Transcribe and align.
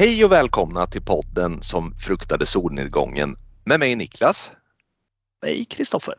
Hej 0.00 0.24
och 0.24 0.32
välkomna 0.32 0.86
till 0.86 1.02
podden 1.02 1.62
som 1.62 1.94
fruktade 1.94 2.46
solnedgången 2.46 3.36
med 3.64 3.80
mig 3.80 3.96
Niklas. 3.96 4.52
Hej 5.42 5.64
Kristoffer. 5.64 6.14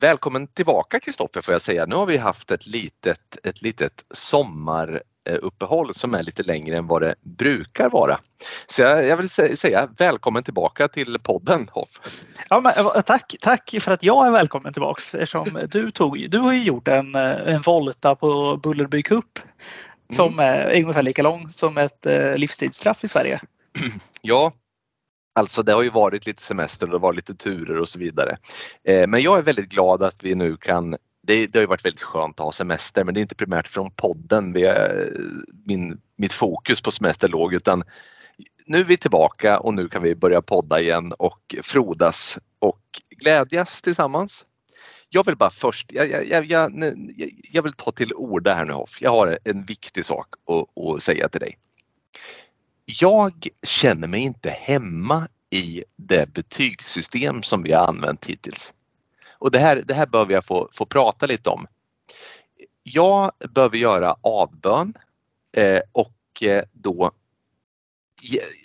Välkommen 0.00 0.46
tillbaka 0.46 1.00
Kristoffer 1.00 1.40
får 1.40 1.54
jag 1.54 1.62
säga. 1.62 1.86
Nu 1.86 1.94
har 1.94 2.06
vi 2.06 2.16
haft 2.16 2.50
ett 2.50 2.66
litet, 2.66 3.46
ett 3.46 3.62
litet 3.62 4.04
sommaruppehåll 4.10 5.94
som 5.94 6.14
är 6.14 6.22
lite 6.22 6.42
längre 6.42 6.76
än 6.76 6.86
vad 6.86 7.02
det 7.02 7.14
brukar 7.22 7.90
vara. 7.90 8.18
Så 8.66 8.82
jag, 8.82 9.06
jag 9.06 9.16
vill 9.16 9.28
säga 9.28 9.88
välkommen 9.98 10.42
tillbaka 10.42 10.88
till 10.88 11.18
podden 11.22 11.68
Hoff. 11.72 12.00
Ja, 12.50 12.60
men, 12.60 12.72
eh, 12.72 13.00
tack, 13.00 13.34
tack 13.40 13.74
för 13.80 13.92
att 13.92 14.02
jag 14.02 14.26
är 14.26 14.30
välkommen 14.30 14.72
tillbaks 14.72 15.14
eftersom 15.14 15.60
du, 15.70 15.90
tog, 15.90 16.30
du 16.30 16.38
har 16.38 16.52
ju 16.52 16.64
gjort 16.64 16.88
en, 16.88 17.14
eh, 17.14 17.54
en 17.54 17.62
volta 17.62 18.14
på 18.14 18.56
Bullerby 18.62 19.02
Cup 19.02 19.38
som 20.12 20.32
mm. 20.32 20.44
är 20.44 20.82
ungefär 20.82 21.02
lika 21.02 21.22
lång 21.22 21.48
som 21.48 21.78
ett 21.78 22.06
eh, 22.06 22.36
livstidsstraff 22.36 23.04
i 23.04 23.08
Sverige. 23.08 23.40
Ja, 24.22 24.52
Alltså 25.34 25.62
det 25.62 25.72
har 25.72 25.82
ju 25.82 25.90
varit 25.90 26.26
lite 26.26 26.42
semester 26.42 26.86
och 26.86 26.92
det 26.92 26.98
var 26.98 27.12
lite 27.12 27.34
turer 27.34 27.80
och 27.80 27.88
så 27.88 27.98
vidare. 27.98 28.36
Eh, 28.84 29.06
men 29.06 29.22
jag 29.22 29.38
är 29.38 29.42
väldigt 29.42 29.68
glad 29.68 30.02
att 30.02 30.24
vi 30.24 30.34
nu 30.34 30.56
kan 30.56 30.96
det, 31.22 31.46
det 31.46 31.58
har 31.58 31.60
ju 31.60 31.66
varit 31.66 31.84
väldigt 31.84 32.02
skönt 32.02 32.40
att 32.40 32.44
ha 32.44 32.52
semester 32.52 33.04
men 33.04 33.14
det 33.14 33.20
är 33.20 33.22
inte 33.22 33.34
primärt 33.34 33.68
från 33.68 33.90
podden 33.90 34.52
vi 34.52 34.74
min, 35.66 36.00
mitt 36.16 36.32
fokus 36.32 36.80
på 36.80 36.90
semester 36.90 37.28
låg 37.28 37.54
utan 37.54 37.84
nu 38.66 38.78
är 38.78 38.84
vi 38.84 38.96
tillbaka 38.96 39.58
och 39.58 39.74
nu 39.74 39.88
kan 39.88 40.02
vi 40.02 40.14
börja 40.14 40.42
podda 40.42 40.80
igen 40.80 41.12
och 41.18 41.54
frodas 41.62 42.38
och 42.58 42.80
glädjas 43.10 43.82
tillsammans. 43.82 44.44
Jag 45.10 45.26
vill 45.26 45.36
bara 45.36 45.50
först, 45.50 45.92
jag, 45.92 46.10
jag, 46.10 46.44
jag, 46.44 46.72
jag 47.52 47.62
vill 47.62 47.72
ta 47.72 47.90
till 47.90 48.12
orda 48.14 48.54
här 48.54 48.64
nu 48.64 48.72
Hoff. 48.72 48.98
Jag 49.00 49.10
har 49.10 49.38
en 49.44 49.64
viktig 49.64 50.04
sak 50.04 50.34
att, 50.46 50.84
att 50.84 51.02
säga 51.02 51.28
till 51.28 51.40
dig. 51.40 51.58
Jag 52.84 53.48
känner 53.62 54.08
mig 54.08 54.20
inte 54.20 54.50
hemma 54.50 55.28
i 55.50 55.84
det 55.96 56.32
betygssystem 56.32 57.42
som 57.42 57.62
vi 57.62 57.72
har 57.72 57.86
använt 57.86 58.26
hittills. 58.26 58.74
Och 59.38 59.50
det 59.50 59.58
här, 59.58 59.82
det 59.86 59.94
här 59.94 60.06
behöver 60.06 60.32
jag 60.32 60.44
få, 60.44 60.68
få 60.72 60.86
prata 60.86 61.26
lite 61.26 61.50
om. 61.50 61.66
Jag 62.82 63.32
behöver 63.54 63.78
göra 63.78 64.16
avbön 64.20 64.94
eh, 65.56 65.80
och 65.92 66.42
eh, 66.42 66.64
då 66.72 67.12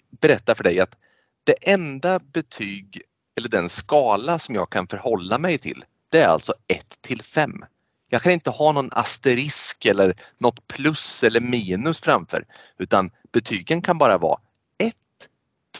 berätta 0.10 0.56
för 0.56 0.64
dig 0.64 0.80
att 0.80 0.98
det 1.44 1.54
enda 1.62 2.20
betyg 2.20 3.02
eller 3.36 3.50
den 3.50 3.70
skala 3.70 4.40
som 4.40 4.56
jag 4.56 4.70
kan 4.70 4.88
förhålla 4.88 5.38
mig 5.38 5.58
till 5.58 5.86
det 6.14 6.22
är 6.22 6.28
alltså 6.28 6.54
1 6.68 7.02
till 7.02 7.22
5. 7.22 7.66
Jag 8.10 8.22
kan 8.22 8.32
inte 8.32 8.50
ha 8.50 8.72
någon 8.72 8.90
asterisk 8.92 9.86
eller 9.86 10.16
något 10.40 10.68
plus 10.68 11.24
eller 11.24 11.42
minus 11.42 12.02
framför 12.02 12.46
utan 12.78 13.12
betygen 13.32 13.82
kan 13.82 13.98
bara 13.98 14.18
vara 14.18 14.40
1, 14.78 14.96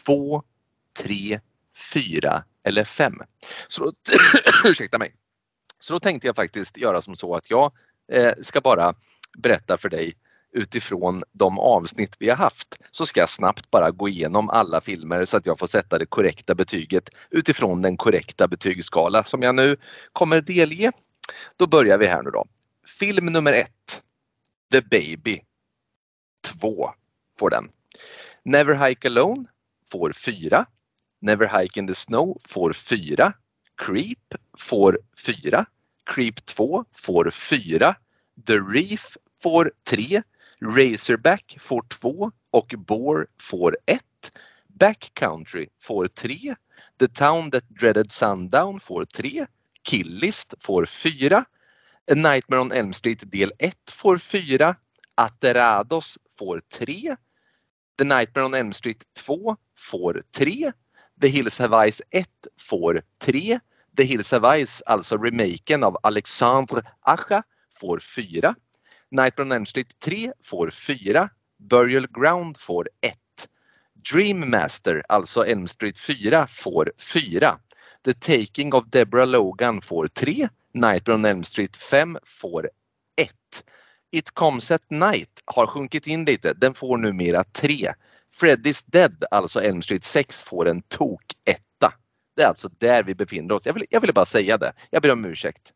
2, 0.06 0.42
3, 1.02 1.40
4 1.92 2.44
eller 2.64 2.84
5. 2.84 3.14
Så 3.68 3.84
då, 3.84 3.92
ursäkta 4.64 4.98
mig. 4.98 5.14
Så 5.80 5.92
då 5.92 6.00
tänkte 6.00 6.26
jag 6.26 6.36
faktiskt 6.36 6.76
göra 6.76 7.00
som 7.00 7.16
så 7.16 7.34
att 7.34 7.50
jag 7.50 7.72
eh, 8.12 8.32
ska 8.40 8.60
bara 8.60 8.94
berätta 9.38 9.76
för 9.76 9.88
dig 9.88 10.16
utifrån 10.54 11.22
de 11.32 11.58
avsnitt 11.58 12.16
vi 12.18 12.28
har 12.28 12.36
haft 12.36 12.80
så 12.90 13.06
ska 13.06 13.20
jag 13.20 13.28
snabbt 13.28 13.70
bara 13.70 13.90
gå 13.90 14.08
igenom 14.08 14.48
alla 14.48 14.80
filmer 14.80 15.24
så 15.24 15.36
att 15.36 15.46
jag 15.46 15.58
får 15.58 15.66
sätta 15.66 15.98
det 15.98 16.06
korrekta 16.06 16.54
betyget 16.54 17.10
utifrån 17.30 17.82
den 17.82 17.96
korrekta 17.96 18.48
betygsskala 18.48 19.24
som 19.24 19.42
jag 19.42 19.54
nu 19.54 19.76
kommer 20.12 20.40
delge. 20.40 20.92
Då 21.56 21.66
börjar 21.66 21.98
vi 21.98 22.06
här 22.06 22.22
nu 22.22 22.30
då. 22.30 22.44
Film 22.98 23.26
nummer 23.26 23.52
ett. 23.52 24.02
The 24.72 24.80
Baby. 24.80 25.40
2 26.60 26.90
får 27.38 27.50
den. 27.50 27.68
Never 28.44 28.88
Hike 28.88 29.08
Alone 29.08 29.44
får 29.90 30.12
4. 30.12 30.66
Never 31.20 31.60
Hike 31.60 31.80
in 31.80 31.86
the 31.86 31.94
Snow 31.94 32.38
får 32.48 32.72
4. 32.72 33.32
Creep 33.76 34.34
får 34.58 34.98
4. 35.26 35.66
Creep 36.14 36.44
2 36.44 36.84
får 36.92 37.30
4. 37.30 37.96
The 38.46 38.58
Reef 38.58 39.16
får 39.42 39.72
3. 39.84 40.22
Razorback 40.64 41.56
får 41.60 41.82
2 41.82 42.32
och 42.50 42.74
Boar 42.78 43.26
får 43.40 43.76
1. 43.86 44.02
Backcountry 44.68 45.68
får 45.80 46.06
3. 46.06 46.54
The 46.98 47.08
Town 47.08 47.50
That 47.50 47.68
Dreaded 47.68 48.12
Sundown 48.12 48.80
får 48.80 49.04
3. 49.04 49.46
Killist 49.82 50.54
får 50.60 50.84
4. 50.84 51.44
A 52.10 52.14
Nightmare 52.14 52.60
on 52.60 52.72
Elm 52.72 52.92
Street 52.92 53.30
del 53.32 53.52
1 53.58 53.76
får 53.90 54.18
4. 54.18 54.76
Aterados 55.14 56.18
får 56.38 56.62
3. 56.72 57.16
The 57.98 58.04
Nightmare 58.04 58.46
on 58.46 58.54
Elm 58.54 58.72
Street 58.72 59.04
2 59.26 59.56
får 59.78 60.22
3. 60.36 60.72
The 61.20 61.28
Hills 61.28 61.58
Have 61.58 61.86
Eyes 61.86 62.02
1 62.10 62.28
får 62.60 63.02
3. 63.18 63.58
The 63.96 64.04
Hills 64.04 64.32
Have 64.32 64.58
Eyes, 64.58 64.82
alltså 64.86 65.16
remaken 65.16 65.84
av 65.84 65.96
Alexandre 66.02 66.82
Acha, 67.00 67.42
får 67.80 67.98
4. 67.98 68.54
Nightmare 69.14 69.46
on 69.46 69.52
Elm 69.52 69.66
Street 69.66 69.98
3 69.98 70.32
får 70.42 70.70
4. 70.70 71.28
Burial 71.70 72.06
Ground 72.06 72.56
får 72.58 72.88
1. 73.00 73.14
Dream 74.12 74.50
Master, 74.50 75.02
alltså 75.08 75.46
Elm 75.46 75.68
Street 75.68 75.98
4, 75.98 76.46
får 76.46 76.92
4. 76.98 77.58
The 78.04 78.12
Taking 78.12 78.72
of 78.72 78.86
Deborah 78.86 79.26
Logan 79.26 79.80
får 79.80 80.06
3. 80.06 80.48
Nightmare 80.74 81.14
on 81.14 81.24
Elm 81.24 81.44
Street 81.44 81.76
5 81.76 82.18
får 82.24 82.70
1. 83.16 83.30
It 84.12 84.34
Comes 84.34 84.70
at 84.70 84.90
Night 84.90 85.42
har 85.44 85.66
sjunkit 85.66 86.06
in 86.06 86.24
lite. 86.24 86.52
Den 86.54 86.74
får 86.74 86.98
numera 86.98 87.44
3. 87.44 87.92
Freddy's 88.40 88.84
Dead, 88.86 89.24
alltså 89.30 89.62
Elm 89.62 89.82
Street 89.82 90.04
6, 90.04 90.42
får 90.42 90.68
en 90.68 90.82
tok 90.82 91.24
etta. 91.44 91.92
Det 92.36 92.42
är 92.42 92.46
alltså 92.46 92.68
där 92.78 93.02
vi 93.02 93.14
befinner 93.14 93.54
oss. 93.54 93.66
Jag 93.66 93.72
ville, 93.72 93.86
jag 93.90 94.00
ville 94.00 94.12
bara 94.12 94.26
säga 94.26 94.58
det. 94.58 94.72
Jag 94.90 95.02
ber 95.02 95.12
om 95.12 95.24
ursäkt. 95.24 95.72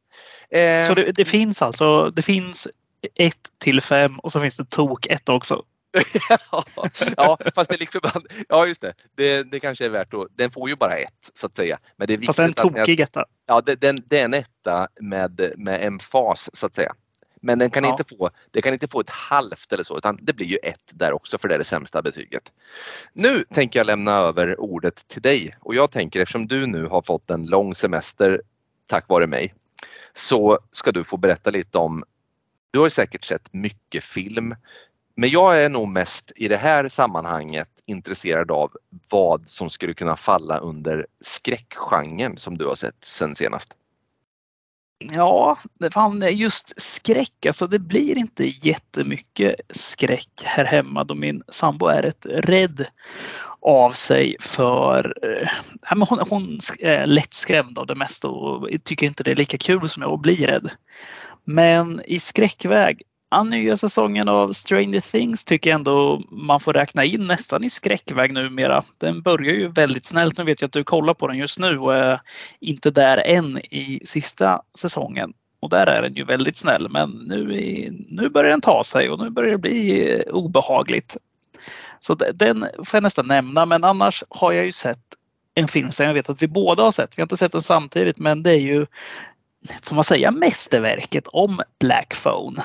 Eh, 0.51 0.87
så 0.87 0.95
det, 0.95 1.13
det, 1.13 1.25
finns 1.25 1.63
alltså, 1.63 2.11
det 2.11 2.23
finns 2.23 2.69
1 3.15 3.35
till 3.59 3.81
5 3.81 4.19
och 4.19 4.33
så 4.33 4.41
finns 4.41 4.57
det 4.57 4.71
tok 4.71 5.07
1 5.07 5.29
också? 5.29 5.65
ja, 7.17 7.39
fast 7.55 7.71
det 7.71 7.77
är 7.77 7.79
liksom, 7.79 8.01
ja 8.49 8.67
just 8.67 8.81
det. 8.81 8.95
det. 9.17 9.43
Det 9.43 9.61
kanske 9.61 9.85
är 9.85 9.89
värt 9.89 10.15
att, 10.15 10.27
den 10.37 10.51
får 10.51 10.69
ju 10.69 10.77
bara 10.77 10.97
ett 10.97 11.31
så 11.35 11.47
att 11.47 11.57
säga. 11.57 11.79
Men 11.97 12.07
det 12.07 12.15
är 12.15 12.27
fast 12.27 12.39
en 12.39 12.53
tokig 12.53 13.01
etta? 13.01 13.25
Ja, 13.47 13.61
det, 13.61 13.75
den, 13.75 14.05
är 14.11 14.25
en 14.25 14.35
etta 14.35 14.89
med, 15.01 15.53
med 15.57 15.85
emfas 15.85 16.51
så 16.53 16.67
att 16.67 16.75
säga. 16.75 16.95
Men 17.41 17.59
den 17.59 17.71
kan 17.71 17.85
ja. 17.85 17.91
inte 17.91 18.05
få, 18.05 18.31
det 18.51 18.63
kan 18.63 18.73
inte 18.73 18.89
få 18.89 19.01
ett 19.01 19.11
halvt 19.11 19.73
eller 19.73 19.85
så 19.85 19.97
utan 19.97 20.19
det 20.23 20.33
blir 20.33 20.47
ju 20.47 20.57
ett 20.57 20.91
där 20.95 21.13
också 21.13 21.39
för 21.39 21.49
det 21.49 21.55
är 21.55 21.59
det 21.59 21.65
sämsta 21.65 22.03
betyget. 22.03 22.43
Nu 23.13 23.45
tänker 23.55 23.81
jag 23.81 23.87
lämna 23.87 24.13
över 24.13 24.61
ordet 24.61 25.09
till 25.09 25.23
dig 25.23 25.55
och 25.61 25.75
jag 25.75 25.91
tänker 25.91 26.21
eftersom 26.21 26.47
du 26.47 26.67
nu 26.67 26.87
har 26.87 27.03
fått 27.03 27.31
en 27.31 27.47
lång 27.47 27.75
semester 27.75 28.43
tack 28.87 29.09
vare 29.09 29.27
mig 29.27 29.55
så 30.13 30.59
ska 30.73 30.93
du 30.93 31.05
få 31.05 31.17
berätta 31.17 31.51
lite 31.51 31.79
om 31.79 32.05
du 32.71 32.79
har 32.79 32.89
säkert 32.89 33.25
sett 33.25 33.53
mycket 33.53 34.05
film 34.05 34.55
men 35.21 35.31
jag 35.31 35.63
är 35.63 35.69
nog 35.69 35.89
mest 35.89 36.33
i 36.37 36.49
det 36.49 36.57
här 36.57 36.89
sammanhanget 36.89 37.69
intresserad 37.87 38.51
av 38.51 38.73
vad 39.11 39.49
som 39.49 39.71
skulle 39.71 39.95
kunna 39.95 40.17
falla 40.17 40.59
under 40.59 41.07
skräckgenren 41.21 42.39
som 42.39 42.59
du 42.59 42.67
har 42.67 42.75
sett 42.75 43.05
sen 43.05 43.35
senast. 43.35 43.77
Ja, 44.99 45.59
fan, 45.93 46.25
just 46.31 46.81
skräck, 46.81 47.47
alltså 47.47 47.67
det 47.67 47.79
blir 47.79 48.19
inte 48.19 48.45
jättemycket 48.45 49.55
skräck 49.71 50.43
här 50.45 50.65
hemma 50.65 51.05
då 51.05 51.15
min 51.15 51.43
sambo 51.49 51.87
är 51.87 52.03
rätt 52.03 52.27
rädd 52.29 52.87
av 53.61 53.91
sig 53.91 54.37
för... 54.41 55.15
Eh, 55.23 55.49
hon, 56.09 56.19
hon 56.31 56.59
är 56.79 57.07
lätt 57.07 57.35
skrämd 57.35 57.79
av 57.79 57.87
det 57.87 57.95
mesta 57.95 58.29
och 58.29 58.69
tycker 58.85 59.07
inte 59.07 59.25
det 59.25 59.31
är 59.31 59.35
lika 59.35 59.59
kul 59.59 59.89
som 59.89 60.03
jag 60.03 60.13
att 60.13 60.21
bli 60.21 60.47
rädd. 60.47 60.71
Men 61.49 62.03
i 62.05 62.19
skräckväg 62.19 63.03
Ja, 63.31 63.43
nya 63.43 63.77
säsongen 63.77 64.29
av 64.29 64.53
Stranger 64.53 65.01
Things 65.01 65.45
tycker 65.45 65.71
jag 65.71 65.79
ändå 65.79 66.23
man 66.31 66.61
får 66.61 66.73
räkna 66.73 67.05
in 67.05 67.27
nästan 67.27 67.65
i 67.65 67.71
skräckväg 67.71 68.33
numera. 68.33 68.85
Den 68.99 69.23
börjar 69.23 69.55
ju 69.55 69.69
väldigt 69.69 70.05
snällt. 70.05 70.39
Nu 70.39 70.45
vet 70.45 70.61
jag 70.61 70.69
att 70.69 70.73
du 70.73 70.85
kollar 70.85 71.15
på 71.15 71.27
den 71.27 71.37
just 71.37 71.59
nu 71.59 71.79
och 71.79 71.97
är 71.97 72.21
inte 72.61 72.91
där 72.91 73.19
än 73.19 73.59
i 73.59 74.01
sista 74.05 74.63
säsongen. 74.79 75.33
Och 75.61 75.71
där 75.71 75.87
är 75.87 76.03
den 76.03 76.15
ju 76.15 76.25
väldigt 76.25 76.57
snäll. 76.57 76.89
Men 76.91 77.11
nu, 77.11 77.41
är, 77.41 77.91
nu 78.09 78.29
börjar 78.29 78.51
den 78.51 78.61
ta 78.61 78.85
sig 78.85 79.11
och 79.11 79.19
nu 79.19 79.31
börjar 79.31 79.53
det 79.53 79.59
bli 79.59 80.13
eh, 80.15 80.35
obehagligt. 80.35 81.17
Så 82.01 82.15
den 82.15 82.67
får 82.77 82.97
jag 82.97 83.03
nästan 83.03 83.27
nämna. 83.27 83.67
Men 83.67 83.85
annars 83.85 84.25
har 84.29 84.53
jag 84.53 84.65
ju 84.65 84.73
sett 84.73 85.05
en 85.55 85.69
film 85.69 85.91
som 85.91 86.07
jag 86.07 86.15
vet 86.15 86.29
att 86.29 86.43
vi 86.43 86.49
båda 86.49 86.83
har 86.83 86.91
sett. 86.91 87.19
Vi 87.19 87.21
har 87.21 87.25
inte 87.25 87.37
sett 87.37 87.53
den 87.53 87.61
samtidigt 87.61 88.19
men 88.19 88.43
det 88.43 88.51
är 88.51 88.61
ju, 88.61 88.87
får 89.83 89.95
man 89.95 90.05
säga, 90.05 90.31
mästerverket 90.31 91.27
om 91.27 91.61
Black 91.79 92.15
Phone. 92.23 92.63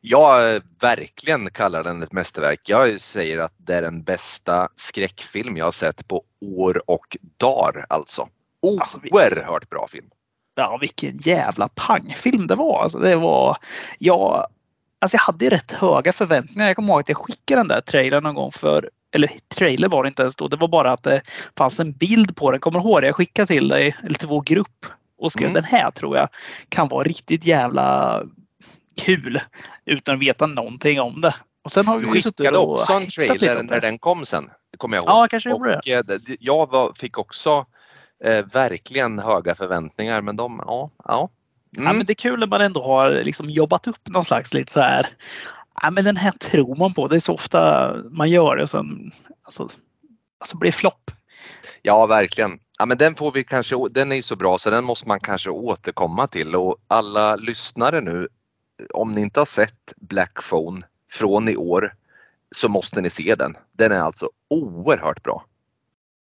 Jag 0.00 0.62
verkligen 0.80 1.50
kallar 1.50 1.84
den 1.84 2.02
ett 2.02 2.12
mästerverk. 2.12 2.60
Jag 2.66 3.00
säger 3.00 3.38
att 3.38 3.52
det 3.56 3.74
är 3.74 3.82
den 3.82 4.02
bästa 4.02 4.68
skräckfilm 4.74 5.56
jag 5.56 5.64
har 5.64 5.72
sett 5.72 6.08
på 6.08 6.22
år 6.40 6.82
och 6.86 7.16
dagar 7.36 7.86
alltså. 7.88 8.28
alltså 8.80 8.98
Oerhört 9.10 9.70
bra 9.70 9.86
film. 9.88 10.06
Ja, 10.54 10.78
vilken 10.80 11.18
jävla 11.18 11.68
pangfilm 11.68 12.46
det 12.46 12.54
var. 12.54 12.82
Alltså, 12.82 12.98
det 12.98 13.16
var 13.16 13.56
jag, 13.98 14.46
alltså 14.98 15.16
jag 15.16 15.22
hade 15.22 15.50
rätt 15.50 15.72
höga 15.72 16.12
förväntningar. 16.12 16.66
Jag 16.66 16.76
kommer 16.76 16.88
ihåg 16.88 17.00
att 17.00 17.08
jag 17.08 17.18
skickade 17.18 17.60
den 17.60 17.68
där 17.68 17.80
trailern 17.80 18.22
någon 18.22 18.34
gång 18.34 18.52
för 18.52 18.90
eller 19.10 19.30
trailer 19.48 19.88
var 19.88 20.02
det 20.02 20.08
inte 20.08 20.22
ens 20.22 20.36
då. 20.36 20.48
Det 20.48 20.56
var 20.56 20.68
bara 20.68 20.92
att 20.92 21.02
det 21.02 21.22
fanns 21.56 21.80
en 21.80 21.92
bild 21.92 22.36
på 22.36 22.50
den. 22.50 22.60
Kommer 22.60 22.80
du 22.80 22.84
ihåg 22.88 23.00
det? 23.00 23.06
Jag 23.06 23.16
skickade 23.16 23.46
till 23.46 23.68
dig, 23.68 23.96
eller 24.04 24.14
till 24.14 24.28
vår 24.28 24.42
grupp 24.42 24.86
och 25.18 25.32
skrev 25.32 25.46
mm. 25.46 25.54
den 25.54 25.64
här 25.64 25.90
tror 25.90 26.16
jag 26.16 26.28
kan 26.68 26.88
vara 26.88 27.02
riktigt 27.02 27.44
jävla 27.44 28.22
kul 28.96 29.40
utan 29.84 30.14
att 30.14 30.20
veta 30.20 30.46
någonting 30.46 31.00
om 31.00 31.20
det. 31.20 31.34
Och 31.64 31.72
sen 31.72 31.86
har 31.86 31.98
vi 31.98 32.04
du 32.04 32.22
skickade 32.22 32.58
också 32.58 32.92
en 32.92 33.06
trailer 33.06 33.62
när 33.62 33.80
den 33.80 33.98
kom 33.98 34.26
sen. 34.26 34.50
Kommer 34.76 34.96
jag 34.96 35.04
ihåg. 35.04 35.10
Ja, 35.10 35.28
kanske 35.28 35.50
gjorde 35.50 35.76
och, 35.76 35.82
det. 35.84 36.12
Eh, 36.12 36.36
jag 36.40 36.70
var, 36.70 36.92
fick 36.92 37.18
också 37.18 37.66
eh, 38.24 38.46
verkligen 38.52 39.18
höga 39.18 39.54
förväntningar 39.54 40.22
men 40.22 40.36
de, 40.36 40.62
ja. 40.66 40.90
ja. 41.04 41.28
Mm. 41.76 41.86
ja 41.86 41.92
men 41.92 42.06
det 42.06 42.12
är 42.12 42.14
kul 42.14 42.40
när 42.40 42.46
man 42.46 42.60
ändå 42.60 42.82
har 42.82 43.10
liksom 43.10 43.50
jobbat 43.50 43.86
upp 43.86 44.08
någon 44.08 44.24
slags 44.24 44.54
lite 44.54 44.72
så 44.72 44.80
här. 44.80 45.06
Ja, 45.82 45.90
men 45.90 46.04
den 46.04 46.16
här 46.16 46.30
tror 46.30 46.76
man 46.76 46.94
på. 46.94 47.08
Det 47.08 47.16
är 47.16 47.20
så 47.20 47.34
ofta 47.34 47.92
man 48.10 48.30
gör 48.30 48.56
det 48.56 48.62
och 48.62 48.70
sen 48.70 49.12
alltså, 49.42 49.68
alltså 50.40 50.56
blir 50.56 50.72
flopp. 50.72 51.10
Ja, 51.82 52.06
verkligen. 52.06 52.58
Ja, 52.78 52.86
men 52.86 52.98
den 52.98 53.14
får 53.14 53.32
vi 53.32 53.44
kanske. 53.44 53.76
Den 53.90 54.12
är 54.12 54.16
ju 54.16 54.22
så 54.22 54.36
bra 54.36 54.58
så 54.58 54.70
den 54.70 54.84
måste 54.84 55.08
man 55.08 55.20
kanske 55.20 55.50
återkomma 55.50 56.26
till 56.26 56.54
och 56.54 56.76
alla 56.86 57.36
lyssnare 57.36 58.00
nu. 58.00 58.28
Om 58.94 59.12
ni 59.12 59.20
inte 59.20 59.40
har 59.40 59.44
sett 59.46 59.94
Black 59.96 60.48
Phone 60.50 60.80
från 61.10 61.48
i 61.48 61.56
år 61.56 61.94
så 62.56 62.68
måste 62.68 63.00
ni 63.00 63.10
se 63.10 63.34
den. 63.34 63.56
Den 63.72 63.92
är 63.92 64.00
alltså 64.00 64.30
oerhört 64.50 65.22
bra. 65.22 65.44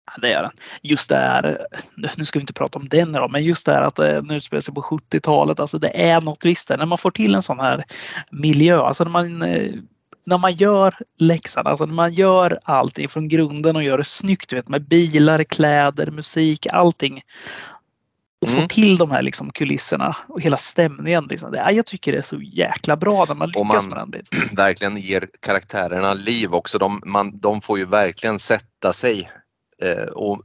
Ja, 0.06 0.21
det 0.21 0.33
är 0.33 0.42
den. 0.42 0.51
Just 0.81 1.09
det 1.09 1.15
här, 1.15 1.68
nu 2.18 2.25
ska 2.25 2.39
vi 2.39 2.44
inte 2.44 2.54
prata 2.54 2.80
om 2.80 2.89
den 2.89 3.09
idag, 3.09 3.31
men 3.31 3.44
just 3.44 3.65
det 3.65 3.74
här 3.74 3.81
att 3.81 4.00
eh, 4.00 4.06
den 4.06 4.31
utspelar 4.31 4.62
sig 4.62 4.74
på 4.74 4.81
70-talet. 4.81 5.59
Alltså 5.59 5.80
det 5.80 6.01
är 6.12 6.21
något 6.21 6.45
visst 6.45 6.68
där. 6.68 6.77
När 6.77 6.86
man 6.86 6.97
får 6.97 7.12
till 7.12 7.36
en 7.36 7.42
sån 7.42 7.59
här 7.59 7.83
miljö, 8.31 8.81
alltså 8.81 9.04
när 9.04 9.12
man, 9.12 9.42
eh, 9.42 9.74
när 10.23 10.38
man 10.38 10.53
gör 10.53 10.95
läxan, 11.18 11.68
alltså 11.68 11.85
när 11.85 11.94
man 11.94 12.13
gör 12.13 12.59
allting 12.63 13.07
från 13.07 13.27
grunden 13.27 13.75
och 13.75 13.83
gör 13.83 13.97
det 13.97 14.03
snyggt 14.03 14.53
vet, 14.53 14.69
med 14.69 14.88
bilar, 14.88 15.44
kläder, 15.44 16.12
musik, 16.12 16.68
allting 16.68 17.21
och 18.41 18.47
mm. 18.47 18.62
får 18.62 18.68
till 18.68 18.97
de 18.97 19.12
här 19.12 19.21
liksom 19.21 19.51
kulisserna 19.51 20.15
och 20.27 20.41
hela 20.41 20.57
stämningen. 20.57 21.27
Liksom. 21.29 21.51
Det, 21.51 21.71
jag 21.71 21.85
tycker 21.85 22.12
det 22.12 22.18
är 22.18 22.21
så 22.21 22.41
jäkla 22.41 22.95
bra 22.95 23.25
när 23.27 23.35
man 23.35 23.47
lyckas 23.47 23.65
man 23.65 23.89
med 23.89 23.97
den 23.97 24.09
biten. 24.09 24.56
verkligen 24.56 24.97
ger 24.97 25.29
karaktärerna 25.39 26.13
liv 26.13 26.53
också. 26.53 26.77
De, 26.77 27.01
man, 27.06 27.39
de 27.39 27.62
får 27.62 27.79
ju 27.79 27.85
verkligen 27.85 28.39
sätta 28.39 28.94
sig. 28.94 29.31
Eh, 29.81 30.03
och 30.03 30.41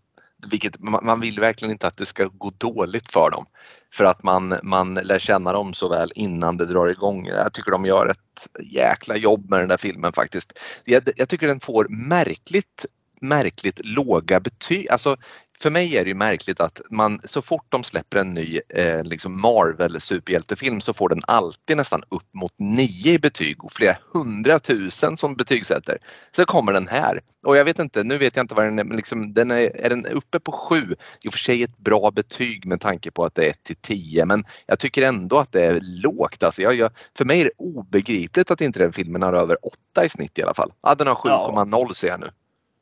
vilket, 0.50 0.80
man 0.80 1.20
vill 1.20 1.40
verkligen 1.40 1.72
inte 1.72 1.86
att 1.86 1.96
det 1.96 2.06
ska 2.06 2.24
gå 2.24 2.52
dåligt 2.58 3.12
för 3.12 3.30
dem. 3.30 3.46
För 3.92 4.04
att 4.04 4.22
man, 4.22 4.54
man 4.62 4.94
lär 4.94 5.18
känna 5.18 5.52
dem 5.52 5.74
så 5.74 5.88
väl 5.88 6.12
innan 6.14 6.56
det 6.56 6.66
drar 6.66 6.88
igång. 6.88 7.26
Jag 7.26 7.52
tycker 7.52 7.70
de 7.70 7.86
gör 7.86 8.06
ett 8.06 8.25
jäkla 8.62 9.16
jobb 9.16 9.50
med 9.50 9.60
den 9.60 9.68
där 9.68 9.76
filmen 9.76 10.12
faktiskt. 10.12 10.58
Jag, 10.84 11.02
jag 11.16 11.28
tycker 11.28 11.46
den 11.46 11.60
får 11.60 11.86
märkligt 11.88 12.86
märkligt 13.20 13.80
låga 13.84 14.40
betyg. 14.40 14.90
Alltså, 14.90 15.16
för 15.60 15.70
mig 15.70 15.96
är 15.96 16.04
det 16.04 16.08
ju 16.08 16.14
märkligt 16.14 16.60
att 16.60 16.80
man 16.90 17.20
så 17.24 17.42
fort 17.42 17.66
de 17.68 17.84
släpper 17.84 18.18
en 18.18 18.34
ny 18.34 18.60
eh, 18.68 19.04
liksom 19.04 19.40
Marvel 19.40 20.00
superhjältefilm 20.00 20.80
så 20.80 20.92
får 20.92 21.08
den 21.08 21.20
alltid 21.26 21.76
nästan 21.76 22.02
upp 22.08 22.34
mot 22.34 22.52
nio 22.58 23.12
i 23.12 23.18
betyg 23.18 23.64
och 23.64 23.72
flera 23.72 23.96
hundratusen 24.14 25.16
som 25.16 25.36
betygsätter. 25.36 25.98
Så 26.30 26.44
kommer 26.44 26.72
den 26.72 26.88
här 26.88 27.20
och 27.46 27.56
jag 27.56 27.64
vet 27.64 27.78
inte, 27.78 28.04
nu 28.04 28.18
vet 28.18 28.36
jag 28.36 28.44
inte 28.44 28.54
vad 28.54 28.64
den 28.64 28.78
är, 28.78 28.84
men 28.84 28.96
liksom, 28.96 29.34
den 29.34 29.50
är, 29.50 29.76
är 29.76 29.90
den 29.90 30.06
uppe 30.06 30.40
på 30.40 30.52
sju? 30.52 30.94
I 31.20 31.28
och 31.28 31.32
för 31.32 31.38
sig 31.38 31.62
ett 31.62 31.78
bra 31.78 32.10
betyg 32.10 32.66
med 32.66 32.80
tanke 32.80 33.10
på 33.10 33.24
att 33.24 33.34
det 33.34 33.46
är 33.46 33.50
1 33.50 33.62
till 33.62 33.76
10 33.76 34.26
men 34.26 34.44
jag 34.66 34.78
tycker 34.78 35.02
ändå 35.02 35.38
att 35.38 35.52
det 35.52 35.64
är 35.64 35.80
lågt. 35.82 36.42
Alltså 36.42 36.62
jag, 36.62 36.74
jag, 36.74 36.90
för 37.18 37.24
mig 37.24 37.40
är 37.40 37.44
det 37.44 37.50
obegripligt 37.58 38.50
att 38.50 38.60
inte 38.60 38.78
den 38.78 38.92
filmen 38.92 39.22
har 39.22 39.32
över 39.32 39.56
8 39.92 40.04
i 40.04 40.08
snitt 40.08 40.38
i 40.38 40.42
alla 40.42 40.54
fall. 40.54 40.72
Ja, 40.82 40.94
den 40.94 41.06
har 41.06 41.14
7,0 41.14 41.86
ja. 41.88 41.94
ser 41.94 42.08
jag 42.08 42.20
nu. 42.20 42.30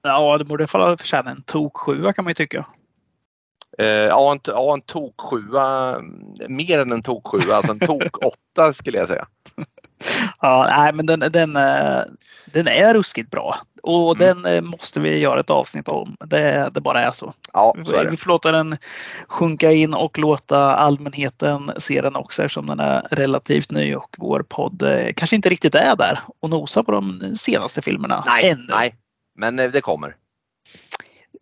Ja, 0.04 0.38
det 0.38 0.44
borde 0.44 0.66
förtjäna 0.66 1.30
en 1.30 1.42
tok 1.42 1.76
sjua 1.76 2.12
kan 2.12 2.24
man 2.24 2.30
ju 2.30 2.34
tycka. 2.34 2.66
Eh, 3.78 3.86
ja, 3.86 4.32
en, 4.32 4.40
ja, 4.44 4.74
en 4.74 4.80
tok 4.80 5.20
sjua, 5.20 5.96
mer 6.48 6.78
än 6.78 6.92
en 6.92 7.02
tok 7.02 7.26
sjua, 7.26 7.56
alltså 7.56 7.72
en 7.72 7.78
tok 7.78 8.24
åtta 8.24 8.72
skulle 8.72 8.98
jag 8.98 9.08
säga. 9.08 9.26
Ja, 10.40 10.66
nej, 10.76 10.92
men 10.92 11.06
den, 11.06 11.20
den, 11.20 11.56
eh, 11.56 12.02
den 12.46 12.68
är 12.68 12.94
ruskigt 12.94 13.30
bra 13.30 13.56
och 13.82 14.20
mm. 14.20 14.42
den 14.42 14.54
eh, 14.54 14.62
måste 14.62 15.00
vi 15.00 15.18
göra 15.18 15.40
ett 15.40 15.50
avsnitt 15.50 15.88
om. 15.88 16.16
Det, 16.26 16.70
det 16.74 16.80
bara 16.80 17.04
är 17.04 17.10
så. 17.10 17.32
Ja, 17.52 17.74
så 17.84 17.94
är 17.94 18.04
det. 18.04 18.10
Vi 18.10 18.16
får 18.16 18.28
låta 18.28 18.52
den 18.52 18.76
sjunka 19.28 19.72
in 19.72 19.94
och 19.94 20.18
låta 20.18 20.74
allmänheten 20.74 21.72
se 21.78 22.00
den 22.00 22.16
också 22.16 22.42
eftersom 22.42 22.66
den 22.66 22.80
är 22.80 23.06
relativt 23.10 23.70
ny 23.70 23.94
och 23.94 24.16
vår 24.18 24.44
podd 24.48 24.82
kanske 25.16 25.36
inte 25.36 25.48
riktigt 25.48 25.74
är 25.74 25.96
där 25.96 26.18
och 26.40 26.50
nosar 26.50 26.82
på 26.82 26.92
de 26.92 27.32
senaste 27.36 27.82
filmerna. 27.82 28.22
Nej, 28.26 28.50
ännu. 28.50 28.66
nej 28.68 28.94
men 29.34 29.58
eh, 29.58 29.70
det 29.70 29.80
kommer. 29.80 30.16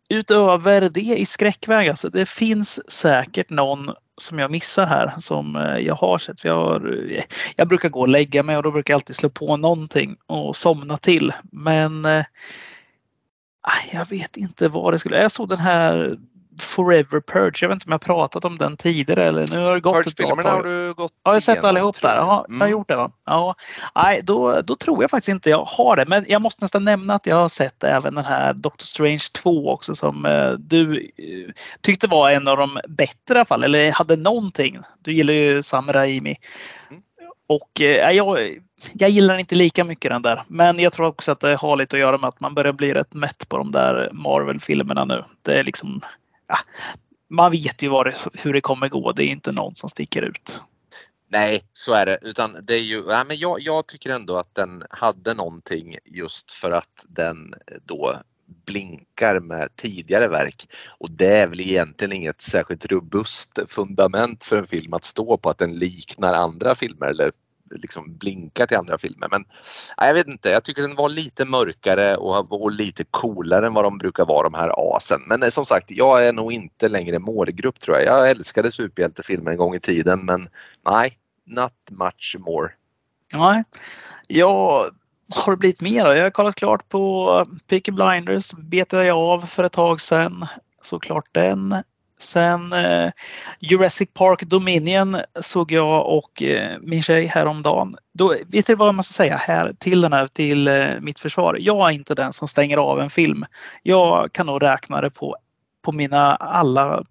Utöver 0.08 0.88
det 0.88 1.00
i 1.00 1.26
skräckväg, 1.26 1.88
alltså 1.88 2.08
det 2.08 2.28
finns 2.28 2.90
säkert 2.90 3.50
någon 3.50 3.90
som 4.16 4.38
jag 4.38 4.50
missar 4.50 4.86
här 4.86 5.12
som 5.18 5.56
eh, 5.56 5.78
jag 5.78 5.94
har 5.94 6.18
sett. 6.18 6.44
Jag, 6.44 6.54
har, 6.54 7.10
eh, 7.12 7.22
jag 7.56 7.68
brukar 7.68 7.88
gå 7.88 8.00
och 8.00 8.08
lägga 8.08 8.42
mig 8.42 8.56
och 8.56 8.62
då 8.62 8.70
brukar 8.70 8.92
jag 8.92 8.96
alltid 8.96 9.16
slå 9.16 9.30
på 9.30 9.56
någonting 9.56 10.16
och 10.26 10.56
somna 10.56 10.96
till. 10.96 11.32
Men 11.42 12.06
jag 13.92 14.08
vet 14.08 14.36
inte 14.36 14.68
vad 14.68 14.92
det 14.92 14.98
skulle... 14.98 15.22
Jag 15.22 15.32
såg 15.32 15.48
den 15.48 15.58
här 15.58 16.18
Forever 16.60 17.20
Purge. 17.20 17.58
Jag 17.62 17.68
vet 17.68 17.76
inte 17.76 17.86
om 17.86 17.92
jag 17.92 18.00
pratat 18.00 18.44
om 18.44 18.58
den 18.58 18.76
tidigare 18.76 19.24
eller 19.24 19.46
nu 19.46 19.58
har 19.58 19.74
det 19.74 19.80
gått 19.80 20.06
ett 20.06 20.16
bra 20.16 20.36
har 20.42 20.62
du 20.62 20.94
gått 20.94 21.12
Ja, 21.24 21.30
jag 21.30 21.32
har 21.32 21.40
sett 21.40 21.64
allihop 21.64 22.00
där. 22.00 22.16
Ja, 22.16 22.44
mm. 22.48 22.60
Jag 22.60 22.66
har 22.66 22.70
gjort 22.70 22.88
det 22.88 22.96
va? 22.96 23.10
Ja. 23.26 23.54
Nej, 23.94 24.20
då, 24.22 24.60
då 24.60 24.76
tror 24.76 25.02
jag 25.02 25.10
faktiskt 25.10 25.28
inte 25.28 25.50
jag 25.50 25.64
har 25.64 25.96
det. 25.96 26.04
Men 26.06 26.24
jag 26.28 26.42
måste 26.42 26.64
nästan 26.64 26.84
nämna 26.84 27.14
att 27.14 27.26
jag 27.26 27.36
har 27.36 27.48
sett 27.48 27.84
även 27.84 28.14
den 28.14 28.24
här 28.24 28.54
Doctor 28.54 28.84
Strange 28.84 29.24
2 29.34 29.72
också 29.72 29.94
som 29.94 30.26
eh, 30.26 30.50
du 30.50 31.00
eh, 31.00 31.52
tyckte 31.80 32.06
var 32.06 32.30
en 32.30 32.48
av 32.48 32.56
de 32.56 32.80
bättre 32.88 33.34
i 33.34 33.34
alla 33.34 33.44
fall. 33.44 33.64
Eller 33.64 33.92
hade 33.92 34.16
någonting. 34.16 34.78
Du 34.98 35.12
gillar 35.12 35.34
ju 35.34 35.62
Sam 35.62 35.92
Raimi. 35.92 36.36
Mm. 36.90 37.02
Och 37.46 37.80
eh, 37.80 38.10
jag, 38.10 38.58
jag 38.92 39.10
gillar 39.10 39.38
inte 39.38 39.54
lika 39.54 39.84
mycket 39.84 40.10
den 40.10 40.22
där. 40.22 40.42
Men 40.48 40.78
jag 40.78 40.92
tror 40.92 41.06
också 41.06 41.32
att 41.32 41.40
det 41.40 41.56
har 41.56 41.76
lite 41.76 41.96
att 41.96 42.00
göra 42.00 42.18
med 42.18 42.28
att 42.28 42.40
man 42.40 42.54
börjar 42.54 42.72
bli 42.72 42.92
rätt 42.92 43.14
mätt 43.14 43.48
på 43.48 43.58
de 43.58 43.72
där 43.72 44.10
Marvel-filmerna 44.12 45.04
nu. 45.04 45.24
Det 45.42 45.54
är 45.54 45.64
liksom 45.64 46.00
ja, 46.52 46.58
man 47.28 47.50
vet 47.50 47.82
ju 47.82 47.88
det, 47.88 48.14
hur 48.32 48.52
det 48.52 48.60
kommer 48.60 48.88
gå. 48.88 49.12
Det 49.12 49.24
är 49.24 49.28
inte 49.28 49.52
någon 49.52 49.74
som 49.74 49.88
sticker 49.88 50.22
ut. 50.22 50.62
Nej, 51.28 51.62
så 51.72 51.92
är 51.92 52.06
det. 52.06 52.18
Utan 52.22 52.56
det 52.62 52.74
är 52.74 52.82
ju, 52.82 53.04
ja, 53.08 53.24
men 53.24 53.38
jag, 53.38 53.60
jag 53.60 53.86
tycker 53.86 54.10
ändå 54.10 54.36
att 54.36 54.54
den 54.54 54.82
hade 54.90 55.34
någonting 55.34 55.96
just 56.04 56.52
för 56.52 56.70
att 56.70 57.04
den 57.08 57.54
då 57.84 58.22
blinkar 58.66 59.40
med 59.40 59.76
tidigare 59.76 60.28
verk. 60.28 60.68
Och 60.98 61.10
det 61.10 61.36
är 61.36 61.46
väl 61.46 61.60
egentligen 61.60 62.12
inget 62.12 62.40
särskilt 62.40 62.86
robust 62.86 63.58
fundament 63.66 64.44
för 64.44 64.56
en 64.56 64.66
film 64.66 64.92
att 64.92 65.04
stå 65.04 65.36
på 65.36 65.50
att 65.50 65.58
den 65.58 65.72
liknar 65.72 66.34
andra 66.34 66.74
filmer 66.74 67.06
eller 67.06 67.32
liksom 67.72 68.16
blinkar 68.16 68.66
till 68.66 68.76
andra 68.76 68.98
filmer. 68.98 69.28
Men 69.30 69.44
nej, 69.98 70.08
jag 70.08 70.14
vet 70.14 70.28
inte, 70.28 70.48
jag 70.48 70.64
tycker 70.64 70.82
den 70.82 70.94
var 70.94 71.08
lite 71.08 71.44
mörkare 71.44 72.16
och, 72.16 72.62
och 72.62 72.72
lite 72.72 73.04
coolare 73.10 73.66
än 73.66 73.74
vad 73.74 73.84
de 73.84 73.98
brukar 73.98 74.24
vara 74.24 74.42
de 74.42 74.54
här 74.54 74.96
asen. 74.96 75.20
Men 75.26 75.42
eh, 75.42 75.48
som 75.48 75.66
sagt, 75.66 75.90
jag 75.90 76.26
är 76.26 76.32
nog 76.32 76.52
inte 76.52 76.88
längre 76.88 77.18
målgrupp 77.18 77.80
tror 77.80 77.96
jag. 77.96 78.06
Jag 78.06 78.30
älskade 78.30 78.70
superhjältefilmer 78.70 79.50
en 79.50 79.56
gång 79.56 79.74
i 79.74 79.80
tiden 79.80 80.24
men 80.24 80.48
nej, 80.86 81.18
not 81.46 81.72
much 81.90 82.36
more. 82.38 82.70
Nej, 83.34 83.64
jag 84.28 84.90
har 85.34 85.52
det 85.52 85.56
blivit 85.56 85.80
mer? 85.80 86.14
Jag 86.14 86.22
har 86.22 86.30
kollat 86.30 86.54
klart 86.54 86.88
på 86.88 87.46
Peaky 87.68 87.92
Blinders, 87.92 88.52
betade 88.52 89.06
jag 89.06 89.18
av 89.18 89.40
för 89.40 89.64
ett 89.64 89.72
tag 89.72 90.00
sedan. 90.00 90.46
Såklart 90.82 91.28
den. 91.32 91.82
Sen 92.22 92.72
eh, 92.72 93.10
Jurassic 93.60 94.08
Park 94.14 94.42
Dominion 94.42 95.16
såg 95.40 95.72
jag 95.72 96.06
och 96.06 96.42
eh, 96.42 96.78
min 96.80 97.02
tjej 97.02 97.26
häromdagen. 97.26 97.96
Då, 98.14 98.34
vet 98.46 98.66
du 98.66 98.74
vad 98.74 98.94
man 98.94 99.04
ska 99.04 99.12
säga 99.12 99.36
här 99.36 99.72
till, 99.78 100.00
den 100.00 100.12
här, 100.12 100.26
till 100.26 100.68
eh, 100.68 100.88
mitt 101.00 101.18
försvar? 101.18 101.56
Jag 101.60 101.88
är 101.88 101.92
inte 101.92 102.14
den 102.14 102.32
som 102.32 102.48
stänger 102.48 102.76
av 102.76 103.00
en 103.00 103.10
film. 103.10 103.44
Jag 103.82 104.32
kan 104.32 104.46
nog 104.46 104.62
räkna 104.62 105.00
det 105.00 105.10
på, 105.10 105.36
på 105.84 105.92
mina 105.92 106.36
alla 106.36 107.04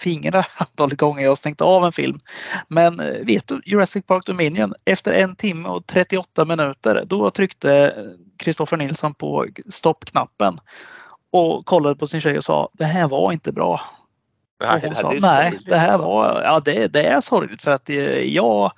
fingrar 0.00 0.46
antalet 0.56 0.98
gånger 0.98 1.22
jag 1.22 1.30
har 1.30 1.36
stängt 1.36 1.60
av 1.60 1.84
en 1.84 1.92
film. 1.92 2.20
Men 2.68 3.00
eh, 3.00 3.24
vet 3.26 3.46
du, 3.46 3.60
Jurassic 3.64 4.06
Park 4.06 4.26
Dominion, 4.26 4.74
efter 4.84 5.12
en 5.12 5.36
timme 5.36 5.68
och 5.68 5.86
38 5.86 6.44
minuter, 6.44 7.04
då 7.06 7.30
tryckte 7.30 7.94
Kristoffer 8.38 8.76
Nilsson 8.76 9.14
på 9.14 9.46
stoppknappen 9.68 10.58
och 11.32 11.66
kollade 11.66 11.96
på 11.96 12.06
sin 12.06 12.20
tjej 12.20 12.36
och 12.36 12.44
sa 12.44 12.70
det 12.72 12.84
här 12.84 13.08
var 13.08 13.32
inte 13.32 13.52
bra. 13.52 13.80
Nej, 14.60 14.80
hon 14.84 14.94
sa, 14.94 15.12
nej 15.20 15.58
det 15.66 15.76
här 15.76 15.88
alltså. 15.88 16.06
var, 16.06 16.42
ja 16.42 16.60
det, 16.60 16.86
det 16.86 17.02
är 17.02 17.20
sorgligt 17.20 17.62
för 17.62 17.70
att 17.70 17.90
eh, 17.90 18.20
jag, 18.20 18.72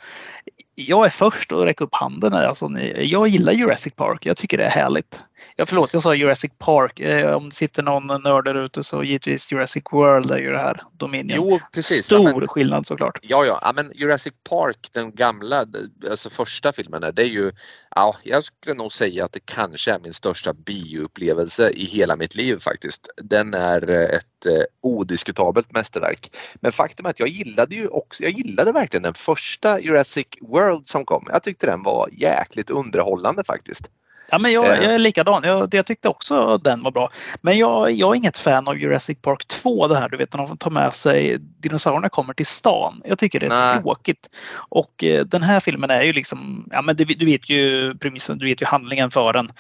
jag 0.75 1.07
är 1.07 1.11
först 1.11 1.53
att 1.53 1.65
räcka 1.65 1.85
upp 1.85 1.95
handen. 1.95 2.35
Alltså, 2.35 2.71
jag 2.97 3.29
gillar 3.29 3.53
Jurassic 3.53 3.95
Park. 3.95 4.27
Jag 4.27 4.37
tycker 4.37 4.59
det 4.59 4.65
är 4.65 4.71
härligt. 4.71 5.23
Ja, 5.61 5.67
förlåt, 5.67 5.93
jag 5.93 6.03
sa 6.03 6.15
Jurassic 6.15 6.53
Park. 6.59 7.01
Eh, 7.01 7.33
om 7.33 7.49
det 7.49 7.55
sitter 7.55 7.83
någon 7.83 8.23
nörd 8.23 8.45
där 8.45 8.65
ute 8.65 8.85
så 8.85 9.05
givetvis 9.05 9.53
Jurassic 9.53 9.85
World 9.93 10.31
är 10.31 10.39
ju 10.39 10.53
det 10.53 10.59
här 10.59 10.83
Dominion. 10.93 11.37
Jo, 11.37 11.59
precis. 11.75 12.05
Stor 12.07 12.31
Ja, 12.31 12.37
men, 12.39 12.49
skillnad 12.49 12.87
såklart. 12.87 13.19
ja, 13.23 13.45
ja, 13.45 13.59
ja, 13.63 13.73
men 13.75 13.93
Jurassic 13.95 14.33
Park, 14.49 14.89
den 14.93 15.15
gamla, 15.15 15.67
alltså 16.11 16.31
första 16.31 16.73
filmen, 16.73 17.01
där, 17.01 17.13
det 17.13 17.23
är 17.23 17.27
ju, 17.27 17.53
ja, 17.95 18.17
jag 18.23 18.45
skulle 18.45 18.75
nog 18.75 18.93
säga 18.93 19.25
att 19.25 19.33
det 19.33 19.41
kanske 19.45 19.93
är 19.93 19.99
min 19.99 20.13
största 20.13 20.53
bioupplevelse 20.53 21.71
i 21.71 21.85
hela 21.85 22.17
mitt 22.17 22.35
liv 22.35 22.59
faktiskt. 22.59 23.09
Den 23.23 23.55
är 23.55 23.91
eh, 23.91 24.03
ett 24.03 24.47
eh, 24.47 24.65
odiskutabelt 24.81 25.73
mästerverk. 25.73 26.37
Men 26.61 26.73
faktum 26.73 27.07
är 27.07 27.11
att 27.11 27.21
jag 27.21 27.29
gillade 27.29 27.75
ju 27.75 27.89
också, 27.89 28.23
jag 28.23 28.33
gillade 28.33 28.73
verkligen 28.73 29.03
den 29.03 29.15
första 29.15 29.81
Jurassic 29.81 30.27
World 30.41 30.87
som 30.87 31.05
kom. 31.05 31.27
Jag 31.33 31.43
tyckte 31.43 31.67
den 31.67 31.83
var 31.83 32.09
jäkligt 32.13 32.71
underhållande 32.71 33.45
faktiskt. 33.45 33.91
Ja, 34.31 34.39
men 34.39 34.53
jag, 34.53 34.67
Eh. 34.67 34.83
jag 34.83 34.95
är 34.95 34.99
likadan. 34.99 35.43
Jag, 35.45 35.75
jag 35.75 35.87
tyckte 35.87 36.09
också 36.09 36.59
den 36.59 36.83
var 36.83 36.91
bra. 36.91 37.11
Men 37.41 37.59
jag, 37.59 37.91
jag 37.93 38.11
är 38.11 38.15
inget 38.15 38.37
fan 38.37 38.69
av 38.69 38.79
Jurassic 38.79 39.19
Park 39.23 39.47
2, 39.47 39.89
det 39.89 39.99
här 39.99 40.09
du 40.09 40.17
vet 40.17 40.33
när 40.33 40.39
de 40.39 40.49
får 40.49 40.57
ta 40.57 40.71
med 40.71 40.95
sig 40.95 41.39
dinosaurierna 41.39 42.09
kommer 42.09 42.35
till 42.35 42.47
stan. 42.47 43.03
Jag 43.05 43.19
tycker 43.19 43.41
det 43.41 43.47
är 43.47 43.51
Nej. 43.51 43.83
tråkigt. 43.83 44.31
Och 44.55 45.05
eh, 45.05 45.25
den 45.25 45.43
här 45.43 45.61
filmen 45.61 45.91
är 45.91 46.03
ju 46.03 46.13
liksom, 46.13 46.69
ja 46.71 46.83
men 46.83 46.97
du, 46.97 47.05
du 47.05 47.25
vet 47.25 47.51
ju 47.51 47.95
premissen, 47.95 48.39
du 48.39 48.47
vet 48.47 48.63
ju 48.63 48.67
handlingen 48.67 49.11
för 49.11 49.33
den. 49.33 49.51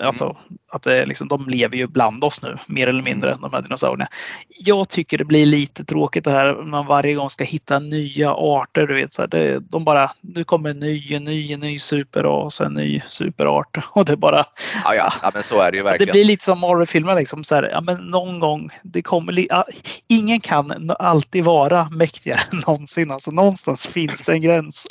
Alltså, 0.00 0.36
att 0.72 0.82
det 0.82 0.96
är 0.96 1.06
liksom, 1.06 1.28
de 1.28 1.48
lever 1.48 1.76
ju 1.76 1.86
bland 1.86 2.24
oss 2.24 2.42
nu, 2.42 2.56
mer 2.66 2.86
eller 2.86 3.02
mindre, 3.02 3.36
de 3.40 3.52
här 3.52 3.62
dinosaurierna. 3.62 4.08
Jag 4.48 4.88
tycker 4.88 5.18
det 5.18 5.24
blir 5.24 5.46
lite 5.46 5.84
tråkigt 5.84 6.24
det 6.24 6.30
här 6.30 6.54
man 6.54 6.86
varje 6.86 7.14
gång 7.14 7.30
ska 7.30 7.44
hitta 7.44 7.78
nya 7.78 8.30
arter. 8.34 8.86
Du 8.86 8.94
vet, 8.94 9.12
så 9.12 9.22
här, 9.22 9.28
det, 9.28 9.58
de 9.58 9.84
bara, 9.84 10.10
nu 10.20 10.44
kommer 10.44 10.70
en 10.70 10.78
ny, 10.78 11.14
en 11.14 11.24
ny, 11.24 11.52
en 11.52 11.60
ny 11.60 11.78
superras, 11.78 12.60
en 12.60 12.74
ny 12.74 13.00
superart. 13.08 13.78
Och 13.90 14.04
det 14.12 14.16
bara, 14.16 14.44
Ja, 14.84 14.94
ja, 14.94 15.12
ja 15.22 15.30
men 15.34 15.42
så 15.42 15.60
är 15.60 15.72
det 15.72 15.76
ju 15.76 15.82
det 15.84 15.90
verkligen. 15.90 16.12
blir 16.12 16.24
lite 16.24 16.44
som 16.44 16.58
Marvel-filmer. 16.60 17.14
Liksom, 17.14 17.44
så 17.44 17.54
här, 17.54 17.70
ja, 17.72 17.80
men 17.80 17.96
någon 17.96 18.40
gång, 18.40 18.70
det 18.82 19.02
kommer, 19.02 19.46
ja, 19.50 19.66
ingen 20.08 20.40
kan 20.40 20.90
alltid 20.98 21.44
vara 21.44 21.88
mäktigare 21.90 22.40
än 22.52 22.60
någonsin. 22.66 23.10
Alltså, 23.10 23.30
någonstans 23.30 23.86
finns 23.86 24.22
det 24.22 24.32
en 24.32 24.40
gräns. 24.40 24.86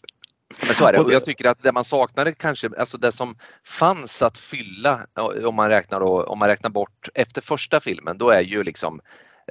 Men 0.66 0.76
så 0.76 0.86
är 0.86 0.94
det. 0.94 1.00
Och 1.00 1.08
det- 1.08 1.14
jag 1.14 1.26
tycker 1.26 1.50
att 1.50 1.64
det 1.64 1.72
man 1.72 1.84
saknade 1.84 2.32
kanske, 2.34 2.70
alltså 2.80 2.98
det 2.98 3.12
som 3.12 3.36
fanns 3.68 4.22
att 4.22 4.38
fylla 4.38 5.00
om 5.46 5.56
man 5.56 5.70
räknar, 5.70 6.00
då, 6.00 6.24
om 6.24 6.40
man 6.40 6.48
räknar 6.48 6.70
bort 6.70 7.10
efter 7.14 7.42
första 7.42 7.80
filmen, 7.80 8.18
då 8.18 8.30
är 8.30 8.42
ju 8.42 8.64
liksom 8.64 9.00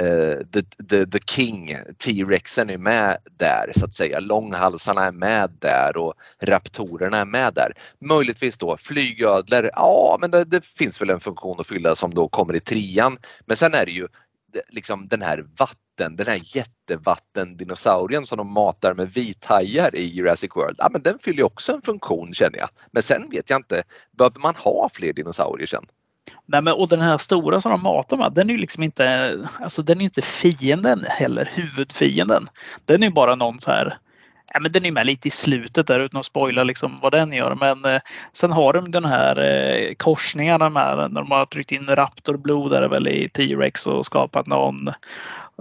Eh, 0.00 0.46
the, 0.52 0.62
the, 0.88 1.06
the 1.06 1.18
King, 1.26 1.76
T-rexen 1.98 2.70
är 2.70 2.78
med 2.78 3.16
där 3.36 3.72
så 3.76 3.84
att 3.84 3.94
säga. 3.94 4.20
Långhalsarna 4.20 5.04
är 5.04 5.12
med 5.12 5.50
där 5.58 5.96
och 5.96 6.14
raptorerna 6.42 7.18
är 7.18 7.24
med 7.24 7.54
där. 7.54 7.72
Möjligtvis 8.00 8.58
då 8.58 8.76
flygödlor, 8.76 9.70
ja 9.72 10.18
men 10.20 10.30
det, 10.30 10.44
det 10.44 10.64
finns 10.64 11.00
väl 11.00 11.10
en 11.10 11.20
funktion 11.20 11.60
att 11.60 11.66
fylla 11.66 11.94
som 11.94 12.14
då 12.14 12.28
kommer 12.28 12.56
i 12.56 12.60
trean. 12.60 13.18
Men 13.46 13.56
sen 13.56 13.74
är 13.74 13.84
det 13.86 13.92
ju 13.92 14.08
liksom 14.68 15.08
den 15.08 15.22
här 15.22 15.46
vatten, 15.58 16.16
den 16.16 16.26
här 16.26 16.40
jättevattendinosaurien 16.56 18.26
som 18.26 18.38
de 18.38 18.52
matar 18.52 18.94
med 18.94 19.12
vithajar 19.12 19.96
i 19.96 20.04
Jurassic 20.04 20.50
World. 20.54 20.76
Ja, 20.78 20.88
men 20.92 21.02
den 21.02 21.18
fyller 21.18 21.38
ju 21.38 21.44
också 21.44 21.72
en 21.72 21.82
funktion 21.82 22.34
känner 22.34 22.58
jag. 22.58 22.68
Men 22.90 23.02
sen 23.02 23.30
vet 23.30 23.50
jag 23.50 23.58
inte, 23.58 23.82
behöver 24.18 24.40
man 24.40 24.54
ha 24.54 24.88
fler 24.92 25.12
dinosaurier 25.12 25.66
sen? 25.66 25.86
Nej, 26.46 26.62
men, 26.62 26.74
och 26.74 26.88
den 26.88 27.00
här 27.00 27.18
stora 27.18 27.60
som 27.60 27.70
de 27.70 27.82
matar 27.82 28.16
med, 28.16 28.32
den 28.32 28.50
är 28.50 28.54
ju 28.54 28.60
liksom 28.60 28.82
inte, 28.82 29.36
alltså, 29.60 29.82
den 29.82 30.00
är 30.00 30.04
inte 30.04 30.22
fienden 30.22 31.04
heller, 31.08 31.50
huvudfienden. 31.54 32.48
Den 32.84 33.02
är 33.02 33.06
ju 33.06 33.12
bara 33.12 33.34
någon 33.34 33.60
så 33.60 33.70
här 33.70 33.98
Ja, 34.54 34.60
men 34.60 34.72
den 34.72 34.84
är 34.84 34.90
med 34.90 35.06
lite 35.06 35.28
i 35.28 35.30
slutet 35.30 35.86
där 35.86 36.00
utan 36.00 36.20
att 36.20 36.26
spoila 36.26 36.64
liksom 36.64 36.98
vad 37.02 37.12
den 37.12 37.32
gör. 37.32 37.54
Men 37.54 37.84
eh, 37.84 38.00
sen 38.32 38.52
har 38.52 38.72
de 38.72 38.90
den 38.90 39.04
här 39.04 39.36
eh, 39.36 39.94
korsningarna 39.94 40.70
med 40.70 40.96
när 40.96 41.20
de 41.20 41.30
har 41.30 41.46
tryckt 41.46 41.72
in 41.72 41.86
raptorblod 41.86 42.70
där 42.70 42.88
väl 42.88 43.08
i 43.08 43.28
T-Rex 43.28 43.86
och 43.86 44.06
skapat 44.06 44.46
någon 44.46 44.88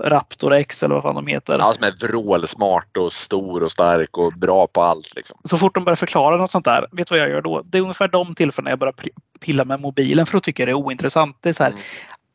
Raptor 0.04 0.54
X 0.54 0.84
eller 0.84 0.96
vad 0.96 1.04
fan 1.04 1.16
de 1.16 1.28
heter. 1.28 1.56
Ja, 1.60 1.74
som 1.74 1.84
är 1.84 2.08
vrålsmart 2.08 2.98
och 2.98 3.14
stor 3.14 3.64
och 3.64 3.72
stark 3.72 4.18
och 4.18 4.34
bra 4.34 4.68
på 4.68 4.82
allt. 4.82 5.16
Liksom. 5.16 5.38
Så 5.44 5.58
fort 5.58 5.76
de 5.76 5.84
börjar 5.84 5.96
förklara 5.96 6.38
något 6.38 6.52
sånt 6.52 6.66
där, 6.66 6.88
vet 6.92 7.08
du 7.08 7.16
vad 7.16 7.20
jag 7.20 7.30
gör 7.30 7.42
då? 7.42 7.62
Det 7.66 7.78
är 7.78 7.82
ungefär 7.82 8.08
de 8.08 8.36
tillfällena 8.36 8.70
jag 8.70 8.80
börjar 8.80 8.96
pilla 9.40 9.66
med 9.66 9.80
mobilen 9.80 10.26
för 10.26 10.38
att 10.38 10.44
tycka 10.44 10.66
det 10.66 10.72
är 10.72 10.76
ointressant. 10.76 11.38
Det 11.42 11.50
är 11.50 11.54
så 11.54 11.64
här, 11.64 11.72
Mm. 11.72 11.82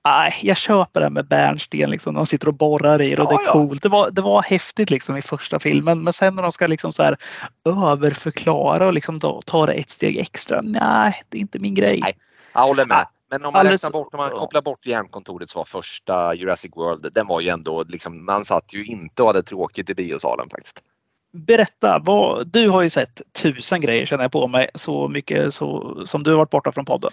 nej, 0.05 0.33
jag 0.43 0.57
köper 0.57 1.01
det 1.01 1.11
med 1.11 1.27
bärnsten 1.29 1.91
liksom. 1.91 2.15
De 2.15 2.27
sitter 2.27 2.49
och 2.49 2.55
borrar 2.55 3.03
i 3.03 3.15
det 3.15 3.23
och 3.23 3.33
Ja, 3.33 3.37
det 3.39 3.43
är 3.45 3.47
ja. 3.47 3.53
coolt. 3.53 3.83
Det 3.83 3.89
var, 3.89 4.11
det 4.11 4.23
var 4.23 4.43
häftigt 4.43 4.91
liksom 4.91 5.17
i 5.17 5.23
första 5.23 5.59
filmen. 5.59 6.05
Men 6.05 6.13
sen 6.13 6.35
när 6.35 6.43
de 6.43 6.53
ska 6.53 6.67
liksom 6.67 6.93
så 6.93 7.03
här 7.03 7.17
överförklara 7.65 8.87
och 8.87 8.93
liksom 8.93 9.19
då, 9.19 9.41
ta 9.47 9.67
det 9.67 9.73
ett 9.73 9.91
steg 9.91 10.17
extra. 10.19 10.61
Nej, 10.63 11.23
det 11.29 11.37
är 11.37 11.41
inte 11.41 11.59
min 11.59 11.75
grej. 11.75 12.01
Nej. 12.03 12.17
Jag 12.53 12.61
håller 12.63 12.87
med. 12.87 13.07
Men 13.35 13.45
om 13.45 13.53
man, 13.53 13.61
Alldeles- 13.61 13.91
bort, 13.91 14.15
om 14.15 14.19
man 14.19 14.31
kopplar 14.31 14.63
bort 14.63 14.87
järnkontoret 14.87 15.49
så 15.49 15.59
var 15.59 15.65
första 15.65 16.35
Jurassic 16.35 16.73
World, 16.77 17.13
den 17.13 17.27
var 17.27 17.41
ju 17.41 17.49
ändå 17.49 17.85
liksom, 17.89 18.25
man 18.25 18.45
satt 18.45 18.75
ju 18.75 18.85
inte 18.87 19.23
och 19.23 19.29
hade 19.29 19.43
tråkigt 19.43 19.91
i 19.91 19.95
biosalen 19.95 20.51
faktiskt. 20.51 20.83
Berätta, 21.33 21.99
vad, 22.05 22.47
du 22.47 22.69
har 22.69 22.83
ju 22.83 22.91
sett 22.91 23.23
tusen 23.43 23.81
grejer 23.81 24.07
känner 24.07 24.25
jag 24.25 24.33
på 24.33 24.49
mig. 24.49 24.71
Så 24.75 25.09
mycket 25.09 25.55
så, 25.55 26.03
som 26.07 26.23
du 26.23 26.31
har 26.31 26.39
varit 26.39 26.51
borta 26.51 26.73
från 26.73 26.85
podden. 26.85 27.11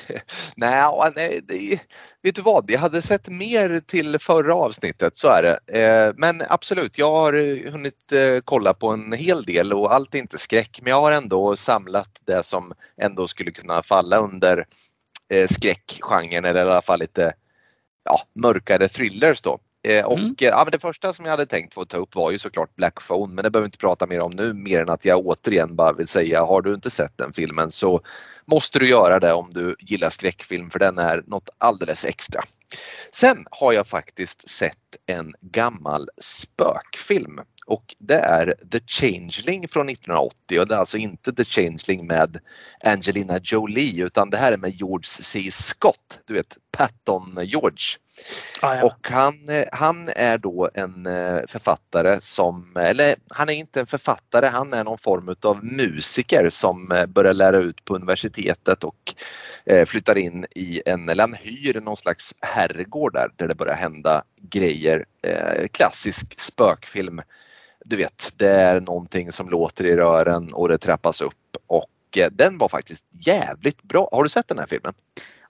nej, 0.56 1.12
nej 1.16 1.40
det, 1.42 1.80
vet 2.22 2.34
du 2.34 2.42
vad? 2.42 2.70
Jag 2.70 2.78
hade 2.78 3.02
sett 3.02 3.28
mer 3.28 3.80
till 3.80 4.18
förra 4.18 4.54
avsnittet, 4.54 5.16
så 5.16 5.28
är 5.28 5.42
det. 5.42 5.80
Eh, 5.80 6.14
men 6.16 6.42
absolut, 6.48 6.98
jag 6.98 7.12
har 7.12 7.32
eh, 7.32 7.72
hunnit 7.72 8.12
eh, 8.12 8.40
kolla 8.44 8.74
på 8.74 8.88
en 8.88 9.12
hel 9.12 9.44
del 9.44 9.72
och 9.72 9.94
allt 9.94 10.14
är 10.14 10.18
inte 10.18 10.38
skräck, 10.38 10.78
men 10.82 10.90
jag 10.90 11.00
har 11.00 11.12
ändå 11.12 11.56
samlat 11.56 12.20
det 12.26 12.42
som 12.42 12.72
ändå 13.00 13.26
skulle 13.26 13.50
kunna 13.50 13.82
falla 13.82 14.18
under 14.18 14.66
eh, 15.34 15.48
skräckgenren 15.48 16.44
eller 16.44 16.64
i 16.64 16.68
alla 16.68 16.82
fall 16.82 16.98
lite 16.98 17.32
ja, 18.04 18.20
mörkare 18.34 18.88
thrillers 18.88 19.42
då. 19.42 19.58
Eh, 19.88 20.04
och 20.04 20.18
Mm. 20.18 20.30
eh, 20.40 20.48
ja, 20.48 20.64
men 20.64 20.70
det 20.72 20.78
första 20.78 21.12
som 21.12 21.24
jag 21.24 21.30
hade 21.32 21.46
tänkt 21.46 21.74
få 21.74 21.84
ta 21.84 21.96
upp 21.96 22.14
var 22.14 22.30
ju 22.30 22.38
såklart 22.38 22.76
Black 22.76 23.06
Phone 23.08 23.34
men 23.34 23.44
det 23.44 23.50
behöver 23.50 23.64
vi 23.64 23.68
inte 23.68 23.78
prata 23.78 24.06
mer 24.06 24.20
om 24.20 24.30
nu 24.30 24.52
mer 24.54 24.80
än 24.80 24.88
att 24.88 25.04
jag 25.04 25.26
återigen 25.26 25.76
bara 25.76 25.92
vill 25.92 26.06
säga 26.06 26.44
har 26.44 26.62
du 26.62 26.74
inte 26.74 26.90
sett 26.90 27.18
den 27.18 27.32
filmen 27.32 27.70
så 27.70 28.00
måste 28.46 28.78
du 28.78 28.88
göra 28.88 29.20
det 29.20 29.32
om 29.32 29.50
du 29.52 29.76
gillar 29.78 30.10
skräckfilm 30.10 30.70
för 30.70 30.78
den 30.78 30.98
är 30.98 31.22
något 31.26 31.48
alldeles 31.58 32.04
extra. 32.04 32.40
Sen 33.12 33.46
har 33.50 33.72
jag 33.72 33.86
faktiskt 33.86 34.48
sett 34.48 34.96
en 35.06 35.32
gammal 35.40 36.08
spökfilm 36.20 37.40
och 37.66 37.94
det 37.98 38.18
är 38.18 38.54
The 38.72 38.80
Changeling 38.86 39.68
från 39.68 39.88
1980 39.88 40.60
och 40.60 40.68
det 40.68 40.74
är 40.74 40.78
alltså 40.78 40.98
inte 40.98 41.32
The 41.32 41.44
Changeling 41.44 42.06
med 42.06 42.38
Angelina 42.84 43.40
Jolie 43.42 44.02
utan 44.04 44.30
det 44.30 44.36
här 44.36 44.52
är 44.52 44.56
med 44.56 44.70
George 44.70 45.04
C. 45.04 45.48
Scott, 45.50 46.20
du 46.24 46.34
vet 46.34 46.56
Patton 46.76 47.38
George. 47.42 47.98
Ah, 48.60 48.74
ja. 48.74 48.84
Och 48.84 49.08
han, 49.10 49.48
han 49.72 50.08
är 50.16 50.38
då 50.38 50.70
en 50.74 51.06
eh, 51.06 51.40
författare 51.46 52.20
som, 52.20 52.76
eller 52.76 53.14
han 53.28 53.48
är 53.48 53.52
inte 53.52 53.80
en 53.80 53.86
författare, 53.86 54.46
han 54.46 54.72
är 54.72 54.84
någon 54.84 54.98
form 54.98 55.36
av 55.42 55.64
musiker 55.64 56.48
som 56.48 56.92
eh, 56.92 57.06
börjar 57.06 57.34
lära 57.34 57.56
ut 57.56 57.84
på 57.84 57.94
universitetet 57.94 58.84
och 58.84 59.14
eh, 59.66 59.84
flyttar 59.84 60.18
in 60.18 60.46
i 60.54 60.82
en, 60.86 61.08
eller 61.08 61.22
han 61.22 61.34
hyr 61.34 61.80
någon 61.80 61.96
slags 61.96 62.34
herrgård 62.40 63.12
där, 63.12 63.28
där 63.36 63.48
det 63.48 63.54
börjar 63.54 63.74
hända 63.74 64.22
grejer. 64.50 65.04
Klassisk 65.72 66.40
spökfilm. 66.40 67.20
Du 67.86 67.96
vet, 67.96 68.32
det 68.36 68.48
är 68.48 68.80
någonting 68.80 69.32
som 69.32 69.48
låter 69.48 69.84
i 69.86 69.96
rören 69.96 70.54
och 70.54 70.68
det 70.68 70.78
trappas 70.78 71.20
upp 71.20 71.56
och 71.66 72.18
eh, 72.18 72.30
den 72.32 72.58
var 72.58 72.68
faktiskt 72.68 73.04
jävligt 73.26 73.82
bra. 73.82 74.08
Har 74.12 74.22
du 74.22 74.28
sett 74.28 74.48
den 74.48 74.58
här 74.58 74.66
filmen? 74.66 74.92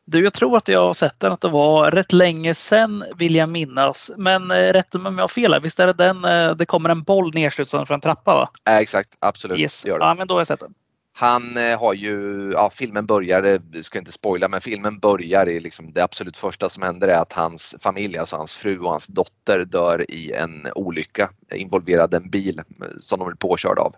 Du, 0.06 0.24
jag 0.24 0.32
tror 0.32 0.56
att 0.56 0.68
jag 0.68 0.82
har 0.82 0.92
sett 0.92 1.20
den, 1.20 1.32
att 1.32 1.40
det 1.40 1.48
var 1.48 1.90
rätt 1.90 2.12
länge 2.12 2.54
sedan 2.54 3.04
vill 3.16 3.34
jag 3.34 3.48
minnas. 3.48 4.10
Men 4.16 4.50
eh, 4.50 4.54
rätta 4.54 4.98
mig 4.98 5.08
om 5.08 5.18
jag 5.18 5.22
har 5.22 5.28
fel. 5.28 5.60
Visst 5.62 5.80
är 5.80 5.86
det 5.86 5.92
den, 5.92 6.24
eh, 6.24 6.56
det 6.56 6.66
kommer 6.66 6.90
en 6.90 7.02
boll 7.02 7.34
nedslutsad 7.34 7.88
för 7.88 7.94
en 7.94 8.00
trappa 8.00 8.34
va? 8.34 8.50
Ja, 8.64 8.80
exakt, 8.80 9.08
absolut. 9.18 9.58
Yes. 9.58 9.86
gör 9.86 9.98
det. 9.98 10.04
Ja, 10.04 10.14
men 10.14 10.26
då 10.26 10.34
har 10.34 10.40
jag 10.40 10.46
sett 10.46 10.60
den. 10.60 10.74
Han 11.16 11.56
eh, 11.56 11.78
har 11.78 11.94
ju, 11.94 12.50
ja 12.52 12.70
filmen 12.70 13.06
börjar, 13.06 13.42
eh, 13.42 13.60
vi 13.70 13.82
ska 13.82 13.98
inte 13.98 14.12
spoila, 14.12 14.48
men 14.48 14.60
filmen 14.60 14.98
börjar 14.98 15.48
i 15.48 15.60
liksom 15.60 15.92
det 15.92 16.04
absolut 16.04 16.36
första 16.36 16.68
som 16.68 16.82
händer 16.82 17.08
är 17.08 17.18
att 17.18 17.32
hans 17.32 17.76
familj, 17.80 18.18
alltså 18.18 18.36
hans 18.36 18.54
fru 18.54 18.78
och 18.78 18.90
hans 18.90 19.06
dotter 19.06 19.64
dör 19.64 20.10
i 20.10 20.32
en 20.32 20.66
olycka 20.74 21.30
involverad 21.54 22.14
en 22.14 22.30
bil 22.30 22.58
eh, 22.58 22.86
som 23.00 23.18
de 23.18 23.28
blir 23.28 23.36
påkörda 23.36 23.82
av. 23.82 23.94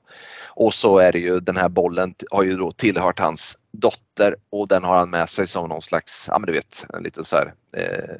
Och 0.46 0.75
så 0.75 0.99
är 0.99 1.12
det 1.12 1.18
ju 1.18 1.40
den 1.40 1.56
här 1.56 1.68
bollen 1.68 2.14
har 2.30 2.42
ju 2.42 2.56
då 2.56 2.73
tillhört 2.73 3.18
hans 3.18 3.58
dotter 3.73 4.37
och 4.50 4.68
den 4.68 4.85
har 4.85 4.96
han 4.96 5.11
med 5.11 5.28
sig 5.28 5.46
som 5.46 5.68
någon 5.68 5.82
slags, 5.82 6.28
ja 6.30 6.38
men 6.38 6.46
du 6.46 6.52
vet, 6.52 6.87
en 6.94 7.02
liten 7.02 7.25
så 7.25 7.37
här 7.37 7.54
eh, 7.76 8.16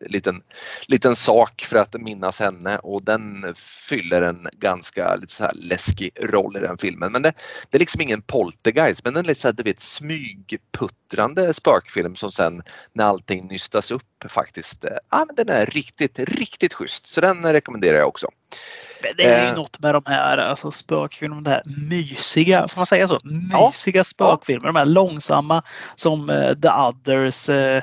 liten, 0.00 0.42
liten 0.86 1.16
sak 1.16 1.66
för 1.68 1.76
att 1.76 2.00
minnas 2.00 2.40
henne 2.40 2.78
och 2.78 3.02
den 3.02 3.54
fyller 3.88 4.22
en 4.22 4.48
ganska 4.52 5.16
lite 5.16 5.32
så 5.32 5.44
här 5.44 5.52
läskig 5.54 6.10
roll 6.20 6.56
i 6.56 6.60
den 6.60 6.78
filmen. 6.78 7.12
Men 7.12 7.22
det, 7.22 7.32
det 7.70 7.76
är 7.76 7.80
liksom 7.80 8.00
ingen 8.00 8.22
poltergeist 8.22 9.04
men 9.04 9.16
en 9.16 9.26
lite 9.26 9.40
så 9.40 9.48
här, 9.48 9.52
du 9.52 9.62
vet, 9.62 9.80
smygputtrande 9.80 11.54
spökfilm 11.54 12.16
som 12.16 12.32
sen 12.32 12.62
när 12.92 13.04
allting 13.04 13.46
nystas 13.46 13.90
upp 13.90 14.24
faktiskt, 14.28 14.84
eh, 14.84 14.96
ja 15.10 15.24
men 15.26 15.36
den 15.36 15.48
är 15.48 15.66
riktigt, 15.66 16.18
riktigt 16.18 16.74
schysst 16.74 17.06
så 17.06 17.20
den 17.20 17.52
rekommenderar 17.52 17.98
jag 17.98 18.08
också. 18.08 18.28
Det 19.16 19.24
är 19.24 19.42
ju 19.42 19.48
eh, 19.48 19.54
något 19.54 19.80
med 19.80 19.94
de 19.94 20.02
här 20.06 20.38
alltså 20.38 20.70
spökfilmerna, 20.70 21.40
de 21.42 21.50
här 21.50 21.62
mysiga, 21.88 22.68
får 22.68 22.78
man 22.78 22.86
säga 22.86 23.08
så? 23.08 23.20
Mysiga 23.24 23.98
ja, 23.98 24.04
spökfilmer, 24.04 24.66
ja. 24.66 24.72
de 24.72 24.78
här 24.78 24.86
långsamma 24.86 25.62
som 25.94 26.30
uh, 26.30 26.54
The 26.54 26.68
Others 26.68 27.48
uh, 27.48 27.56
ja. 27.56 27.82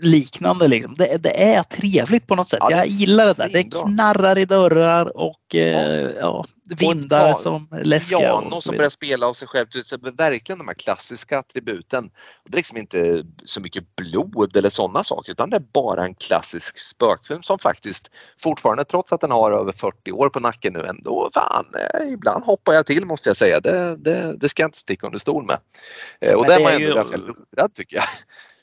liknande. 0.00 0.68
Liksom. 0.68 0.94
Det, 0.94 1.16
det, 1.22 1.54
är 1.54 1.62
trevligt 1.62 2.26
på 2.26 2.34
något 2.34 2.48
sätt. 2.48 2.60
Jag 2.70 2.86
gillar 2.86 3.26
det 3.26 3.32
där. 3.32 3.48
Det 3.52 3.64
knarrar 3.64 4.38
i 4.38 4.44
dörrar 4.44 5.16
och 5.16 5.54
uh, 5.54 5.60
ja 6.20 6.44
vindar 6.64 7.30
och 7.30 7.38
som 7.38 7.68
läskiga. 7.82 8.18
Piano 8.18 8.60
som 8.60 8.76
börjar 8.76 8.90
spela 8.90 9.26
av 9.26 9.34
sig 9.34 9.48
själv. 9.48 9.66
Verkligen 10.16 10.58
de 10.58 10.68
här 10.68 10.74
klassiska 10.74 11.38
attributen. 11.38 12.10
Det 12.44 12.54
är 12.54 12.56
liksom 12.56 12.76
inte 12.76 13.24
så 13.44 13.60
mycket 13.60 13.96
blod 13.96 14.56
eller 14.56 14.68
sådana 14.68 15.04
saker 15.04 15.32
utan 15.32 15.50
det 15.50 15.56
är 15.56 15.64
bara 15.72 16.04
en 16.04 16.14
klassisk 16.14 16.78
spökfilm 16.78 17.42
som 17.42 17.58
faktiskt 17.58 18.10
fortfarande 18.40 18.84
trots 18.84 19.12
att 19.12 19.20
den 19.20 19.30
har 19.30 19.52
över 19.52 19.72
40 19.72 20.12
år 20.12 20.28
på 20.28 20.40
nacken 20.40 20.72
nu 20.72 20.86
ändå, 20.86 21.30
fan, 21.34 21.66
eh, 21.74 22.12
ibland 22.12 22.44
hoppar 22.44 22.72
jag 22.72 22.86
till 22.86 23.06
måste 23.06 23.28
jag 23.28 23.36
säga. 23.36 23.60
Det, 23.60 23.96
det, 23.96 24.36
det 24.36 24.48
ska 24.48 24.62
jag 24.62 24.68
inte 24.68 24.78
sticka 24.78 25.06
under 25.06 25.18
stol 25.18 25.46
med. 25.46 25.58
Eh, 26.20 26.34
och 26.34 26.46
där 26.46 26.60
är 26.60 26.64
man 26.64 26.72
ändå 26.72 26.88
ju... 26.88 26.94
ganska 26.94 27.16
lurad 27.16 27.74
tycker 27.74 27.96
jag. 27.96 28.04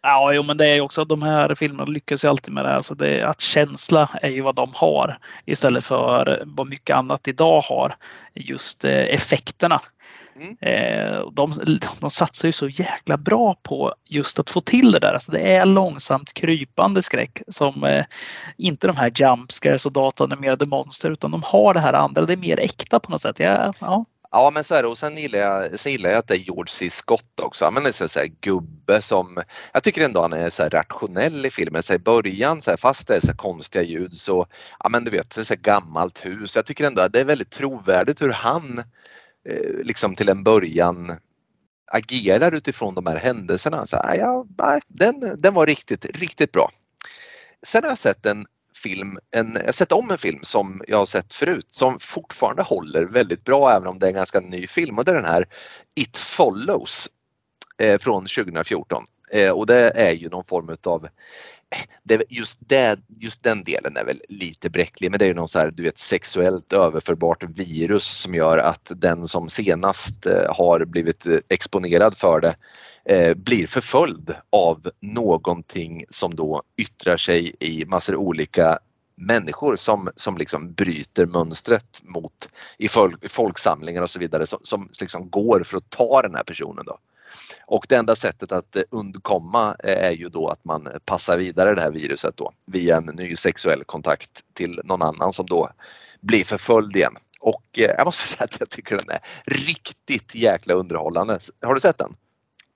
Ja, 0.03 0.33
jo, 0.33 0.43
men 0.43 0.57
det 0.57 0.67
är 0.67 0.75
ju 0.75 0.81
också 0.81 1.05
de 1.05 1.21
här 1.21 1.55
filmerna 1.55 1.91
lyckas 1.91 2.25
ju 2.25 2.29
alltid 2.29 2.53
med 2.53 2.65
det. 2.65 2.75
Alltså 2.75 2.95
det. 2.95 3.21
Att 3.21 3.41
känsla 3.41 4.09
är 4.21 4.29
ju 4.29 4.41
vad 4.41 4.55
de 4.55 4.71
har 4.73 5.17
istället 5.45 5.85
för 5.85 6.43
vad 6.45 6.67
mycket 6.67 6.95
annat 6.95 7.27
idag 7.27 7.61
har. 7.61 7.95
Just 8.33 8.85
eh, 8.85 8.91
effekterna. 8.91 9.81
Mm. 10.35 10.57
Eh, 10.61 11.19
de, 11.31 11.51
de 11.99 12.09
satsar 12.09 12.47
ju 12.47 12.51
så 12.51 12.67
jäkla 12.67 13.17
bra 13.17 13.55
på 13.63 13.95
just 14.05 14.39
att 14.39 14.49
få 14.49 14.61
till 14.61 14.91
det 14.91 14.99
där. 14.99 15.13
Alltså 15.13 15.31
det 15.31 15.55
är 15.55 15.65
långsamt 15.65 16.33
krypande 16.33 17.01
skräck 17.01 17.41
som 17.47 17.83
eh, 17.83 18.05
inte 18.57 18.87
de 18.87 18.97
här 18.97 19.11
jumpscares 19.15 19.85
och 19.85 19.91
datanimerade 19.91 20.65
monster 20.65 21.11
utan 21.11 21.31
de 21.31 21.43
har 21.43 21.73
det 21.73 21.79
här 21.79 21.93
andra. 21.93 22.25
Det 22.25 22.33
är 22.33 22.37
mer 22.37 22.59
äkta 22.59 22.99
på 22.99 23.11
något 23.11 23.21
sätt. 23.21 23.39
Ja, 23.39 23.73
ja. 23.79 24.05
Ja 24.31 24.51
men 24.53 24.63
så 24.63 24.75
är 24.75 24.81
det 24.81 24.87
och 24.87 24.97
sen 24.97 25.17
gillar 25.17 25.39
jag, 25.39 25.79
sen 25.79 25.91
gillar 25.91 26.09
jag 26.09 26.19
att 26.19 26.27
det 26.27 26.33
är 26.33 26.37
George 26.37 26.71
C. 26.71 26.89
Scott 26.89 27.39
också. 27.41 27.65
Han 27.65 27.85
är 27.85 27.91
så, 27.91 28.07
så 28.07 28.19
här, 28.19 28.27
gubbe 28.41 29.01
som, 29.01 29.43
jag 29.73 29.83
tycker 29.83 30.05
ändå 30.05 30.21
han 30.21 30.33
är 30.33 30.49
så 30.49 30.63
här, 30.63 30.69
rationell 30.69 31.45
i 31.45 31.49
filmen. 31.49 31.83
Så 31.83 31.93
I 31.93 31.99
början 31.99 32.61
så 32.61 32.69
här, 32.69 32.77
fast 32.77 33.07
det 33.07 33.15
är 33.15 33.19
så 33.19 33.27
här, 33.27 33.35
konstiga 33.35 33.83
ljud 33.83 34.17
så, 34.17 34.47
ja 34.79 34.89
men 34.89 35.03
du 35.03 35.11
vet, 35.11 35.35
det 35.35 35.41
är 35.41 35.45
så 35.45 35.53
här, 35.53 35.61
gammalt 35.61 36.25
hus. 36.25 36.55
Jag 36.55 36.65
tycker 36.65 36.83
ändå 36.83 37.01
att 37.01 37.13
det 37.13 37.19
är 37.19 37.25
väldigt 37.25 37.51
trovärdigt 37.51 38.21
hur 38.21 38.31
han 38.31 38.79
eh, 39.49 39.83
liksom 39.83 40.15
till 40.15 40.29
en 40.29 40.43
början 40.43 41.17
agerar 41.91 42.51
utifrån 42.51 42.95
de 42.95 43.05
här 43.05 43.17
händelserna. 43.17 43.87
Så, 43.87 43.95
ja, 44.17 44.45
den, 44.87 45.37
den 45.37 45.53
var 45.53 45.65
riktigt, 45.65 46.05
riktigt 46.05 46.51
bra. 46.51 46.69
Sen 47.63 47.83
har 47.83 47.91
jag 47.91 47.97
sett 47.97 48.25
en 48.25 48.45
film, 48.83 49.17
en, 49.31 49.53
jag 49.53 49.65
har 49.65 49.71
sett 49.71 49.91
om 49.91 50.11
en 50.11 50.17
film 50.17 50.39
som 50.43 50.81
jag 50.87 50.97
har 50.97 51.05
sett 51.05 51.33
förut 51.33 51.67
som 51.69 51.99
fortfarande 51.99 52.63
håller 52.63 53.03
väldigt 53.03 53.43
bra 53.43 53.71
även 53.71 53.87
om 53.87 53.99
det 53.99 54.05
är 54.05 54.09
en 54.09 54.15
ganska 54.15 54.39
ny 54.39 54.67
film 54.67 54.97
och 54.97 55.05
det 55.05 55.11
är 55.11 55.15
den 55.15 55.25
här 55.25 55.45
It 55.95 56.17
Follows 56.17 57.09
eh, 57.77 57.99
från 57.99 58.25
2014. 58.25 59.03
Eh, 59.31 59.49
och 59.49 59.65
det 59.65 59.91
är 59.95 60.11
ju 60.11 60.29
någon 60.29 60.43
form 60.43 60.69
utav 60.69 61.05
eh, 61.05 61.09
det, 62.03 62.23
just, 62.29 62.59
det, 62.59 62.99
just 63.07 63.43
den 63.43 63.63
delen 63.63 63.97
är 63.97 64.05
väl 64.05 64.21
lite 64.29 64.69
bräcklig 64.69 65.11
men 65.11 65.19
det 65.19 65.25
är 65.25 65.27
ju 65.27 65.33
någon 65.33 65.47
så 65.47 65.59
här, 65.59 65.71
du 65.71 65.83
vet, 65.83 65.97
sexuellt 65.97 66.73
överförbart 66.73 67.43
virus 67.43 68.03
som 68.03 68.35
gör 68.35 68.57
att 68.57 68.91
den 68.95 69.27
som 69.27 69.49
senast 69.49 70.25
eh, 70.25 70.55
har 70.55 70.85
blivit 70.85 71.27
eh, 71.27 71.37
exponerad 71.49 72.17
för 72.17 72.41
det 72.41 72.55
eh, 73.05 73.33
blir 73.33 73.67
förföljd 73.67 74.35
av 74.49 74.89
någonting 74.99 76.05
som 76.09 76.35
då 76.35 76.63
yttrar 76.77 77.17
sig 77.17 77.55
i 77.59 77.85
massor 77.85 78.15
olika 78.15 78.79
människor 79.15 79.75
som, 79.75 80.09
som 80.15 80.37
liksom 80.37 80.73
bryter 80.73 81.25
mönstret 81.25 82.01
mot 82.03 82.49
i 82.77 82.87
folk, 82.87 83.31
folksamlingar 83.31 84.01
och 84.01 84.09
så 84.09 84.19
vidare 84.19 84.47
som, 84.47 84.59
som 84.63 84.89
liksom 84.99 85.29
går 85.29 85.63
för 85.63 85.77
att 85.77 85.89
ta 85.89 86.21
den 86.21 86.35
här 86.35 86.43
personen. 86.43 86.85
Då. 86.85 86.97
Och 87.65 87.85
det 87.89 87.95
enda 87.95 88.15
sättet 88.15 88.51
att 88.51 88.77
undkomma 88.91 89.75
eh, 89.83 90.05
är 90.05 90.11
ju 90.11 90.29
då 90.29 90.47
att 90.47 90.65
man 90.65 90.87
passar 91.05 91.37
vidare 91.37 91.75
det 91.75 91.81
här 91.81 91.91
viruset 91.91 92.37
då 92.37 92.51
via 92.65 92.97
en 92.97 93.05
ny 93.05 93.35
sexuell 93.35 93.83
kontakt 93.83 94.41
till 94.53 94.81
någon 94.83 95.01
annan 95.01 95.33
som 95.33 95.45
då 95.45 95.69
blir 96.21 96.43
förföljd 96.43 96.95
igen. 96.95 97.15
Och 97.39 97.63
eh, 97.77 97.95
jag 97.97 98.05
måste 98.05 98.27
säga 98.27 98.45
att 98.45 98.59
jag 98.59 98.69
tycker 98.69 98.97
den 98.97 99.09
är 99.09 99.21
riktigt 99.45 100.35
jäkla 100.35 100.73
underhållande. 100.73 101.39
Har 101.61 101.73
du 101.73 101.81
sett 101.81 101.97
den? 101.97 102.15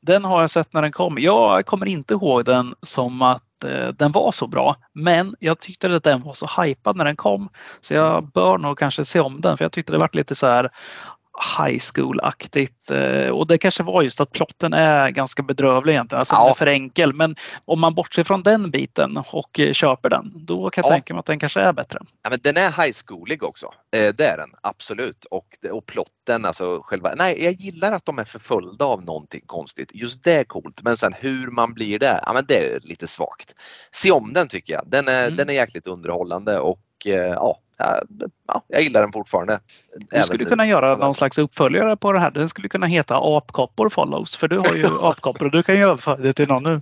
Den 0.05 0.25
har 0.25 0.41
jag 0.41 0.49
sett 0.49 0.73
när 0.73 0.81
den 0.81 0.91
kom. 0.91 1.17
Jag 1.19 1.65
kommer 1.65 1.85
inte 1.85 2.13
ihåg 2.13 2.45
den 2.45 2.73
som 2.81 3.21
att 3.21 3.63
eh, 3.63 3.87
den 3.87 4.11
var 4.11 4.31
så 4.31 4.47
bra. 4.47 4.75
Men 4.93 5.35
jag 5.39 5.59
tyckte 5.59 5.95
att 5.95 6.03
den 6.03 6.21
var 6.21 6.33
så 6.33 6.61
hypad 6.61 6.95
när 6.95 7.05
den 7.05 7.15
kom. 7.15 7.49
Så 7.81 7.93
jag 7.93 8.31
bör 8.31 8.57
nog 8.57 8.77
kanske 8.77 9.05
se 9.05 9.19
om 9.19 9.41
den 9.41 9.57
för 9.57 9.65
jag 9.65 9.71
tyckte 9.71 9.91
det 9.91 9.97
var 9.97 10.09
lite 10.13 10.35
så 10.35 10.47
här 10.47 10.69
high 11.57 11.79
school-aktigt. 11.93 12.91
Eh, 12.91 13.29
och 13.29 13.47
det 13.47 13.57
kanske 13.57 13.83
var 13.83 14.01
just 14.01 14.21
att 14.21 14.31
plotten 14.31 14.73
är 14.73 15.09
ganska 15.09 15.43
bedrövlig 15.43 15.93
egentligen. 15.93 16.19
Alltså 16.19 16.35
ja. 16.35 16.41
den 16.41 16.49
är 16.49 16.53
för 16.53 16.67
enkel. 16.67 17.13
Men 17.13 17.35
om 17.65 17.79
man 17.79 17.95
bortser 17.95 18.23
från 18.23 18.43
den 18.43 18.71
biten 18.71 19.17
och 19.31 19.59
eh, 19.59 19.73
köper 19.73 20.09
den, 20.09 20.31
då 20.35 20.69
kan 20.69 20.81
jag 20.81 20.91
ja. 20.91 20.95
tänka 20.95 21.13
mig 21.13 21.19
att 21.19 21.25
den 21.25 21.39
kanske 21.39 21.61
är 21.61 21.73
bättre. 21.73 21.99
Ja, 22.23 22.29
men 22.29 22.39
den 22.43 22.57
är 22.57 22.83
high 22.83 22.93
schoolig 23.05 23.43
också. 23.43 23.65
Eh, 23.95 24.13
det 24.17 24.25
är 24.25 24.37
den 24.37 24.49
absolut. 24.61 25.25
Och, 25.25 25.45
och 25.71 25.85
plotten, 25.85 26.45
alltså 26.45 26.81
själva. 26.83 27.13
Nej, 27.15 27.43
jag 27.43 27.53
gillar 27.53 27.91
att 27.91 28.05
de 28.05 28.19
är 28.19 28.25
förföljda 28.25 28.85
av 28.85 29.03
någonting 29.03 29.41
konstigt. 29.45 29.89
Just 29.93 30.23
det 30.23 30.33
är 30.33 30.43
coolt. 30.43 30.81
Men 30.83 30.97
sen 30.97 31.13
hur 31.13 31.51
man 31.51 31.73
blir 31.73 31.99
det, 31.99 32.19
ja 32.25 32.33
men 32.33 32.45
det 32.47 32.57
är 32.57 32.79
lite 32.81 33.07
svagt. 33.07 33.55
Se 33.91 34.11
om 34.11 34.33
den 34.33 34.47
tycker 34.47 34.73
jag. 34.73 34.83
Den 34.85 35.07
är, 35.07 35.23
mm. 35.25 35.37
den 35.37 35.49
är 35.49 35.53
jäkligt 35.53 35.87
underhållande 35.87 36.59
och 36.59 36.79
ja, 37.03 37.59
ja, 38.47 38.63
jag 38.67 38.81
gillar 38.81 39.01
den 39.01 39.11
fortfarande. 39.11 39.59
Du 40.11 40.23
skulle 40.23 40.45
kunna 40.45 40.67
göra 40.67 40.95
någon 40.95 41.13
slags 41.13 41.37
uppföljare 41.37 41.97
på 41.97 42.13
det 42.13 42.19
här. 42.19 42.31
Den 42.31 42.49
skulle 42.49 42.69
kunna 42.69 42.85
heta 42.85 43.37
Apkoppor 43.37 43.89
follows 43.89 44.35
för 44.35 44.47
du 44.47 44.57
har 44.57 44.73
ju 44.73 44.85
apkoppor 45.01 45.45
och 45.45 45.51
du 45.51 45.63
kan 45.63 45.75
ju 45.75 45.83
överföra 45.83 46.17
det 46.17 46.33
till 46.33 46.47
någon 46.47 46.63
nu. 46.63 46.81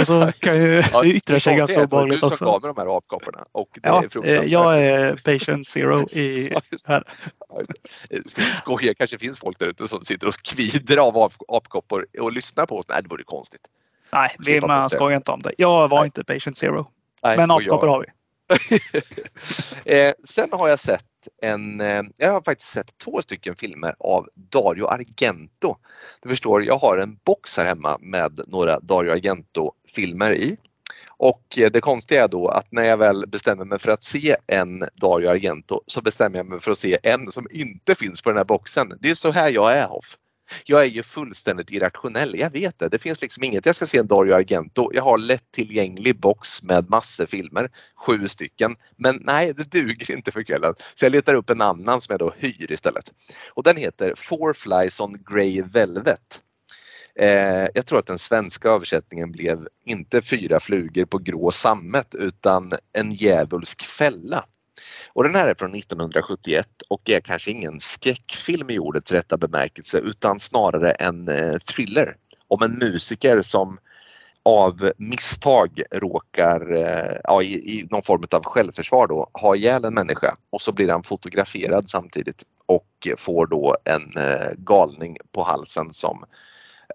Och 0.00 0.06
så 0.06 0.32
kan 0.38 0.54
ju 0.54 0.82
ja, 0.92 1.02
det 1.02 1.08
yttra 1.08 1.40
sig 1.40 1.56
ganska 1.56 1.84
obehagligt 1.84 2.22
också. 2.22 2.30
Du 2.30 2.36
som 2.36 2.46
gav 2.46 2.62
mig 2.62 2.72
de 2.74 2.80
här 2.80 2.96
apkopporna. 2.96 3.44
Och 3.52 3.68
det 3.82 3.88
ja, 3.88 4.04
är 4.24 4.52
jag 4.52 4.82
är 4.82 5.16
patient 5.16 5.68
zero 5.68 6.08
i 6.10 6.54
här. 6.86 7.04
Skoja, 8.54 8.94
kanske 8.94 9.18
finns 9.18 9.38
folk 9.38 9.58
där 9.58 9.66
ute 9.66 9.88
som 9.88 10.04
sitter 10.04 10.28
och 10.28 10.34
kvider 10.34 10.96
av 10.96 11.32
apkoppor 11.48 12.06
och 12.20 12.32
lyssnar 12.32 12.66
på 12.66 12.76
oss. 12.76 12.86
Nej, 12.88 13.02
det 13.02 13.08
vore 13.08 13.22
konstigt. 13.22 13.62
Nej, 14.12 14.60
man 14.66 14.90
skojar 14.90 15.16
inte 15.16 15.30
om 15.30 15.40
det. 15.40 15.52
Jag 15.58 15.88
var 15.88 15.98
Nej. 15.98 16.06
inte 16.06 16.24
patient 16.24 16.56
zero. 16.56 16.86
Nej, 17.22 17.36
Men 17.36 17.50
apkoppor 17.50 17.86
har 17.86 18.00
vi. 18.00 18.06
eh, 19.84 20.12
sen 20.24 20.48
har 20.52 20.68
jag 20.68 20.78
sett 20.78 21.04
en, 21.42 21.80
eh, 21.80 22.02
jag 22.16 22.32
har 22.32 22.42
faktiskt 22.42 22.70
sett 22.70 22.98
två 22.98 23.22
stycken 23.22 23.56
filmer 23.56 23.94
av 23.98 24.28
Dario 24.34 24.86
Argento. 24.86 25.76
Du 26.22 26.28
förstår, 26.28 26.64
jag 26.64 26.78
har 26.78 26.98
en 26.98 27.18
box 27.24 27.56
här 27.56 27.64
hemma 27.64 27.98
med 28.00 28.40
några 28.46 28.80
Dario 28.80 29.12
Argento-filmer 29.12 30.34
i. 30.34 30.56
Och 31.16 31.58
eh, 31.58 31.70
det 31.70 31.80
konstiga 31.80 32.24
är 32.24 32.28
då 32.28 32.48
att 32.48 32.72
när 32.72 32.84
jag 32.84 32.96
väl 32.96 33.24
bestämmer 33.28 33.64
mig 33.64 33.78
för 33.78 33.90
att 33.90 34.02
se 34.02 34.36
en 34.46 34.84
Dario 34.94 35.28
Argento 35.28 35.80
så 35.86 36.00
bestämmer 36.00 36.36
jag 36.36 36.46
mig 36.46 36.60
för 36.60 36.70
att 36.70 36.78
se 36.78 36.98
en 37.02 37.30
som 37.30 37.46
inte 37.50 37.94
finns 37.94 38.22
på 38.22 38.30
den 38.30 38.36
här 38.36 38.44
boxen. 38.44 38.92
Det 39.00 39.10
är 39.10 39.14
så 39.14 39.30
här 39.30 39.50
jag 39.50 39.76
är 39.78 39.86
Hoff. 39.86 40.16
Jag 40.64 40.80
är 40.80 40.86
ju 40.86 41.02
fullständigt 41.02 41.70
irrationell, 41.70 42.38
jag 42.38 42.50
vet 42.50 42.78
det. 42.78 42.88
Det 42.88 42.98
finns 42.98 43.22
liksom 43.22 43.44
inget. 43.44 43.66
Jag 43.66 43.74
ska 43.74 43.86
se 43.86 43.98
en 43.98 44.06
Dario 44.06 44.34
Argento. 44.34 44.90
Jag 44.94 45.02
har 45.02 45.18
lättillgänglig 45.18 46.20
box 46.20 46.62
med 46.62 46.90
massor 46.90 47.26
filmer, 47.26 47.70
sju 47.96 48.28
stycken. 48.28 48.76
Men 48.96 49.18
nej, 49.20 49.52
det 49.54 49.70
duger 49.70 50.10
inte 50.10 50.32
för 50.32 50.42
kvällen. 50.42 50.74
Så 50.94 51.04
jag 51.04 51.12
letar 51.12 51.34
upp 51.34 51.50
en 51.50 51.60
annan 51.60 52.00
som 52.00 52.12
jag 52.12 52.18
då 52.18 52.32
hyr 52.36 52.72
istället. 52.72 53.12
Och 53.50 53.62
den 53.62 53.76
heter 53.76 54.12
Four 54.16 54.52
Flies 54.52 55.00
on 55.00 55.24
Grey 55.30 55.62
Velvet. 55.62 56.40
Eh, 57.14 57.68
jag 57.74 57.86
tror 57.86 57.98
att 57.98 58.06
den 58.06 58.18
svenska 58.18 58.68
översättningen 58.68 59.32
blev 59.32 59.68
inte 59.84 60.22
Fyra 60.22 60.60
flugor 60.60 61.04
på 61.04 61.18
grå 61.18 61.50
sammet 61.50 62.14
utan 62.14 62.72
En 62.92 63.12
djävulsk 63.12 63.82
fälla. 63.82 64.44
Och 65.12 65.22
den 65.22 65.34
här 65.34 65.48
är 65.48 65.54
från 65.54 65.74
1971 65.74 66.68
och 66.88 67.10
är 67.10 67.20
kanske 67.20 67.50
ingen 67.50 67.80
skräckfilm 67.80 68.70
i 68.70 68.78
ordets 68.78 69.12
rätta 69.12 69.36
bemärkelse 69.36 69.98
utan 69.98 70.38
snarare 70.38 70.90
en 70.90 71.28
eh, 71.28 71.58
thriller 71.58 72.14
om 72.48 72.62
en 72.62 72.78
musiker 72.78 73.42
som 73.42 73.78
av 74.42 74.92
misstag 74.96 75.82
råkar 75.90 76.72
eh, 76.72 77.16
ja, 77.24 77.42
i, 77.42 77.54
i, 77.54 77.86
någon 77.90 78.02
form 78.02 78.22
av 78.30 78.44
självförsvar 78.44 79.06
då 79.06 79.30
ha 79.32 79.56
ihjäl 79.56 79.84
en 79.84 79.94
människa 79.94 80.36
och 80.50 80.62
så 80.62 80.72
blir 80.72 80.88
han 80.88 81.02
fotograferad 81.02 81.88
samtidigt 81.88 82.42
och 82.66 83.08
får 83.18 83.46
då 83.46 83.76
en 83.84 84.16
eh, 84.16 84.52
galning 84.56 85.16
på 85.32 85.42
halsen 85.42 85.92
som 85.92 86.24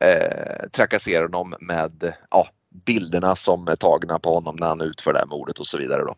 eh, 0.01 0.69
trakasserar 0.69 1.23
honom 1.23 1.55
med 1.59 2.13
ja, 2.29 2.47
bilderna 2.85 3.35
som 3.35 3.67
är 3.67 3.75
tagna 3.75 4.19
på 4.19 4.33
honom 4.33 4.55
när 4.59 4.67
han 4.67 4.81
utför 4.81 5.13
det 5.13 5.19
här 5.19 5.25
mordet 5.25 5.59
och 5.59 5.67
så 5.67 5.77
vidare. 5.77 6.01
Då. 6.01 6.15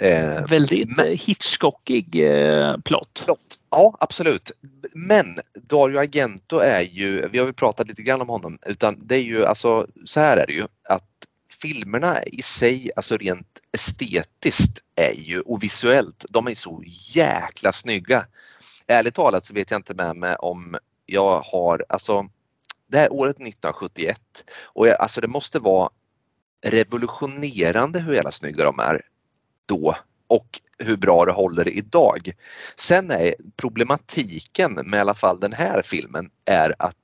Eh, 0.00 0.46
Väldigt 0.46 0.96
men, 0.96 1.06
Hitchcockig 1.06 2.14
eh, 2.14 2.76
plott. 2.76 3.22
plott. 3.24 3.56
Ja, 3.70 3.96
absolut. 4.00 4.50
Men 4.94 5.40
Dario 5.54 5.98
Argento 5.98 6.58
är 6.58 6.80
ju, 6.80 7.28
vi 7.28 7.38
har 7.38 7.46
ju 7.46 7.52
pratat 7.52 7.88
lite 7.88 8.02
grann 8.02 8.20
om 8.20 8.28
honom, 8.28 8.58
utan 8.66 8.96
det 8.98 9.14
är 9.14 9.22
ju 9.22 9.46
alltså 9.46 9.86
så 10.04 10.20
här 10.20 10.36
är 10.36 10.46
det 10.46 10.52
ju 10.52 10.64
att 10.88 11.04
filmerna 11.62 12.22
i 12.22 12.42
sig, 12.42 12.90
alltså 12.96 13.16
rent 13.16 13.60
estetiskt 13.72 14.78
är 14.96 15.14
ju 15.14 15.40
och 15.40 15.62
visuellt, 15.62 16.24
de 16.30 16.46
är 16.46 16.54
så 16.54 16.82
jäkla 17.14 17.72
snygga. 17.72 18.26
Ärligt 18.86 19.14
talat 19.14 19.44
så 19.44 19.54
vet 19.54 19.70
jag 19.70 19.78
inte 19.78 19.94
med 19.94 20.16
mig 20.16 20.36
om 20.36 20.76
jag 21.06 21.40
har, 21.40 21.84
alltså 21.88 22.28
det 22.86 22.98
här 22.98 23.12
året 23.12 23.36
1971 23.36 24.20
och 24.64 24.88
jag, 24.88 25.00
alltså 25.00 25.20
det 25.20 25.28
måste 25.28 25.58
vara 25.58 25.90
revolutionerande 26.64 28.00
hur 28.00 28.14
jävla 28.14 28.30
snygga 28.30 28.64
de 28.64 28.78
är 28.78 29.02
då 29.68 29.96
och 30.26 30.60
hur 30.78 30.96
bra 30.96 31.24
det 31.24 31.32
håller 31.32 31.68
idag. 31.68 32.32
Sen 32.76 33.10
är 33.10 33.34
problematiken 33.56 34.72
med 34.72 34.98
i 34.98 35.00
alla 35.00 35.14
fall 35.14 35.40
den 35.40 35.52
här 35.52 35.82
filmen 35.82 36.30
är 36.44 36.74
att 36.78 36.96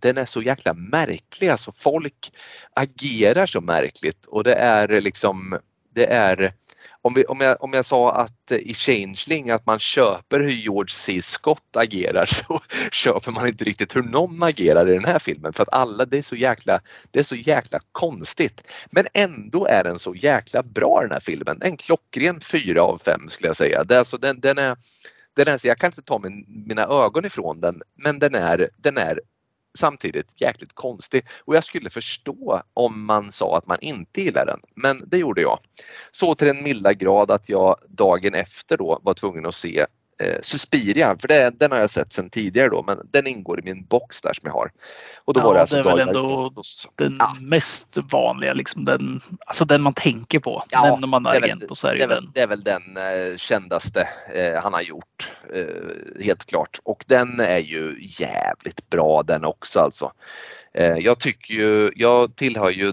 den 0.00 0.18
är 0.18 0.24
så 0.24 0.42
jäkla 0.42 0.74
märklig, 0.74 1.48
alltså 1.48 1.72
folk 1.72 2.32
agerar 2.74 3.46
så 3.46 3.60
märkligt 3.60 4.26
och 4.26 4.44
det 4.44 4.54
är 4.54 5.00
liksom, 5.00 5.58
det 5.94 6.06
är 6.06 6.52
om, 7.04 7.14
vi, 7.14 7.24
om, 7.24 7.40
jag, 7.40 7.62
om 7.62 7.72
jag 7.72 7.84
sa 7.84 8.12
att 8.12 8.50
eh, 8.50 8.58
i 8.58 8.74
Changeling 8.74 9.50
att 9.50 9.66
man 9.66 9.78
köper 9.78 10.40
hur 10.40 10.50
George 10.50 10.90
C. 10.92 11.22
Scott 11.22 11.76
agerar 11.76 12.24
så 12.30 12.60
köper 12.92 13.32
man 13.32 13.46
inte 13.46 13.64
riktigt 13.64 13.96
hur 13.96 14.02
någon 14.02 14.42
agerar 14.42 14.88
i 14.88 14.94
den 14.94 15.04
här 15.04 15.18
filmen 15.18 15.52
för 15.52 15.62
att 15.62 15.72
alla, 15.72 16.04
det 16.04 16.18
är 16.18 16.22
så 16.22 16.36
jäkla, 16.36 16.80
det 17.10 17.18
är 17.18 17.22
så 17.22 17.36
jäkla 17.36 17.80
konstigt. 17.92 18.68
Men 18.90 19.06
ändå 19.14 19.66
är 19.66 19.84
den 19.84 19.98
så 19.98 20.14
jäkla 20.14 20.62
bra 20.62 21.00
den 21.02 21.10
här 21.10 21.20
filmen. 21.20 21.58
En 21.62 21.76
klockren 21.76 22.40
4 22.40 22.82
av 22.82 22.98
5 22.98 23.28
skulle 23.28 23.48
jag 23.48 23.56
säga. 23.56 23.84
Det 23.84 23.98
alltså, 23.98 24.16
den, 24.16 24.40
den 24.40 24.58
är, 24.58 24.76
den 25.36 25.48
är, 25.48 25.66
jag 25.66 25.78
kan 25.78 25.88
inte 25.88 26.02
ta 26.02 26.18
min, 26.18 26.44
mina 26.66 26.82
ögon 26.82 27.24
ifrån 27.24 27.60
den 27.60 27.82
men 27.94 28.18
den 28.18 28.34
är, 28.34 28.68
den 28.76 28.96
är 28.96 29.20
samtidigt 29.78 30.40
jäkligt 30.40 30.74
konstig 30.74 31.26
och 31.44 31.56
jag 31.56 31.64
skulle 31.64 31.90
förstå 31.90 32.62
om 32.74 33.04
man 33.04 33.32
sa 33.32 33.56
att 33.56 33.66
man 33.66 33.78
inte 33.80 34.20
gillar 34.20 34.46
den. 34.46 34.60
Men 34.74 35.08
det 35.08 35.18
gjorde 35.18 35.42
jag. 35.42 35.58
Så 36.10 36.34
till 36.34 36.46
den 36.46 36.62
milda 36.62 36.92
grad 36.92 37.30
att 37.30 37.48
jag 37.48 37.76
dagen 37.88 38.34
efter 38.34 38.76
då 38.76 39.00
var 39.02 39.14
tvungen 39.14 39.46
att 39.46 39.54
se 39.54 39.86
eh, 40.20 40.36
Suspiria, 40.42 41.16
för 41.20 41.28
det, 41.28 41.50
den 41.58 41.72
har 41.72 41.78
jag 41.78 41.90
sett 41.90 42.12
sedan 42.12 42.30
tidigare 42.30 42.68
då, 42.68 42.82
men 42.82 42.98
den 43.10 43.26
ingår 43.26 43.60
i 43.60 43.62
min 43.62 43.84
box 43.84 44.20
där 44.20 44.32
som 44.32 44.42
jag 44.44 44.52
har. 44.52 44.70
Och 45.24 45.34
då 45.34 45.40
ja, 45.40 45.44
var 45.44 45.54
det, 45.54 45.60
alltså 45.60 45.76
det 45.76 45.80
är 45.80 45.96
väl 45.96 46.08
ändå 46.08 46.52
den 46.94 47.16
ja. 47.18 47.36
mest 47.40 47.98
vanliga, 48.10 48.52
liksom 48.52 48.84
den, 48.84 49.20
alltså 49.46 49.64
den 49.64 49.82
man 49.82 49.94
tänker 49.94 50.38
på. 50.38 50.64
Ja, 50.70 50.90
Nämner 50.90 51.06
man 51.06 51.26
Argento 51.26 51.74
så 51.74 51.88
är 51.88 51.94
det, 51.94 51.98
det, 51.98 52.04
är 52.04 52.08
väl, 52.08 52.28
det 52.34 52.40
är 52.40 52.46
väl 52.46 52.64
den 52.64 52.82
eh, 52.96 53.36
kändaste 53.36 54.08
eh, 54.34 54.62
han 54.62 54.74
har 54.74 54.82
gjort, 54.82 55.30
eh, 55.54 56.24
helt 56.24 56.46
klart. 56.46 56.80
Och 56.82 57.04
den 57.06 57.40
är 57.40 57.58
ju 57.58 57.96
jävligt 58.00 58.90
bra 58.90 59.22
den 59.22 59.44
också 59.44 59.80
alltså. 59.80 60.12
Eh, 60.74 60.96
jag 60.98 61.18
tycker 61.18 61.54
ju, 61.54 61.90
jag 61.96 62.36
tillhör 62.36 62.70
ju 62.70 62.92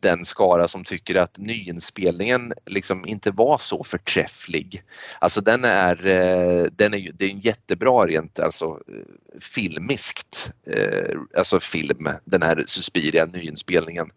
den 0.00 0.24
skara 0.24 0.68
som 0.68 0.84
tycker 0.84 1.14
att 1.14 1.38
nyinspelningen 1.38 2.52
liksom 2.66 3.06
inte 3.06 3.30
var 3.30 3.58
så 3.58 3.84
förträfflig. 3.84 4.82
Alltså 5.18 5.40
den 5.40 5.64
är, 5.64 6.06
eh, 6.06 6.64
den 6.72 6.94
är, 6.94 7.12
det 7.14 7.24
är 7.24 7.30
en 7.30 7.40
jättebra 7.40 8.06
rent 8.06 8.40
alltså 8.40 8.64
eh, 8.66 9.40
filmiskt, 9.40 10.52
eh, 10.66 11.18
alltså 11.36 11.60
film, 11.60 12.08
den 12.24 12.42
här 12.42 12.64
Suspiria 12.66 13.24
nyinspelningen. 13.24 14.10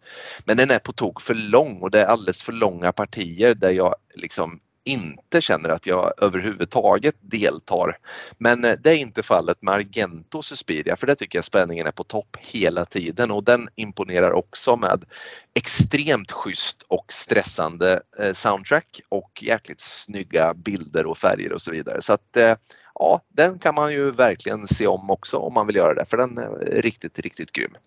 Men 0.45 0.57
den 0.57 0.71
är 0.71 0.79
på 0.79 0.91
tok 0.91 1.21
för 1.21 1.33
lång 1.33 1.81
och 1.81 1.91
det 1.91 2.01
är 2.01 2.05
alldeles 2.05 2.41
för 2.41 2.53
långa 2.53 2.91
partier 2.91 3.55
där 3.55 3.71
jag 3.71 3.95
liksom 4.15 4.59
inte 4.83 5.41
känner 5.41 5.69
att 5.69 5.87
jag 5.87 6.13
överhuvudtaget 6.17 7.15
deltar. 7.21 7.97
Men 8.37 8.65
eh, 8.65 8.75
det 8.79 8.89
är 8.89 8.97
inte 8.97 9.23
fallet 9.23 9.61
med 9.61 9.73
Argento 9.73 10.41
Suspiria 10.41 10.95
för 10.95 11.07
där 11.07 11.15
tycker 11.15 11.37
jag 11.37 11.45
spänningen 11.45 11.87
är 11.87 11.91
på 11.91 12.03
topp 12.03 12.37
hela 12.39 12.85
tiden 12.85 13.31
och 13.31 13.43
den 13.43 13.69
imponerar 13.75 14.31
också 14.31 14.75
med 14.75 15.05
extremt 15.53 16.31
schysst 16.31 16.81
och 16.87 17.13
stressande 17.13 18.01
eh, 18.19 18.33
soundtrack 18.33 19.01
och 19.09 19.43
jäkligt 19.43 19.81
snygga 19.81 20.53
bilder 20.53 21.05
och 21.05 21.17
färger 21.17 21.53
och 21.53 21.61
så 21.61 21.71
vidare. 21.71 22.01
Så 22.01 22.13
att 22.13 22.37
eh, 22.37 22.55
ja, 22.95 23.21
den 23.29 23.59
kan 23.59 23.75
man 23.75 23.93
ju 23.93 24.11
verkligen 24.11 24.67
se 24.67 24.87
om 24.87 25.09
också 25.09 25.37
om 25.37 25.53
man 25.53 25.67
vill 25.67 25.75
göra 25.75 25.93
det 25.93 26.05
för 26.05 26.17
den 26.17 26.37
är 26.37 26.81
riktigt, 26.81 27.19
riktigt 27.19 27.51
grym. 27.51 27.77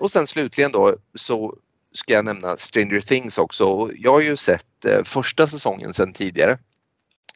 Och 0.00 0.10
sen 0.10 0.26
slutligen 0.26 0.72
då 0.72 0.96
så 1.14 1.56
ska 1.96 2.12
jag 2.12 2.24
nämna 2.24 2.56
Stranger 2.56 3.00
Things 3.00 3.38
också. 3.38 3.90
Jag 3.94 4.12
har 4.12 4.20
ju 4.20 4.36
sett 4.36 4.65
Eh, 4.84 5.04
första 5.04 5.46
säsongen 5.46 5.94
sedan 5.94 6.12
tidigare. 6.12 6.58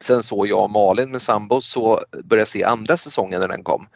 Sen 0.00 0.22
såg 0.22 0.46
jag 0.46 0.64
och 0.64 0.70
Malin 0.70 1.11
med 1.11 1.22
sambo 1.22 1.61
så 1.61 2.00
började 2.12 2.40
jag 2.40 2.48
se 2.48 2.64
andra 2.64 2.96
säsongen 2.96 3.40
när 3.40 3.48
den 3.48 3.64
kom. 3.64 3.88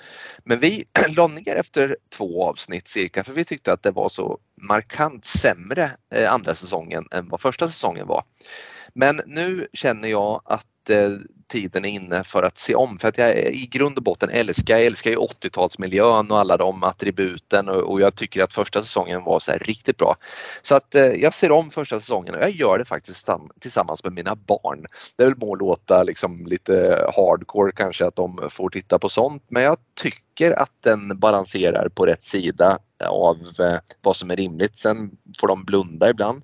Men 0.45 0.61
vi 0.61 0.85
la 1.17 1.27
ner 1.27 1.57
efter 1.57 1.97
två 2.17 2.49
avsnitt 2.49 2.89
cirka 2.89 3.25
för 3.25 3.33
vi 3.33 3.45
tyckte 3.45 3.73
att 3.73 3.83
det 3.83 3.91
var 3.91 4.09
så 4.09 4.39
markant 4.61 5.25
sämre 5.25 5.91
eh, 6.15 6.33
andra 6.33 6.55
säsongen 6.55 7.09
än 7.11 7.29
vad 7.29 7.41
första 7.41 7.69
säsongen 7.69 8.07
var. 8.07 8.25
Men 8.95 9.21
nu 9.27 9.69
känner 9.73 10.09
jag 10.09 10.43
att 10.45 10.67
Eh, 10.91 11.11
tiden 11.49 11.85
är 11.85 11.89
inne 11.89 12.25
för 12.25 12.43
att 12.43 12.59
se 12.59 12.75
om 12.75 12.99
för 12.99 13.09
att 13.09 13.19
jag 13.19 13.39
i 13.39 13.67
grund 13.67 13.99
och 13.99 14.05
botten 14.05 14.31
älskar, 14.31 14.75
jag 14.75 14.87
älskar 14.87 15.11
ju 15.11 15.17
80-talsmiljön 15.17 16.31
och 16.31 16.39
alla 16.39 16.57
de 16.57 16.83
attributen 16.83 17.69
och, 17.69 17.93
och, 17.93 18.01
jag 18.01 18.15
tycker 18.15 18.43
att 18.43 18.53
första 18.53 18.83
säsongen 18.83 19.25
var 19.25 19.41
så 19.41 19.53
riktigt 19.53 19.97
bra. 19.97 20.17
Så 20.63 20.75
att 20.75 20.95
eh, 20.95 21.07
jag 21.07 21.35
ser 21.35 21.53
om 21.53 21.71
första 21.71 22.01
säsongen 22.01 22.35
och 22.35 22.41
jag 22.41 22.51
gör 22.51 22.79
det 22.79 22.85
faktiskt 22.85 23.29
tillsammans 23.61 24.05
med 24.05 24.13
mina 24.13 24.35
barn. 24.35 24.87
Det 25.17 25.25
vill 25.25 25.37
må 25.37 25.55
låta 25.55 26.03
liksom 26.03 26.47
lite 26.47 27.07
hardcore 27.17 27.73
kanske 27.73 28.07
att 28.07 28.17
de 28.17 28.49
får 28.51 28.71
titta 28.71 28.99
på 28.99 29.09
sånt 29.09 29.43
men 29.49 29.63
jag 29.63 29.77
tycker 29.95 30.53
att 30.53 30.73
den 30.85 31.19
balanserar 31.19 31.89
på 31.89 32.07
rätt 32.07 32.23
sida 32.23 32.79
av 33.09 33.37
eh, 33.61 33.79
vad 34.03 34.17
som 34.17 34.31
är 34.31 34.37
rimligt. 34.37 34.79
Sen 34.79 35.11
får 35.41 35.49
de 35.49 35.65
blunda 35.65 36.11
ibland. 36.11 36.43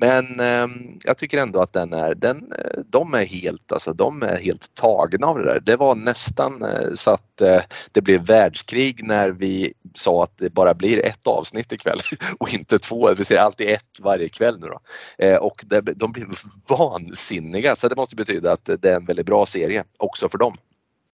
Men 0.00 0.40
eh, 0.40 0.68
jag 1.04 1.18
tycker 1.18 1.38
ändå 1.38 1.60
att 1.60 1.72
den 1.72 1.92
är, 1.92 2.14
den, 2.14 2.52
eh, 2.52 2.80
de 2.86 3.14
är 3.14 3.24
helt, 3.24 3.72
alltså 3.72 3.92
de 3.92 4.22
är 4.22 4.36
helt 4.36 4.74
tagna 4.74 5.26
av 5.26 5.38
det 5.38 5.44
där. 5.44 5.60
Det 5.60 5.76
var 5.76 5.94
nästan 5.94 6.62
eh, 6.62 6.92
så 6.94 7.10
att 7.10 7.40
eh, 7.40 7.60
det 7.92 8.00
blev 8.00 8.26
världskrig 8.26 9.04
när 9.04 9.30
vi 9.30 9.72
sa 9.94 10.22
att 10.24 10.38
det 10.38 10.50
bara 10.50 10.74
blir 10.74 11.06
ett 11.06 11.26
avsnitt 11.26 11.72
ikväll 11.72 12.00
och 12.38 12.54
inte 12.54 12.78
två. 12.78 13.14
Vi 13.14 13.24
ser 13.24 13.38
alltid 13.38 13.68
ett 13.68 14.00
varje 14.00 14.28
kväll 14.28 14.60
nu 14.60 14.66
då. 14.66 14.80
Eh, 15.18 15.36
och 15.36 15.64
det, 15.66 15.80
de 15.80 16.12
blev 16.12 16.28
vansinniga 16.68 17.76
så 17.76 17.88
det 17.88 17.96
måste 17.96 18.16
betyda 18.16 18.52
att 18.52 18.70
det 18.78 18.84
är 18.84 18.96
en 18.96 19.06
väldigt 19.06 19.26
bra 19.26 19.46
serie 19.46 19.84
också 19.98 20.28
för 20.28 20.38
dem. 20.38 20.54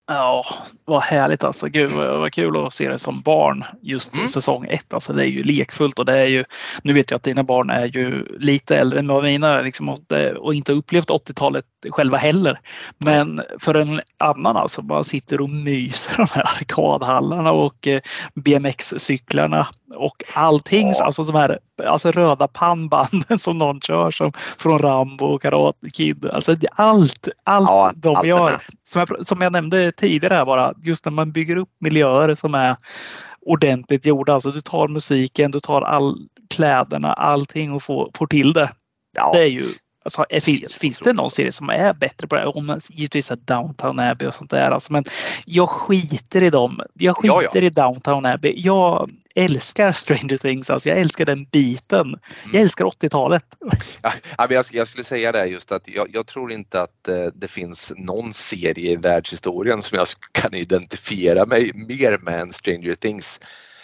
Ja, 0.09 0.43
vad 0.85 1.03
härligt 1.03 1.45
alltså. 1.45 1.69
Gud 1.69 1.93
vad 1.93 2.33
kul 2.33 2.57
att 2.57 2.75
se 2.75 2.89
det 2.89 2.99
som 2.99 3.21
barn 3.21 3.65
just 3.83 4.15
mm. 4.15 4.29
säsong 4.29 4.67
ett. 4.69 4.95
Alltså 4.95 5.13
det 5.13 5.23
är 5.23 5.27
ju 5.27 5.43
lekfullt 5.43 5.99
och 5.99 6.05
det 6.05 6.19
är 6.19 6.27
ju, 6.27 6.45
nu 6.83 6.93
vet 6.93 7.11
jag 7.11 7.17
att 7.17 7.23
dina 7.23 7.43
barn 7.43 7.71
är 7.71 7.87
ju 7.87 8.25
lite 8.39 8.77
äldre 8.77 8.99
än 8.99 9.09
vad 9.09 9.25
mina 9.25 9.61
liksom, 9.61 9.89
och, 9.89 10.13
och 10.37 10.55
inte 10.55 10.73
upplevt 10.73 11.09
80-talet 11.09 11.65
själva 11.91 12.17
heller. 12.17 12.61
Men 12.99 13.41
för 13.59 13.75
en 13.75 14.01
annan 14.19 14.57
alltså, 14.57 14.83
man 14.83 15.05
sitter 15.05 15.41
och 15.41 15.51
myser 15.51 16.17
de 16.17 16.27
här 16.33 16.43
arkadhallarna 16.61 17.53
och 17.53 17.87
eh, 17.87 18.01
BMX-cyklarna 18.35 19.67
och 19.95 20.17
allting, 20.35 20.89
ja. 20.89 21.05
alltså 21.05 21.25
de 21.25 21.35
här 21.35 21.59
alltså 21.85 22.11
röda 22.11 22.49
pannbanden 22.49 23.39
som 23.39 23.59
någon 23.59 23.81
kör 23.81 24.11
som 24.11 24.33
från 24.59 24.79
Rambo 24.79 25.27
och 25.27 25.43
Karate 25.43 25.91
Kid. 25.95 26.27
Alltså 26.27 26.57
allt, 26.73 27.29
allt 27.45 27.69
ja, 27.69 27.93
de 27.95 28.17
allt 28.17 28.27
gör. 28.27 28.53
Som 28.83 29.05
jag, 29.09 29.27
som 29.27 29.41
jag 29.41 29.53
nämnde 29.53 29.93
tidigare 29.93 30.35
här 30.35 30.45
bara, 30.45 30.75
just 30.83 31.05
när 31.05 31.13
man 31.13 31.33
bygger 31.33 31.57
upp 31.57 31.71
miljöer 31.81 32.35
som 32.35 32.55
är 32.55 32.77
ordentligt 33.47 34.07
gjorda. 34.07 34.33
Alltså 34.33 34.51
du 34.51 34.61
tar 34.61 34.89
musiken, 34.89 35.51
du 35.51 35.61
tar 35.61 35.83
all 35.83 36.29
kläderna, 36.51 37.13
allting 37.13 37.73
och 37.73 37.83
får, 37.83 38.11
får 38.15 38.27
till 38.27 38.53
det. 38.53 38.71
Ja. 39.17 39.33
Det 39.35 39.41
är 39.41 39.47
ju 39.47 39.65
Alltså, 40.07 40.25
finns, 40.41 40.75
finns 40.75 41.01
det 41.01 41.13
någon 41.13 41.31
serie 41.31 41.53
som 41.53 41.71
är 41.71 41.95
bättre 41.95 42.27
på 42.27 42.37
det? 42.37 42.47
Om 42.47 42.67
man, 42.67 42.81
givetvis 42.91 43.31
är 43.31 43.37
Downtown 43.37 43.99
Abbey 43.99 44.29
och 44.29 44.35
sånt 44.35 44.51
där. 44.51 44.71
Alltså, 44.71 44.93
men 44.93 45.05
jag 45.45 45.69
skiter 45.69 46.43
i 46.43 46.51
dem. 46.51 46.81
Jag 46.95 47.17
skiter 47.17 47.35
ja, 47.35 47.51
ja. 47.55 47.61
i 47.61 47.71
Downtown 47.71 48.27
Abbey. 48.27 48.55
Jag 48.57 49.11
älskar 49.35 49.93
Stranger 49.93 50.37
Things. 50.37 50.71
Alltså, 50.71 50.89
jag 50.89 50.99
älskar 50.99 51.25
den 51.25 51.45
biten. 51.45 52.07
Mm. 52.07 52.21
Jag 52.53 52.63
älskar 52.63 52.85
80-talet. 52.85 53.45
Ja, 54.03 54.13
jag, 54.51 54.65
jag, 54.73 54.89
skulle 54.89 55.05
säga 55.05 55.33
det 55.33 55.47
just 55.47 55.73
att 55.73 55.89
jag, 55.89 56.09
jag 56.13 56.27
tror 56.27 56.53
inte 56.53 56.83
att 56.83 57.09
eh, 57.09 57.27
det 57.35 57.49
finns 57.49 57.93
någon 57.97 58.33
serie 58.33 58.93
i 58.93 58.97
världshistorien 58.97 59.83
som 59.83 59.99
jag 59.99 60.07
kan 60.33 60.55
identifiera 60.55 61.47
mig 61.47 61.71
mer 61.75 62.19
med 62.19 62.41
än 62.41 62.53
Stranger 62.53 62.95
Things. 62.95 63.41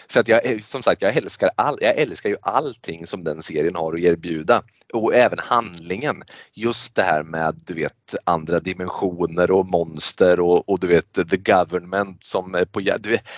För 0.09 0.21
att 0.21 0.29
jag, 0.29 0.47
eh, 0.47 0.61
som 0.61 0.83
sagt, 0.83 1.03
jag 1.03 1.17
älskar, 1.17 1.51
all, 1.57 1.79
jag 1.81 1.99
älskar 1.99 2.31
ju 2.31 2.37
allting 2.43 3.07
som 3.07 3.25
den 3.25 3.43
serien 3.43 3.75
har 3.75 3.95
att 3.95 4.01
erbjuda. 4.01 4.63
Och 4.93 5.15
även 5.15 5.39
handlingen. 5.39 6.23
Just 6.55 6.95
det 6.95 7.03
här 7.03 7.23
med 7.23 7.61
du 7.67 7.75
vet 7.75 8.15
andra 8.25 8.59
dimensioner 8.59 9.51
och 9.51 9.67
monster 9.67 10.41
och, 10.41 10.69
och 10.69 10.81
du 10.81 10.87
vet 10.87 11.13
the 11.13 11.37
government 11.37 12.23
som 12.23 12.55
är 12.55 12.65
på... 12.65 12.81
Du 12.81 13.11
vet, 13.11 13.29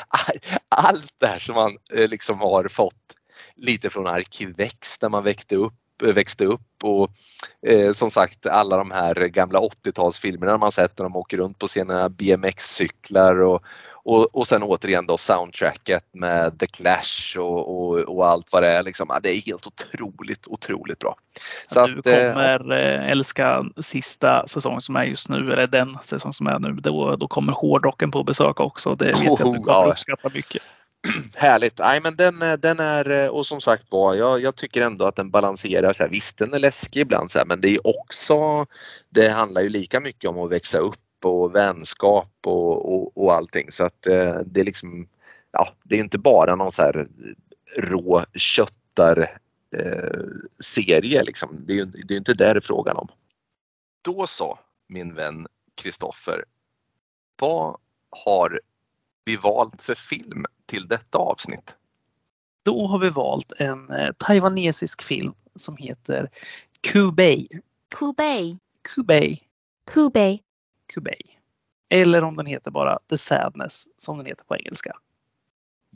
allt 0.68 1.14
det 1.18 1.27
här 1.27 1.38
som 1.38 1.55
man 1.55 1.77
eh, 1.92 2.09
liksom 2.09 2.38
har 2.38 2.68
fått 2.68 2.94
lite 3.57 3.90
från 3.90 4.07
Arkivex 4.07 4.98
där 4.98 5.09
man 5.09 5.24
växte 5.24 5.57
upp 5.57 5.74
växte 6.03 6.44
upp 6.44 6.85
och 6.85 7.11
eh, 7.66 7.92
som 7.92 8.11
sagt 8.11 8.46
alla 8.46 8.77
de 8.77 8.90
här 8.90 9.14
gamla 9.14 9.59
80-talsfilmerna 9.59 10.59
man 10.59 10.72
sett 10.72 10.98
när 10.98 11.05
de 11.05 11.16
åker 11.16 11.37
runt 11.37 11.59
på 11.59 11.68
sina 11.68 12.09
BMX-cyklar 12.09 13.37
och, 13.37 13.62
och, 14.04 14.36
och 14.36 14.46
sen 14.46 14.62
återigen 14.62 15.06
då 15.06 15.16
soundtracket 15.16 16.04
med 16.12 16.58
The 16.58 16.66
Clash 16.66 17.38
och, 17.38 17.76
och, 17.76 17.98
och 17.98 18.26
allt 18.28 18.52
vad 18.52 18.62
det 18.62 18.72
är. 18.72 18.82
Liksom. 18.82 19.06
Ja, 19.10 19.20
det 19.22 19.30
är 19.30 19.40
helt 19.40 19.66
otroligt, 19.66 20.46
otroligt 20.46 20.98
bra. 20.98 21.16
Så 21.68 21.86
du 21.86 21.98
att, 21.98 22.06
eh, 22.06 22.32
kommer 22.32 22.72
äh, 22.72 23.10
älska 23.10 23.64
sista 23.76 24.46
säsongen 24.46 24.80
som 24.80 24.96
är 24.96 25.04
just 25.04 25.28
nu, 25.28 25.52
eller 25.52 25.66
den 25.66 25.98
säsong 26.02 26.32
som 26.32 26.46
är 26.46 26.58
nu. 26.58 26.72
Då, 26.72 27.16
då 27.16 27.28
kommer 27.28 27.52
hårdrocken 27.52 28.10
på 28.10 28.24
besök 28.24 28.60
också. 28.60 28.94
Det 28.94 29.04
vet 29.04 29.24
jag 29.24 29.32
att 29.32 29.38
du 29.38 29.44
kommer 29.44 29.62
ja. 29.66 29.86
uppskatta 29.90 30.30
mycket. 30.34 30.62
Härligt. 31.36 31.78
Nej, 31.78 32.00
men 32.00 32.16
den, 32.16 32.38
den 32.58 32.80
är, 32.80 33.30
och 33.30 33.46
som 33.46 33.60
sagt 33.60 33.84
var, 33.90 34.14
jag, 34.14 34.40
jag 34.40 34.56
tycker 34.56 34.82
ändå 34.82 35.04
att 35.04 35.16
den 35.16 35.30
balanserar. 35.30 35.92
Så 35.92 36.02
här, 36.02 36.10
visst, 36.10 36.38
den 36.38 36.54
är 36.54 36.58
läskig 36.58 37.00
ibland, 37.00 37.30
så 37.30 37.38
här, 37.38 37.46
men 37.46 37.60
det 37.60 37.68
är 37.68 37.86
också, 37.86 38.66
det 39.08 39.28
handlar 39.28 39.60
ju 39.60 39.68
lika 39.68 40.00
mycket 40.00 40.30
om 40.30 40.38
att 40.38 40.50
växa 40.50 40.78
upp 40.78 41.03
och 41.24 41.54
vänskap 41.54 42.32
och, 42.46 42.94
och, 42.94 43.24
och 43.24 43.32
allting. 43.32 43.70
Så 43.70 43.84
att 43.84 44.06
eh, 44.06 44.38
det 44.46 44.60
är 44.60 44.64
liksom, 44.64 45.08
ja, 45.50 45.74
det 45.82 45.94
är 45.94 46.00
inte 46.00 46.18
bara 46.18 46.56
någon 46.56 46.72
så 46.72 46.82
här 46.82 47.08
rå 47.76 48.24
köttar 48.34 49.30
eh, 49.76 50.24
serie 50.60 51.22
liksom. 51.22 51.64
Det 51.66 51.78
är, 51.78 51.84
det 51.84 52.14
är 52.14 52.18
inte 52.18 52.34
det 52.34 52.52
det 52.52 52.58
är 52.58 52.60
frågan 52.60 52.96
om. 52.96 53.08
Då 54.02 54.26
så, 54.26 54.58
min 54.88 55.14
vän 55.14 55.46
Kristoffer. 55.74 56.44
Vad 57.40 57.76
har 58.10 58.60
vi 59.24 59.37
valt 59.37 59.82
för 59.82 59.94
film 59.94 60.44
till 60.66 60.88
detta 60.88 61.18
avsnitt? 61.18 61.76
Då 62.62 62.87
har 62.87 62.98
vi 62.98 63.10
valt 63.10 63.52
en 63.58 63.90
eh, 63.90 64.12
taiwanesisk 64.18 65.02
film 65.02 65.34
som 65.54 65.76
heter 65.76 66.30
Kubei. 66.80 67.48
Kubei. 67.88 68.58
Kubei. 68.94 69.42
Kubei. 69.87 70.42
Kubei. 70.94 71.38
Eller 71.90 72.25
om 72.25 72.37
den 72.37 72.47
heter 72.47 72.70
bara 72.70 72.99
The 73.11 73.18
Sadness 73.18 73.85
som 73.99 74.16
den 74.16 74.27
heter 74.27 74.44
på 74.44 74.57
engelska. 74.57 74.92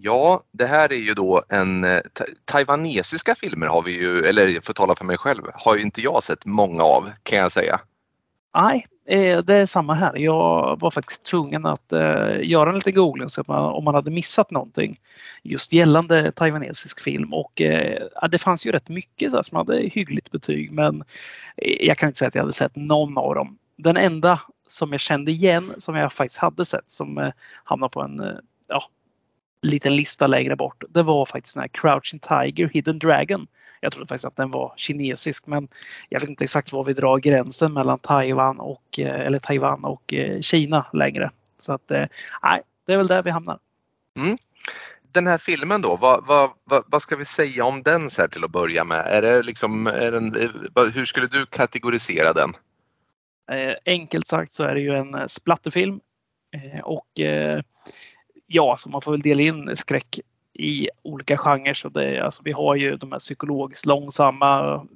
Ja, 0.00 0.42
det 0.52 0.66
här 0.66 0.92
är 0.92 0.96
ju 0.96 1.14
då 1.14 1.42
en 1.48 1.84
eh, 1.84 2.00
taiwanesiska 2.44 3.34
filmer 3.34 3.66
har 3.66 3.82
vi 3.82 3.98
ju, 3.98 4.18
eller 4.18 4.60
för 4.60 4.72
att 4.72 4.76
tala 4.76 4.94
för 4.94 5.04
mig 5.04 5.18
själv, 5.18 5.42
har 5.54 5.76
ju 5.76 5.82
inte 5.82 6.00
jag 6.00 6.22
sett 6.22 6.44
många 6.44 6.82
av 6.82 7.10
kan 7.22 7.38
jag 7.38 7.52
säga. 7.52 7.80
Nej, 8.56 8.86
eh, 9.06 9.38
det 9.38 9.54
är 9.54 9.66
samma 9.66 9.94
här. 9.94 10.16
Jag 10.16 10.80
var 10.80 10.90
faktiskt 10.90 11.24
tvungen 11.24 11.66
att 11.66 11.92
eh, 11.92 12.40
göra 12.42 12.68
en 12.68 12.74
liten 12.74 12.94
googling 12.94 13.28
så 13.28 13.44
man, 13.46 13.64
om 13.64 13.84
man 13.84 13.94
hade 13.94 14.10
missat 14.10 14.50
någonting 14.50 15.00
just 15.42 15.72
gällande 15.72 16.32
taiwanesisk 16.32 17.00
film 17.00 17.34
och 17.34 17.52
det 18.30 18.38
fanns 18.40 18.66
ju 18.66 18.72
rätt 18.72 18.88
mycket 18.88 19.32
så 19.32 19.42
som 19.42 19.56
hade 19.56 19.80
hyggligt 19.80 20.30
betyg 20.30 20.72
men 20.72 21.04
jag 21.56 21.98
kan 21.98 22.06
inte 22.06 22.18
säga 22.18 22.28
att 22.28 22.34
jag 22.34 22.42
hade 22.42 22.52
sett 22.52 22.76
någon 22.76 23.18
av 23.18 23.34
dem. 23.34 23.58
Den 23.76 23.96
enda 23.96 24.40
som 24.68 24.92
jag 24.92 25.00
kände 25.00 25.30
igen 25.30 25.74
som 25.78 25.94
jag 25.94 26.12
faktiskt 26.12 26.38
hade 26.38 26.64
sett 26.64 26.90
som 26.90 27.18
eh, 27.18 27.32
hamnade 27.64 27.90
på 27.90 28.02
en 28.02 28.20
eh, 28.20 28.36
ja, 28.66 28.82
liten 29.62 29.96
lista 29.96 30.26
längre 30.26 30.56
bort. 30.56 30.84
Det 30.88 31.02
var 31.02 31.26
faktiskt 31.26 31.54
den 31.54 31.60
här 31.60 31.68
Crouching 31.68 32.20
Tiger, 32.20 32.70
Hidden 32.72 32.98
Dragon 32.98 33.46
jag 33.80 33.92
trodde 33.92 34.08
faktiskt 34.08 34.24
att 34.24 34.36
den 34.36 34.50
var 34.50 34.72
kinesisk 34.76 35.46
men 35.46 35.68
jag 36.08 36.20
vet 36.20 36.28
inte 36.28 36.44
exakt 36.44 36.72
var 36.72 36.84
vi 36.84 36.92
drar 36.92 37.18
gränsen 37.18 37.72
mellan 37.72 37.98
Taiwan 37.98 38.60
och, 38.60 38.98
eh, 38.98 39.20
eller 39.20 39.38
Taiwan 39.38 39.84
och 39.84 40.14
Kina 40.40 40.86
längre. 40.92 41.30
Så 41.58 41.72
att 41.72 41.90
nej, 42.42 42.62
det 42.86 42.92
är 42.92 42.96
väl 42.96 43.06
där 43.06 43.22
vi 43.22 43.30
hamnar. 43.30 43.58
Mm. 44.16 44.38
Den 45.12 45.26
här 45.26 45.38
filmen 45.38 45.82
då, 45.82 45.96
vad, 45.96 46.26
vad, 46.26 46.50
vad, 46.64 46.84
vad, 46.86 47.02
ska 47.02 47.16
vi 47.16 47.24
säga 47.24 47.64
om 47.64 47.82
den 47.82 48.10
så 48.10 48.22
här 48.22 48.28
till 48.28 48.44
att 48.44 48.50
börja 48.50 48.84
med? 48.84 49.06
Är 49.06 49.22
det 49.22 49.42
liksom, 49.42 49.86
är 49.86 50.12
den, 50.12 50.34
hur 50.94 51.04
skulle 51.04 51.26
du 51.26 51.46
kategorisera 51.46 52.32
den? 52.32 52.52
Eh, 53.48 53.74
enkelt 53.86 54.26
sagt 54.26 54.52
så 54.52 54.64
är 54.64 54.74
det 54.74 54.80
ju 54.80 54.94
en 54.94 55.14
eh, 55.14 55.26
splatterfilm. 55.26 56.00
Eh, 56.56 56.80
och 56.80 57.20
eh, 57.20 57.62
ja, 58.46 58.76
så 58.78 58.90
man 58.90 59.02
får 59.02 59.12
väl 59.12 59.20
dela 59.20 59.42
in 59.42 59.76
skräck 59.76 60.20
i 60.52 60.88
olika 61.02 61.36
genrer. 61.36 61.74
Så 61.74 61.88
det, 61.88 62.20
alltså, 62.20 62.42
vi 62.44 62.52
har 62.52 62.74
ju 62.74 62.96
de 62.96 63.12
här 63.12 63.18
psykologiskt 63.18 63.86
långsamma, 63.86 64.86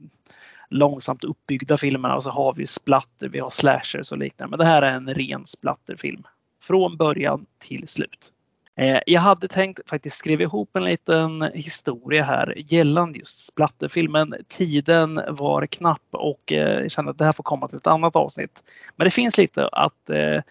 långsamt 0.70 1.24
uppbyggda 1.24 1.76
filmerna 1.76 2.16
och 2.16 2.22
så 2.22 2.30
har 2.30 2.54
vi 2.54 2.66
splatter, 2.66 3.28
vi 3.28 3.38
har 3.38 3.50
slashers 3.50 4.12
och 4.12 4.18
liknande. 4.18 4.50
Men 4.50 4.58
det 4.58 4.72
här 4.72 4.82
är 4.82 4.96
en 4.96 5.14
ren 5.14 5.46
splatterfilm. 5.46 6.22
Från 6.62 6.96
början 6.96 7.46
till 7.58 7.88
slut. 7.88 8.32
Eh, 8.76 8.98
jag 9.06 9.20
hade 9.20 9.48
tänkt 9.48 9.90
faktiskt 9.90 10.16
skriva 10.16 10.42
ihop 10.42 10.76
en 10.76 10.84
liten 10.84 11.42
historia 11.54 12.24
här 12.24 12.54
gällande 12.56 13.18
just 13.18 13.46
splatterfilmen. 13.46 14.34
Tiden 14.48 15.20
var 15.28 15.66
knapp 15.66 16.06
och 16.10 16.52
eh, 16.52 16.80
jag 16.80 16.90
kände 16.90 17.10
att 17.10 17.18
det 17.18 17.24
här 17.24 17.32
får 17.32 17.42
komma 17.42 17.68
till 17.68 17.76
ett 17.76 17.86
annat 17.86 18.16
avsnitt. 18.16 18.64
Men 18.96 19.04
det 19.04 19.10
finns 19.10 19.38
lite 19.38 19.68
att 19.68 20.10
eh, 20.10 20.42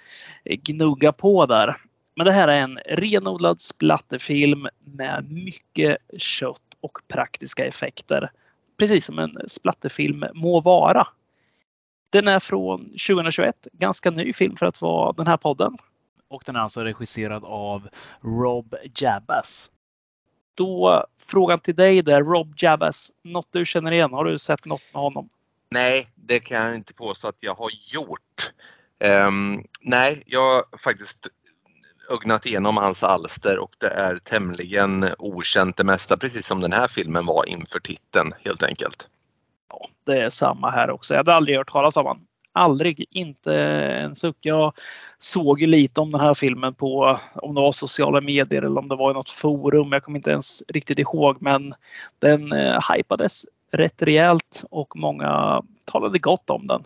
gnugga 0.46 1.12
på 1.12 1.46
där. 1.46 1.76
Men 2.16 2.26
det 2.26 2.32
här 2.32 2.48
är 2.48 2.58
en 2.58 2.80
renodlad 2.86 3.62
splatterfilm 3.62 4.68
med 4.84 5.32
mycket 5.32 5.98
kött 6.18 6.62
och 6.82 6.98
praktiska 7.08 7.66
effekter. 7.66 8.32
Precis 8.78 9.06
som 9.06 9.20
en 9.20 9.38
splatterfilm 9.48 10.26
må 10.34 10.62
vara. 10.62 11.08
Den 12.10 12.28
är 12.28 12.40
från 12.40 12.80
2021, 12.86 13.68
ganska 13.74 14.12
ny 14.12 14.34
film 14.34 14.56
för 14.56 14.66
att 14.66 14.82
vara 14.82 15.14
den 15.14 15.28
här 15.28 15.38
podden. 15.38 15.78
Och 16.32 16.44
den 16.46 16.56
är 16.56 16.60
alltså 16.60 16.84
regisserad 16.84 17.44
av 17.46 17.90
Rob 18.22 18.76
Jabbas. 18.96 19.72
Då 20.56 21.06
frågan 21.26 21.60
till 21.60 21.76
dig 21.76 22.02
där, 22.02 22.24
Rob 22.24 22.54
Jabbas, 22.58 23.12
något 23.24 23.48
du 23.52 23.66
känner 23.66 23.92
igen? 23.92 24.14
Har 24.14 24.26
du 24.26 24.40
sett 24.40 24.66
något 24.66 24.82
med 24.94 25.02
honom? 25.02 25.30
Nej, 25.70 26.10
det 26.16 26.40
kan 26.40 26.66
jag 26.66 26.76
inte 26.76 26.94
påstå 26.94 27.28
att 27.28 27.44
jag 27.44 27.56
har 27.56 27.70
gjort. 27.94 28.52
Um, 29.28 29.64
nej, 29.82 30.24
jag 30.26 30.42
har 30.42 30.78
faktiskt 30.84 31.28
ögnat 32.12 32.46
igenom 32.46 32.78
hans 32.78 33.04
alster 33.04 33.58
och 33.58 33.76
det 33.78 33.90
är 33.90 34.20
tämligen 34.20 35.10
okänt 35.18 35.78
det 35.78 35.84
mesta, 35.84 36.18
precis 36.18 36.46
som 36.46 36.62
den 36.62 36.74
här 36.74 36.88
filmen 36.88 37.26
var 37.26 37.50
inför 37.50 37.80
titeln 37.80 38.34
helt 38.40 38.64
enkelt. 38.64 39.10
Ja, 39.70 39.88
det 40.04 40.22
är 40.22 40.30
samma 40.30 40.72
här 40.72 40.90
också. 40.90 41.14
Jag 41.14 41.20
hade 41.20 41.34
aldrig 41.34 41.58
hört 41.58 41.72
talas 41.72 41.98
om 41.98 42.06
honom. 42.06 42.28
Aldrig, 42.54 43.06
inte 43.12 43.56
en 43.56 44.16
suck. 44.16 44.38
Jag 44.42 44.74
såg 45.18 45.62
ju 45.62 45.68
lite 45.68 46.02
om 46.02 46.12
den 46.12 46.22
här 46.22 46.34
filmen 46.34 46.74
på 46.74 47.20
om 47.36 47.56
det 47.56 47.62
var 47.62 47.72
sociala 47.72 48.22
medier 48.22 48.62
eller 48.62 48.80
om 48.80 48.88
det 48.88 48.96
var 48.96 49.12
i 49.12 49.14
något 49.14 49.30
forum. 49.30 49.92
Jag 49.92 50.04
kommer 50.04 50.20
inte 50.20 50.32
ens 50.32 50.64
riktigt 50.68 51.00
ihåg, 51.00 51.38
men 51.42 51.74
den 52.20 52.52
eh, 52.52 52.80
hypades 52.94 53.46
rätt 53.72 54.02
rejält 54.02 54.64
och 54.70 54.96
många 54.96 55.62
talade 55.86 56.20
gott 56.20 56.50
om 56.50 56.68
den. 56.68 56.84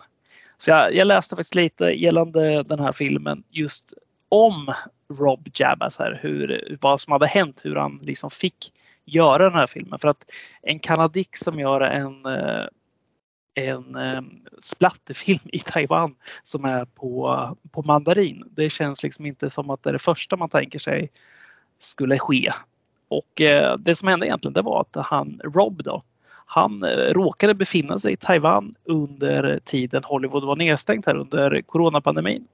Så 0.58 0.70
jag, 0.70 0.94
jag 0.94 1.06
läste 1.06 1.36
faktiskt 1.36 1.54
lite 1.54 1.84
gällande 1.84 2.62
den 2.62 2.80
här 2.80 2.92
filmen 2.92 3.42
just 3.50 3.94
om 4.28 4.74
Rob 5.18 5.48
Jabbas 5.54 5.98
här, 5.98 6.18
hur, 6.22 6.76
vad 6.80 7.00
som 7.00 7.12
hade 7.12 7.26
hänt, 7.26 7.60
hur 7.64 7.76
han 7.76 8.00
liksom 8.02 8.30
fick 8.30 8.72
göra 9.04 9.44
den 9.44 9.58
här 9.58 9.66
filmen. 9.66 9.98
För 9.98 10.08
att 10.08 10.24
en 10.62 10.78
kanadick 10.78 11.36
som 11.36 11.60
gör 11.60 11.80
en, 11.80 12.26
eh, 12.26 12.64
en 13.56 13.96
eh, 13.96 14.22
splatterfilm 14.58 15.40
i 15.52 15.58
Taiwan 15.58 16.14
som 16.42 16.64
är 16.64 16.84
på, 16.84 17.56
på 17.70 17.82
mandarin. 17.82 18.44
Det 18.50 18.70
känns 18.70 19.02
liksom 19.02 19.26
inte 19.26 19.50
som 19.50 19.70
att 19.70 19.82
det 19.82 19.90
är 19.90 19.92
det 19.92 19.98
första 19.98 20.36
man 20.36 20.48
tänker 20.48 20.78
sig 20.78 21.10
skulle 21.78 22.18
ske. 22.18 22.52
Och 23.08 23.40
eh, 23.40 23.76
det 23.78 23.94
som 23.94 24.08
hände 24.08 24.26
egentligen 24.26 24.52
det 24.52 24.62
var 24.62 24.80
att 24.80 25.06
han, 25.06 25.40
Rob 25.44 25.82
då, 25.82 26.02
han 26.46 26.84
eh, 26.84 27.12
råkade 27.12 27.54
befinna 27.54 27.98
sig 27.98 28.12
i 28.12 28.16
Taiwan 28.16 28.74
under 28.84 29.60
tiden 29.64 30.04
Hollywood 30.04 30.44
var 30.44 30.56
nedstängt 30.56 31.06
här 31.06 31.16
under 31.16 31.62
coronapandemin. 31.62 32.46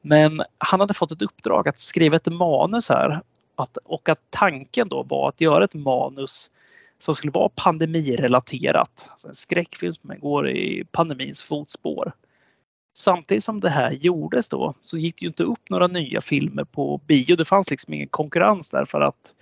Men 0.00 0.42
han 0.58 0.80
hade 0.80 0.94
fått 0.94 1.12
ett 1.12 1.22
uppdrag 1.22 1.68
att 1.68 1.80
skriva 1.80 2.16
ett 2.16 2.32
manus 2.32 2.88
här 2.88 3.20
att, 3.56 3.78
och 3.84 4.08
att 4.08 4.20
tanken 4.30 4.88
då 4.88 5.02
var 5.02 5.28
att 5.28 5.40
göra 5.40 5.64
ett 5.64 5.74
manus 5.74 6.50
som 7.00 7.14
skulle 7.14 7.30
vara 7.30 7.48
pandemirelaterat. 7.48 9.08
Alltså 9.10 9.28
en 9.28 9.34
skräckfilm 9.34 9.92
som 9.92 10.20
går 10.20 10.50
i 10.50 10.84
pandemins 10.92 11.42
fotspår. 11.42 12.12
Samtidigt 12.96 13.44
som 13.44 13.60
det 13.60 13.70
här 13.70 13.90
gjordes 13.90 14.48
då 14.48 14.74
så 14.80 14.98
gick 14.98 15.20
det 15.20 15.24
ju 15.24 15.28
inte 15.28 15.44
upp 15.44 15.70
några 15.70 15.86
nya 15.86 16.20
filmer 16.20 16.64
på 16.64 17.00
bio. 17.06 17.36
Det 17.36 17.44
fanns 17.44 17.70
liksom 17.70 17.94
ingen 17.94 18.08
konkurrens 18.08 18.70
där 18.70 18.84
för 18.84 19.00
att 19.00 19.34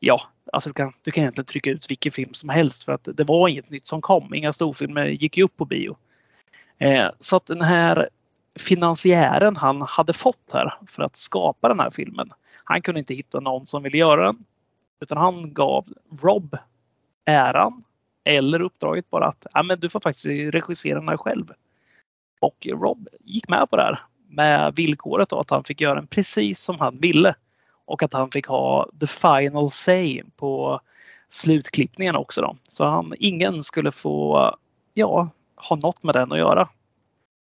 ja, 0.00 0.20
alltså 0.52 0.70
du 0.70 0.74
kan, 0.74 0.92
du 1.02 1.10
kan 1.10 1.22
egentligen 1.22 1.46
trycka 1.46 1.70
ut 1.70 1.90
vilken 1.90 2.12
film 2.12 2.34
som 2.34 2.48
helst 2.48 2.84
för 2.84 2.92
att 2.92 3.08
det 3.14 3.24
var 3.24 3.48
inget 3.48 3.70
nytt 3.70 3.86
som 3.86 4.00
kom. 4.00 4.34
Inga 4.34 4.52
storfilmer 4.52 5.06
gick 5.06 5.36
ju 5.36 5.44
upp 5.44 5.56
på 5.56 5.64
bio. 5.64 5.96
Eh, 6.78 7.08
så 7.18 7.36
att 7.36 7.46
den 7.46 7.62
här 7.62 8.08
finansiären 8.58 9.56
han 9.56 9.82
hade 9.82 10.12
fått 10.12 10.50
här 10.52 10.74
för 10.86 11.02
att 11.02 11.16
skapa 11.16 11.68
den 11.68 11.80
här 11.80 11.90
filmen. 11.90 12.30
Han 12.64 12.82
kunde 12.82 12.98
inte 12.98 13.14
hitta 13.14 13.40
någon 13.40 13.66
som 13.66 13.82
ville 13.82 13.98
göra 13.98 14.26
den. 14.26 14.44
Utan 15.00 15.18
han 15.18 15.54
gav 15.54 15.84
Rob 16.22 16.56
äran 17.24 17.84
eller 18.24 18.62
uppdraget 18.62 19.10
bara 19.10 19.26
att 19.26 19.46
ja, 19.54 19.62
men 19.62 19.80
du 19.80 19.90
får 19.90 20.00
faktiskt 20.00 20.26
regissera 20.26 20.98
den 20.98 21.08
här 21.08 21.16
själv. 21.16 21.52
Och 22.40 22.66
Rob 22.70 23.08
gick 23.20 23.48
med 23.48 23.70
på 23.70 23.76
det 23.76 23.82
här 23.82 24.00
med 24.28 24.74
villkoret 24.76 25.32
att 25.32 25.50
han 25.50 25.64
fick 25.64 25.80
göra 25.80 25.94
den 25.94 26.06
precis 26.06 26.60
som 26.60 26.80
han 26.80 26.98
ville. 26.98 27.34
Och 27.86 28.02
att 28.02 28.12
han 28.12 28.30
fick 28.30 28.46
ha 28.46 28.88
the 29.00 29.06
final 29.06 29.70
say 29.70 30.22
på 30.36 30.80
slutklippningen 31.28 32.16
också. 32.16 32.40
Då. 32.40 32.56
Så 32.68 32.84
han, 32.84 33.12
ingen 33.18 33.62
skulle 33.62 33.92
få 33.92 34.50
ja, 34.94 35.28
ha 35.56 35.76
något 35.76 36.02
med 36.02 36.14
den 36.14 36.32
att 36.32 36.38
göra 36.38 36.68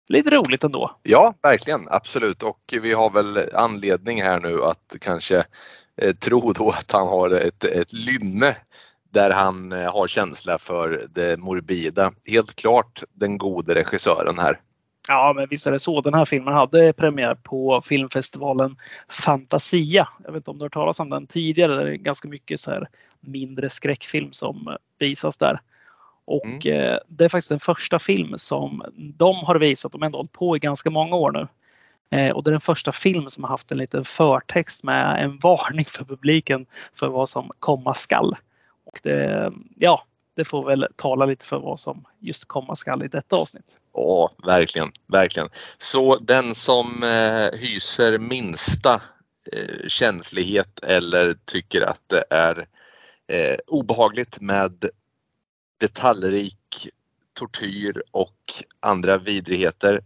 lite 0.08 0.30
roligt 0.30 0.64
ändå. 0.64 0.96
Ja, 1.02 1.34
verkligen, 1.42 1.80
absolut. 1.90 2.42
Och 2.42 2.74
vi 2.82 2.92
har 2.92 3.10
väl 3.10 3.54
anledning 3.54 4.22
här 4.22 4.40
nu 4.40 4.62
att 4.64 4.96
kanske 5.00 5.44
eh, 5.96 6.14
tro 6.14 6.52
då 6.52 6.70
att 6.70 6.92
han 6.92 7.08
har 7.08 7.30
ett, 7.30 7.64
ett 7.64 7.92
lynne 7.92 8.56
där 9.12 9.30
han 9.30 9.72
eh, 9.72 9.92
har 9.92 10.06
känsla 10.06 10.58
för 10.58 11.06
det 11.10 11.36
morbida. 11.36 12.12
Helt 12.26 12.54
klart 12.54 13.02
den 13.12 13.38
gode 13.38 13.74
regissören 13.74 14.38
här. 14.38 14.60
Ja, 15.08 15.32
men 15.36 15.46
visst 15.50 15.66
är 15.66 15.72
det 15.72 15.80
så. 15.80 16.00
Den 16.00 16.14
här 16.14 16.24
filmen 16.24 16.54
hade 16.54 16.92
premiär 16.92 17.34
på 17.34 17.80
filmfestivalen 17.84 18.76
Fantasia. 19.08 20.08
Jag 20.24 20.32
vet 20.32 20.36
inte 20.40 20.50
om 20.50 20.58
du 20.58 20.62
har 20.62 20.66
hört 20.66 20.72
talas 20.72 21.00
om 21.00 21.10
den 21.10 21.26
tidigare. 21.26 21.84
Det 21.84 21.90
är 21.90 21.94
ganska 21.94 22.28
mycket 22.28 22.60
så 22.60 22.70
här 22.70 22.88
mindre 23.20 23.70
skräckfilm 23.70 24.32
som 24.32 24.76
visas 24.98 25.38
där. 25.38 25.60
Och 26.24 26.66
Mm. 26.66 26.90
eh, 26.92 26.98
det 27.08 27.24
är 27.24 27.28
faktiskt 27.28 27.48
den 27.48 27.60
första 27.60 27.98
film 27.98 28.34
som 28.38 28.82
de 28.96 29.36
har 29.36 29.56
visat. 29.58 29.92
De 29.92 30.02
har 30.02 30.06
ändå 30.06 30.18
hållit 30.18 30.32
på 30.32 30.56
i 30.56 30.58
ganska 30.58 30.90
många 30.90 31.16
år 31.16 31.32
nu. 31.32 31.48
Eh, 32.18 32.32
och 32.32 32.42
det 32.44 32.50
är 32.50 32.52
den 32.52 32.60
första 32.60 32.92
film 32.92 33.28
som 33.28 33.44
har 33.44 33.50
haft 33.50 33.72
en 33.72 33.78
liten 33.78 34.04
förtext 34.04 34.84
med 34.84 35.24
en 35.24 35.38
varning 35.42 35.84
för 35.84 36.04
publiken 36.04 36.66
för 36.94 37.08
vad 37.08 37.28
som 37.28 37.50
komma 37.58 37.94
skall. 37.94 38.36
Och 38.92 39.00
det, 39.02 39.52
ja, 39.76 40.06
det 40.34 40.44
får 40.44 40.64
väl 40.64 40.86
tala 40.96 41.26
lite 41.26 41.46
för 41.46 41.58
vad 41.58 41.80
som 41.80 42.04
just 42.18 42.44
komma 42.44 42.76
skall 42.76 43.04
i 43.04 43.08
detta 43.08 43.36
avsnitt. 43.36 43.76
Ja, 43.94 44.30
verkligen, 44.46 44.92
verkligen. 45.06 45.48
Så 45.78 46.16
den 46.16 46.54
som 46.54 47.02
eh, 47.02 47.58
hyser 47.58 48.18
minsta 48.18 48.94
eh, 49.52 49.88
känslighet 49.88 50.84
eller 50.84 51.36
tycker 51.44 51.80
att 51.82 52.02
det 52.06 52.24
är 52.30 52.66
eh, 53.26 53.56
obehagligt 53.66 54.40
med 54.40 54.84
detaljrik 55.80 56.88
tortyr 57.32 58.02
och 58.10 58.64
andra 58.80 59.18
vidrigheter 59.18 60.00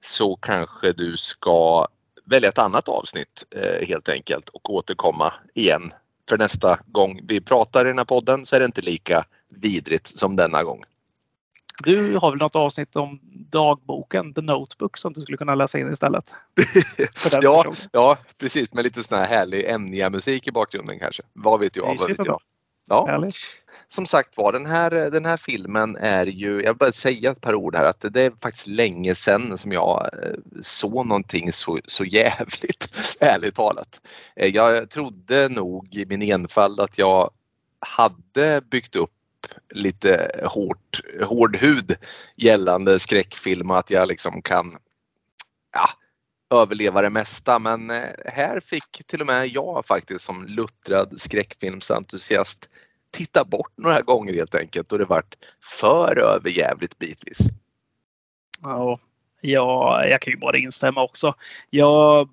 så 0.00 0.36
kanske 0.36 0.92
du 0.92 1.16
ska 1.16 1.86
välja 2.24 2.48
ett 2.48 2.58
annat 2.58 2.88
avsnitt 2.88 3.44
eh, 3.50 3.86
helt 3.86 4.08
enkelt 4.08 4.48
och 4.48 4.74
återkomma 4.74 5.32
igen. 5.54 5.92
För 6.28 6.38
nästa 6.38 6.78
gång 6.86 7.20
vi 7.28 7.40
pratar 7.40 7.84
i 7.84 7.88
den 7.88 7.98
här 7.98 8.04
podden 8.04 8.44
så 8.44 8.56
är 8.56 8.60
det 8.60 8.66
inte 8.66 8.82
lika 8.82 9.24
vidrigt 9.48 10.18
som 10.18 10.36
denna 10.36 10.64
gång. 10.64 10.84
Du 11.84 12.16
har 12.16 12.30
väl 12.30 12.38
något 12.38 12.56
avsnitt 12.56 12.96
om 12.96 13.20
dagboken, 13.50 14.34
The 14.34 14.40
Notebook, 14.40 14.96
som 14.98 15.12
du 15.12 15.20
skulle 15.20 15.38
kunna 15.38 15.54
läsa 15.54 15.78
in 15.78 15.92
istället? 15.92 16.34
Ja, 17.42 17.62
personen. 17.62 17.88
ja, 17.92 18.18
precis 18.40 18.72
med 18.72 18.84
lite 18.84 19.04
sån 19.04 19.18
här 19.18 19.26
härlig 19.26 19.64
Enya-musik 19.64 20.48
i 20.48 20.52
bakgrunden 20.52 20.98
kanske. 20.98 21.22
Vad 21.32 21.60
vet 21.60 21.76
jag? 21.76 21.86
Vad 21.98 22.08
vet 22.08 22.26
jag? 22.26 22.40
Ja, 22.88 23.06
Härligt. 23.06 23.34
som 23.86 24.06
sagt 24.06 24.36
var, 24.36 24.52
den 24.52 24.66
här, 24.66 24.90
den 24.90 25.24
här 25.24 25.36
filmen 25.36 25.96
är 25.96 26.26
ju, 26.26 26.62
jag 26.62 26.72
vill 26.72 26.78
bara 26.78 26.92
säga 26.92 27.30
ett 27.30 27.40
par 27.40 27.54
ord 27.54 27.76
här, 27.76 27.84
att 27.84 28.04
det 28.10 28.22
är 28.22 28.32
faktiskt 28.42 28.66
länge 28.66 29.14
sedan 29.14 29.58
som 29.58 29.72
jag 29.72 30.10
eh, 30.22 30.34
såg 30.60 31.06
någonting 31.06 31.52
så, 31.52 31.78
så 31.84 32.04
jävligt, 32.04 32.88
ärligt 33.20 33.54
talat. 33.54 34.00
Eh, 34.36 34.48
Jag 34.48 34.90
trodde 34.90 35.48
nog 35.48 35.94
i 35.94 36.06
min 36.06 36.22
enfald 36.22 36.80
att 36.80 36.98
jag 36.98 37.30
hade 37.80 38.60
byggt 38.60 38.96
upp 38.96 39.10
lite 39.74 40.40
hårt, 40.44 41.00
hård 41.24 41.56
hud 41.56 41.96
gällande 42.36 42.98
skräckfilm 42.98 43.70
och 43.70 43.78
att 43.78 43.90
jag 43.90 44.08
liksom 44.08 44.42
kan 44.42 44.76
ja, 45.72 45.88
överleva 46.52 47.02
det 47.02 47.10
mesta. 47.10 47.58
Men 47.58 47.90
eh, 47.90 48.08
här 48.26 48.60
fick 48.60 49.06
till 49.06 49.20
och 49.20 49.26
med 49.26 49.48
jag 49.48 49.86
faktiskt 49.86 50.24
som 50.24 50.46
luttrad 50.46 51.20
skräckfilmsentusiast 51.20 52.68
titta 53.10 53.44
bort 53.44 53.72
några 53.76 54.00
gånger 54.00 54.34
helt 54.34 54.54
enkelt 54.54 54.92
och 54.92 54.98
det 54.98 55.04
vart 55.04 55.34
för 55.80 56.18
överjävligt 56.18 56.98
bitvis. 56.98 57.38
Ja, 58.62 58.98
ja, 59.40 60.04
jag 60.06 60.20
kan 60.20 60.32
ju 60.32 60.38
bara 60.38 60.58
instämma 60.58 61.02
också. 61.02 61.34
Ja, 61.70 62.28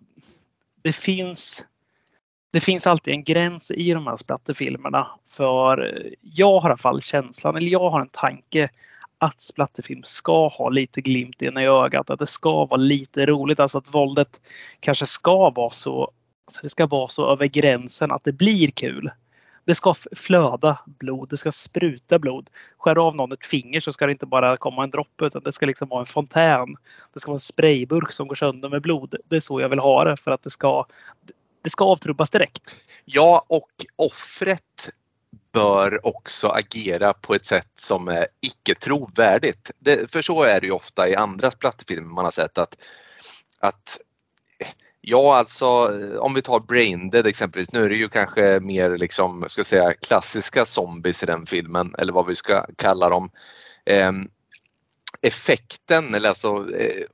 det 0.81 0.93
finns 0.93 1.65
det 2.51 2.59
finns 2.59 2.87
alltid 2.87 3.13
en 3.13 3.23
gräns 3.23 3.71
i 3.71 3.93
de 3.93 4.07
här 4.07 4.15
splatterfilmerna. 4.15 5.07
För 5.29 6.05
jag 6.21 6.59
har 6.59 6.69
i 6.69 6.71
alla 6.71 6.77
fall 6.77 7.01
känslan, 7.01 7.55
eller 7.55 7.67
jag 7.67 7.89
har 7.89 8.01
en 8.01 8.09
tanke 8.09 8.69
att 9.19 9.41
splatterfilm 9.41 10.01
ska 10.03 10.47
ha 10.47 10.69
lite 10.69 11.01
glimt 11.01 11.41
in 11.41 11.57
i 11.57 11.65
ögat. 11.65 12.09
Att 12.09 12.19
det 12.19 12.27
ska 12.27 12.65
vara 12.65 12.81
lite 12.81 13.25
roligt. 13.25 13.59
Alltså 13.59 13.77
att 13.77 13.93
våldet 13.93 14.41
kanske 14.79 15.05
ska 15.05 15.49
vara 15.49 15.69
så, 15.69 16.11
alltså 16.47 16.59
det 16.61 16.69
ska 16.69 16.87
vara 16.87 17.07
så 17.07 17.31
över 17.31 17.45
gränsen 17.45 18.11
att 18.11 18.23
det 18.23 18.31
blir 18.31 18.71
kul. 18.71 19.11
Det 19.65 19.75
ska 19.75 19.93
flöda 20.15 20.79
blod, 20.85 21.29
det 21.29 21.37
ska 21.37 21.51
spruta 21.51 22.19
blod. 22.19 22.49
Skär 22.77 23.07
av 23.07 23.15
någon 23.15 23.31
ett 23.31 23.45
finger 23.45 23.79
så 23.79 23.91
ska 23.91 24.05
det 24.05 24.11
inte 24.11 24.25
bara 24.25 24.57
komma 24.57 24.83
en 24.83 24.89
droppe 24.89 25.25
utan 25.25 25.43
det 25.43 25.51
ska 25.51 25.65
liksom 25.65 25.87
vara 25.89 25.99
en 25.99 26.05
fontän. 26.05 26.75
Det 27.13 27.19
ska 27.19 27.31
vara 27.31 27.35
en 27.35 27.39
sprayburk 27.39 28.11
som 28.11 28.27
går 28.27 28.35
sönder 28.35 28.69
med 28.69 28.81
blod. 28.81 29.15
Det 29.27 29.35
är 29.35 29.39
så 29.39 29.61
jag 29.61 29.69
vill 29.69 29.79
ha 29.79 30.03
det 30.03 30.17
för 30.17 30.31
att 30.31 30.43
det 30.43 30.49
ska, 30.49 30.85
det 31.61 31.69
ska 31.69 31.85
avtrubbas 31.85 32.29
direkt. 32.29 32.77
Ja, 33.05 33.45
och 33.47 33.85
offret 33.95 34.89
bör 35.51 36.07
också 36.07 36.47
agera 36.47 37.13
på 37.13 37.35
ett 37.35 37.45
sätt 37.45 37.71
som 37.75 38.07
är 38.07 38.27
icke 38.41 38.75
trovärdigt. 38.75 39.71
Det, 39.79 40.11
för 40.11 40.21
så 40.21 40.43
är 40.43 40.61
det 40.61 40.67
ju 40.67 40.73
ofta 40.73 41.09
i 41.09 41.15
andra 41.15 41.51
plattfilmer 41.51 42.13
man 42.13 42.23
har 42.23 42.31
sett 42.31 42.57
att, 42.57 42.77
att 43.59 43.99
Ja, 45.01 45.37
alltså 45.37 45.67
om 46.19 46.33
vi 46.33 46.41
tar 46.41 46.59
Braindead 46.59 47.27
exempelvis. 47.27 47.73
Nu 47.73 47.83
är 47.83 47.89
det 47.89 47.95
ju 47.95 48.09
kanske 48.09 48.59
mer 48.59 48.97
liksom, 48.97 49.45
ska 49.49 49.63
säga, 49.63 49.93
klassiska 49.93 50.65
zombies 50.65 51.23
i 51.23 51.25
den 51.25 51.45
filmen 51.45 51.95
eller 51.97 52.13
vad 52.13 52.27
vi 52.27 52.35
ska 52.35 52.65
kalla 52.75 53.09
dem. 53.09 53.31
Eh, 53.85 54.11
effekten 55.21 56.15
eller 56.15 56.29
alltså 56.29 56.75
eh, 56.75 57.05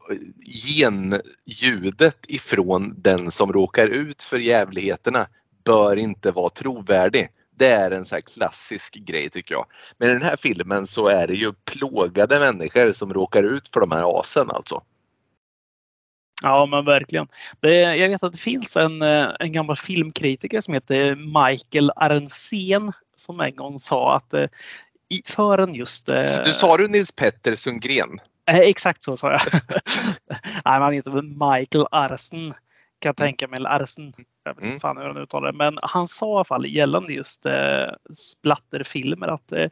genljudet 0.46 2.18
ifrån 2.28 2.94
den 2.98 3.32
som 3.32 3.54
råkar 3.54 3.88
ut 3.88 4.24
för 4.24 4.38
jävligheterna 4.38 5.28
bör 5.64 5.96
inte 5.96 6.32
vara 6.32 6.50
trovärdig. 6.50 7.30
Det 7.58 7.68
är 7.68 7.92
en 7.92 8.06
så 8.06 8.22
klassisk 8.22 8.94
grej 8.94 9.30
tycker 9.30 9.56
jag. 9.56 9.66
Men 9.98 10.10
i 10.10 10.14
den 10.14 10.22
här 10.22 10.36
filmen 10.36 10.88
så 10.88 11.08
är 11.08 11.28
det 11.28 11.34
ju 11.36 11.54
plågade 11.54 12.40
människor 12.40 12.92
som 12.92 13.14
råkar 13.14 13.44
ut 13.44 13.68
för 13.74 13.80
de 13.80 13.92
här 13.92 14.20
asen 14.20 14.52
alltså. 14.52 14.84
Ja, 16.44 16.66
men 16.66 16.86
verkligen. 16.86 17.28
Det, 17.60 17.76
jag 17.80 18.10
vet 18.10 18.24
att 18.24 18.34
det 18.34 18.40
finns 18.40 18.78
en, 18.78 19.02
eh, 19.02 19.28
en 19.40 19.52
gammal 19.52 19.76
filmkritiker 19.76 20.62
som 20.62 20.74
heter 20.74 21.16
Michael 21.16 21.92
Arntzen 21.96 22.92
som 23.16 23.40
en 23.40 23.56
gång 23.56 23.80
sa 23.80 24.16
att 24.16 24.34
eh, 24.34 24.48
i, 25.10 25.22
just... 25.74 26.10
eh, 26.10 26.44
Du 26.46 26.54
sa 26.54 26.78
du 26.78 26.88
Nils 26.88 27.12
Petter 27.12 27.56
Sundgren? 27.56 28.20
Eh, 28.48 28.60
exakt 28.60 29.04
så 29.04 29.18
sa 29.18 29.32
jag. 29.32 29.42
Nej, 30.66 30.80
han 30.80 30.94
heter 30.94 31.12
Michael 31.12 31.86
Arsen. 31.92 32.54
Kan 33.06 33.10
jag 33.10 33.28
tänka 33.28 33.48
mig. 33.48 33.58
Eller 33.58 33.70
Arsen. 33.70 34.14
Jag 34.44 34.54
vet 34.54 34.58
Mm. 34.62 34.70
inte 34.72 34.82
fan 34.82 34.98
hur 34.98 35.04
han 35.06 35.18
uttalar 35.18 35.52
det. 35.52 35.58
Men 35.58 35.78
han 35.82 36.08
sa 36.08 36.32
i 36.32 36.36
alla 36.36 36.44
fall 36.44 36.66
gällande 36.66 37.14
just 37.14 37.46
eh, 37.46 37.88
splatterfilmer 38.14 39.28
att, 39.28 39.52
eh, 39.52 39.70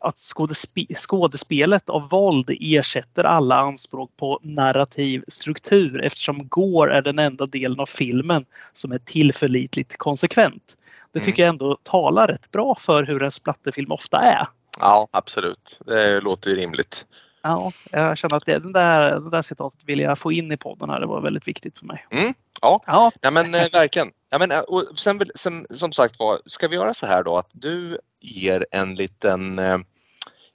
att 0.00 0.14
skådespe- 0.16 0.94
skådespelet 0.94 1.88
av 1.90 2.08
våld 2.08 2.50
ersätter 2.60 3.24
alla 3.24 3.56
anspråk 3.56 4.10
på 4.16 4.40
narrativ 4.42 5.24
struktur 5.28 6.00
eftersom 6.02 6.48
Gore 6.48 6.96
är 6.96 7.02
den 7.02 7.18
enda 7.18 7.46
delen 7.46 7.80
av 7.80 7.86
filmen 7.86 8.44
som 8.72 8.92
är 8.92 8.98
tillförlitligt 8.98 9.96
konsekvent. 9.98 10.76
Det 11.12 11.18
Mm. 11.18 11.26
tycker 11.26 11.42
jag 11.42 11.50
ändå 11.50 11.78
talar 11.82 12.26
rätt 12.28 12.50
bra 12.50 12.74
för 12.74 13.04
hur 13.04 13.22
en 13.22 13.32
splatterfilm 13.32 13.92
ofta 13.92 14.18
är. 14.20 14.46
Ja, 14.80 15.08
absolut. 15.10 15.80
Det 15.86 16.20
låter 16.20 16.50
ju 16.50 16.56
rimligt. 16.56 17.06
Ja, 17.42 17.72
jag 17.90 18.18
känner 18.18 18.36
att 18.36 18.46
det, 18.46 18.58
den 18.58 18.72
där, 18.72 19.20
det 19.20 19.30
där 19.30 19.42
citatet 19.42 19.80
vill 19.84 20.00
jag 20.00 20.18
få 20.18 20.32
in 20.32 20.52
i 20.52 20.56
podden 20.56 20.90
här. 20.90 21.00
Det 21.00 21.06
var 21.06 21.20
väldigt 21.20 21.48
viktigt 21.48 21.78
för 21.78 21.86
mig. 21.86 22.06
Mm, 22.10 22.34
ja. 22.60 22.82
Ja, 22.86 23.10
Ja 23.20 23.30
men 23.30 23.54
eh, 23.54 23.66
verkligen. 23.72 24.12
Ja, 24.30 24.38
men, 24.38 24.50
eh, 24.50 24.58
och 24.58 24.84
sen, 24.98 25.20
sen, 25.34 25.66
som 25.70 25.92
sagt 25.92 26.18
var, 26.18 26.40
ska 26.46 26.68
vi 26.68 26.76
göra 26.76 26.94
så 26.94 27.06
här 27.06 27.22
då 27.22 27.38
att 27.38 27.50
du 27.52 27.98
ger 28.20 28.66
en 28.70 28.94
liten, 28.94 29.58
eh, 29.58 29.78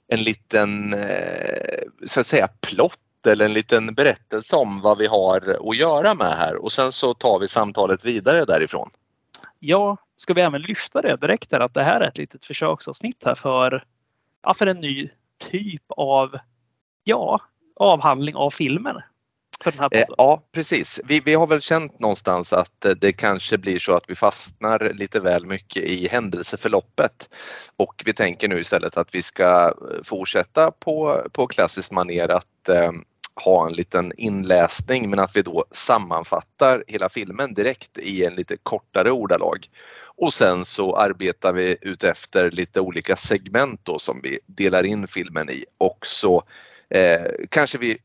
en 0.08 0.22
liten 0.22 0.94
eh, 0.94 1.78
så 2.06 2.20
att 2.20 2.26
säga 2.26 2.48
plott 2.60 2.98
eller 3.26 3.44
en 3.44 3.52
liten 3.52 3.94
berättelse 3.94 4.56
om 4.56 4.80
vad 4.80 4.98
vi 4.98 5.06
har 5.06 5.70
att 5.70 5.76
göra 5.76 6.14
med 6.14 6.32
här 6.36 6.56
och 6.56 6.72
sen 6.72 6.92
så 6.92 7.14
tar 7.14 7.38
vi 7.38 7.48
samtalet 7.48 8.04
vidare 8.04 8.44
därifrån. 8.44 8.90
ja, 9.58 9.96
ska 10.16 10.34
vi 10.34 10.40
även 10.40 10.62
lyfta 10.62 11.02
det 11.02 11.16
direkt 11.16 11.50
där 11.50 11.60
att 11.60 11.74
det 11.74 11.82
här 11.82 12.00
är 12.00 12.08
ett 12.08 12.18
litet 12.18 12.44
försöksavsnitt 12.44 13.22
här 13.24 13.34
för, 13.34 13.84
ja, 14.42 14.54
för 14.54 14.66
en 14.66 14.80
ny 14.80 15.10
typ 15.50 15.82
av 15.88 16.38
ja, 17.06 17.40
avhandling 17.76 18.34
av 18.34 18.50
filmer. 18.50 19.06
Här 19.78 19.88
Eh, 19.90 20.04
ja 20.18 20.42
precis. 20.52 21.00
Vi, 21.04 21.20
vi 21.20 21.34
har 21.34 21.46
väl 21.46 21.60
känt 21.60 22.00
någonstans 22.00 22.52
att 22.52 22.84
eh, 22.84 22.90
det 22.90 23.12
kanske 23.12 23.58
blir 23.58 23.78
så 23.78 23.92
att 23.92 24.04
vi 24.08 24.14
fastnar 24.14 24.92
lite 24.94 25.20
väl 25.20 25.46
mycket 25.46 25.82
i 25.82 26.08
händelseförloppet. 26.08 27.34
Och 27.76 28.02
vi 28.04 28.12
tänker 28.12 28.48
nu 28.48 28.60
istället 28.60 28.96
att 28.96 29.14
vi 29.14 29.22
ska 29.22 29.68
eh, 29.68 30.02
fortsätta 30.04 30.70
på, 30.70 31.22
på 31.32 31.46
klassiskt 31.46 31.92
manér 31.92 32.28
att 32.30 32.68
eh, 32.68 32.92
ha 33.44 33.66
en 33.66 33.72
liten 33.72 34.12
inläsning 34.16 35.10
men 35.10 35.18
att 35.18 35.36
vi 35.36 35.42
då 35.42 35.64
sammanfattar 35.70 36.84
hela 36.86 37.08
filmen 37.08 37.54
direkt 37.54 37.98
i 37.98 38.24
en 38.24 38.34
lite 38.34 38.56
kortare 38.62 39.10
ordalag. 39.10 39.68
Och 40.18 40.32
sen 40.32 40.64
så 40.64 40.96
arbetar 40.96 41.52
vi 41.52 41.76
ut 41.80 42.04
efter 42.04 42.50
lite 42.50 42.80
olika 42.80 43.16
segment 43.16 43.80
då 43.82 43.98
som 43.98 44.20
vi 44.22 44.38
delar 44.46 44.86
in 44.86 45.06
filmen 45.06 45.50
i 45.50 45.64
och 45.78 46.06
så 46.06 46.42
eh, 46.90 47.26
kanske 47.48 47.78
vi 47.78 47.98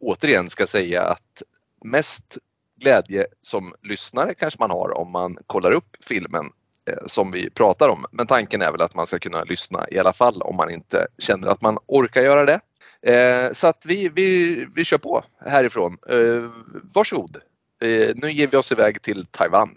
återigen 0.00 0.50
ska 0.50 0.66
säga 0.66 1.02
att 1.02 1.42
mest 1.84 2.38
glädje 2.80 3.26
som 3.42 3.74
lyssnare 3.82 4.34
kanske 4.34 4.60
man 4.60 4.70
har 4.70 4.98
om 4.98 5.12
man 5.12 5.38
kollar 5.46 5.72
upp 5.72 5.96
filmen 6.08 6.52
eh, 6.88 7.06
som 7.06 7.30
vi 7.30 7.50
pratar 7.50 7.88
om. 7.88 8.04
Men 8.12 8.26
tanken 8.26 8.62
är 8.62 8.72
väl 8.72 8.82
att 8.82 8.94
man 8.94 9.06
ska 9.06 9.18
kunna 9.18 9.44
lyssna 9.44 9.86
i 9.90 9.98
alla 9.98 10.12
fall 10.12 10.42
om 10.42 10.56
man 10.56 10.70
inte 10.70 11.06
känner 11.18 11.48
att 11.48 11.60
man 11.60 11.78
orkar 11.86 12.22
göra 12.22 12.44
det. 12.44 12.60
Eh, 13.02 13.52
så 13.52 13.66
att 13.66 13.82
vi, 13.86 14.08
vi, 14.08 14.66
vi 14.74 14.84
kör 14.84 14.98
på 14.98 15.24
härifrån. 15.46 15.98
Eh, 16.08 16.50
varsågod. 16.94 17.36
Eh, 17.82 18.14
nu 18.14 18.32
ger 18.32 18.46
vi 18.46 18.56
oss 18.56 18.72
iväg 18.72 19.02
till 19.02 19.26
Taiwan. 19.26 19.74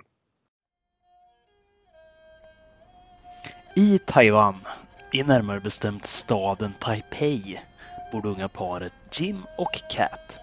I 3.75 3.99
Taiwan, 3.99 4.55
i 5.11 5.23
närmare 5.23 5.59
bestämt 5.59 6.07
staden 6.07 6.73
Taipei, 6.79 7.61
bor 8.11 8.21
det 8.21 8.29
unga 8.29 8.49
paret 8.49 8.93
Jim 9.11 9.43
och 9.55 9.81
Cat. 9.87 10.39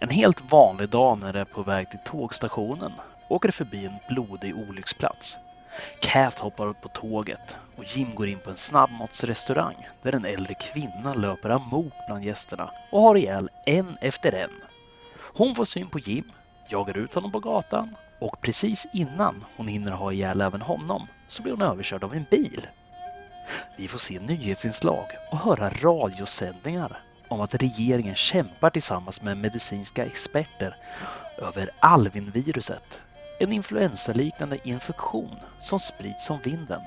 En 0.00 0.08
helt 0.08 0.52
vanlig 0.52 0.88
dag 0.88 1.18
när 1.18 1.32
de 1.32 1.38
är 1.38 1.44
på 1.44 1.62
väg 1.62 1.88
till 1.88 1.98
tågstationen 1.98 2.92
åker 3.28 3.48
de 3.48 3.52
förbi 3.52 3.86
en 3.86 3.98
blodig 4.06 4.56
olycksplats. 4.56 5.38
Cat 6.00 6.38
hoppar 6.38 6.66
upp 6.66 6.80
på 6.80 6.88
tåget 6.88 7.56
och 7.76 7.84
Jim 7.84 8.14
går 8.14 8.28
in 8.28 8.38
på 8.38 8.50
en 8.50 8.56
snabbmatsrestaurang 8.56 9.88
där 10.02 10.14
en 10.14 10.24
äldre 10.24 10.54
kvinna 10.54 11.14
löper 11.14 11.50
amok 11.50 11.92
bland 12.06 12.24
gästerna 12.24 12.70
och 12.90 13.02
har 13.02 13.16
ihjäl 13.16 13.50
en 13.64 13.96
efter 14.00 14.32
en. 14.32 14.62
Hon 15.16 15.54
får 15.54 15.64
syn 15.64 15.86
på 15.86 15.98
Jim, 15.98 16.32
jagar 16.68 16.96
ut 16.96 17.14
honom 17.14 17.32
på 17.32 17.40
gatan 17.40 17.96
och 18.18 18.40
precis 18.40 18.86
innan 18.92 19.44
hon 19.56 19.68
hinner 19.68 19.92
ha 19.92 20.12
ihjäl 20.12 20.40
även 20.40 20.62
honom 20.62 21.06
så 21.28 21.42
blir 21.42 21.52
hon 21.52 21.62
överkörd 21.62 22.04
av 22.04 22.14
en 22.14 22.26
bil. 22.30 22.66
Vi 23.76 23.88
får 23.88 23.98
se 23.98 24.20
nyhetsinslag 24.20 25.16
och 25.28 25.38
höra 25.38 25.70
radiosändningar 25.70 27.02
om 27.28 27.40
att 27.40 27.54
regeringen 27.54 28.14
kämpar 28.14 28.70
tillsammans 28.70 29.22
med 29.22 29.36
medicinska 29.36 30.06
experter 30.06 30.76
över 31.38 31.70
Alvin-viruset, 31.80 33.00
en 33.38 33.52
influensaliknande 33.52 34.68
infektion 34.68 35.40
som 35.60 35.78
sprids 35.78 36.24
som 36.24 36.40
vinden. 36.40 36.82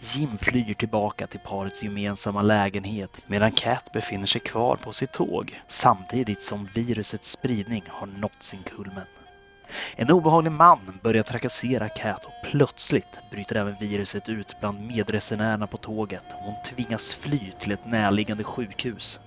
Jim 0.00 0.38
flyr 0.38 0.74
tillbaka 0.74 1.26
till 1.26 1.40
parets 1.40 1.82
gemensamma 1.82 2.42
lägenhet 2.42 3.20
medan 3.26 3.52
Cat 3.52 3.92
befinner 3.92 4.26
sig 4.26 4.40
kvar 4.40 4.76
på 4.76 4.92
sitt 4.92 5.12
tåg 5.12 5.60
samtidigt 5.66 6.42
som 6.42 6.66
virusets 6.74 7.30
spridning 7.30 7.84
har 7.88 8.06
nått 8.06 8.42
sin 8.42 8.62
kulmen. 8.62 9.06
En 9.96 10.10
obehaglig 10.10 10.52
man 10.52 10.98
börjar 11.02 11.22
trakassera 11.22 11.88
Cat 11.88 12.24
och 12.24 12.40
plötsligt 12.40 13.20
bryter 13.30 13.56
även 13.56 13.74
viruset 13.74 14.28
ut 14.28 14.60
bland 14.60 14.86
medresenärerna 14.86 15.66
på 15.66 15.78
tåget 15.78 16.32
och 16.32 16.44
hon 16.44 16.56
tvingas 16.56 17.14
fly 17.14 17.52
till 17.52 17.72
ett 17.72 17.84
närliggande 17.84 18.44
sjukhus. 18.44 19.20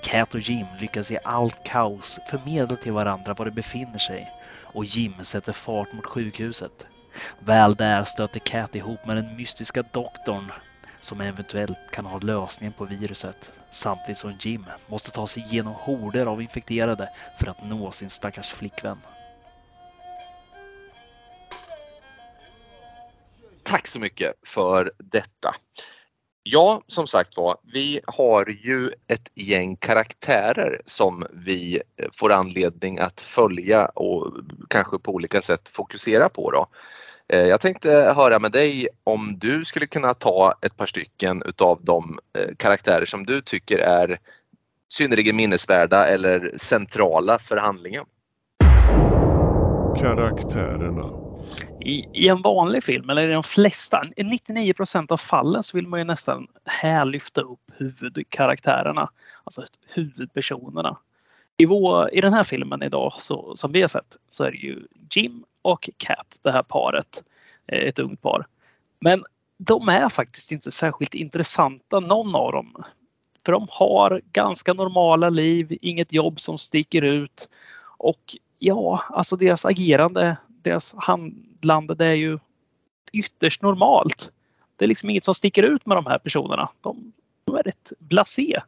Cat 0.00 0.34
och 0.34 0.40
Jim 0.40 0.74
lyckas 0.74 1.10
i 1.10 1.18
allt 1.24 1.62
kaos 1.62 2.20
förmedla 2.24 2.76
till 2.76 2.92
varandra 2.92 3.34
var 3.34 3.44
de 3.44 3.50
befinner 3.50 3.98
sig 3.98 4.32
och 4.62 4.84
Jim 4.84 5.24
sätter 5.24 5.52
fart 5.52 5.92
mot 5.92 6.06
sjukhuset. 6.06 6.86
Väl 7.38 7.74
där 7.74 8.04
stöter 8.04 8.40
Cat 8.40 8.74
ihop 8.74 9.04
med 9.04 9.16
den 9.16 9.36
mystiska 9.36 9.82
doktorn 9.82 10.52
som 11.00 11.20
eventuellt 11.20 11.90
kan 11.90 12.06
ha 12.06 12.18
lösningen 12.18 12.72
på 12.72 12.84
viruset 12.84 13.52
samtidigt 13.70 14.18
som 14.18 14.36
Jim 14.40 14.66
måste 14.86 15.10
ta 15.10 15.26
sig 15.26 15.42
igenom 15.42 15.74
horder 15.74 16.26
av 16.26 16.42
infekterade 16.42 17.10
för 17.34 17.50
att 17.50 17.62
nå 17.62 17.90
sin 17.90 18.10
stackars 18.10 18.52
flickvän. 18.52 19.00
Tack 23.64 23.86
så 23.86 24.00
mycket 24.00 24.32
för 24.46 24.92
detta. 24.98 25.54
Ja, 26.42 26.82
som 26.86 27.06
sagt 27.06 27.36
var, 27.36 27.56
vi 27.72 28.00
har 28.06 28.48
ju 28.48 28.90
ett 29.08 29.30
gäng 29.34 29.76
karaktärer 29.76 30.80
som 30.84 31.26
vi 31.32 31.80
eh, 31.96 32.08
får 32.12 32.32
anledning 32.32 32.98
att 32.98 33.20
följa 33.20 33.86
och 33.86 34.32
kanske 34.68 34.98
på 34.98 35.12
olika 35.12 35.42
sätt 35.42 35.68
fokusera 35.68 36.28
på. 36.28 36.50
Då. 36.50 36.66
Eh, 37.28 37.46
jag 37.46 37.60
tänkte 37.60 38.12
höra 38.16 38.38
med 38.38 38.52
dig 38.52 38.88
om 39.04 39.38
du 39.38 39.64
skulle 39.64 39.86
kunna 39.86 40.14
ta 40.14 40.54
ett 40.62 40.76
par 40.76 40.86
stycken 40.86 41.42
utav 41.46 41.78
de 41.82 42.18
eh, 42.38 42.54
karaktärer 42.56 43.04
som 43.04 43.26
du 43.26 43.40
tycker 43.40 43.78
är 43.78 44.18
synnerligen 44.92 45.36
minnesvärda 45.36 46.06
eller 46.06 46.52
centrala 46.56 47.38
för 47.38 47.56
handlingen. 47.56 48.04
Karaktärerna. 50.00 51.24
I, 51.84 52.06
I, 52.12 52.28
en 52.28 52.42
vanlig 52.42 52.84
film, 52.84 53.10
eller 53.10 53.28
i 53.28 53.32
de 53.32 53.42
flesta, 53.42 54.02
i 54.16 54.24
99 54.24 54.72
procent 54.74 55.12
av 55.12 55.16
fallen 55.16 55.62
så 55.62 55.76
vill 55.76 55.86
man 55.86 56.00
ju 56.00 56.04
nästan 56.04 56.46
här 56.64 57.04
lyfta 57.04 57.40
upp 57.40 57.60
huvudkaraktärerna, 57.76 59.10
alltså 59.44 59.64
huvudpersonerna. 59.86 60.98
I, 61.56 61.66
vår, 61.66 62.14
I 62.14 62.20
den 62.20 62.32
här 62.32 62.44
filmen 62.44 62.82
idag 62.82 63.12
så, 63.18 63.56
som 63.56 63.72
vi 63.72 63.80
har 63.80 63.88
sett 63.88 64.16
så 64.28 64.44
är 64.44 64.50
det 64.50 64.56
ju 64.56 64.86
Jim 65.14 65.44
och 65.62 65.90
Cat, 65.96 66.38
det 66.42 66.52
här 66.52 66.62
paret, 66.62 67.22
eh, 67.66 67.78
ett 67.78 67.98
ungt 67.98 68.22
par. 68.22 68.46
Men 69.00 69.24
de 69.58 69.88
är 69.88 70.08
faktiskt 70.08 70.52
inte 70.52 70.70
särskilt 70.70 71.14
intressanta, 71.14 72.00
någon 72.00 72.34
av 72.34 72.52
dem. 72.52 72.84
För 73.44 73.52
de 73.52 73.66
har 73.70 74.20
ganska 74.32 74.72
normala 74.72 75.28
liv, 75.28 75.78
inget 75.80 76.12
jobb 76.12 76.40
som 76.40 76.58
sticker 76.58 77.02
ut 77.02 77.48
och 77.98 78.36
ja, 78.58 79.04
alltså 79.08 79.36
deras 79.36 79.64
agerande 79.64 80.36
deras 80.64 80.94
handlande 80.98 81.94
det 81.94 82.06
är 82.06 82.14
ju 82.14 82.38
ytterst 83.12 83.62
normalt. 83.62 84.30
Det 84.76 84.84
är 84.84 84.88
liksom 84.88 85.10
inget 85.10 85.24
som 85.24 85.34
sticker 85.34 85.62
ut 85.62 85.86
med 85.86 85.96
de 85.96 86.06
här 86.06 86.18
personerna. 86.18 86.68
De, 86.80 87.12
de 87.44 87.56
är 87.56 87.62
rätt 87.62 87.92
blasé. 87.98 88.60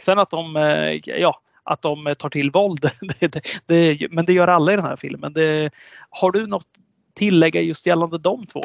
Sen 0.00 0.18
att 0.18 0.30
de, 0.30 0.56
eh, 0.56 1.00
ja, 1.04 1.40
att 1.62 1.82
de 1.82 2.14
tar 2.18 2.30
till 2.30 2.50
våld, 2.50 2.80
det, 3.20 3.28
det, 3.28 3.40
det, 3.66 4.08
men 4.10 4.24
det 4.24 4.32
gör 4.32 4.48
alla 4.48 4.72
i 4.72 4.76
den 4.76 4.84
här 4.84 4.96
filmen. 4.96 5.34
har 6.10 6.32
du 6.32 6.46
något 6.46 6.68
tillägga 7.14 7.60
just 7.60 7.86
gällande 7.86 8.18
de 8.18 8.46
två? 8.46 8.62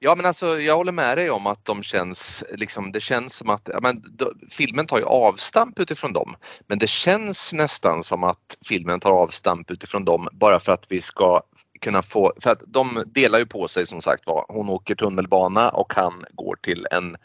Ja 0.00 0.14
men 0.14 0.26
alltså 0.26 0.60
jag 0.60 0.76
håller 0.76 0.92
med 0.92 1.18
dig 1.18 1.30
om 1.30 1.46
att 1.46 1.64
de 1.64 1.82
känns, 1.82 2.44
liksom, 2.54 2.92
det 2.92 3.00
känns 3.00 3.34
som 3.34 3.50
att, 3.50 3.68
ja, 3.72 3.78
men, 3.82 4.04
då, 4.10 4.32
filmen 4.50 4.86
tar 4.86 4.98
ju 4.98 5.04
avstamp 5.04 5.78
utifrån 5.78 6.12
dem. 6.12 6.36
Men 6.66 6.78
det 6.78 6.86
känns 6.86 7.52
nästan 7.52 8.02
som 8.02 8.24
att 8.24 8.58
filmen 8.68 9.00
tar 9.00 9.10
avstamp 9.10 9.70
utifrån 9.70 10.04
dem 10.04 10.28
bara 10.32 10.60
för 10.60 10.72
att 10.72 10.86
vi 10.88 11.00
ska 11.00 11.42
kunna 11.80 12.02
få, 12.02 12.32
för 12.40 12.50
att 12.50 12.62
de 12.66 13.04
delar 13.06 13.38
ju 13.38 13.46
på 13.46 13.68
sig 13.68 13.86
som 13.86 14.02
sagt 14.02 14.26
var. 14.26 14.46
Hon 14.48 14.68
åker 14.68 14.94
tunnelbana 14.94 15.68
och 15.68 15.94
han 15.94 16.24
går 16.32 16.56
till 16.62 16.86
en, 16.90 17.16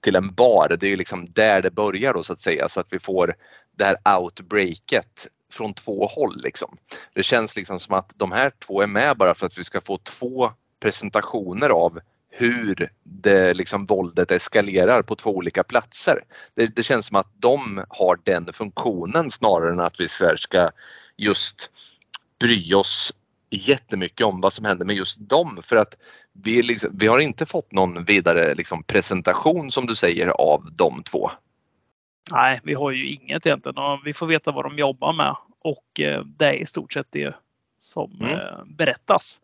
till 0.00 0.16
en 0.16 0.34
bar. 0.34 0.76
Det 0.80 0.86
är 0.86 0.90
ju 0.90 0.96
liksom 0.96 1.26
där 1.32 1.62
det 1.62 1.70
börjar 1.70 2.14
då 2.14 2.22
så 2.22 2.32
att 2.32 2.40
säga 2.40 2.68
så 2.68 2.80
att 2.80 2.86
vi 2.90 2.98
får 2.98 3.34
det 3.76 3.84
här 3.84 4.18
outbreaket 4.18 5.26
från 5.52 5.74
två 5.74 6.06
håll 6.06 6.40
liksom. 6.42 6.76
Det 7.14 7.22
känns 7.22 7.56
liksom 7.56 7.78
som 7.78 7.94
att 7.94 8.12
de 8.14 8.32
här 8.32 8.52
två 8.66 8.82
är 8.82 8.86
med 8.86 9.16
bara 9.16 9.34
för 9.34 9.46
att 9.46 9.58
vi 9.58 9.64
ska 9.64 9.80
få 9.80 9.98
två 9.98 10.52
presentationer 10.80 11.68
av 11.68 12.00
hur 12.30 12.90
det 13.04 13.54
liksom 13.54 13.86
våldet 13.86 14.30
eskalerar 14.30 15.02
på 15.02 15.16
två 15.16 15.30
olika 15.30 15.64
platser. 15.64 16.24
Det, 16.54 16.66
det 16.66 16.82
känns 16.82 17.06
som 17.06 17.16
att 17.16 17.30
de 17.34 17.84
har 17.88 18.18
den 18.24 18.52
funktionen 18.52 19.30
snarare 19.30 19.72
än 19.72 19.80
att 19.80 20.00
vi 20.00 20.08
ska 20.08 20.70
just 21.16 21.70
bry 22.40 22.74
oss 22.74 23.12
jättemycket 23.56 24.26
om 24.26 24.40
vad 24.40 24.52
som 24.52 24.64
händer 24.64 24.86
med 24.86 24.96
just 24.96 25.28
dem 25.28 25.58
för 25.62 25.76
att 25.76 25.94
vi, 26.32 26.62
liksom, 26.62 26.90
vi 26.94 27.06
har 27.06 27.18
inte 27.18 27.46
fått 27.46 27.72
någon 27.72 28.04
vidare 28.04 28.54
liksom, 28.54 28.82
presentation 28.82 29.70
som 29.70 29.86
du 29.86 29.94
säger 29.94 30.28
av 30.28 30.66
de 30.78 31.02
två. 31.02 31.30
Nej, 32.30 32.60
vi 32.64 32.74
har 32.74 32.90
ju 32.90 33.12
inget 33.12 33.46
egentligen 33.46 33.78
och 33.78 34.00
vi 34.04 34.12
får 34.12 34.26
veta 34.26 34.52
vad 34.52 34.64
de 34.64 34.78
jobbar 34.78 35.12
med 35.12 35.36
och 35.60 36.00
eh, 36.00 36.24
det 36.24 36.46
är 36.46 36.52
i 36.54 36.66
stort 36.66 36.92
sett 36.92 37.06
det 37.10 37.34
som 37.78 38.12
mm. 38.20 38.32
Eh, 38.32 38.64
berättas. 38.66 39.40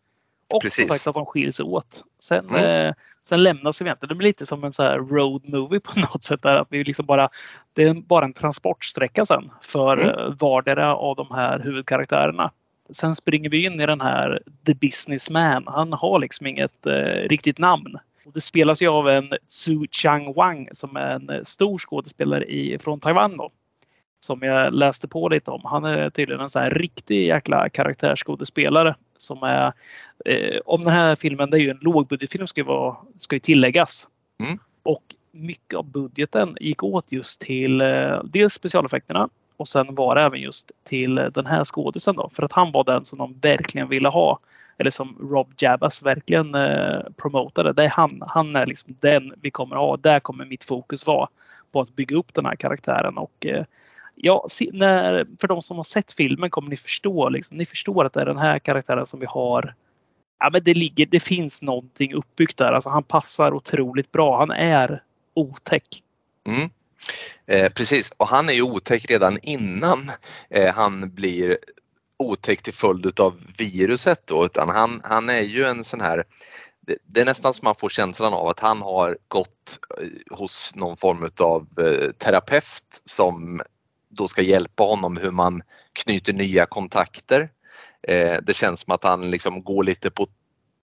Och 0.53 0.61
Precis. 0.61 0.87
som 0.87 0.95
sagt 0.97 1.07
att 1.07 1.13
de 1.13 1.25
skiljs 1.25 1.59
åt. 1.59 2.03
Sen, 2.19 2.49
mm. 2.49 2.87
eh, 2.87 2.93
sen 3.23 3.43
lämnas 3.43 3.81
eventen. 3.81 4.09
Det 4.09 4.15
blir 4.15 4.27
lite 4.27 4.45
som 4.45 4.63
en 4.63 4.71
så 4.71 4.83
här 4.83 4.97
road 4.97 5.49
movie 5.49 5.79
på 5.79 5.99
något 5.99 6.23
sätt. 6.23 6.41
Där 6.41 6.55
att 6.55 6.67
vi 6.69 6.83
liksom 6.83 7.05
bara, 7.05 7.29
det 7.73 7.83
är 7.83 7.93
bara 7.93 8.25
en 8.25 8.33
transportsträcka 8.33 9.25
sen 9.25 9.51
för 9.61 9.97
mm. 9.97 10.37
vardera 10.37 10.95
av 10.95 11.15
de 11.15 11.27
här 11.31 11.59
huvudkaraktärerna. 11.59 12.51
Sen 12.91 13.15
springer 13.15 13.49
vi 13.49 13.65
in 13.65 13.81
i 13.81 13.85
den 13.85 14.01
här 14.01 14.41
The 14.65 14.73
Businessman. 14.73 15.63
Han 15.67 15.93
har 15.93 16.19
liksom 16.19 16.47
inget 16.47 16.85
eh, 16.85 17.27
riktigt 17.29 17.57
namn. 17.57 17.97
Och 18.25 18.33
det 18.33 18.41
spelas 18.41 18.81
ju 18.81 18.87
av 18.87 19.09
en 19.09 19.29
Su 19.47 19.87
Chang 19.91 20.33
Wang 20.33 20.69
som 20.71 20.95
är 20.95 21.15
en 21.15 21.29
eh, 21.29 21.43
stor 21.43 21.77
skådespelare 21.77 22.45
i, 22.45 22.79
från 22.79 22.99
Taiwan. 22.99 23.37
Då, 23.37 23.51
som 24.19 24.41
jag 24.41 24.73
läste 24.73 25.07
på 25.07 25.29
lite 25.29 25.51
om. 25.51 25.61
Han 25.63 25.85
är 25.85 26.09
tydligen 26.09 26.41
en 26.41 26.49
sån 26.49 26.61
här 26.61 26.69
riktig 26.69 27.27
jäkla 27.27 27.69
karaktärsskådespelare. 27.69 28.95
Som 29.17 29.43
är, 29.43 29.73
eh, 30.25 30.59
om 30.65 30.81
den 30.81 30.93
här 30.93 31.15
filmen, 31.15 31.49
det 31.49 31.57
är 31.57 31.61
ju 31.61 31.69
en 31.69 31.79
lågbudgetfilm 31.81 32.47
ska 32.47 32.61
ju, 32.61 32.65
vara, 32.65 32.95
ska 33.17 33.35
ju 33.35 33.39
tilläggas. 33.39 34.07
Mm. 34.39 34.59
Och 34.83 35.15
mycket 35.31 35.77
av 35.77 35.85
budgeten 35.85 36.57
gick 36.59 36.83
åt 36.83 37.11
just 37.11 37.41
till 37.41 37.81
eh, 37.81 38.23
dels 38.23 38.53
specialeffekterna 38.53 39.29
och 39.59 39.67
sen 39.67 39.95
var 39.95 40.15
det 40.15 40.21
även 40.21 40.39
just 40.39 40.71
till 40.83 41.15
den 41.15 41.45
här 41.45 41.63
skådisen 41.63 42.15
då. 42.15 42.29
För 42.33 42.43
att 42.43 42.51
han 42.51 42.71
var 42.71 42.83
den 42.83 43.05
som 43.05 43.17
de 43.17 43.39
verkligen 43.41 43.87
ville 43.89 44.09
ha. 44.09 44.39
Eller 44.77 44.91
som 44.91 45.17
Rob 45.31 45.53
Jabbas 45.57 46.03
verkligen 46.03 46.55
eh, 46.55 46.99
promotade. 47.17 47.73
Det 47.73 47.83
är 47.83 47.89
han, 47.89 48.23
han 48.27 48.55
är 48.55 48.65
liksom 48.65 48.95
den 48.99 49.33
vi 49.41 49.51
kommer 49.51 49.75
ha. 49.75 49.97
Där 49.97 50.19
kommer 50.19 50.45
mitt 50.45 50.63
fokus 50.63 51.07
vara. 51.07 51.29
På 51.71 51.81
att 51.81 51.95
bygga 51.95 52.15
upp 52.15 52.33
den 52.33 52.45
här 52.45 52.55
karaktären. 52.55 53.17
Och 53.17 53.45
eh, 53.45 53.65
ja, 54.15 54.45
när, 54.73 55.27
för 55.41 55.47
de 55.47 55.61
som 55.61 55.77
har 55.77 55.83
sett 55.83 56.11
filmen 56.11 56.49
kommer 56.49 56.69
ni 56.69 56.77
förstå. 56.77 57.29
Liksom, 57.29 57.57
ni 57.57 57.65
förstår 57.65 58.05
att 58.05 58.13
det 58.13 58.21
är 58.21 58.25
den 58.25 58.37
här 58.37 58.59
karaktären 58.59 59.05
som 59.05 59.19
vi 59.19 59.25
har. 59.25 59.73
Ja, 60.39 60.49
men 60.53 60.63
det, 60.63 60.73
ligger, 60.73 61.05
det 61.05 61.19
finns 61.19 61.61
någonting 61.61 62.13
uppbyggt 62.13 62.57
där. 62.57 62.73
Alltså, 62.73 62.89
han 62.89 63.03
passar 63.03 63.53
otroligt 63.53 64.11
bra. 64.11 64.37
Han 64.39 64.51
är 64.51 65.03
otäck. 65.33 66.03
Mm. 66.47 66.69
Eh, 67.45 67.69
precis, 67.69 68.11
och 68.17 68.27
han 68.27 68.49
är 68.49 68.53
ju 68.53 68.61
otäck 68.61 69.09
redan 69.09 69.37
innan 69.41 70.11
eh, 70.49 70.73
han 70.73 71.13
blir 71.15 71.57
otäck 72.17 72.61
till 72.61 72.73
följd 72.73 73.19
av 73.19 73.41
viruset 73.57 74.27
då, 74.27 74.45
utan 74.45 74.69
han, 74.69 75.01
han 75.03 75.29
är 75.29 75.41
ju 75.41 75.65
en 75.65 75.83
sån 75.83 76.01
här 76.01 76.23
det 77.05 77.21
är 77.21 77.25
nästan 77.25 77.53
som 77.53 77.65
man 77.65 77.75
får 77.75 77.89
känslan 77.89 78.33
av 78.33 78.47
att 78.47 78.59
han 78.59 78.81
har 78.81 79.17
gått 79.27 79.79
eh, 80.01 80.37
hos 80.37 80.75
någon 80.75 80.97
form 80.97 81.29
av 81.39 81.67
eh, 81.79 82.11
terapeut 82.11 83.01
som 83.05 83.61
då 84.09 84.27
ska 84.27 84.41
hjälpa 84.41 84.83
honom 84.83 85.17
hur 85.17 85.31
man 85.31 85.61
knyter 85.93 86.33
nya 86.33 86.65
kontakter. 86.65 87.49
Eh, 88.07 88.37
det 88.43 88.53
känns 88.53 88.79
som 88.81 88.93
att 88.93 89.03
han 89.03 89.31
liksom 89.31 89.63
går 89.63 89.83
lite 89.83 90.11
på 90.11 90.27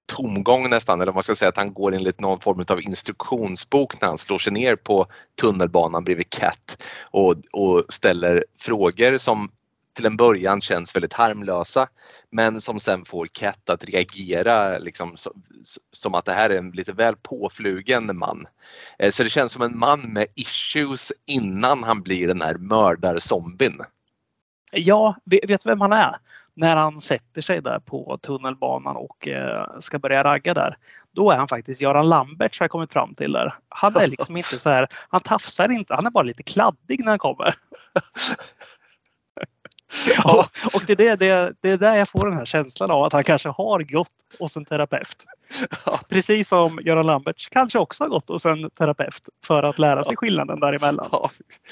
tomgång 0.07 0.70
nästan, 0.70 1.00
eller 1.00 1.12
man 1.12 1.22
ska 1.22 1.34
säga 1.34 1.48
att 1.48 1.57
han 1.57 1.74
går 1.74 1.94
enligt 1.94 2.20
någon 2.20 2.40
form 2.40 2.64
av 2.68 2.82
instruktionsbok 2.82 4.00
när 4.00 4.09
han 4.09 4.18
slår 4.18 4.38
sig 4.38 4.52
ner 4.52 4.76
på 4.76 5.07
tunnelbanan 5.40 6.04
bredvid 6.04 6.30
Cat 6.30 6.82
och, 7.02 7.34
och 7.52 7.84
ställer 7.88 8.44
frågor 8.59 9.18
som 9.18 9.50
till 9.96 10.07
en 10.07 10.16
början 10.16 10.61
känns 10.61 10.96
väldigt 10.96 11.12
harmlösa 11.12 11.88
men 12.30 12.61
som 12.61 12.80
sen 12.80 13.04
får 13.04 13.26
Cat 13.26 13.70
att 13.70 13.84
reagera 13.84 14.78
liksom, 14.78 15.16
som 15.92 16.14
att 16.14 16.24
det 16.24 16.32
här 16.32 16.50
är 16.50 16.59
en 16.59 16.70
lite 16.70 16.92
väl 16.92 17.16
påflugen 17.16 18.18
man. 18.18 18.46
Eh, 18.98 19.11
så 19.11 19.22
det 19.22 19.30
känns 19.30 19.52
som 19.52 19.62
en 19.62 19.78
man 19.78 20.00
med 20.00 20.26
issues 20.34 21.12
innan 21.26 21.82
han 21.82 22.02
blir 22.02 22.28
den 22.28 22.42
här 22.42 22.54
mördarzombien. 22.54 23.80
Ja, 24.72 25.16
vet 25.24 25.61
du 25.64 25.70
vem 25.70 25.80
han 25.80 25.92
är? 25.92 26.16
När 26.57 26.76
han 26.76 26.98
sätter 26.98 27.40
sig 27.40 27.62
där 27.62 27.78
på 27.78 28.18
tunnelbanan 28.22 28.96
och 28.96 29.28
eh, 29.28 29.66
ska 29.78 29.98
börja 29.98 30.24
ragga 30.24 30.54
där. 30.54 30.76
Då 31.12 31.30
är 31.30 31.36
han 31.36 31.48
faktiskt 31.48 31.80
Göran 31.82 32.09
Lambert 32.09 32.59
har 32.59 32.64
jag 32.64 32.70
kommit 32.70 32.92
fram 32.92 33.14
till 33.14 33.32
där. 33.32 33.54
Han 33.68 33.96
är 33.96 34.07
liksom 34.07 34.36
inte 34.36 34.59
så 34.59 34.70
här, 34.70 34.88
han 35.09 35.20
tafsar 35.20 35.72
inte, 35.72 35.94
han 35.94 36.07
är 36.07 36.11
bara 36.11 36.24
lite 36.24 36.42
kladdig 36.42 37.00
när 37.00 37.09
han 37.09 37.18
kommer. 37.18 37.54
Ja, 40.16 40.46
och 40.74 40.82
det 40.86 41.00
är, 41.00 41.16
det, 41.16 41.54
det 41.61 41.70
är 41.70 41.78
där 41.78 41.96
jag 41.96 42.09
får 42.09 42.26
den 42.26 42.38
här 42.38 42.44
känslan 42.44 42.90
av 42.90 43.04
att 43.04 43.12
han 43.12 43.24
kanske 43.24 43.48
har 43.48 43.78
gått 43.78 44.09
hos 44.38 44.57
en 44.57 44.64
terapeut. 44.64 45.24
Precis 46.09 46.48
som 46.48 46.78
Göran 46.84 47.07
Lamberts 47.07 47.48
kanske 47.48 47.78
också 47.78 48.04
har 48.04 48.09
gått 48.09 48.28
hos 48.28 48.46
en 48.46 48.70
terapeut 48.70 49.28
för 49.46 49.62
att 49.62 49.78
lära 49.78 50.04
sig 50.04 50.16
skillnaden 50.16 50.61
däremellan. 50.61 51.11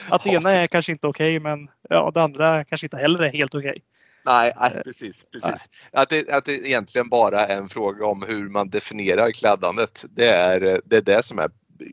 Att 0.09 0.25
det 0.25 0.31
ena 0.31 0.51
är 0.51 0.67
kanske 0.67 0.93
inte 0.93 1.07
okej 1.07 1.37
okay, 1.37 1.57
men 1.57 1.69
ja, 1.89 2.11
det 2.15 2.23
andra 2.23 2.65
kanske 2.65 2.87
inte 2.87 2.97
heller 2.97 3.23
är 3.23 3.33
helt 3.33 3.55
okej. 3.55 3.71
Okay. 3.71 3.83
Nej, 4.25 4.53
nej, 4.61 4.73
eh, 4.75 4.83
precis. 4.83 5.25
precis. 5.33 5.69
Nej. 5.93 6.03
Att, 6.03 6.09
det, 6.09 6.31
att 6.31 6.45
det 6.45 6.69
egentligen 6.69 7.09
bara 7.09 7.47
är 7.47 7.59
en 7.59 7.69
fråga 7.69 8.07
om 8.07 8.23
hur 8.23 8.49
man 8.49 8.71
definierar 8.71 9.31
kladdandet. 9.31 10.05
Det 10.11 10.29
är 10.29 10.81
det, 10.85 10.97
är 10.97 11.03
det 11.03 11.23
som 11.23 11.39
är 11.39 11.51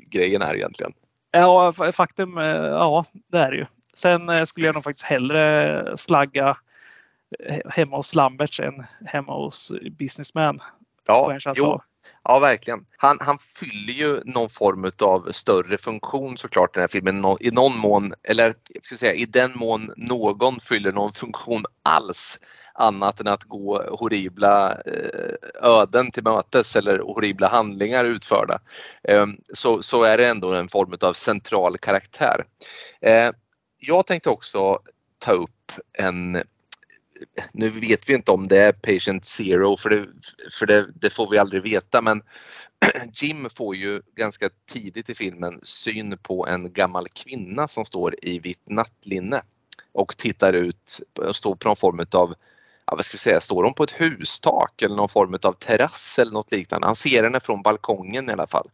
grejen 0.10 0.42
här 0.42 0.56
egentligen. 0.56 0.92
Ja, 1.32 1.74
faktum, 1.94 2.38
eh, 2.38 2.46
ja 2.56 3.06
det 3.28 3.38
är 3.38 3.52
det 3.52 3.58
ju. 3.58 3.66
Sen 3.94 4.30
eh, 4.30 4.44
skulle 4.44 4.66
jag 4.66 4.76
nog 4.76 4.84
faktiskt 4.84 5.06
hellre 5.06 5.98
slagga 5.98 6.58
eh, 7.40 7.60
hemma 7.70 7.96
hos 7.96 8.16
Lamberts 8.16 8.60
än 8.60 8.84
hemma 9.06 9.34
hos 9.34 9.74
Businessman. 9.92 10.60
Ja, 11.08 11.38
jo 11.56 11.82
ja 12.24 12.40
verkligen. 12.40 12.86
Han, 12.98 13.18
han 13.22 13.38
fyller 13.40 13.94
ju 13.94 14.22
någon 14.26 14.50
form 14.50 14.92
av 15.02 15.32
större 15.32 15.78
funktion 15.78 16.38
såklart 16.38 16.74
den 16.74 16.82
här 16.82 16.88
filmen. 16.88 17.38
I 17.40 17.52
någon 17.52 17.78
mån, 17.78 18.14
eller 18.24 18.56
ska 18.84 18.96
säga 18.96 19.14
i 19.14 19.26
den 19.26 19.52
mån 19.56 19.94
någon 19.98 20.60
fyller 20.60 20.92
någon 20.92 21.14
funktion 21.24 21.66
alls 21.84 22.40
annat 22.74 23.20
än 23.20 23.28
att 23.28 23.44
gå 23.44 23.96
horribla 24.00 24.72
eh, 24.72 25.34
öden 25.62 26.12
till 26.12 26.24
mötes 26.24 26.76
eller 26.76 27.00
horribla 27.00 27.48
handlingar 27.48 28.06
utförda. 28.06 28.60
Ehm, 29.04 29.38
så, 29.54 29.84
så 29.84 30.04
är 30.04 30.18
det 30.18 30.28
ändå 30.28 30.54
en 30.54 30.70
form 30.70 30.98
av 31.02 31.14
central 31.14 31.78
karaktär 31.78 32.46
eh, 33.02 33.32
jag 33.82 34.06
tänkte 34.06 34.30
också 34.30 34.80
ta 35.20 35.32
upp 35.32 35.72
en 35.94 36.44
nu 37.52 37.70
vet 37.70 38.10
vi 38.10 38.14
inte 38.14 38.32
om 38.32 38.48
det 38.48 38.58
är 38.58 38.72
patient 38.72 39.26
zero 39.26 39.78
för 39.78 39.90
det, 39.90 40.08
för 40.52 40.66
det, 40.66 40.88
det 40.96 41.10
får 41.10 41.30
vi 41.30 41.38
aldrig 41.38 41.64
veta 41.64 42.02
men 42.02 42.22
Jim 43.14 43.50
får 43.50 43.76
ju 43.76 44.02
ganska 44.16 44.50
tidigt 44.72 45.10
i 45.10 45.16
filmen 45.16 45.60
syn 45.64 46.18
på 46.18 46.48
en 46.48 46.74
gammal 46.74 47.08
kvinna 47.08 47.68
som 47.68 47.86
står 47.86 48.16
i 48.22 48.40
vitt 48.40 48.70
nattlinne 48.70 49.42
och 49.92 50.18
tittar 50.18 50.54
ut 50.54 51.00
och 51.20 51.36
står 51.36 51.56
på 51.56 51.68
någon 51.68 51.76
form 51.76 52.00
av 52.12 52.36
ja, 52.86 52.96
vad 52.96 53.06
ska 53.06 53.16
vi 53.16 53.20
säga, 53.20 53.42
står 53.42 53.64
hon 53.64 53.74
på 53.74 53.84
ett 53.84 54.02
hustak 54.02 54.82
eller 54.82 54.96
någon 54.96 55.10
form 55.10 55.38
av 55.42 55.54
terrass 55.54 56.20
eller 56.20 56.32
något 56.32 56.52
liknande. 56.52 56.88
Han 56.88 56.96
ser 56.96 57.24
henne 57.24 57.40
från 57.40 57.62
balkongen 57.62 58.30
i 58.30 58.34
alla 58.34 58.48
fall. 58.48 58.70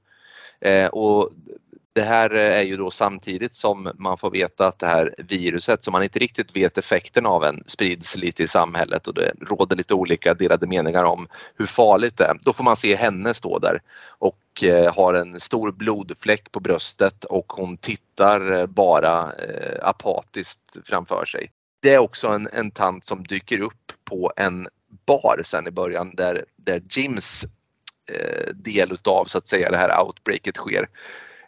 Eh, 0.60 0.88
och 0.88 1.32
det 1.98 2.04
här 2.04 2.36
eh, 2.36 2.60
är 2.60 2.64
ju 2.64 2.78
då 2.78 2.92
samtidigt 2.92 3.56
som 3.56 3.92
man 3.96 4.18
får 4.18 4.32
veta 4.32 4.68
att 4.68 4.80
det 4.80 4.88
här 4.88 5.16
viruset 5.18 5.84
som 5.84 5.92
man 5.92 6.04
inte 6.04 6.20
riktigt 6.20 6.56
vet 6.56 6.78
effekten 6.78 7.26
av 7.26 7.44
än 7.44 7.64
sprids 7.66 8.18
lite 8.18 8.44
i 8.44 8.48
samhället 8.48 9.08
och 9.08 9.14
det 9.14 9.32
råder 9.42 9.76
lite 9.76 9.94
olika 9.94 10.34
delade 10.34 10.68
meningar 10.68 11.04
om 11.04 11.28
hur 11.56 11.66
farligt 11.66 12.18
det 12.18 12.24
är. 12.24 12.40
Då 12.42 12.54
får 12.54 12.64
man 12.64 12.76
se 12.76 12.96
henne 12.96 13.34
stå 13.34 13.60
där 13.60 13.82
och 14.20 14.64
eh, 14.64 14.96
har 14.96 15.14
en 15.14 15.40
stor 15.40 15.72
blodfläck 15.72 16.52
på 16.52 16.60
bröstet 16.60 17.24
och 17.24 17.54
hon 17.54 17.78
tittar 17.78 18.52
eh, 18.52 18.66
bara 18.66 19.32
apatiskt 19.82 20.78
framför 20.86 21.26
sig. 21.26 21.52
Det 21.82 21.94
är 21.94 22.00
också 22.00 22.28
en, 22.28 22.48
en 22.54 22.72
tant 22.72 23.06
som 23.06 23.24
dyker 23.24 23.62
upp 23.62 23.92
på 24.04 24.34
en 24.36 24.68
bar 25.06 25.42
sen 25.44 25.68
i 25.68 25.72
början 25.72 26.16
där, 26.16 26.46
där 26.56 26.82
Jims 26.90 27.44
eh, 28.12 28.54
del 28.54 28.92
utav 28.92 29.26
så 29.26 29.38
att 29.38 29.48
säga 29.48 29.72
det 29.72 29.78
här 29.78 30.04
outbreaket 30.04 30.58
sker 30.58 30.88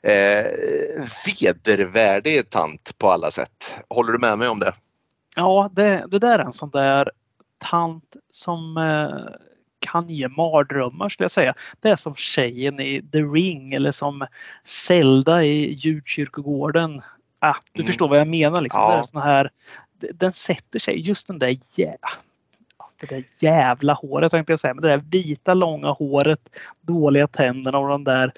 eh, 0.04 0.46
vedervärdig 1.26 2.50
tant 2.50 2.98
på 2.98 3.12
alla 3.12 3.32
sätt. 3.32 3.80
Håller 3.90 4.12
du 4.12 4.20
med 4.20 4.38
mig 4.38 4.48
om 4.48 4.60
det? 4.60 4.74
Ja, 5.36 5.70
det, 5.72 6.06
det 6.08 6.20
där 6.20 6.40
är 6.40 6.44
en 6.44 6.54
sån 6.54 6.70
där 6.70 7.12
tant 7.58 8.16
som 8.30 8.78
eh, 8.78 9.36
kan 9.80 10.10
ge 10.10 10.28
mardrömmar 10.28 11.10
skulle 11.10 11.24
jag 11.24 11.32
säga. 11.32 11.54
Det 11.80 11.90
är 11.90 11.96
som 11.96 12.16
tjejen 12.16 12.80
i 12.80 13.02
The 13.12 13.22
Ring 13.22 13.74
eller 13.74 13.92
som 13.92 14.28
Zelda 14.64 15.44
i 15.44 15.74
Djurkyrkogården. 15.74 17.02
Ah, 17.40 17.56
du 17.74 17.82
mm. 17.82 17.88
förstår 17.88 18.08
vad 18.08 18.20
jag 18.20 18.28
menar. 18.28 18.62
Liksom. 18.62 18.82
Ja. 18.82 18.92
Det 18.92 19.00
är 19.00 19.04
såna 19.04 19.24
här, 19.24 19.50
den 20.14 20.34
sätter 20.34 20.80
sig, 20.80 21.00
just 21.00 21.28
den 21.28 21.40
där 21.40 21.58
jävla 21.78 22.10
det 23.02 23.16
där 23.16 23.24
jävla 23.40 23.94
håret 23.94 24.32
tänkte 24.32 24.52
jag 24.52 24.60
säga, 24.60 24.74
men 24.74 24.82
det 24.82 24.88
där 24.88 25.04
vita 25.10 25.54
långa 25.54 25.92
håret, 25.92 26.50
dåliga 26.82 27.28
tänderna 27.28 27.78
och 27.78 27.90
de 27.90 28.04
där 28.04 28.32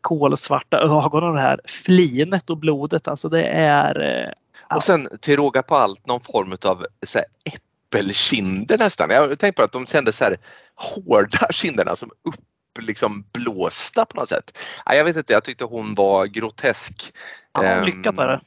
kolsvarta 0.00 0.78
ögonen 0.78 1.28
och 1.28 1.34
det 1.34 1.40
här 1.40 1.60
flinet 1.64 2.50
och 2.50 2.56
blodet. 2.56 3.08
Alltså 3.08 3.28
det 3.28 3.44
är... 3.44 4.34
Ja. 4.68 4.76
Och 4.76 4.82
sen 4.82 5.08
till 5.20 5.36
råga 5.36 5.62
på 5.62 5.76
allt 5.76 6.06
någon 6.06 6.20
form 6.20 6.56
av 6.64 6.86
så 7.06 7.18
här, 7.18 7.26
äppelkinder 7.44 8.78
nästan. 8.78 9.10
Jag 9.10 9.38
tänkte 9.38 9.52
på 9.52 9.62
att 9.64 9.72
de 9.72 9.86
kändes 9.86 10.16
så 10.16 10.24
här 10.24 10.36
hårda 10.74 11.38
kinderna 11.52 11.96
som 11.96 12.10
upp 12.10 12.34
liksom 12.78 13.24
blåsta 13.32 14.04
på 14.04 14.16
något 14.16 14.28
sätt. 14.28 14.58
Jag 14.86 15.04
vet 15.04 15.16
inte, 15.16 15.32
jag 15.32 15.44
tyckte 15.44 15.64
hon 15.64 15.94
var 15.94 16.26
grotesk. 16.26 17.12
Ja, 17.52 17.84
lyckat 17.84 18.18
är 18.18 18.28
det. 18.28 18.40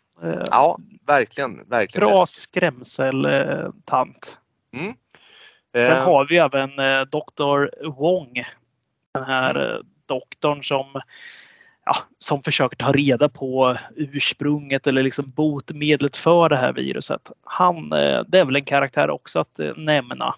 Ja, 0.51 0.79
verkligen. 1.07 1.69
verkligen. 1.69 2.07
Bra 2.07 2.25
skrämseltant. 2.25 4.37
Mm. 4.77 4.93
Sen 5.87 6.03
har 6.03 6.25
vi 6.25 6.37
även 6.37 6.69
Dr. 7.09 7.87
Wong. 7.89 8.43
Den 9.13 9.23
här 9.23 9.55
mm 9.55 9.85
doktorn 10.07 10.63
som, 10.63 11.01
ja, 11.85 11.95
som 12.19 12.43
försöker 12.43 12.75
ta 12.75 12.91
reda 12.91 13.29
på 13.29 13.77
ursprunget 13.95 14.87
eller 14.87 15.03
liksom 15.03 15.31
botemedlet 15.31 16.17
för 16.17 16.49
det 16.49 16.57
här 16.57 16.73
viruset. 16.73 17.31
Han, 17.43 17.93
eh, 17.93 18.21
det 18.27 18.39
är 18.39 18.45
väl 18.45 18.55
en 18.55 18.65
karaktär 18.65 19.09
också 19.09 19.39
att 19.39 19.59
eh, 19.59 19.77
nämna. 19.77 20.35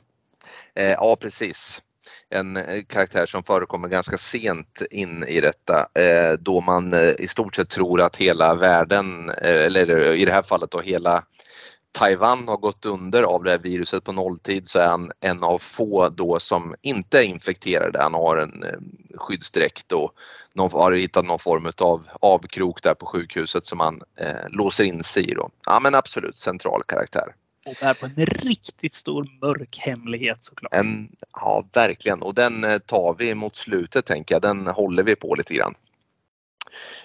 Eh, 0.76 0.92
ja 0.92 1.16
precis 1.16 1.82
en 2.30 2.60
karaktär 2.88 3.26
som 3.26 3.44
förekommer 3.44 3.88
ganska 3.88 4.18
sent 4.18 4.82
in 4.92 5.24
i 5.24 5.42
detta 5.42 5.88
då 6.40 6.62
man 6.62 6.94
i 7.20 7.28
stort 7.28 7.56
sett 7.56 7.70
tror 7.70 8.02
att 8.02 8.16
hela 8.16 8.56
världen, 8.56 9.30
eller 9.30 10.16
i 10.16 10.26
det 10.26 10.32
här 10.32 10.42
fallet 10.42 10.72
då 10.72 10.82
hela 10.82 11.24
Taiwan 11.92 12.48
har 12.48 12.58
gått 12.58 12.86
under 12.86 13.24
av 13.24 13.44
det 13.44 13.50
här 13.50 13.58
viruset 13.58 14.04
på 14.04 14.12
nolltid 14.12 14.68
så 14.68 14.80
är 14.80 14.88
han 14.88 15.12
en 15.20 15.44
av 15.44 15.60
få 15.60 16.10
då 16.10 16.40
som 16.40 16.76
inte 16.82 17.20
är 17.20 17.24
infekterade. 17.24 18.02
Han 18.02 18.14
har 18.14 18.38
en 18.38 18.64
eh, 18.64 18.80
skyddsdräkt 19.16 19.92
och 19.92 20.12
någon, 20.54 20.72
har 20.72 20.92
hittat 20.92 21.26
någon 21.26 21.40
form 21.40 21.72
av 21.78 22.08
avkrok 22.22 22.84
där 22.84 22.94
på 22.94 23.06
sjukhuset 23.06 23.66
som 23.66 23.80
han 23.80 24.02
eh, 24.20 24.50
låser 24.50 24.84
in 24.84 25.04
sig 25.04 25.32
i. 25.32 25.34
Då. 25.34 25.50
Ja 25.66 25.80
men 25.80 25.96
absolut 25.96 26.36
central 26.36 26.82
karaktär. 26.88 27.36
Och 27.68 27.76
bär 27.82 27.94
på 27.94 28.06
en 28.06 28.26
riktigt 28.26 28.94
stor 28.94 29.30
mörk 29.42 29.78
hemlighet 29.78 30.46
såklart. 30.46 30.74
En, 30.74 31.10
ja 31.34 31.66
verkligen 31.74 32.22
och 32.22 32.34
den 32.34 32.64
eh, 32.64 32.78
tar 32.78 33.16
vi 33.20 33.36
mot 33.36 33.56
slutet 33.56 34.06
tänker 34.06 34.36
jag. 34.36 34.42
Den 34.42 34.68
håller 34.68 35.04
vi 35.04 35.16
på 35.16 35.36
lite 35.36 35.54
grann. 35.54 35.74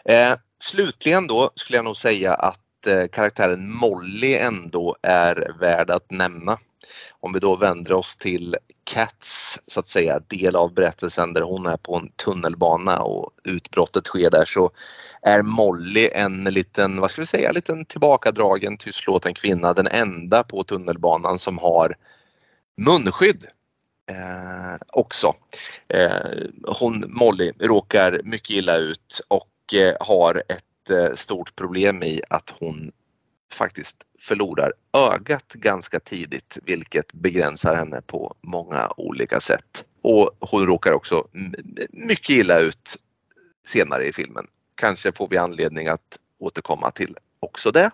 Eh, 0.04 0.32
slutligen 0.58 1.26
då 1.26 1.50
skulle 1.54 1.76
jag 1.78 1.84
nog 1.84 1.96
säga 1.96 2.34
att 2.34 2.60
att 2.82 2.86
eh, 2.86 3.06
karaktären 3.12 3.70
Molly 3.70 4.34
ändå 4.34 4.96
är 5.02 5.52
värd 5.60 5.90
att 5.90 6.10
nämna. 6.10 6.58
Om 7.20 7.32
vi 7.32 7.40
då 7.40 7.56
vänder 7.56 7.92
oss 7.92 8.16
till 8.16 8.56
Cats 8.84 9.60
så 9.66 9.80
att 9.80 9.88
säga 9.88 10.20
del 10.28 10.56
av 10.56 10.74
berättelsen 10.74 11.32
där 11.32 11.42
hon 11.42 11.66
är 11.66 11.76
på 11.76 11.96
en 11.96 12.08
tunnelbana 12.08 13.02
och 13.02 13.30
utbrottet 13.44 14.06
sker 14.06 14.30
där 14.30 14.44
så 14.44 14.70
är 15.22 15.42
Molly 15.42 16.08
en 16.12 16.44
liten, 16.44 17.00
vad 17.00 17.10
ska 17.10 17.22
vi 17.22 17.26
säga, 17.26 17.52
liten 17.52 17.84
tillbakadragen 17.84 18.76
tystlåten 18.76 19.34
kvinna, 19.34 19.72
den 19.72 19.86
enda 19.86 20.44
på 20.44 20.64
tunnelbanan 20.64 21.38
som 21.38 21.58
har 21.58 21.94
munskydd 22.76 23.46
eh, 24.10 24.76
också. 24.88 25.32
Eh, 25.88 26.10
hon, 26.66 27.04
Molly, 27.08 27.52
råkar 27.58 28.20
mycket 28.24 28.50
illa 28.50 28.76
ut 28.76 29.20
och 29.28 29.74
eh, 29.74 29.96
har 30.00 30.42
ett 30.48 30.71
stort 31.14 31.56
problem 31.56 32.02
i 32.02 32.22
att 32.30 32.50
hon 32.60 32.92
faktiskt 33.52 33.96
förlorar 34.18 34.72
ögat 34.92 35.52
ganska 35.52 36.00
tidigt 36.00 36.58
vilket 36.62 37.12
begränsar 37.12 37.74
henne 37.74 38.02
på 38.06 38.34
många 38.40 38.92
olika 38.96 39.40
sätt. 39.40 39.84
Och 40.02 40.30
hon 40.40 40.66
råkar 40.66 40.92
också 40.92 41.28
mycket 41.90 42.30
illa 42.30 42.58
ut 42.58 42.96
senare 43.66 44.06
i 44.06 44.12
filmen. 44.12 44.46
Kanske 44.74 45.12
får 45.12 45.28
vi 45.28 45.36
anledning 45.36 45.88
att 45.88 46.18
återkomma 46.38 46.90
till 46.90 47.16
också 47.40 47.70
det. 47.70 47.90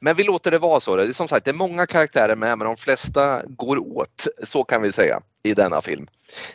Men 0.00 0.16
vi 0.16 0.22
låter 0.22 0.50
det 0.50 0.58
vara 0.58 0.80
så. 0.80 0.96
Det 0.96 1.02
är 1.02 1.12
som 1.12 1.28
sagt, 1.28 1.44
det 1.44 1.50
är 1.50 1.54
många 1.54 1.86
karaktärer 1.86 2.36
med 2.36 2.58
men 2.58 2.66
de 2.66 2.76
flesta 2.76 3.42
går 3.46 3.78
åt, 3.78 4.26
så 4.42 4.64
kan 4.64 4.82
vi 4.82 4.92
säga, 4.92 5.20
i 5.42 5.54
denna 5.54 5.82
film. 5.82 6.06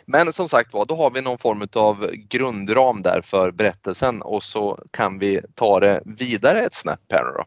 Men 0.06 0.32
som 0.32 0.48
sagt 0.48 0.72
var, 0.72 0.86
då 0.86 0.96
har 0.96 1.10
vi 1.10 1.20
någon 1.20 1.38
form 1.38 1.68
av 1.76 2.10
grundram 2.12 3.02
där 3.02 3.20
för 3.20 3.50
berättelsen 3.50 4.22
och 4.22 4.42
så 4.42 4.78
kan 4.90 5.18
vi 5.18 5.40
ta 5.54 5.80
det 5.80 6.02
vidare 6.04 6.60
ett 6.60 6.74
snäpp 6.74 7.12
här 7.12 7.24
nu 7.24 7.30
då. 7.36 7.44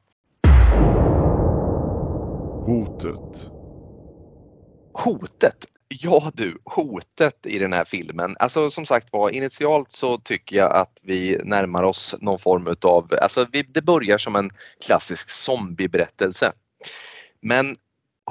Hotet. 2.65 3.51
Hotet? 4.93 5.65
Ja 5.87 6.31
du, 6.33 6.57
hotet 6.65 7.45
i 7.45 7.59
den 7.59 7.73
här 7.73 7.83
filmen. 7.83 8.35
Alltså 8.39 8.69
som 8.69 8.85
sagt 8.85 9.13
var, 9.13 9.29
initialt 9.29 9.91
så 9.91 10.17
tycker 10.17 10.55
jag 10.55 10.75
att 10.75 10.99
vi 11.01 11.41
närmar 11.43 11.83
oss 11.83 12.15
någon 12.19 12.39
form 12.39 12.67
utav, 12.67 13.13
alltså 13.21 13.47
vi, 13.51 13.63
det 13.63 13.81
börjar 13.81 14.17
som 14.17 14.35
en 14.35 14.51
klassisk 14.85 15.29
zombieberättelse. 15.29 16.51
Men 17.41 17.75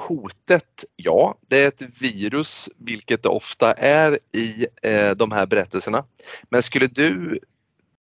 hotet, 0.09 0.84
ja, 0.96 1.38
det 1.48 1.64
är 1.64 1.68
ett 1.68 2.03
virus, 2.03 2.68
vilket 2.76 3.22
det 3.22 3.28
ofta 3.28 3.72
är 3.72 4.18
i 4.32 4.66
eh, 4.82 5.11
de 5.11 5.32
här 5.32 5.46
berättelserna. 5.46 6.05
Men 6.48 6.62
skulle 6.62 6.86
du, 6.86 7.38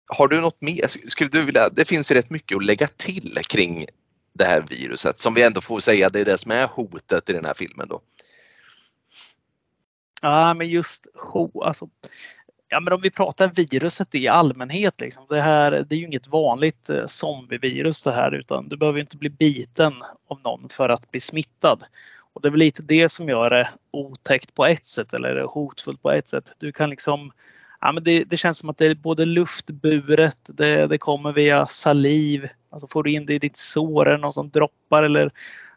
har 0.07 0.27
du 0.27 0.41
något 0.41 0.61
mer, 0.61 0.87
skulle 1.09 1.29
du 1.29 1.41
vilja, 1.41 1.69
det 1.69 1.85
finns 1.85 2.11
ju 2.11 2.15
rätt 2.15 2.29
mycket 2.29 2.57
att 2.57 2.65
lägga 2.65 2.87
till 2.87 3.39
kring 3.47 3.85
det 4.33 4.45
här 4.45 4.61
viruset 4.69 5.19
som 5.19 5.33
vi 5.33 5.43
ändå 5.43 5.61
får 5.61 5.79
säga 5.79 6.09
det 6.09 6.19
är 6.19 6.25
det 6.25 6.37
som 6.37 6.51
är 6.51 6.67
hotet 6.67 7.29
i 7.29 7.33
den 7.33 7.45
här 7.45 7.53
filmen 7.53 7.87
då. 7.87 8.01
Ja, 10.21 10.53
men 10.53 10.69
just 10.69 11.07
ho, 11.15 11.63
alltså, 11.63 11.89
ja, 12.73 12.79
men 12.79 12.93
om 12.93 13.01
vi 13.01 13.11
pratar 13.11 13.47
viruset 13.47 14.15
i 14.15 14.27
allmänhet, 14.27 15.01
liksom, 15.01 15.25
det, 15.29 15.41
här, 15.41 15.71
det 15.71 15.95
är 15.95 15.99
ju 15.99 16.05
inget 16.05 16.27
vanligt 16.27 16.89
eh, 16.89 17.05
zombievirus 17.05 18.03
det 18.03 18.11
här 18.11 18.31
utan 18.31 18.69
du 18.69 18.77
behöver 18.77 18.99
inte 18.99 19.17
bli 19.17 19.29
biten 19.29 19.93
av 20.27 20.39
någon 20.43 20.69
för 20.69 20.89
att 20.89 21.11
bli 21.11 21.19
smittad. 21.19 21.83
Och 22.33 22.41
det 22.41 22.47
är 22.47 22.51
väl 22.51 22.59
lite 22.59 22.83
det 22.83 23.09
som 23.09 23.29
gör 23.29 23.49
det 23.49 23.69
otäckt 23.91 24.53
på 24.53 24.65
ett 24.65 24.85
sätt 24.85 25.13
eller 25.13 25.41
hotfullt 25.41 26.01
på 26.01 26.11
ett 26.11 26.29
sätt. 26.29 26.53
Du 26.57 26.71
kan 26.71 26.89
liksom 26.89 27.31
Ja, 27.81 27.91
men 27.91 28.03
det, 28.03 28.23
det 28.23 28.37
känns 28.37 28.57
som 28.57 28.69
att 28.69 28.77
det 28.77 28.85
är 28.85 28.95
både 28.95 29.25
luftburet, 29.25 30.37
det, 30.45 30.87
det 30.87 30.97
kommer 30.97 31.31
via 31.31 31.65
saliv, 31.65 32.47
alltså 32.69 32.87
får 32.87 33.03
du 33.03 33.11
in 33.11 33.25
det 33.25 33.33
i 33.33 33.39
ditt 33.39 33.57
sår 33.57 34.07
eller 34.07 34.17
någon 34.17 34.33
som 34.33 34.49
droppar 34.49 35.03
eller 35.03 35.31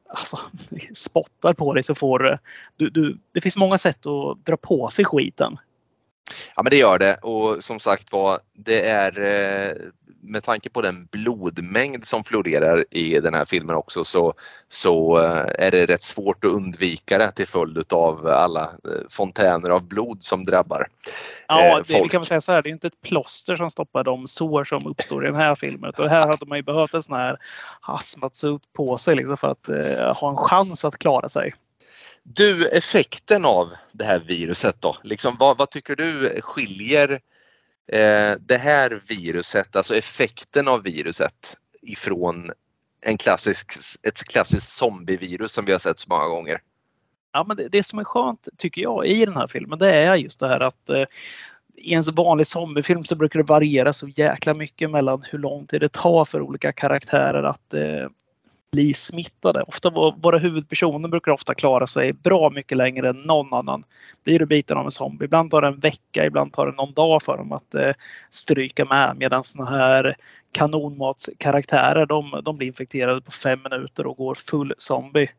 alltså, 0.09 0.39
spottar 0.95 1.53
på 1.53 1.75
dig 1.75 1.83
så 1.83 1.95
får 1.95 2.39
du, 2.77 2.91
du, 2.91 3.19
det 3.33 3.41
finns 3.41 3.57
många 3.57 3.79
sätt 3.79 4.07
att 4.07 4.47
dra 4.47 4.57
på 4.57 4.89
sig 4.89 5.05
skiten. 5.05 5.59
Ja 6.57 6.62
men 6.62 6.70
det 6.70 6.77
gör 6.77 6.99
det 6.99 7.14
och 7.14 7.64
som 7.64 7.81
sagt 7.81 8.12
var 8.12 8.39
det 8.55 8.89
är 8.89 9.20
eh, 9.20 9.77
med 10.27 10.43
tanke 10.43 10.70
på 10.70 10.83
den 10.83 11.07
blodmängd 11.07 12.05
som 12.05 12.24
florerar 12.24 12.85
i 12.91 13.20
den 13.20 13.35
här 13.35 13.45
filmen 13.45 13.77
också 13.77 14.05
så, 14.05 14.35
så 14.68 15.18
eh, 15.18 15.66
är 15.66 15.70
det 15.70 15.87
rätt 15.87 16.03
svårt 16.03 16.45
att 16.45 16.51
undvika 16.51 17.18
det 17.18 17.31
till 17.31 17.47
följd 17.47 17.93
av 17.93 18.27
alla 18.27 18.62
eh, 18.62 19.09
fontäner 19.11 19.70
av 19.70 19.83
blod 19.83 20.22
som 20.22 20.45
drabbar 20.45 20.87
Ja, 21.49 21.83
det, 21.89 22.03
vi 22.03 22.09
kan 22.09 22.20
väl 22.20 22.27
säga 22.27 22.41
så 22.41 22.53
här, 22.53 22.62
det 22.62 22.68
är 22.68 22.72
inte 22.72 22.87
ett 22.87 23.03
plåster 23.03 23.57
som 23.57 23.70
stoppar 23.70 24.05
de 24.05 24.27
sår 24.27 24.64
som 24.64 24.87
uppstår 24.87 25.24
i 25.24 25.27
den 25.27 25.37
här 25.37 25.55
filmen. 25.55 25.93
Och 25.99 26.09
här 26.09 26.27
hade 26.27 26.47
man 26.47 26.59
ju 26.59 26.62
behövt 26.62 26.95
en 26.95 27.03
sån 27.03 27.16
här 27.16 27.37
hazmat 27.81 28.33
på 28.77 28.99
sig 28.99 29.14
liksom 29.14 29.37
för 29.37 29.49
att 29.49 29.68
eh, 29.68 30.16
ha 30.16 30.31
en 30.31 30.37
chans 30.37 30.85
att 30.85 30.99
klara 30.99 31.29
sig. 31.29 31.55
Du, 32.29 32.68
effekten 32.68 33.45
av 33.45 33.72
det 33.93 34.05
här 34.05 34.18
viruset 34.18 34.81
då? 34.81 34.97
Liksom, 35.03 35.37
vad, 35.39 35.59
vad 35.59 35.70
tycker 35.70 35.97
du 35.97 36.41
skiljer 36.41 37.11
eh, 37.93 38.33
det 38.41 38.59
här 38.59 39.01
viruset, 39.09 39.77
alltså 39.77 39.97
effekten 39.97 40.68
av 40.68 40.83
viruset 40.83 41.57
ifrån 41.83 42.51
en 43.01 43.18
klassisk, 43.18 43.72
ett 44.03 44.24
klassiskt 44.24 44.68
zombievirus 44.68 45.53
som 45.53 45.64
vi 45.64 45.72
har 45.72 45.79
sett 45.79 45.99
så 45.99 46.09
många 46.09 46.27
gånger? 46.27 46.59
Ja, 47.33 47.45
men 47.45 47.57
det, 47.57 47.68
det 47.68 47.83
som 47.83 47.99
är 47.99 48.05
skönt 48.05 48.49
tycker 48.57 48.83
jag 48.83 49.07
i 49.07 49.24
den 49.24 49.37
här 49.37 49.47
filmen 49.47 49.79
det 49.79 49.93
är 49.93 50.14
just 50.14 50.41
det 50.41 50.49
här 50.49 50.61
att 50.61 50.91
eh, 50.91 51.05
i 51.77 51.95
en 51.95 52.05
så 52.05 52.12
vanlig 52.12 52.47
zombiefilm 52.47 53.05
så 53.05 53.16
brukar 53.16 53.39
det 53.39 53.47
variera 53.47 53.93
så 53.93 54.09
jäkla 54.09 54.55
mycket 54.55 54.91
mellan 54.91 55.22
hur 55.22 55.39
lång 55.39 55.66
tid 55.66 55.81
det 55.81 55.93
tar 55.93 56.24
för 56.24 56.41
olika 56.41 56.72
karaktärer 56.72 57.43
att 57.43 57.74
eh, 57.74 58.09
bli 58.73 58.95
smittade. 58.95 59.62
Ofta 59.62 59.91
våra 60.17 60.39
huvudpersoner 60.39 61.09
brukar 61.09 61.33
ofta 61.33 61.55
klara 61.55 61.87
sig 61.87 62.12
bra 62.12 62.51
mycket 62.51 62.79
längre 62.79 63.09
än 63.09 63.17
någon 63.17 63.55
annan. 63.55 63.85
Blir 64.25 64.39
du 64.39 64.47
biten 64.47 64.77
av 64.77 64.85
en 64.85 64.91
zombie, 64.91 65.25
ibland 65.25 65.51
tar 65.51 65.62
det 65.62 65.69
en 65.69 65.81
vecka, 65.81 66.27
ibland 66.27 66.53
tar 66.53 66.67
det 66.67 66.73
någon 66.73 66.93
dag 66.93 67.23
för 67.23 67.37
dem 67.37 67.53
att 67.53 67.75
eh, 67.75 67.93
stryka 68.31 68.85
med. 68.85 69.17
Medan 69.17 69.45
såna 69.45 69.71
här 69.71 70.17
kanonmatskaraktärer, 70.53 72.07
de, 72.07 72.41
de 72.45 72.57
blir 72.57 72.69
infekterade 72.69 73.21
på 73.21 73.31
fem 73.31 73.61
minuter 73.71 74.07
och 74.07 74.17
går 74.17 74.35
full 74.35 74.75
zombie. 74.79 75.31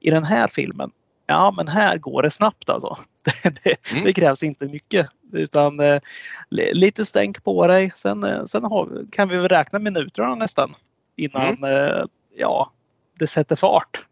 I 0.00 0.10
den 0.10 0.24
här 0.24 0.48
filmen, 0.48 0.90
ja 1.26 1.54
men 1.56 1.68
här 1.68 1.98
går 1.98 2.22
det 2.22 2.30
snabbt 2.30 2.70
alltså. 2.70 2.96
Det, 3.42 3.64
det, 3.64 3.92
mm. 3.92 4.04
det 4.04 4.12
krävs 4.12 4.42
inte 4.42 4.66
mycket 4.66 5.08
utan 5.32 5.80
eh, 5.80 6.00
lite 6.50 7.04
stänk 7.04 7.44
på 7.44 7.66
dig. 7.66 7.92
Sen, 7.94 8.24
eh, 8.24 8.44
sen 8.44 8.64
har, 8.64 9.06
kan 9.12 9.28
vi 9.28 9.36
väl 9.36 9.48
räkna 9.48 9.78
minuterna 9.78 10.34
nästan 10.34 10.74
innan 11.16 11.46
mm. 11.46 11.64
eh, 11.64 12.04
ja, 12.36 12.72
det 13.18 13.26
sätter 13.26 13.56
fart 13.56 14.04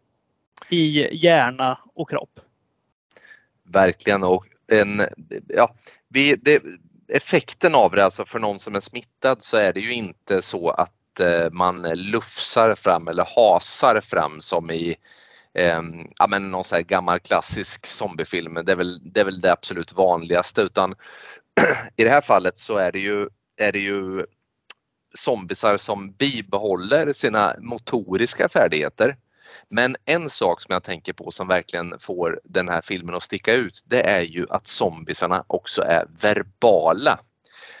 i 0.69 1.15
hjärna 1.25 1.79
och 1.93 2.09
kropp. 2.09 2.39
Verkligen 3.63 4.23
och 4.23 4.45
en, 4.67 5.01
ja, 5.47 5.75
vi, 6.07 6.35
det, 6.35 6.63
effekten 7.07 7.75
av 7.75 7.91
det 7.91 8.05
alltså 8.05 8.25
för 8.25 8.39
någon 8.39 8.59
som 8.59 8.75
är 8.75 8.79
smittad 8.79 9.41
så 9.43 9.57
är 9.57 9.73
det 9.73 9.79
ju 9.79 9.93
inte 9.93 10.41
så 10.41 10.69
att 10.69 11.19
eh, 11.19 11.51
man 11.51 11.81
lufsar 11.81 12.75
fram 12.75 13.07
eller 13.07 13.25
hasar 13.35 14.01
fram 14.01 14.41
som 14.41 14.71
i 14.71 14.95
eh, 15.53 15.81
ja, 16.17 16.27
men 16.29 16.51
någon 16.51 16.63
så 16.63 16.75
här 16.75 16.81
gammal 16.81 17.19
klassisk 17.19 17.87
zombiefilm. 17.87 18.53
Det 18.53 18.71
är, 18.71 18.75
väl, 18.75 19.13
det 19.13 19.19
är 19.19 19.25
väl 19.25 19.41
det 19.41 19.51
absolut 19.51 19.93
vanligaste 19.93 20.61
utan 20.61 20.95
i 21.95 22.03
det 22.03 22.09
här 22.09 22.21
fallet 22.21 22.57
så 22.57 22.77
är 22.77 22.91
det 22.91 22.99
ju, 22.99 23.29
är 23.57 23.71
det 23.71 23.79
ju 23.79 24.25
zombisar 25.15 25.77
som 25.77 26.11
bibehåller 26.11 27.13
sina 27.13 27.55
motoriska 27.59 28.49
färdigheter. 28.49 29.15
Men 29.69 29.95
en 30.05 30.29
sak 30.29 30.61
som 30.61 30.73
jag 30.73 30.83
tänker 30.83 31.13
på 31.13 31.31
som 31.31 31.47
verkligen 31.47 31.99
får 31.99 32.39
den 32.43 32.69
här 32.69 32.81
filmen 32.81 33.15
att 33.15 33.23
sticka 33.23 33.53
ut 33.53 33.83
det 33.85 34.01
är 34.01 34.21
ju 34.21 34.45
att 34.49 34.67
zombisarna 34.67 35.43
också 35.47 35.81
är 35.81 36.05
verbala. 36.19 37.19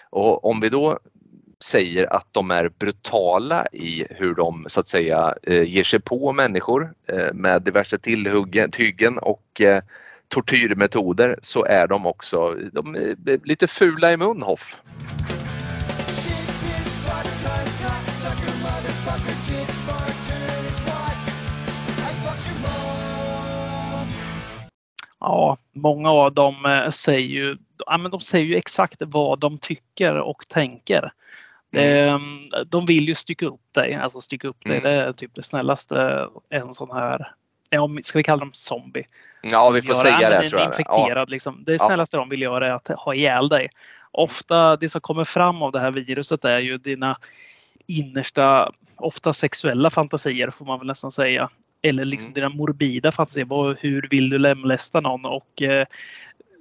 Och 0.09 0.45
om 0.45 0.59
vi 0.59 0.69
då 0.69 0.99
säger 1.63 2.13
att 2.13 2.27
de 2.31 2.51
är 2.51 2.69
brutala 2.69 3.65
i 3.71 4.05
hur 4.09 4.35
de 4.35 4.65
så 4.67 4.79
att 4.79 4.87
säga 4.87 5.35
eh, 5.43 5.63
ger 5.63 5.83
sig 5.83 5.99
på 5.99 6.33
människor 6.33 6.93
eh, 7.07 7.33
med 7.33 7.61
diverse 7.61 7.97
tillhyggen 7.97 9.17
och 9.17 9.61
eh, 9.61 9.83
tortyrmetoder 10.27 11.39
så 11.41 11.65
är 11.65 11.87
de 11.87 12.05
också 12.05 12.55
de 12.73 12.95
är 12.95 13.47
lite 13.47 13.67
fula 13.67 14.11
i 14.11 14.17
mun 14.17 14.41
Hoff. 14.41 14.79
Ja, 25.21 25.57
många 25.73 26.11
av 26.11 26.33
dem 26.33 26.65
eh, 26.65 26.89
säger 26.89 27.27
ju, 27.27 27.57
ja, 27.85 27.97
men 27.97 28.11
de 28.11 28.19
säger 28.19 28.45
ju 28.45 28.55
exakt 28.55 29.01
vad 29.05 29.39
de 29.39 29.57
tycker 29.57 30.15
och 30.15 30.47
tänker. 30.49 31.11
Mm. 31.75 32.07
Ehm, 32.07 32.65
de 32.67 32.85
vill 32.85 33.07
ju 33.07 33.15
stycka 33.15 33.45
upp 33.45 33.73
dig, 33.75 33.95
alltså 33.95 34.21
stycka 34.21 34.47
upp 34.47 34.65
dig. 34.65 34.77
Mm. 34.77 34.91
Det 34.91 35.01
är 35.01 35.13
typ 35.13 35.31
det 35.35 35.43
snällaste 35.43 36.27
en 36.49 36.73
sån 36.73 36.91
här, 36.91 37.27
ska 38.01 38.19
vi 38.19 38.23
kalla 38.23 38.39
dem 38.39 38.49
zombie? 38.53 39.05
Ja, 39.41 39.69
vi 39.69 39.81
får 39.81 39.93
säga 39.93 40.29
det 40.29 40.49
tror 40.49 40.61
jag. 40.61 40.69
Infekterad, 40.69 41.29
ja. 41.29 41.31
liksom. 41.31 41.63
Det 41.65 41.79
snällaste 41.79 42.17
ja. 42.17 42.21
de 42.21 42.29
vill 42.29 42.41
göra 42.41 42.67
är 42.67 42.71
att 42.71 42.87
ha 42.87 43.15
ihjäl 43.15 43.49
dig. 43.49 43.69
Ofta 44.11 44.75
det 44.75 44.89
som 44.89 45.01
kommer 45.01 45.23
fram 45.23 45.61
av 45.61 45.71
det 45.71 45.79
här 45.79 45.91
viruset 45.91 46.45
är 46.45 46.59
ju 46.59 46.77
dina 46.77 47.17
innersta, 47.87 48.71
ofta 48.97 49.33
sexuella 49.33 49.89
fantasier 49.89 50.49
får 50.49 50.65
man 50.65 50.79
väl 50.79 50.87
nästan 50.87 51.11
säga. 51.11 51.49
Eller 51.81 52.05
liksom 52.05 52.27
Mm. 52.27 52.33
dina 52.33 52.49
morbida 52.49 53.11
fantasier. 53.11 53.45
Vad- 53.45 53.77
Hur 53.79 54.07
vill 54.11 54.29
du 54.29 54.37
lemlästa 54.37 55.01
någon? 55.01 55.25
Och 55.25 55.61
eh, 55.61 55.85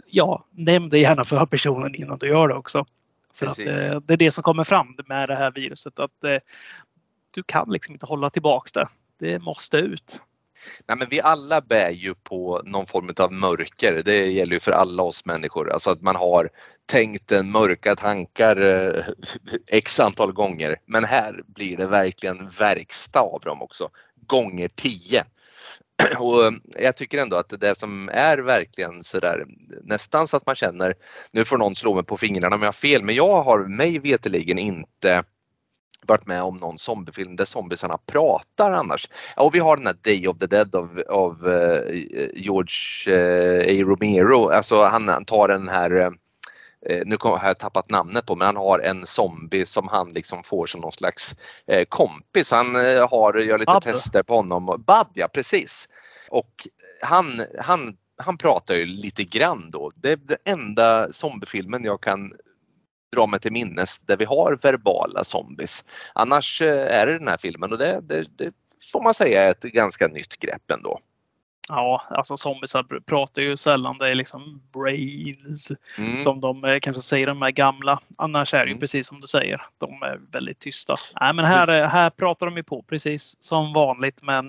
ja, 0.07 0.45
nämn 0.51 0.89
det 0.89 0.99
gärna 0.99 1.25
för 1.25 1.47
personen 1.47 1.95
innan 1.95 2.19
du 2.19 2.29
gör 2.29 2.49
det 2.49 2.55
också. 2.55 2.87
För 3.35 3.47
att, 3.47 3.59
eh, 3.59 4.01
det 4.01 4.13
är 4.13 4.17
det 4.17 4.31
som 4.31 4.43
kommer 4.43 4.65
fram 4.65 4.97
med 5.07 5.29
det 5.29 5.35
här 5.37 5.51
viruset. 5.51 5.99
Att 5.99 6.25
eh, 6.25 6.37
du 7.35 7.43
kan 7.43 7.71
liksom 7.71 7.95
inte 7.95 8.07
hålla 8.07 8.31
tillbaks 8.31 8.73
det. 8.73 8.89
Det 9.19 9.39
måste 9.39 9.77
ut. 9.77 10.23
Nej, 10.89 10.97
men 10.99 11.09
vi 11.11 11.21
alla 11.21 11.61
bär 11.61 11.91
ju 11.91 12.15
på 12.15 12.63
någon 12.65 12.87
form 12.87 13.11
av 13.21 13.33
mörker. 13.33 14.03
Det 14.05 14.27
gäller 14.27 14.53
ju 14.53 14.61
för 14.61 14.73
alla 14.73 15.03
oss 15.03 15.25
människor. 15.25 15.73
Alltså 15.73 15.91
att 15.91 16.03
man 16.03 16.17
har 16.17 16.49
tänkt 16.87 17.33
en 17.33 17.51
mörka 17.51 17.97
tankar 17.97 18.57
eh, 18.61 19.05
x 19.67 20.01
antal 20.01 20.33
gånger. 20.33 20.77
Men 20.87 21.05
här 21.05 21.43
blir 21.47 21.77
det 21.77 21.87
verkligen 21.87 22.49
verkstad 22.49 23.21
av 23.21 23.41
dem 23.45 23.63
också. 23.63 23.89
Gånger 24.31 24.69
tio. 24.69 25.25
Och 26.19 26.45
eh, 26.45 26.53
jag 26.79 26.97
tycker 26.97 27.19
ändå 27.19 27.37
att 27.37 27.61
det 27.61 27.79
som 27.79 28.09
är 28.13 28.39
verkligen 28.39 29.05
sådär 29.05 29.45
nästan 29.83 30.29
så 30.29 30.37
att 30.37 30.47
man 30.47 30.55
känner, 30.55 30.95
nu 31.33 31.45
får 31.45 31.59
någon 31.59 31.77
slå 31.77 31.95
mig 31.95 32.05
på 32.05 32.17
fingrarna 32.17 32.57
om 32.57 32.63
jag 32.63 32.69
har 32.69 32.73
fel, 32.73 33.05
men 33.05 33.15
jag 33.15 33.43
har 33.43 33.59
mig 33.59 33.99
veteligen 33.99 34.59
inte 34.59 35.25
varit 36.07 36.27
med 36.27 36.43
om 36.43 36.57
någon 36.57 36.79
zombiefilm 36.79 37.37
där 37.37 37.45
zombiesarna 37.45 37.99
pratar 38.07 38.73
annars. 38.73 39.09
Och 39.37 39.55
vi 39.55 39.59
har 39.59 39.77
den 39.77 39.87
här 39.87 39.97
Day 40.03 40.29
of 40.29 40.39
the 40.39 40.47
Dead 40.47 40.75
av, 40.75 41.03
av 41.09 41.47
uh, 41.47 42.05
George 42.35 43.09
uh, 43.09 43.61
A. 43.61 43.91
Romero. 43.91 44.51
Alltså 44.51 44.85
han, 44.85 45.09
han 45.09 45.25
tar 45.25 45.49
den 45.49 45.69
här 45.69 46.01
uh, 46.01 46.11
nu 47.07 47.17
kom- 47.17 47.39
har 47.39 47.47
jag 47.47 47.59
tappat 47.59 47.91
namnet 47.91 48.27
på 48.27 48.37
men 48.37 48.47
han 48.47 48.57
har 48.57 48.79
en 48.79 49.07
zombie 49.07 49.67
som 49.67 49.89
han 49.89 50.13
liksom 50.13 50.43
får 50.43 50.67
som 50.67 50.81
någon 50.81 50.93
slags 50.93 51.37
eh, 51.67 51.85
kompis. 51.89 52.51
Han 52.51 52.77
eh, 52.77 53.09
har, 53.11 53.35
gör 53.35 53.59
lite 53.59 53.73
Bud. 53.73 53.83
tester 53.83 54.23
på 54.23 54.35
honom. 54.35 54.67
Bud 54.67 55.07
ja, 55.15 55.29
precis. 55.29 55.89
Och 56.31 56.69
han, 57.03 57.43
han, 57.59 57.97
han 58.17 58.39
pratar 58.39 58.75
ju 58.75 58.87
lite 58.87 59.25
grann 59.25 59.71
då. 59.71 59.93
Det 59.95 60.13
är 60.13 60.17
den 60.17 60.39
enda 60.45 61.13
zombiefilmen 61.13 61.85
jag 61.85 62.01
kan 62.01 62.33
dra 63.13 63.27
mig 63.27 63.41
till 63.41 63.53
minnes 63.53 63.99
där 63.99 64.17
vi 64.17 64.25
har 64.25 64.59
verbala 64.63 65.25
zombies. 65.25 65.85
Annars 66.15 66.63
eh, 66.63 67.01
är 67.01 67.07
det 67.07 67.19
den 67.19 67.29
här 67.29 67.39
filmen 67.39 67.73
och 67.73 67.79
det, 67.79 68.01
det, 68.03 68.27
det 68.37 68.53
får 68.93 69.03
man 69.03 69.15
säga 69.15 69.43
är 69.43 69.51
ett 69.51 69.63
ganska 69.63 70.09
nytt 70.09 70.37
grepp 70.37 70.71
ändå. 70.71 71.01
Ja, 71.73 72.03
alltså 72.11 72.37
zombiesar 72.37 72.83
pr- 72.83 73.01
pratar 73.01 73.43
ju 73.43 73.57
sällan. 73.57 73.99
Det 73.99 74.09
är 74.09 74.15
liksom 74.15 74.63
brains 74.73 75.73
Mm. 75.99 76.19
som 76.21 76.41
de 76.41 76.65
eh, 76.65 76.79
kanske 76.81 77.03
säger 77.03 77.27
de 77.27 77.43
här 77.43 77.51
gamla. 77.51 78.01
Annars 78.17 78.55
är 78.55 78.59
det 78.59 78.65
ju 78.65 78.71
Mm. 78.73 78.81
precis 78.81 79.07
som 79.07 79.21
du 79.21 79.27
säger. 79.27 79.67
De 79.79 80.03
är 80.03 80.21
väldigt 80.33 80.59
tysta. 80.59 80.95
Nej, 81.21 81.35
men 81.35 81.45
här, 81.45 81.87
här 81.87 82.11
pratar 82.11 82.47
de 82.47 82.57
ju 82.57 82.63
på 82.63 82.83
precis 82.83 83.37
som 83.41 83.73
vanligt 83.73 84.23
men 84.23 84.49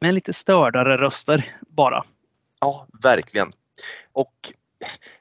med 0.00 0.14
lite 0.14 0.32
stördare 0.32 0.96
röster 0.96 1.44
bara. 1.60 2.04
Ja, 2.60 2.86
verkligen. 3.02 3.52
Och 4.12 4.52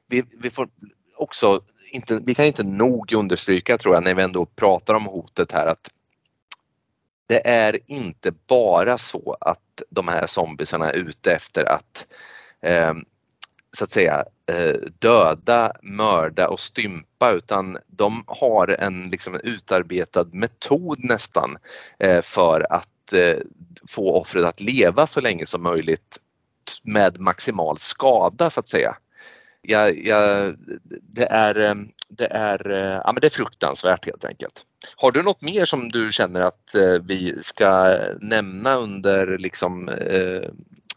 vi, 0.08 0.24
vi 0.42 0.50
får 0.50 0.70
också 1.18 1.62
inte, 1.92 2.20
vi 2.26 2.36
kan 2.36 2.46
inte 2.46 2.64
nog 2.64 3.14
understryka 3.14 3.78
tror 3.78 3.94
jag 3.96 4.04
när 4.04 4.16
vi 4.16 4.24
ändå 4.24 4.46
pratar 4.46 4.94
om 4.94 5.06
hotet 5.06 5.52
här 5.52 5.68
att 5.68 5.90
det 7.28 7.48
är 7.48 7.80
inte 7.88 8.32
bara 8.32 8.98
så 8.98 9.38
att 9.40 9.84
de 9.90 10.08
här 10.08 10.28
zombisarna 10.28 10.90
är 10.90 10.94
ute 10.94 11.32
efter 11.32 11.66
att 11.66 12.08
eh, 12.62 12.94
så 13.78 13.84
att 13.84 13.92
säga 13.92 14.26
eh, 14.52 14.76
döda, 15.00 15.72
mörda 15.82 16.48
och 16.48 16.60
stympa 16.60 17.32
utan 17.32 17.78
de 17.88 18.24
har 18.28 18.68
en 18.68 19.10
liksom 19.10 19.40
utarbetad 19.44 20.26
metod 20.32 21.04
nästan 21.04 21.58
eh, 22.00 22.22
för 22.22 22.74
att 22.74 23.14
eh, 23.14 23.38
få 23.90 24.16
offret 24.22 24.46
att 24.46 24.62
leva 24.62 25.08
så 25.08 25.22
länge 25.22 25.46
som 25.46 25.64
möjligt 25.64 26.20
med 26.84 27.20
maximal 27.20 27.78
skada 27.78 28.50
så 28.50 28.60
att 28.60 28.68
säga. 28.68 28.98
Jag, 29.70 30.06
jag, 30.06 30.56
det, 31.02 31.26
är, 31.26 31.56
ehm, 31.56 31.90
det, 32.10 32.28
är, 32.32 32.70
eh, 32.70 33.02
ja, 33.06 33.12
men 33.14 33.22
det 33.22 33.28
är 33.28 33.32
fruktansvärt 33.32 34.06
helt 34.06 34.26
enkelt. 34.26 34.66
Har 34.96 35.12
du 35.12 35.24
något 35.24 35.42
mer 35.42 35.66
som 35.66 35.92
du 35.92 36.12
känner 36.12 36.42
att 36.42 36.76
eh, 36.76 37.02
vi 37.04 37.44
ska 37.44 37.96
nämna 38.22 38.76
under 38.76 39.38
liksom, 39.38 39.90
eh, 39.90 40.50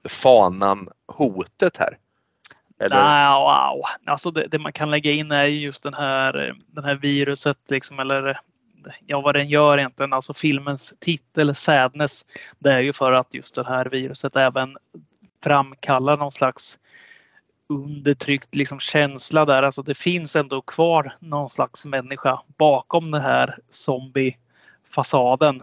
fanan 0.08 0.88
hotet 1.06 1.76
här? 1.76 1.98
Eller? 2.80 3.02
Nej, 3.02 3.28
wow. 3.28 3.82
Alltså 4.06 4.30
det, 4.30 4.46
det 4.46 4.58
man 4.58 4.72
kan 4.72 4.90
lägga 4.90 5.10
in 5.10 5.30
är 5.30 5.44
just 5.44 5.82
den 5.82 5.94
här, 5.94 6.56
den 6.66 6.84
här 6.84 6.94
viruset 6.94 7.58
liksom 7.70 7.98
eller 7.98 8.40
ja, 9.06 9.20
vad 9.20 9.34
den 9.34 9.48
gör 9.48 9.78
egentligen. 9.78 10.12
Alltså 10.12 10.34
filmens 10.34 10.94
titel 11.00 11.54
Sadness. 11.54 12.26
Det 12.58 12.72
är 12.72 12.80
ju 12.80 12.92
för 12.92 13.12
att 13.12 13.34
just 13.34 13.54
det 13.54 13.66
här 13.66 13.84
viruset 13.84 14.36
även 14.36 14.76
framkallar 15.44 16.16
någon 16.16 16.32
slags 16.32 16.78
undertryckt 17.70 18.54
liksom 18.54 18.80
känsla 18.80 19.44
där. 19.44 19.62
Alltså 19.62 19.82
det 19.82 19.94
finns 19.94 20.36
ändå 20.36 20.62
kvar 20.62 21.16
någon 21.20 21.50
slags 21.50 21.86
människa 21.86 22.40
bakom 22.58 23.10
den 23.10 23.22
här 23.22 23.58
zombie-fasaden. 23.70 25.60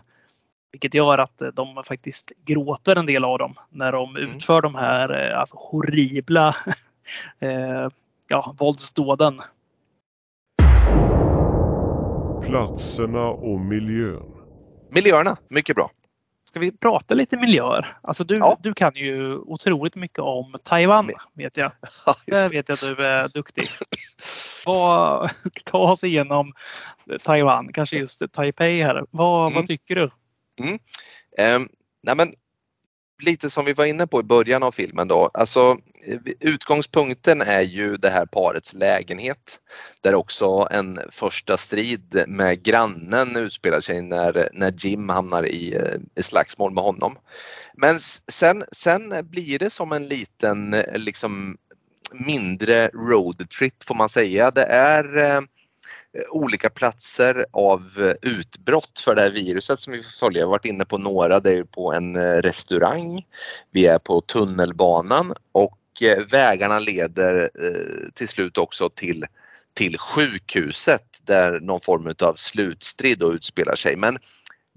Vilket 0.72 0.94
gör 0.94 1.18
att 1.18 1.42
eh, 1.42 1.48
de 1.48 1.84
faktiskt 1.84 2.32
gråter 2.46 2.96
en 2.96 3.06
del 3.06 3.26
av 3.26 3.38
dem 3.38 3.54
när 3.70 3.92
de 3.92 4.16
Mm. 4.16 4.36
utför 4.36 4.62
de 4.62 4.76
här 4.76 5.32
eh, 5.32 5.40
alltså, 5.40 5.56
horribla 5.60 6.56
eh, 7.40 7.88
ja, 8.28 8.56
våldsdåden. 8.60 9.40
Platserna 12.46 13.28
och 13.28 13.60
miljön. 13.60 14.34
Miljöerna, 14.90 15.38
mycket 15.50 15.76
bra. 15.76 15.92
Ska 16.58 16.62
vi 16.62 16.72
prata 16.72 17.14
lite 17.14 17.38
miljöer? 17.38 17.98
Alltså 18.04 18.24
du, 18.24 18.36
Ja. 18.36 18.58
du 18.60 18.74
kan 18.74 18.92
ju 18.96 19.38
otroligt 19.38 19.96
mycket 19.96 20.20
om 20.20 20.56
Taiwan 20.64 21.10
vet 21.34 21.58
jag. 21.58 21.72
Ja, 22.06 22.16
Där 22.26 22.44
det. 22.44 22.50
vet 22.50 22.70
jag 22.70 22.74
att 22.74 22.98
du 22.98 23.06
är 23.06 23.28
duktig. 23.28 23.68
Vad, 24.66 25.30
ta 25.66 25.78
oss 25.92 26.04
igenom 26.04 26.54
Taiwan, 27.24 27.74
kanske 27.74 27.98
just 27.98 28.22
Taipei 28.32 28.82
här. 28.84 29.06
Vad, 29.12 29.48
Mm. 29.48 29.56
vad 29.56 29.66
tycker 29.68 29.96
du? 29.96 30.10
Ehm, 31.38 31.70
nej 32.04 32.16
men, 32.16 32.34
lite 33.20 33.50
som 33.50 33.66
vi 33.66 33.74
var 33.74 33.86
inne 33.86 34.08
på 34.08 34.20
i 34.20 34.24
början 34.24 34.64
av 34.64 34.72
filmen 34.72 35.08
då. 35.08 35.30
Alltså, 35.34 35.78
eh, 36.08 36.20
utgångspunkten 36.40 37.42
är 37.42 37.62
ju 37.62 37.98
det 37.98 38.10
här 38.10 38.26
parets 38.26 38.74
lägenhet. 38.74 39.60
Där 40.02 40.16
också 40.16 40.68
en 40.72 41.00
första 41.12 41.58
strid 41.58 42.24
med 42.28 42.64
grannen 42.64 43.36
utspelar 43.36 43.82
sig 43.82 44.02
när, 44.02 44.50
när 44.54 44.74
Jim 44.78 45.10
hamnar 45.10 45.46
i, 45.46 45.76
eh, 45.76 45.96
i 46.16 46.24
slagsmål 46.24 46.74
med 46.74 46.84
honom. 46.84 47.18
Men 47.74 48.00
sen, 48.28 48.64
sen 48.72 49.14
blir 49.24 49.60
det 49.60 49.70
som 49.70 49.92
en 49.92 50.08
liten 50.08 50.74
eh, 50.74 50.98
liksom 50.98 51.58
mindre 52.14 52.88
roadtrip 52.88 53.84
får 53.84 53.96
man 53.96 54.10
säga. 54.10 54.52
Det 54.52 54.66
är 54.66 55.18
eh, 55.18 55.42
Eh, 56.14 56.24
olika 56.30 56.70
platser 56.70 57.46
av 57.52 57.82
eh, 57.98 58.32
utbrott 58.32 59.00
för 59.00 59.16
det 59.16 59.22
här 59.22 59.32
viruset 59.32 59.80
som 59.80 59.94
vi 59.94 60.04
följer. 60.04 60.40
Vi 60.40 60.44
har 60.44 60.52
varit 60.52 60.66
inne 60.66 60.86
på 60.86 60.98
några. 60.98 61.40
Det 61.40 61.52
är 61.52 61.64
på 61.64 61.94
en 61.94 62.16
eh, 62.16 62.42
restaurang. 62.42 63.26
Vi 63.72 63.86
är 63.86 64.00
på 64.00 64.22
tunnelbanan 64.22 65.34
och 65.52 65.78
vägarna 66.32 66.80
leder 66.80 67.50
till 68.14 68.28
slut 68.28 68.58
också 68.58 68.90
till, 68.90 69.26
till 69.74 69.98
sjukhuset 69.98 71.04
där 71.24 71.60
någon 71.60 71.82
form 71.82 72.14
av 72.20 72.34
slutstrid 72.34 73.20
då 73.20 73.34
utspelar 73.34 73.76
sig. 73.76 73.96
Men 73.96 74.18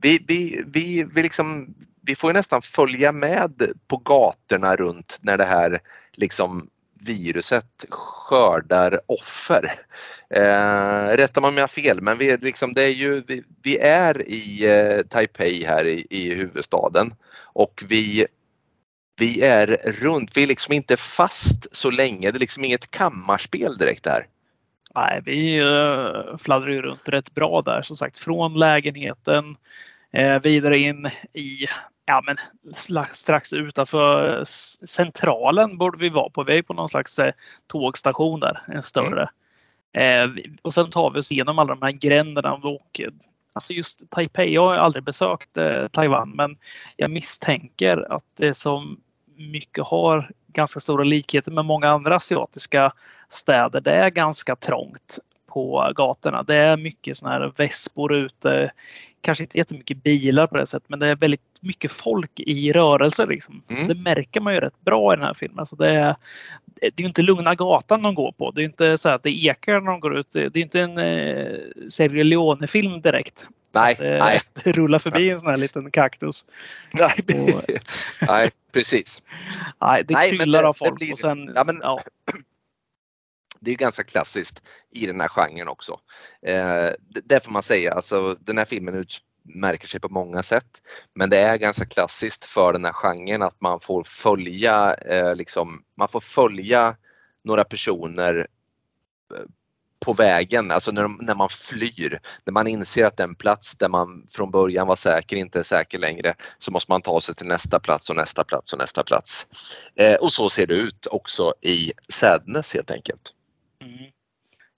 vi, 0.03 0.25
vi, 0.29 0.63
vi, 0.67 1.07
vi, 1.15 1.23
liksom, 1.23 1.75
vi 2.03 2.17
får 2.17 2.31
ju 2.31 2.35
nästan 2.35 2.63
följa 2.63 3.13
med 3.13 3.63
på 3.89 3.97
gatorna 3.97 4.77
runt 4.77 5.19
när 5.21 5.39
det 5.39 5.45
här 5.45 5.81
liksom 6.13 6.69
viruset 7.07 7.85
skördar 7.91 9.01
offer. 9.07 9.73
Eh, 10.31 11.17
rätta 11.17 11.41
mig 11.41 11.49
om 11.49 11.57
jag 11.57 11.63
har 11.63 11.69
fel 11.69 12.01
men 12.01 12.19
vi 12.19 12.31
är, 12.31 12.39
liksom, 12.39 12.75
det 12.75 12.83
är 12.83 12.93
ju, 12.93 13.23
vi, 13.27 13.43
vi 13.63 13.79
är 13.79 14.29
i 14.29 14.67
eh, 14.67 15.03
Taipei 15.03 15.65
här 15.65 15.87
i, 15.87 16.07
i 16.11 16.35
huvudstaden 16.35 17.15
och 17.53 17.83
vi, 17.89 18.27
vi 19.17 19.43
är 19.43 19.67
runt, 19.85 20.37
vi 20.37 20.43
är 20.43 20.47
liksom 20.47 20.75
inte 20.75 20.97
fast 20.97 21.77
så 21.77 21.91
länge. 21.91 22.31
Det 22.31 22.37
är 22.37 22.41
liksom 22.41 22.65
inget 22.65 22.91
kammarspel 22.91 23.79
direkt 23.79 24.05
där. 24.05 24.27
Nej, 24.95 25.23
vi 25.25 25.59
eh, 25.59 26.37
fladdrar 26.39 26.71
ju 26.71 26.83
runt 26.83 27.09
rätt 27.09 27.35
bra 27.35 27.63
där 27.63 27.83
som 27.83 27.97
sagt. 27.97 28.19
Från 28.19 28.59
lägenheten 28.59 29.57
eh, 30.13 30.41
vidare 30.43 30.79
in 30.79 31.11
i, 31.33 31.67
ja 32.11 32.23
men 32.27 32.37
strax 33.13 33.53
utanför 33.53 34.43
centralen 34.87 35.79
borde 35.79 35.99
vi 35.99 36.09
vara 36.09 36.31
på. 36.31 36.45
Vi 36.45 36.59
är 36.59 36.63
på 36.63 36.75
någon 36.75 36.89
slags 36.89 37.19
eh, 37.19 37.33
tågstation 37.67 38.41
där, 38.41 38.63
en 38.69 38.83
större. 38.83 39.31
Eh, 39.93 40.29
och 40.63 40.75
sen 40.75 40.91
tar 40.91 41.11
vi 41.11 41.21
oss 41.21 41.33
igenom 41.33 41.59
alla 41.59 41.75
de 41.75 41.83
här 41.83 41.93
gränderna 41.93 42.53
och 42.53 43.01
eh, 43.01 43.11
Alltså 43.53 43.73
just 43.73 44.11
Taipei, 44.11 44.55
jag 44.55 44.63
har 44.63 44.75
aldrig 44.75 45.05
besökt 45.05 45.57
eh, 45.57 45.89
Taiwan 45.89 46.31
men 46.31 46.57
jag 46.97 47.11
misstänker 47.11 48.13
att 48.13 48.25
det 48.37 48.55
som 48.55 49.01
mycket 49.37 49.85
har 49.85 50.31
ganska 50.53 50.81
stora 50.81 51.05
likheter 51.05 51.51
med 51.51 51.65
många 51.65 51.89
andra 51.89 52.17
asiatiska 52.17 52.93
städer. 53.29 53.81
Det 53.81 53.93
är 53.93 54.11
ganska 54.11 54.57
trångt 54.57 55.19
på 55.51 55.93
gatorna. 55.97 56.43
Det 56.43 56.55
är 56.57 56.77
mycket 56.77 57.17
sådana 57.17 57.39
här 57.39 57.53
vespor 57.57 58.15
ute. 58.15 58.71
Kanske 59.23 59.45
inte 59.45 59.59
jättemycket 59.59 60.03
bilar 60.03 60.47
på 60.47 60.57
det 60.57 60.67
sättet, 60.67 60.89
men 60.89 60.99
det 60.99 61.07
är 61.07 61.17
väldigt 61.17 61.41
mycket 61.61 61.93
folk 61.93 62.31
i 62.41 62.73
rörelse. 62.73 63.27
Liksom. 63.27 63.63
Mm. 63.69 63.89
Det 63.89 63.95
märker 63.95 64.41
man 64.41 64.55
ju 64.55 64.61
rätt 64.61 64.81
bra 64.85 65.13
i 65.13 65.17
den 65.17 65.25
här 65.25 65.35
filmen. 65.35 65.59
Alltså 65.59 65.77
det, 65.77 65.91
är, 65.91 66.17
det 66.81 67.03
är 67.03 67.07
inte 67.07 67.23
lugna 67.23 67.55
gatan 67.55 68.03
de 68.03 68.15
går 68.15 68.33
på. 68.33 68.51
Det 68.51 68.63
är 68.63 68.65
inte 68.65 68.99
så 68.99 69.09
att 69.09 69.23
det 69.23 69.31
ekar 69.45 69.81
när 69.81 69.91
de 69.91 70.01
går 70.01 70.17
ut. 70.19 70.31
Det 70.31 70.57
är 70.57 70.59
inte 70.59 70.81
en 70.81 70.99
eh, 70.99 71.57
Sergio 71.89 72.23
Leone-film 72.25 73.01
direkt. 73.01 73.49
Nej, 73.75 73.95
Det, 73.99 74.19
nej, 74.19 74.41
det 74.65 74.73
rullar 74.73 74.99
förbi 74.99 75.31
en 75.31 75.41
sån 75.41 75.51
här 75.51 75.57
liten 75.57 75.91
kaktus. 75.91 76.47
nej, 76.93 77.11
Och- 77.55 78.29
nej, 78.29 78.51
precis. 78.73 79.23
Nej, 79.81 80.03
det 80.09 80.15
Nej, 80.15 80.31
kryllar 80.39 80.63
det- 80.63 80.69
av 80.69 80.75
det 80.75 80.79
folk. 80.79 80.99
blir- 80.99 81.13
och 81.13 81.19
sen, 81.19 81.53
ja, 81.55 81.65
men- 81.65 81.81
ja, 81.83 82.01
det 83.61 83.71
är 83.71 83.77
ganska 83.77 84.05
klassiskt 84.05 84.63
i 84.91 85.07
den 85.07 85.21
här 85.21 85.29
genren 85.29 85.69
också. 85.69 86.01
Eh, 86.43 86.91
det, 86.99 87.21
det 87.25 87.45
får 87.45 87.53
man 87.53 87.63
säga, 87.63 87.93
alltså 87.93 88.35
den 88.41 88.59
här 88.59 88.65
filmen 88.65 88.95
utmärker 88.95 89.89
sig 89.89 90.01
på 90.01 90.09
många 90.09 90.43
sätt. 90.43 90.83
Men 91.15 91.31
det 91.31 91.39
är 91.39 91.57
ganska 91.57 91.87
klassiskt 91.87 92.45
för 92.45 92.73
den 92.73 92.85
här 92.85 92.93
genren 92.93 93.43
att 93.43 93.61
man 93.61 93.81
får 93.81 94.05
följa, 94.05 94.95
eh, 94.95 95.35
liksom, 95.35 95.85
man 95.97 96.09
får 96.09 96.21
följa 96.21 96.97
några 97.45 97.65
personer 97.65 98.47
eh, 99.35 99.45
på 100.01 100.13
vägen, 100.13 100.71
alltså 100.71 100.93
när, 100.93 101.03
de, 101.03 101.19
när 101.23 101.35
man 101.35 101.49
flyr, 101.49 102.21
när 102.45 102.53
man 102.53 102.67
inser 102.67 103.05
att 103.05 103.17
den 103.17 103.35
plats 103.35 103.77
där 103.77 103.89
man 103.89 104.27
från 104.31 104.51
början 104.51 104.87
var 104.87 104.97
säker 104.97 105.37
inte 105.37 105.59
är 105.59 105.63
säker 105.63 105.99
längre, 105.99 106.35
så 106.59 106.71
måste 106.71 106.93
man 106.93 107.03
ta 107.03 107.21
sig 107.21 107.35
till 107.35 107.47
nästa 107.47 107.81
plats 107.81 108.11
och 108.11 108.17
nästa 108.17 108.45
plats 108.45 108.73
och 108.73 108.79
nästa 108.79 109.05
plats. 109.05 109.47
Eh, 109.97 110.15
och 110.15 110.33
så 110.33 110.51
ser 110.51 110.67
det 110.67 110.75
ut 110.75 111.07
också 111.07 111.55
i 111.61 111.93
Sadness 112.09 112.75
helt 112.75 112.91
enkelt. 112.91 113.33
Mm. 113.81 114.11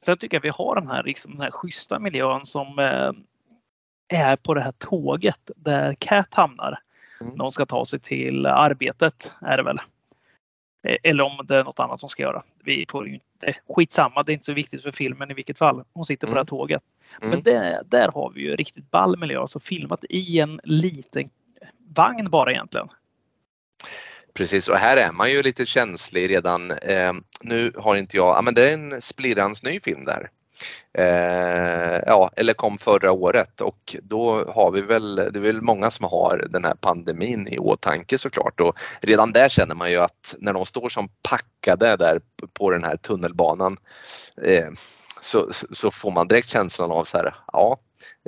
Sen 0.03 0.17
tycker 0.17 0.37
jag 0.37 0.43
vi 0.43 0.49
har 0.49 0.75
den 0.75 0.89
här, 0.89 1.03
liksom, 1.03 1.33
den 1.33 1.41
här 1.41 1.51
schyssta 1.51 1.99
miljön 1.99 2.45
som 2.45 2.79
eh, 2.79 3.13
är 4.21 4.37
på 4.37 4.55
det 4.55 4.61
här 4.61 4.73
tåget 4.73 5.51
där 5.57 5.95
Cat 5.95 6.35
hamnar. 6.35 6.79
Mm. 7.21 7.41
Hon 7.41 7.53
ska 7.53 7.67
ta 7.67 7.85
sig 7.85 8.01
till 8.01 8.47
arbetet 8.47 9.33
är 9.41 9.57
det 9.57 9.63
väl. 9.63 9.79
Eh, 10.87 10.97
Eller 11.03 11.25
om 11.25 11.47
det 11.47 11.57
är 11.57 11.65
något 11.65 11.81
annat 11.81 12.01
hon 12.01 12.11
ska 12.11 12.23
göra. 12.23 12.43
Vi 12.65 12.87
får 12.91 13.09
ju 13.09 13.15
inte, 13.15 13.53
skitsamma, 13.69 14.23
det 14.23 14.33
är 14.33 14.35
inte 14.35 14.47
så 14.47 14.53
viktigt 14.53 14.83
för 14.83 14.93
filmen 14.93 15.31
i 15.31 15.35
vilket 15.35 15.59
fall. 15.59 15.85
Hon 15.93 16.05
sitter 16.05 16.27
på 16.27 16.31
Mm. 16.31 16.35
det 16.35 16.41
här 16.41 16.45
tåget. 16.45 16.83
Mm. 17.21 17.31
Men 17.31 17.43
det, 17.43 17.83
där 17.87 18.09
har 18.09 18.31
vi 18.31 18.41
ju 18.41 18.57
riktigt 18.57 18.91
ball 18.91 19.19
miljö, 19.19 19.41
alltså 19.41 19.61
filmat 19.61 20.05
i 20.09 20.39
en 20.41 20.61
liten 20.65 21.31
vagn 21.79 22.31
bara 22.31 22.51
egentligen. 22.53 22.89
Precis, 24.35 24.69
och 24.69 24.77
här 24.77 24.97
är 24.97 25.13
man 25.13 25.31
ju 25.31 25.43
lite 25.43 25.67
känslig 25.67 26.31
redan. 26.31 26.71
Eh, 26.71 27.13
nu 27.43 27.73
har 27.77 27.97
inte 27.97 28.17
jag, 28.17 28.37
ah, 28.37 28.43
men 28.43 28.55
det 28.55 28.71
är 28.71 28.75
en 28.75 29.03
splirrans 29.03 29.63
ny 29.63 29.81
film 29.81 30.05
där. 30.05 30.31
Eh, 30.99 32.01
ja, 32.07 32.31
eller 32.37 32.53
kom 32.53 32.79
förra 32.79 33.13
året 33.13 33.61
och 33.61 33.97
då 34.03 34.53
har 34.53 34.71
vi 34.71 34.81
väl, 34.81 35.17
det 35.17 35.39
är 35.39 35.41
väl 35.41 35.63
många 35.63 35.91
som 35.91 36.05
har 36.05 36.47
den 36.51 36.65
här 36.65 36.75
pandemin 36.75 37.49
i 37.49 37.59
åtanke 37.59 38.19
såklart 38.19 38.61
och 38.61 38.77
redan 39.01 39.33
där 39.33 39.49
känner 39.49 39.75
man 39.75 39.91
ju 39.91 39.97
att 39.97 40.35
när 40.39 40.53
de 40.53 40.67
står 40.67 40.89
som 40.89 41.09
packade 41.23 41.97
där 41.97 42.21
på 42.53 42.71
den 42.71 42.85
här 42.85 42.97
tunnelbanan 42.97 43.77
eh, 44.43 44.69
så, 45.23 45.49
så 45.71 45.91
får 45.91 46.11
man 46.11 46.29
direkt 46.29 46.49
känslan 46.49 46.91
av 46.91 47.05
så 47.05 47.17
här, 47.17 47.35
ja, 47.53 47.79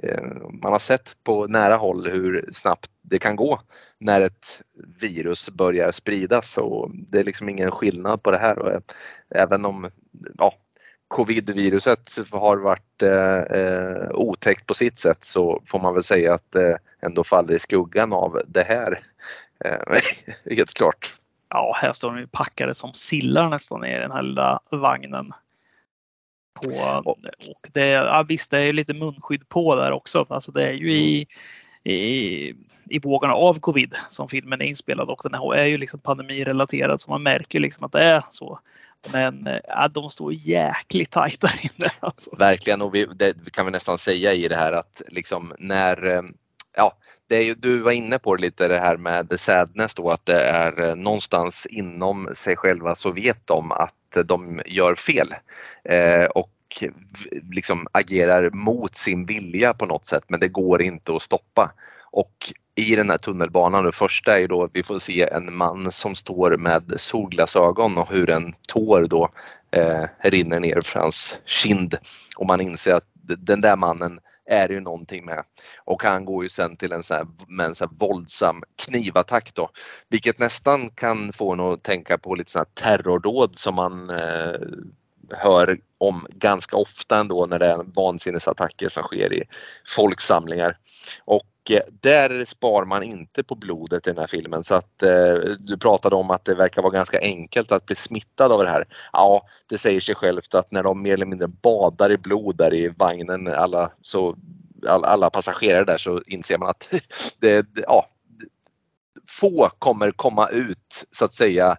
eh, 0.03 0.23
man 0.63 0.73
har 0.73 0.79
sett 0.79 1.17
på 1.25 1.47
nära 1.47 1.77
håll 1.77 2.11
hur 2.11 2.49
snabbt 2.53 2.91
det 3.03 3.19
kan 3.19 3.37
gå 3.37 3.61
när 3.99 4.21
ett 4.21 4.63
virus 5.01 5.51
börjar 5.51 5.91
spridas 5.91 6.59
och 6.59 6.91
det 6.93 7.19
är 7.19 7.25
liksom 7.25 7.49
ingen 7.49 7.71
skillnad 7.71 8.23
på 8.23 8.31
det 8.31 8.39
här. 8.39 8.59
Och 8.59 8.73
eh, 8.73 8.81
även 9.31 9.65
om 9.65 9.91
ja, 10.39 10.55
covid-viruset 11.09 12.33
har 12.33 12.57
varit 12.57 13.03
eh, 13.03 13.39
eh, 13.39 14.11
otäckt 14.11 14.67
på 14.67 14.75
sitt 14.75 14.99
sätt 14.99 15.25
så 15.25 15.63
får 15.67 15.79
man 15.79 15.95
väl 15.95 16.03
säga 16.03 16.35
att 16.35 16.53
det 16.53 16.79
ändå 17.03 17.25
faller 17.25 17.55
i 17.55 17.59
skuggan 17.59 18.13
av 18.13 18.41
det 18.47 18.63
här. 18.63 19.01
Helt 20.57 20.75
klart. 20.75 21.15
Ja, 21.49 21.77
här 21.81 21.93
står 21.93 22.11
de 22.11 22.21
ju 22.21 22.27
packade 22.27 22.75
som 22.75 22.91
sillar 22.95 23.49
nästan 23.49 23.85
i 23.85 23.99
den 23.99 24.11
här 24.11 24.23
lilla 24.23 24.61
vagnen. 24.71 25.33
På, 26.55 27.03
och 27.05 27.69
det, 27.73 27.87
ja, 27.89 28.25
visst, 28.29 28.51
det 28.51 28.61
är 28.61 28.73
lite 28.73 28.95
munskydd 28.95 29.49
på 29.49 29.77
där 29.77 29.93
också. 29.93 30.27
Alltså 30.29 30.53
det 30.53 30.69
är 30.69 30.73
ju 30.73 30.99
i, 30.99 31.27
i, 31.85 32.55
i 32.91 32.99
vågorna 33.03 33.35
av 33.35 33.61
covid 33.61 33.95
som 34.09 34.29
filmen 34.29 34.61
är 34.61 34.65
inspelad 34.65 35.09
och 35.09 35.21
den 35.23 35.35
här 35.35 35.55
är 35.55 35.65
ju 35.65 35.79
liksom 35.79 36.01
pandemirelaterad 36.01 37.01
så 37.01 37.11
man 37.11 37.23
märker 37.23 37.61
liksom 37.61 37.85
att 37.85 37.93
det 37.93 38.03
är 38.03 38.25
så. 38.31 38.61
Men 39.13 39.47
eh, 39.47 39.61
ja, 39.65 39.89
de 39.89 40.11
står 40.11 40.33
jäkligt 40.35 41.11
tajt 41.11 41.41
där 41.41 41.61
inne. 41.63 41.91
Alltså. 42.01 42.37
Verkligen 42.37 42.83
och 42.83 42.95
vi, 42.95 43.07
det 43.15 43.53
kan 43.53 43.67
vi 43.67 43.73
nästan 43.73 43.99
säga 43.99 44.33
i 44.33 44.49
det 44.49 44.57
här 44.57 44.73
att 44.73 45.03
liksom 45.09 45.53
när 45.59 46.07
eh, 46.07 46.23
Ja, 46.77 46.93
det 47.29 47.37
är 47.37 47.43
ju, 47.43 47.55
du 47.55 47.79
var 47.79 47.93
inne 47.93 48.19
på 48.19 48.37
det 48.37 48.43
lite 48.43 48.69
det 48.69 48.79
här 48.79 48.97
med 48.97 49.41
sadness 49.41 49.95
då 49.95 50.11
att 50.11 50.27
det 50.27 50.43
är 50.43 50.89
eh, 50.89 50.97
någonstans 50.97 51.67
inom 51.67 52.29
sig 52.35 52.57
själva 52.57 52.95
så 52.95 53.11
vet 53.11 53.47
de 53.47 53.73
att 53.73 53.95
de 54.23 54.63
gör 54.67 54.95
fel 54.95 55.35
eh, 55.85 56.25
och 56.25 56.51
liksom 57.53 57.87
agerar 57.93 58.51
mot 58.51 58.97
sin 58.97 59.27
vilja 59.27 59.75
på 59.75 59.87
något 59.87 60.07
sätt 60.07 60.25
men 60.29 60.41
det 60.41 60.49
går 60.49 60.83
inte 60.83 61.17
att 61.17 61.23
stoppa. 61.23 61.73
Och 62.11 62.53
i 62.75 62.97
den 62.97 63.11
här 63.11 63.19
tunnelbanan, 63.19 63.85
det 63.85 63.93
första 63.93 64.35
är 64.35 64.39
ju 64.39 64.47
då 64.47 64.65
att 64.65 64.71
vi 64.75 64.83
får 64.83 64.99
se 64.99 65.23
en 65.23 65.57
man 65.57 65.93
som 65.93 66.15
står 66.15 66.57
med 66.57 66.95
solglasögon 66.97 67.99
och 67.99 68.11
hur 68.11 68.31
en 68.31 68.55
tår 68.69 69.07
då 69.11 69.31
eh, 69.71 70.05
rinner 70.23 70.61
ner 70.61 70.81
för 70.81 71.01
hans 71.01 71.41
kind 71.45 71.95
och 72.37 72.47
man 72.47 72.61
inser 72.61 72.93
att 72.93 73.09
den 73.23 73.61
där 73.61 73.77
mannen 73.77 74.21
är 74.47 74.69
det 74.69 74.75
ju 74.75 74.81
någonting 74.81 75.25
med. 75.25 75.43
Och 75.85 76.03
han 76.03 76.25
går 76.25 76.43
ju 76.43 76.49
sen 76.49 76.77
till 76.77 76.93
en 76.93 77.03
sån 77.03 77.17
här, 77.17 77.27
med 77.49 77.67
en 77.67 77.75
sån 77.75 77.89
här 77.89 78.07
våldsam 78.09 78.63
knivattack 78.87 79.55
då. 79.55 79.71
Vilket 80.09 80.39
nästan 80.39 80.91
kan 80.91 81.33
få 81.33 81.53
en 81.53 81.61
att 81.61 81.83
tänka 81.83 82.19
på 82.19 82.35
lite 82.35 82.51
sådana 82.51 82.69
terrordåd 82.75 83.57
som 83.57 83.75
man 83.75 84.11
eh, 84.11 84.61
hör 85.31 85.79
om 85.99 86.27
ganska 86.31 86.77
ofta 86.77 87.19
ändå 87.19 87.47
när 87.47 87.59
det 87.59 87.67
är 87.67 87.85
vansinnesattacker 87.95 88.89
som 88.89 89.03
sker 89.03 89.33
i 89.33 89.43
folksamlingar. 89.87 90.79
Och 91.25 91.43
Eh, 91.71 91.81
där 92.01 92.45
spar 92.45 92.85
man 92.85 93.03
inte 93.03 93.43
på 93.45 93.55
blodet 93.55 94.07
i 94.07 94.11
den 94.11 94.19
här 94.19 94.27
filmen 94.27 94.65
så 94.65 94.75
att 94.75 95.03
eh, 95.03 95.35
du 95.59 95.79
pratade 95.79 96.17
om 96.17 96.31
att 96.31 96.45
det 96.45 96.55
verkar 96.55 96.83
vara 96.83 96.93
ganska 96.93 97.21
enkelt 97.21 97.73
att 97.73 97.87
bli 97.87 97.97
smittad 97.97 98.53
av 98.53 98.63
det 98.63 98.71
här. 98.71 98.85
Ja, 99.13 99.47
det 99.69 99.79
säger 99.79 100.01
sig 100.01 100.15
självt 100.15 100.55
att 100.55 100.71
när 100.73 100.83
de 100.83 101.03
mer 101.03 101.15
eller 101.15 101.27
mindre 101.27 101.49
badar 101.49 102.13
i 102.13 102.19
blod 102.19 102.57
där 102.57 102.75
i 102.75 102.89
vagnen, 102.89 103.49
alla, 103.49 103.93
så, 104.03 104.37
alla, 104.89 105.07
alla 105.07 105.31
passagerare 105.31 105.85
där 105.85 105.99
så 105.99 106.23
inser 106.27 106.59
man 106.59 106.69
att 106.69 106.89
det, 107.41 107.63
det- 107.75 107.85
ja, 107.87 108.07
få 109.29 109.71
kommer 109.79 110.11
komma 110.11 110.49
ut 110.49 111.05
så 111.13 111.25
att 111.25 111.35
säga 111.35 111.77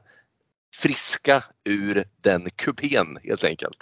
friska 0.81 1.43
ur 1.63 2.03
den 2.23 2.49
kupén 2.49 3.17
helt 3.23 3.43
enkelt. 3.43 3.77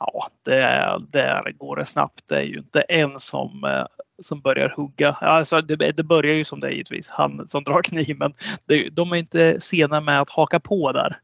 Ja, 0.00 0.28
det, 0.42 0.62
är- 0.62 0.98
där 0.98 1.52
går 1.58 1.76
det 1.76 1.84
snabbt. 1.84 2.20
Det 2.26 2.36
är 2.36 2.42
ju 2.42 2.58
inte 2.58 2.80
en 2.80 3.18
som, 3.18 3.64
eh, 3.64 3.86
som 4.22 4.40
börjar 4.40 4.68
hugga. 4.76 5.12
Alltså, 5.12 5.60
det, 5.60 5.76
det 5.92 6.02
börjar 6.02 6.34
ju 6.34 6.44
som 6.44 6.60
det 6.60 6.66
är 6.66 6.70
givetvis, 6.70 7.10
han 7.10 7.48
som 7.48 7.64
drar 7.64 7.82
kniven. 7.82 8.34
Det, 8.66 8.88
de 8.88 9.12
är 9.12 9.16
inte 9.16 9.60
sena 9.60 10.00
med 10.00 10.20
att 10.20 10.30
haka 10.30 10.60
på 10.60 10.92
där. 10.92 11.18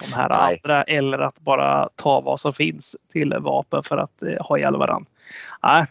De 0.00 0.12
här 0.16 0.28
Nej. 0.28 0.60
andra 0.64 0.82
eller 0.82 1.18
att 1.18 1.40
bara 1.40 1.88
ta 1.96 2.20
vad 2.20 2.40
som 2.40 2.52
finns 2.54 2.96
till 3.12 3.34
vapen 3.40 3.82
för 3.82 3.96
att 3.96 4.22
eh, 4.22 4.46
ha 4.46 4.58
ihjäl 4.58 4.76
varandra. 4.76 5.10
Nej, 5.62 5.86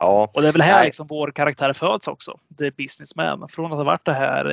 Ja, 0.00 0.30
och 0.34 0.42
det 0.42 0.48
är 0.48 0.52
väl 0.52 0.62
här 0.62 0.76
Nej. 0.76 0.84
liksom 0.84 1.06
vår 1.06 1.30
karaktär 1.30 1.72
föds 1.72 2.08
också. 2.08 2.38
Det 2.48 2.66
är 2.66 2.70
businessman. 2.70 3.48
Från 3.48 3.72
att 3.72 3.78
ha 3.78 3.84
varit 3.84 4.04
det 4.04 4.14
här, 4.14 4.46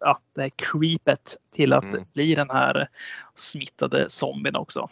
ja, 0.00 0.18
det 0.34 0.42
här 0.42 0.50
creepet 0.56 1.36
till 1.54 1.72
att 1.72 1.84
Mm. 1.84 2.04
bli 2.12 2.34
den 2.34 2.50
här 2.50 2.88
smittade 3.34 4.04
zombien 4.08 4.56
också. 4.56 4.88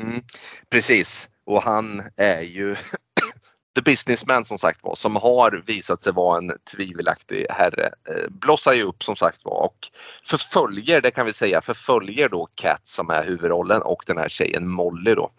Mm, 0.00 0.22
precis, 0.70 1.28
och 1.46 1.62
han 1.62 2.02
är 2.16 2.40
ju 2.40 2.74
the 3.76 3.82
businessman 3.82 4.44
som 4.44 4.58
sagt 4.58 4.82
var 4.82 4.94
som 4.94 5.16
har 5.16 5.62
visat 5.66 6.02
sig 6.02 6.12
vara 6.12 6.38
en 6.38 6.52
tvivelaktig 6.72 7.46
herre. 7.50 7.90
Eh, 8.08 8.30
blossar 8.30 8.72
ju 8.72 8.82
upp 8.82 9.02
som 9.02 9.16
sagt 9.16 9.44
var 9.44 9.64
och 9.64 9.88
förföljer, 10.24 11.00
det 11.00 11.10
kan 11.10 11.26
vi 11.26 11.32
säga, 11.32 11.60
förföljer 11.60 12.28
då 12.28 12.48
Cat 12.54 12.86
som 12.86 13.10
är 13.10 13.24
huvudrollen 13.24 13.82
och 13.82 14.04
den 14.06 14.18
här 14.18 14.28
tjejen 14.28 14.68
Molly 14.68 15.14
då. 15.14 15.30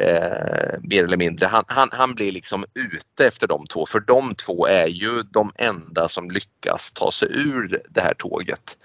Eh, 0.00 0.78
mer 0.82 1.04
eller 1.04 1.16
mindre. 1.16 1.46
Han, 1.46 1.64
han, 1.66 1.88
han 1.92 2.14
blir 2.14 2.32
liksom 2.32 2.64
ute 2.74 3.26
efter 3.26 3.46
de 3.46 3.66
två 3.66 3.86
för 3.86 4.00
de 4.00 4.34
två 4.34 4.66
är 4.66 4.86
ju 4.86 5.22
de 5.22 5.52
enda 5.54 6.08
som 6.08 6.30
lyckas 6.30 6.92
ta 6.92 7.10
sig 7.10 7.28
ur 7.30 7.82
det 7.88 8.00
här 8.00 8.14
tåget. 8.14 8.76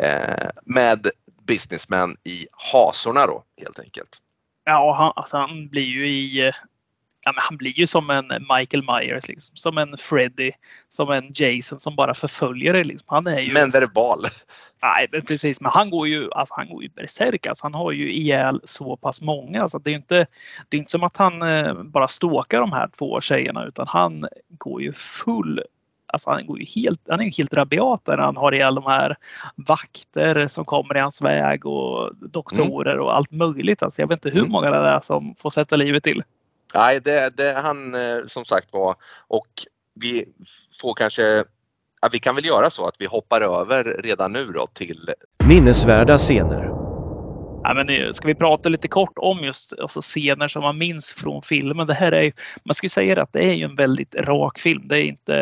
Eh, 0.00 0.48
med 0.64 1.10
businessman 1.46 2.16
i 2.24 2.46
hasorna 2.72 3.26
då 3.26 3.44
helt 3.62 3.78
enkelt. 3.78 4.20
Ja, 4.64 4.94
han, 4.98 5.12
alltså 5.16 5.36
han 5.36 5.68
blir 5.68 5.82
ju 5.82 6.08
i, 6.08 6.46
eh, 6.46 6.54
ja, 7.24 7.32
men 7.32 7.42
han 7.48 7.56
blir 7.56 7.78
ju 7.78 7.86
som 7.86 8.10
en 8.10 8.26
Michael 8.26 8.82
Myers, 8.82 9.28
liksom, 9.28 9.56
som 9.56 9.78
en 9.78 9.96
Freddy, 9.98 10.52
som 10.88 11.10
en 11.10 11.32
Jason 11.34 11.80
som 11.80 11.96
bara 11.96 12.14
förföljer 12.14 12.72
dig. 12.72 12.84
Liksom. 12.84 13.06
Han 13.08 13.26
är 13.26 13.40
ju... 13.40 13.52
Men 13.52 13.70
verbal. 13.70 14.24
Nej, 14.82 15.06
men 15.12 15.22
precis. 15.22 15.60
Men 15.60 15.70
han 15.74 15.90
går 15.90 16.08
ju, 16.08 16.32
alltså, 16.32 16.54
han 16.54 16.68
går 16.68 16.82
ju 16.82 16.88
berserk. 16.88 17.46
Alltså, 17.46 17.64
han 17.64 17.74
har 17.74 17.92
ju 17.92 18.12
ihjäl 18.12 18.60
så 18.64 18.96
pass 18.96 19.22
många. 19.22 19.62
Alltså, 19.62 19.78
det 19.78 19.90
är 19.90 19.94
inte, 19.94 20.26
det 20.68 20.76
är 20.76 20.78
inte 20.78 20.90
som 20.90 21.02
att 21.02 21.16
han 21.16 21.42
eh, 21.42 21.74
bara 21.74 22.08
ståkar 22.08 22.60
de 22.60 22.72
här 22.72 22.88
två 22.88 23.20
tjejerna 23.20 23.64
utan 23.64 23.88
han 23.88 24.26
går 24.48 24.82
ju 24.82 24.92
full 24.92 25.62
Alltså 26.14 26.30
han, 26.30 26.46
går 26.46 26.58
ju 26.60 26.64
helt, 26.64 27.00
han 27.08 27.20
är 27.20 27.24
ju 27.24 27.30
helt 27.30 27.54
rabiat 27.54 28.06
när 28.06 28.18
han 28.18 28.36
har 28.36 28.54
ihjäl 28.54 28.74
de 28.74 28.84
här 28.84 29.16
vakter 29.56 30.48
som 30.48 30.64
kommer 30.64 30.96
i 30.96 31.00
hans 31.00 31.22
väg 31.22 31.66
och 31.66 32.16
doktorer 32.16 32.98
och 32.98 33.16
allt 33.16 33.30
möjligt. 33.30 33.82
Alltså 33.82 34.02
jag 34.02 34.08
vet 34.08 34.16
inte 34.16 34.28
hur 34.30 34.38
Mm. 34.38 34.52
många 34.52 34.70
det 34.70 34.76
är 34.76 35.00
som 35.00 35.34
får 35.38 35.50
sätta 35.50 35.76
livet 35.76 36.02
till. 36.02 36.22
Nej, 36.74 37.00
det, 37.00 37.36
det 37.36 37.52
han 37.62 37.94
eh, 37.94 38.18
som 38.26 38.44
sagt 38.44 38.72
var 38.72 38.94
och 39.28 39.48
vi 40.00 40.24
får 40.80 40.94
kanske 40.94 41.44
ja, 42.02 42.08
vi 42.12 42.18
kan 42.18 42.34
väl 42.34 42.44
göra 42.44 42.70
så 42.70 42.86
att 42.86 42.94
vi 42.98 43.06
hoppar 43.06 43.40
över 43.40 43.84
redan 43.84 44.32
nu 44.32 44.46
då 44.46 44.66
till 44.72 45.10
Minnesvärda 45.44 46.18
scener. 46.18 46.83
Ja, 47.64 47.74
men 47.74 48.12
ska 48.12 48.28
vi 48.28 48.34
prata 48.34 48.68
lite 48.68 48.88
kort 48.88 49.12
om 49.16 49.44
just 49.44 49.78
alltså, 49.78 50.00
scener 50.00 50.48
som 50.48 50.62
man 50.62 50.78
minns 50.78 51.12
från 51.12 51.42
filmen? 51.42 51.86
Det 51.86 51.94
här 51.94 52.12
är 52.12 52.22
ju, 52.22 52.32
man 52.64 52.74
ju 52.82 52.88
säga 52.88 53.22
att 53.22 53.32
det 53.32 53.44
är 53.44 53.54
ju 53.54 53.64
en 53.64 53.74
väldigt 53.74 54.14
rak 54.14 54.58
film. 54.58 54.88
Det 54.88 54.98
är, 54.98 55.02
inte, 55.02 55.32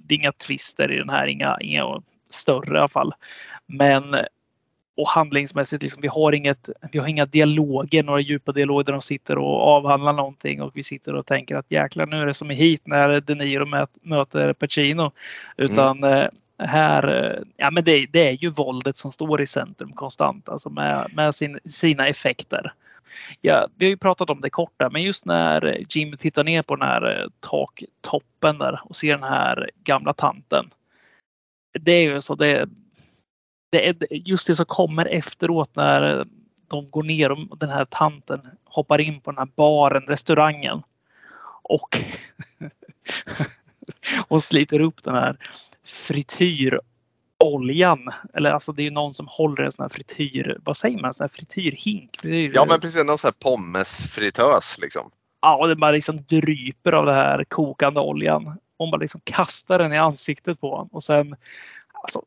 det 0.00 0.14
är 0.14 0.18
inga 0.18 0.32
twister 0.32 0.92
i 0.92 0.98
den 0.98 1.10
här, 1.10 1.26
inga, 1.26 1.56
inga 1.60 2.02
större 2.30 2.74
i 2.74 2.78
alla 2.78 2.88
fall. 2.88 3.14
Men 3.66 4.16
och 4.96 5.08
handlingsmässigt, 5.08 5.82
liksom, 5.82 6.02
vi, 6.02 6.08
har 6.08 6.32
inget, 6.32 6.70
vi 6.92 6.98
har 6.98 7.06
inga 7.06 7.26
dialoger, 7.26 8.02
några 8.02 8.20
djupa 8.20 8.52
dialoger 8.52 8.84
där 8.84 8.92
de 8.92 9.02
sitter 9.02 9.38
och 9.38 9.60
avhandlar 9.60 10.12
någonting 10.12 10.62
och 10.62 10.70
vi 10.74 10.82
sitter 10.82 11.14
och 11.14 11.26
tänker 11.26 11.56
att 11.56 11.70
jäklar 11.70 12.06
nu 12.06 12.20
är 12.20 12.26
det 12.26 12.34
som 12.34 12.50
i 12.50 12.54
hit 12.54 12.82
när 12.86 13.20
De 13.20 13.34
Niro 13.34 13.66
möter 14.02 14.52
Pacino. 14.52 15.12
Utan 15.56 16.04
eh, 16.04 16.26
här, 16.66 17.24
eh, 17.24 17.42
ja 17.56 17.70
men 17.70 17.84
det, 17.84 18.06
det 18.06 18.28
är 18.28 18.32
ju 18.32 18.50
våldet 18.50 18.96
som 18.96 19.12
står 19.12 19.42
i 19.42 19.46
centrum 19.46 19.92
konstant, 19.92 20.48
alltså 20.48 20.70
med, 20.70 21.10
med 21.14 21.34
sin, 21.34 21.58
sina 21.64 22.08
effekter. 22.08 22.72
Ja, 23.40 23.68
vi 23.76 23.84
har 23.86 23.90
ju 23.90 23.96
pratat 23.96 24.30
om 24.30 24.40
det 24.40 24.50
kort 24.50 24.72
där, 24.76 24.90
men 24.90 25.02
just 25.02 25.24
när 25.24 25.82
Jim 25.88 26.16
tittar 26.16 26.44
ner 26.44 26.62
på 26.62 26.76
den 26.76 26.88
här 26.88 27.20
eh, 27.20 27.28
taktoppen 27.40 28.58
där 28.58 28.80
och 28.84 28.96
ser 28.96 29.14
den 29.14 29.28
här 29.28 29.70
gamla 29.84 30.12
tanten. 30.12 30.70
Det 31.80 31.92
är 31.92 32.02
ju 32.02 32.20
så 32.20 32.34
det, 32.34 32.68
det 33.72 33.88
är 33.88 33.96
just 34.10 34.46
det 34.46 34.54
som 34.54 34.66
kommer 34.66 35.06
efteråt 35.06 35.76
när 35.76 36.18
eh, 36.18 36.24
de 36.68 36.90
går 36.90 37.02
ner 37.02 37.32
och 37.32 37.58
den 37.58 37.70
här 37.70 37.84
tanten 37.84 38.40
hoppar 38.64 39.00
in 39.00 39.20
på 39.20 39.30
den 39.30 39.38
här 39.38 39.48
baren, 39.56 40.02
restaurangen. 40.02 40.82
Och, 41.62 41.98
och 44.28 44.42
sliter 44.42 44.80
upp 44.80 45.02
den 45.02 45.14
här 45.14 45.36
frityroljan. 45.84 48.08
Eller 48.34 48.50
alltså 48.50 48.72
det 48.72 48.82
är 48.82 48.84
ju 48.84 48.90
någon 48.90 49.14
som 49.14 49.26
håller 49.28 49.62
en 49.62 49.72
sån 49.72 49.82
här 49.82 49.88
frityr, 49.88 50.58
vad 50.64 50.76
säger 50.76 50.98
man, 50.98 51.14
sån 51.14 51.24
här 51.24 51.28
frityrhink? 51.28 52.20
Frityr, 52.20 52.52
Ja 52.54 52.64
men 52.64 52.80
precis, 52.80 53.04
någon 53.04 53.18
sån 53.18 53.28
här 53.28 53.50
pommesfritös 53.50 54.78
liksom. 54.82 55.10
Ja, 55.42 55.56
och 55.56 55.68
det 55.68 55.76
bara 55.76 55.90
liksom 55.90 56.24
dryper 56.28 56.92
av 56.92 57.06
det 57.06 57.12
här 57.12 57.44
kokande 57.44 58.00
oljan. 58.00 58.58
Hon 58.78 58.90
bara 58.90 59.00
liksom 59.00 59.20
kastar 59.24 59.78
den 59.78 59.92
i 59.92 59.98
ansiktet 59.98 60.60
på 60.60 60.70
honom 60.70 60.88
och 60.92 61.02
sen 61.02 61.36
alltså, 62.02 62.22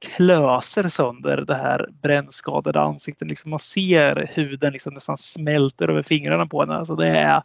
klöser 0.00 0.88
sönder 0.88 1.36
det 1.36 1.54
här 1.54 1.88
brännskadade 2.02 2.80
ansiktet. 2.80 3.28
Liksom 3.28 3.50
man 3.50 3.58
ser 3.58 4.30
huden 4.34 4.72
liksom 4.72 4.94
nästan 4.94 5.16
smälter 5.16 5.88
över 5.88 6.02
fingrarna 6.02 6.46
på 6.46 6.60
henne. 6.60 6.74
Alltså 6.74 6.96
det, 6.96 7.08
är, 7.08 7.42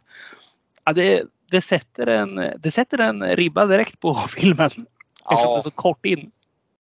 ja, 0.84 0.92
det, 0.92 1.22
det, 1.50 1.60
sätter 1.60 2.06
en, 2.06 2.52
det 2.58 2.70
sätter 2.70 2.98
en 2.98 3.36
ribba 3.36 3.66
direkt 3.66 4.00
på 4.00 4.14
filmen. 4.28 4.70
Eftersom 5.30 5.48
det 5.48 5.52
Ja, 5.52 5.56
är 5.56 5.60
så 5.60 5.70
kort 5.70 6.06
in. 6.06 6.30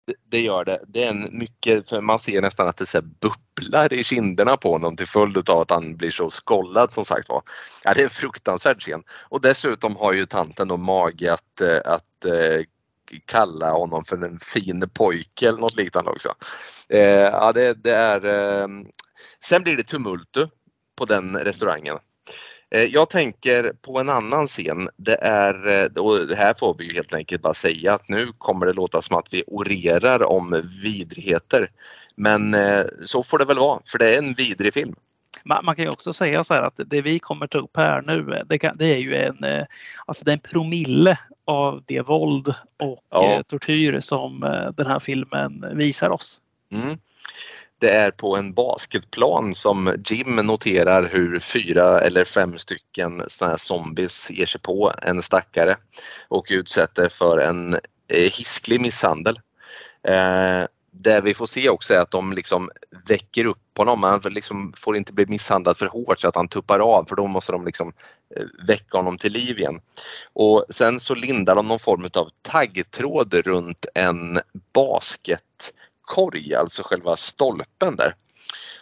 det, 0.07 0.15
det 0.29 0.41
gör 0.41 0.65
det. 0.65 0.81
Det 0.89 1.05
är 1.05 1.11
en 1.11 1.39
mycket, 1.39 1.91
för 1.91 2.01
man 2.01 2.19
ser 2.19 2.43
nästan 2.43 2.69
att 2.69 2.77
det 2.77 2.87
så 2.87 3.03
bubblar 3.03 3.93
i 3.93 4.05
kinderna 4.05 4.57
på 4.57 4.73
honom 4.73 4.97
till 4.97 5.07
följd 5.07 5.51
av 5.51 5.61
att 5.61 5.71
han 5.71 5.97
blir 5.97 6.11
så 6.11 6.31
skollad 6.31 6.93
som 6.93 7.05
sagt 7.05 7.29
var. 7.29 7.43
Ja, 7.85 7.95
det 7.95 8.01
är 8.01 8.05
en 8.05 8.11
fruktansvärd 8.11 8.81
scen. 8.81 9.03
Och 9.11 9.41
dessutom 9.41 9.97
har 9.97 10.13
ju 10.13 10.27
tanten 10.27 10.69
då 10.69 10.77
mage 10.77 11.33
att, 11.33 11.61
eh, 11.61 11.93
att 11.93 12.25
eh, 12.25 12.65
kalla 13.25 13.73
honom 13.73 14.05
för 14.05 14.25
en 14.25 14.39
fin 14.39 14.91
pojke 14.95 15.49
eller 15.49 15.59
något 15.59 15.77
liknande 15.77 16.11
också. 16.11 16.35
Eh, 16.89 17.01
ja, 17.21 17.53
det, 17.53 17.75
det 17.75 17.95
är, 17.95 18.25
eh, 18.63 18.69
sen 19.45 19.63
blir 19.63 19.77
det 19.77 19.83
tumultu 19.83 20.49
på 20.97 21.05
den 21.05 21.37
restaurangen. 21.37 21.99
Eh, 22.71 22.85
Jag 22.85 23.11
tänker 23.11 23.73
på 23.83 23.99
en 23.99 24.09
annan 24.09 24.47
scen. 24.47 24.89
Det 24.97 25.19
är, 25.23 25.69
eh, 25.69 26.03
och 26.03 26.37
här 26.37 26.55
får 26.59 26.75
vi 26.79 26.85
ju 26.85 26.95
helt 26.95 27.15
enkelt 27.15 27.43
bara 27.43 27.55
säga 27.55 27.95
att 27.95 28.09
nu 28.09 28.33
kommer 28.39 28.67
det 28.67 28.73
låta 28.73 29.03
som 29.03 29.17
att 29.17 29.35
vi 29.35 29.45
orerar 29.47 30.23
om 30.27 30.63
vidrigheter. 30.83 31.71
Men 32.17 32.55
eh, 32.55 32.85
så 33.05 33.23
får 33.23 33.39
det 33.39 33.45
väl 33.45 33.59
vara, 33.59 33.81
för 33.87 33.99
det 33.99 34.15
är 34.15 34.19
en 34.19 34.35
vidrig 34.35 34.75
film. 34.75 34.95
Man, 35.45 35.65
man 35.65 35.77
kan 35.77 35.85
ju 35.85 35.89
också 35.91 36.13
säga 36.13 36.45
så 36.45 36.55
här 36.55 36.63
att 36.63 36.81
det 36.87 37.03
vi 37.03 37.19
kommer 37.19 37.47
ta 37.47 37.59
upp 37.59 37.77
här 37.77 38.03
nu, 38.03 38.43
det, 38.47 38.59
kan, 38.59 38.73
det 38.79 38.87
är 38.87 38.97
ju 38.99 39.15
en, 39.17 39.67
alltså 40.07 40.25
det 40.25 40.33
en 40.33 40.39
promille 40.39 41.19
av 41.45 41.83
det 41.87 42.01
våld 42.01 42.55
och 42.79 43.05
Ja. 43.11 43.43
tortyr 43.47 44.01
som 44.01 44.41
den 44.77 44.87
här 44.87 44.99
filmen 44.99 45.65
visar 45.75 46.11
oss. 46.11 46.41
Mm. 46.73 46.99
Det 47.81 47.91
är 47.91 48.11
på 48.11 48.37
en 48.37 48.53
basketplan 48.53 49.55
som 49.55 49.95
Jim 50.07 50.37
noterar 50.37 51.09
hur 51.13 51.39
fyra 51.39 52.01
eller 52.01 52.25
fem 52.25 52.59
stycken 52.59 53.23
såna 53.27 53.51
här 53.51 53.59
zombies 53.59 54.31
ger 54.31 54.47
sig 54.47 54.61
på 54.61 54.93
en 55.03 55.23
stackare 55.23 55.77
och 56.29 56.47
utsätter 56.51 57.09
för 57.09 57.39
en 57.39 57.75
eh, 57.75 58.31
hisklig 58.33 58.81
misshandel. 58.81 59.41
Eh, 60.09 60.65
det 60.91 61.21
vi 61.21 61.35
får 61.35 61.47
se 61.47 61.69
också 61.69 61.95
är 61.95 61.99
att 61.99 62.11
de 62.11 62.33
liksom 62.33 62.71
väcker 63.09 63.45
upp 63.45 63.79
honom. 63.79 64.03
Han 64.03 64.21
liksom 64.25 64.73
får 64.77 64.97
inte 64.97 65.13
bli 65.13 65.27
misshandlad 65.27 65.77
för 65.77 65.87
hårt 65.87 66.21
så 66.21 66.29
att 66.29 66.37
han 66.37 66.49
tuppar 66.49 66.79
av 66.79 67.05
för 67.09 67.17
då 67.17 67.27
måste 67.27 67.53
de 67.53 67.65
liksom 67.65 67.93
eh, 68.37 68.67
väcka 68.67 68.99
honom 68.99 69.19
till 69.19 69.33
liv 69.33 69.59
igen. 69.59 69.81
Och 70.33 70.65
sen 70.71 71.01
så 71.01 71.15
lindar 71.15 71.55
de 71.55 71.69
någon 71.69 71.79
form 71.79 72.11
av 72.15 72.29
taggtråd 72.43 73.35
runt 73.35 73.87
en 73.95 74.39
basket 74.73 75.43
basketkorg, 76.15 76.55
alltså 76.55 76.83
själva 76.83 77.17
stolpen 77.17 77.97
där. 77.97 78.15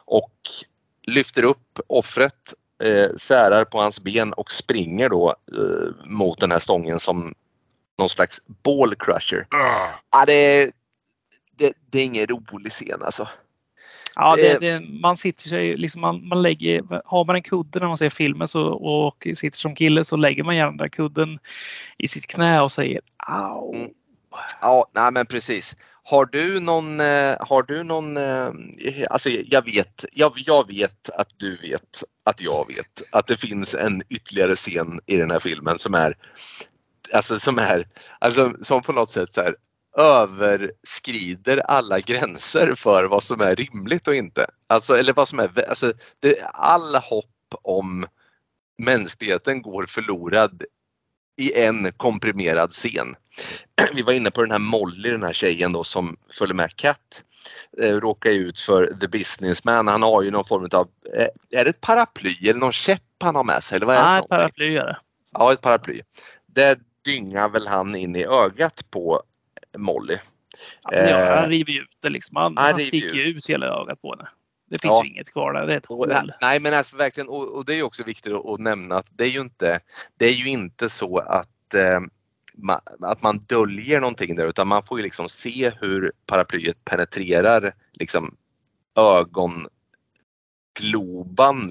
Och 0.04 0.32
lyfter 1.02 1.42
upp 1.42 1.80
offret, 1.86 2.54
eh, 2.82 3.16
särar 3.16 3.64
på 3.64 3.80
hans 3.80 4.00
ben 4.00 4.32
och 4.32 4.52
springer 4.52 5.08
då 5.08 5.34
eh, 5.52 6.06
mot 6.10 6.40
den 6.40 6.50
här 6.52 6.58
stången 6.58 7.00
som 7.00 7.34
någon 7.98 8.08
slags 8.08 8.40
ball 8.64 8.94
crusher. 8.94 9.46
Ja, 10.10 10.24
det, 10.26 10.32
är, 10.62 10.70
det, 11.56 11.72
det 11.90 11.98
är 11.98 12.04
ingen 12.04 12.26
rolig 12.26 12.72
scen 12.72 13.02
alltså. 13.02 13.28
Ja, 14.14 14.36
Det- 14.36 14.58
det, 14.60 14.78
det, 14.78 14.80
man 15.00 15.16
sitter 15.16 15.48
sig, 15.48 15.76
liksom 15.76 16.00
man, 16.00 16.28
man 16.28 16.42
lägger, 16.42 17.02
har 17.04 17.24
man 17.24 17.36
en 17.36 17.42
kudde 17.42 17.80
när 17.80 17.86
man 17.86 17.96
ser 17.96 18.10
filmen 18.10 18.48
så, 18.48 18.62
och 18.68 19.26
sitter 19.34 19.58
som 19.58 19.74
kille 19.74 20.04
så 20.04 20.16
lägger 20.16 20.44
man 20.44 20.56
gärna 20.56 20.70
den 20.70 20.76
där 20.76 20.88
kudden 20.88 21.38
i 21.98 22.08
sitt 22.08 22.26
knä 22.26 22.60
och 22.60 22.72
säger 22.72 23.00
au. 23.16 23.74
Mm. 23.74 23.90
Ja, 24.60 24.86
nej 24.94 25.12
men 25.12 25.26
precis. 25.26 25.76
Har 26.10 26.26
du 26.26 26.60
någon, 26.60 27.00
eh, 27.00 27.36
har 27.40 27.62
du 27.62 27.84
någon, 27.84 28.16
eh, 28.16 28.52
alltså 29.10 29.30
jag 29.30 29.64
vet, 29.64 30.04
jag, 30.12 30.32
jag 30.36 30.68
vet 30.68 31.10
att 31.10 31.28
du 31.36 31.56
vet 31.56 32.04
att 32.24 32.40
jag 32.40 32.66
vet 32.68 33.02
att 33.12 33.26
det 33.26 33.36
finns 33.36 33.74
en 33.74 34.02
ytterligare 34.08 34.56
scen 34.56 35.00
i 35.06 35.16
den 35.16 35.30
här 35.30 35.38
filmen 35.38 35.78
som 35.78 35.94
är, 35.94 36.16
alltså 37.12 37.38
som 37.38 37.58
är, 37.58 37.88
alltså 38.18 38.54
som 38.62 38.82
på 38.82 38.92
något 38.92 39.10
sätt 39.10 39.32
så 39.32 39.40
här 39.40 39.54
överskrider 39.96 41.58
alla 41.58 42.00
gränser 42.00 42.74
för 42.74 43.04
vad 43.04 43.22
som 43.22 43.40
är 43.40 43.56
rimligt 43.56 44.08
och 44.08 44.14
inte. 44.14 44.46
Alltså, 44.66 44.96
eller 44.96 45.12
vad 45.12 45.28
som 45.28 45.38
är, 45.38 45.68
alltså 45.68 45.92
det, 46.20 46.42
all 46.52 46.94
hopp 46.94 47.54
om 47.62 48.06
mänskligheten 48.82 49.62
går 49.62 49.86
förlorad 49.86 50.64
i 51.38 51.62
en 51.62 51.92
komprimerad 51.96 52.70
scen. 52.70 53.14
Vi 53.94 54.02
var 54.02 54.12
inne 54.12 54.30
på 54.30 54.42
den 54.42 54.50
här 54.50 54.58
Molly, 54.58 55.10
den 55.10 55.22
här 55.22 55.32
tjejen 55.32 55.72
då 55.72 55.84
som 55.84 56.16
följer 56.32 56.54
med 56.54 56.76
Cat. 56.76 57.22
Eh, 57.82 57.94
råkar 57.94 58.30
ut 58.30 58.60
för 58.60 58.86
The 59.00 59.08
Businessman. 59.08 59.88
Han 59.88 60.02
har 60.02 60.22
ju 60.22 60.30
någon 60.30 60.44
form 60.44 60.68
av, 60.72 60.88
eh, 61.16 61.58
är 61.60 61.64
det 61.64 61.70
ett 61.70 61.80
paraply 61.80 62.36
eller 62.42 62.60
någon 62.60 62.72
käpp 62.72 63.02
han 63.20 63.34
har 63.34 63.44
med 63.44 63.62
sig? 63.62 63.76
Eller 63.76 63.86
vad 63.86 63.96
är 63.96 64.00
det 64.00 64.04
Nej, 64.06 64.14
någonting? 64.14 64.36
paraplyare. 64.38 64.96
Ja, 65.32 65.52
ett 65.52 65.60
paraply. 65.60 66.00
Det 66.46 66.78
dyngar 67.04 67.48
väl 67.48 67.66
han 67.66 67.94
in 67.94 68.16
i 68.16 68.24
ögat 68.24 68.90
på 68.90 69.22
Molly. 69.76 70.16
Ja, 70.82 70.96
ja, 70.96 71.04
Eh, 71.04 71.40
han 71.40 71.48
river 71.50 71.72
ju 71.72 71.80
ut 71.80 71.88
det 72.02 72.08
liksom. 72.08 72.36
Han, 72.36 72.54
han 72.56 72.70
han 72.72 72.80
sticker 72.80 73.20
ut. 73.26 73.36
ut 73.36 73.48
hela 73.50 73.66
ögat 73.66 74.02
på 74.02 74.14
henne. 74.16 74.28
Det 74.68 74.78
finns 74.82 74.94
Ja. 74.94 75.04
ju 75.04 75.10
inget 75.10 75.32
kvar 75.32 75.52
där. 75.52 75.66
Det 75.66 75.72
är 75.72 75.76
ett 75.76 75.86
Och, 75.86 75.96
hål. 75.96 76.32
nej 76.40 76.60
men 76.60 76.74
alltså 76.74 76.96
verkligen 76.96 77.28
och, 77.28 77.48
och 77.48 77.64
det 77.64 77.72
är 77.72 77.76
ju 77.76 77.82
också 77.82 78.04
viktigt 78.04 78.32
att, 78.32 78.46
att 78.46 78.58
nämna 78.60 78.96
att 78.96 79.06
det 79.10 79.24
är 79.24 79.28
ju 79.28 79.40
inte, 79.40 79.80
det 80.16 80.26
är 80.26 80.32
ju 80.32 80.48
inte 80.48 80.88
så 80.88 81.18
att, 81.18 81.74
eh, 81.74 82.00
ma, 82.54 82.80
att 83.00 83.22
man 83.22 83.38
döljer 83.38 84.00
någonting 84.00 84.36
där 84.36 84.46
utan 84.46 84.68
man 84.68 84.82
får 84.86 84.98
ju 84.98 85.02
liksom 85.04 85.28
se 85.28 85.72
hur 85.80 86.12
paraplyet 86.26 86.84
penetrerar 86.84 87.74
liksom 87.92 88.36
ögongloban 88.96 89.70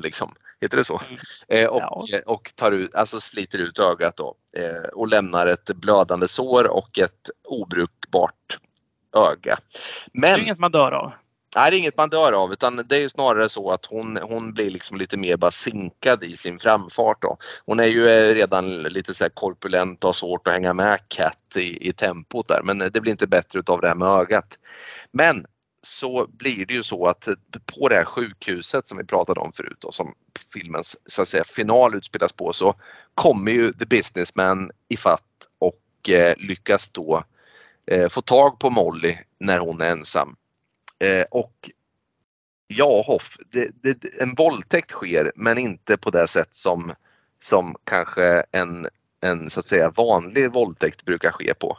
liksom 0.03 0.33
Heter 0.61 0.77
det 0.77 0.83
så? 0.85 1.01
Mm. 1.07 1.19
Eh, 1.47 1.67
och, 1.69 1.81
Ja. 1.81 2.03
eh, 2.13 2.19
och 2.25 2.51
tar 2.55 2.71
ut, 2.71 2.95
alltså 2.95 3.19
sliter 3.19 3.57
ut 3.57 3.79
ögat 3.79 4.17
då 4.17 4.35
eh, 4.57 4.89
och 4.93 5.07
lämnar 5.07 5.47
ett 5.47 5.65
blödande 5.75 6.27
sår 6.27 6.67
och 6.67 6.99
ett 6.99 7.29
obrukbart 7.43 8.59
öga. 9.17 9.57
Det 10.13 10.27
är 10.27 10.31
Men 10.31 10.41
inget 10.41 10.59
man 10.59 10.71
dör 10.71 10.91
av. 10.91 11.11
Nej, 11.57 11.71
det 11.71 11.77
är 11.77 11.79
inget 11.79 11.97
man 11.97 12.09
dör 12.09 12.33
av 12.33 12.51
utan 12.51 12.75
det 12.75 12.97
är 12.97 13.09
snarare 13.09 13.49
så 13.49 13.71
att 13.71 13.85
hon, 13.85 14.17
hon 14.17 14.53
blir 14.53 14.69
liksom 14.69 14.97
lite 14.97 15.17
mer 15.17 15.37
bara 15.37 15.51
sinkad 15.51 16.23
i 16.23 16.37
sin 16.37 16.59
framfart. 16.59 17.21
Då. 17.21 17.37
Hon 17.65 17.79
är 17.79 17.85
ju 17.85 18.07
eh, 18.07 18.33
redan 18.33 18.83
lite 18.83 19.13
så 19.13 19.23
här 19.23 19.29
korpulent 19.29 20.03
och 20.03 20.07
har 20.07 20.13
svårt 20.13 20.47
att 20.47 20.53
hänga 20.53 20.73
med 20.73 20.99
Cat 21.07 21.57
i, 21.57 21.89
i 21.89 21.93
tempot 21.93 22.47
där 22.47 22.61
men 22.63 22.77
det 22.77 23.01
blir 23.01 23.11
inte 23.11 23.27
bättre 23.27 23.59
utav 23.59 23.81
det 23.81 23.87
här 23.87 23.95
med 23.95 24.07
ögat. 24.07 24.57
Men 25.11 25.45
så 25.83 26.27
blir 26.27 26.65
det 26.65 26.73
ju 26.73 26.83
så 26.83 27.07
att 27.07 27.27
på 27.65 27.89
det 27.89 27.95
här 27.95 28.05
sjukhuset 28.05 28.87
som 28.87 28.97
vi 28.97 29.03
pratade 29.03 29.39
om 29.39 29.51
förut 29.53 29.83
och 29.83 29.95
som 29.95 30.13
filmens 30.53 30.97
så 31.05 31.21
att 31.21 31.27
säga, 31.27 31.43
final 31.43 31.95
utspelas 31.95 32.33
på 32.33 32.53
så 32.53 32.75
kommer 33.15 33.51
ju 33.51 33.73
The 33.73 33.85
Businessman 33.85 34.71
ifatt 34.89 35.23
och 35.59 36.09
eh, 36.09 36.33
lyckas 36.37 36.89
då 36.89 37.23
eh, 37.91 38.09
få 38.09 38.21
tag 38.21 38.59
på 38.59 38.69
Molly 38.69 39.17
när 39.39 39.59
hon 39.59 39.81
är 39.81 39.91
ensam. 39.91 40.35
Eh, 40.99 41.25
och 41.31 41.71
ja, 42.67 43.03
Hoff, 43.07 43.37
det, 43.51 43.69
det, 43.81 44.21
en 44.21 44.35
våldtäkt 44.35 44.91
sker 44.91 45.31
men 45.35 45.57
inte 45.57 45.97
på 45.97 46.09
det 46.09 46.27
sätt 46.27 46.53
som, 46.55 46.93
som 47.39 47.75
kanske 47.83 48.43
en, 48.51 48.87
en 49.21 49.49
så 49.49 49.59
att 49.59 49.65
säga 49.65 49.89
vanlig 49.89 50.51
våldtäkt 50.51 51.05
brukar 51.05 51.31
ske 51.31 51.53
på. 51.53 51.77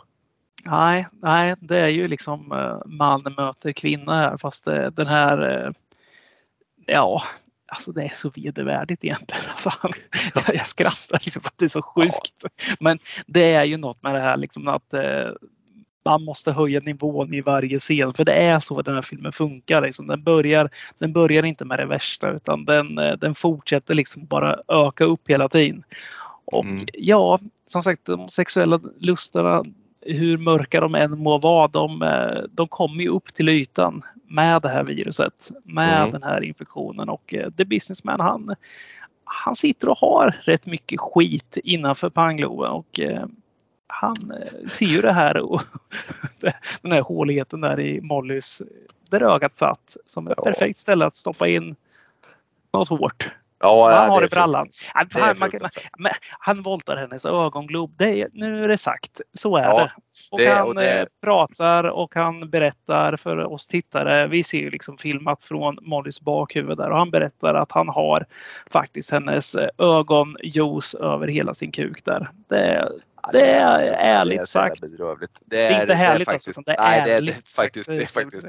Nej, 0.65 1.07
nej, 1.23 1.55
det 1.61 1.79
är 1.79 1.89
ju 1.89 2.09
liksom 2.09 2.53
eh, 2.53 2.87
man 2.87 3.23
möter 3.37 3.73
kvinna 3.73 4.17
här 4.17 4.37
fast 4.37 4.65
det, 4.65 4.91
den 4.91 5.07
här, 5.07 5.67
eh, 5.67 5.71
ja, 6.87 7.23
alltså 7.67 7.93
det 7.93 8.03
är 8.03 8.09
så 8.09 8.31
vedervärdigt 8.31 9.05
egentligen. 9.05 9.45
Alltså, 9.51 9.71
han, 9.79 9.93
jag, 10.47 10.67
skrattar 10.67 11.19
liksom 11.25 11.43
för 11.43 11.49
att 11.49 11.59
det 11.59 11.65
är 11.65 11.69
så 11.69 11.83
sjukt. 11.83 12.45
Men 12.81 12.99
det 13.27 13.53
är 13.55 13.65
ju 13.65 13.77
något 13.77 14.03
med 14.03 14.15
det 14.15 14.21
här 14.21 14.37
liksom 14.37 14.69
att 14.69 14.95
eh, 14.95 15.31
man 16.09 16.25
måste 16.25 16.53
höja 16.53 16.81
nivån 16.81 17.35
i 17.35 17.41
varje 17.41 17.79
scen 17.79 18.13
för 18.13 18.25
det 18.25 18.33
är 18.33 18.61
så 18.61 18.83
den 18.83 18.95
här 18.95 19.03
filmen 19.03 19.33
funkar. 19.33 19.83
Liksom. 19.83 20.07
Den, 20.07 20.23
börjar, 20.23 20.71
den 20.99 21.13
börjar 21.13 21.45
inte 21.45 21.65
med 21.65 21.79
det 21.79 21.87
värsta 21.87 22.31
utan 22.31 22.65
den, 22.65 22.99
eh, 22.99 23.13
den 23.13 23.35
fortsätter 23.35 23.95
liksom 23.95 24.27
bara 24.27 24.57
öka 24.69 25.05
upp 25.05 25.31
hela 25.31 25.49
tiden. 25.49 25.83
Och 26.45 26.65
Mm. 26.65 26.87
ja, 26.93 27.39
som 27.67 27.83
sagt 27.83 28.07
de 28.07 28.29
sexuella 28.29 28.81
lusterna 28.99 29.65
hur 30.01 30.39
mörka 30.39 30.81
de 30.81 30.95
än 30.95 31.19
må 31.19 31.39
vara, 31.39 31.69
de, 31.69 32.03
eh, 32.03 32.43
de 32.53 32.69
kommer 32.69 33.03
ju 33.03 33.09
upp 33.09 33.35
till 33.35 33.49
ytan 33.49 34.03
med 34.29 34.63
det 34.63 34.69
här 34.69 34.85
viruset, 34.85 35.51
med 35.65 35.99
Mm. 35.99 36.13
den 36.13 36.23
här 36.23 36.45
infektionen 36.45 37.09
och 37.09 37.35
eh, 37.35 37.51
The 37.51 37.65
Businessman 37.65 38.21
han, 38.21 38.55
han 39.25 39.55
sitter 39.55 39.89
och 39.89 39.99
har 39.99 40.41
rätt 40.43 40.67
mycket 40.67 41.01
skit 41.01 41.59
innanför 41.65 42.11
pangloben 42.11 42.71
och 42.71 43.01
han 43.89 44.17
eh, 44.31 44.69
ser 44.69 44.87
ju 44.87 45.01
det 45.01 45.13
här 45.13 45.37
och 45.37 45.63
den 46.83 46.93
här 46.93 47.01
håligheten 47.03 47.61
där 47.61 47.81
i 47.81 48.01
Mollys, 48.01 48.63
där 49.11 49.23
ögat 49.35 49.57
satt 49.57 49.97
som 50.07 50.29
ett 50.29 50.35
Ja. 50.37 50.45
perfekt 50.45 50.79
ställe 50.79 51.07
att 51.07 51.17
stoppa 51.17 51.49
in 51.49 51.77
något 52.73 52.89
hårt. 52.89 53.31
Ja, 53.61 53.81
Som 53.81 53.91
ja, 53.91 53.97
han 53.99 54.11
har 54.11 54.21
det 54.21 54.27
i 54.27 54.29
brallan. 54.29 54.69
Han, 54.95 55.07
han, 55.13 55.37
man, 55.39 55.51
men 55.99 56.13
han 56.39 56.63
voltar 56.63 56.97
hennes 56.97 57.27
ögonglob. 57.27 57.95
Det 57.99 58.21
är, 58.23 58.29
nu 58.33 58.65
är 58.65 58.69
det 58.69 58.79
sagt. 58.79 59.21
Så 59.35 59.57
är 59.57 59.63
Ja, 59.63 59.79
det. 59.79 59.91
Och 60.31 60.39
det- 60.39 60.49
han 60.51 60.69
och 60.69 60.75
det- 60.75 61.01
eh, 61.01 61.07
pratar 61.23 61.85
och 61.85 62.15
han 62.15 62.51
berättar 62.51 63.17
för 63.17 63.37
oss 63.53 63.67
tittare. 63.67 64.27
Vi 64.27 64.45
ser 64.45 64.59
ju 64.59 64.71
liksom 64.71 64.99
filmat 64.99 65.45
från 65.45 65.79
Mollys 65.83 66.21
bakhuvud 66.21 66.77
där 66.77 66.91
och 66.91 66.99
han 66.99 67.11
berättar 67.11 67.55
att 67.55 67.73
han 67.73 67.89
har 67.89 68.25
faktiskt 68.71 69.11
hennes 69.11 69.55
eh, 69.55 69.69
ögonjuice 69.79 70.95
över 70.95 71.27
hela 71.29 71.55
sin 71.55 71.71
kuk 71.73 72.05
där. 72.05 72.29
Det, 72.49 72.89
det 73.33 73.51
är 73.51 73.93
ärligt 73.93 74.39
det 74.39 74.43
är 74.43 74.47
sagt. 74.47 74.81
bedrövligt. 74.81 75.31
det 75.45 75.67
är 75.67 75.81
inte 75.81 75.95
härligt 75.95 76.29
alltså, 76.29 76.51
faktiskt, 76.51 76.59
utan 76.59 76.65
det 76.67 76.83
nej, 76.83 77.01
är 77.01 77.05
det 77.05 77.13
är, 77.13 77.17
ärligt. 77.17 77.35
det, 77.35 77.61
är 77.61 77.63
faktiskt, 77.63 77.89
det 77.89 77.97
är 77.97 78.07
faktiskt. 78.07 78.47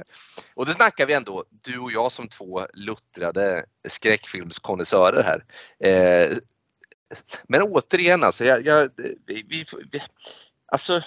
Och 0.54 0.66
det 0.66 0.74
snackar 0.74 1.06
vi 1.06 1.14
ändå, 1.14 1.44
du 1.50 1.80
och 1.80 1.92
jag 1.92 2.12
som 2.12 2.28
två 2.28 2.66
luttrade 2.74 3.66
skräckfilmskonnässörer 3.88 5.24
här. 5.24 5.44
Eh, 5.90 6.38
men 7.44 7.62
återigen 7.62 8.24
alltså, 8.24 8.46
jag, 8.46 8.66
jag, 8.66 8.90
vi, 8.98 9.46
vi, 9.50 9.66
vi, 9.92 10.02
alltså 10.66 11.02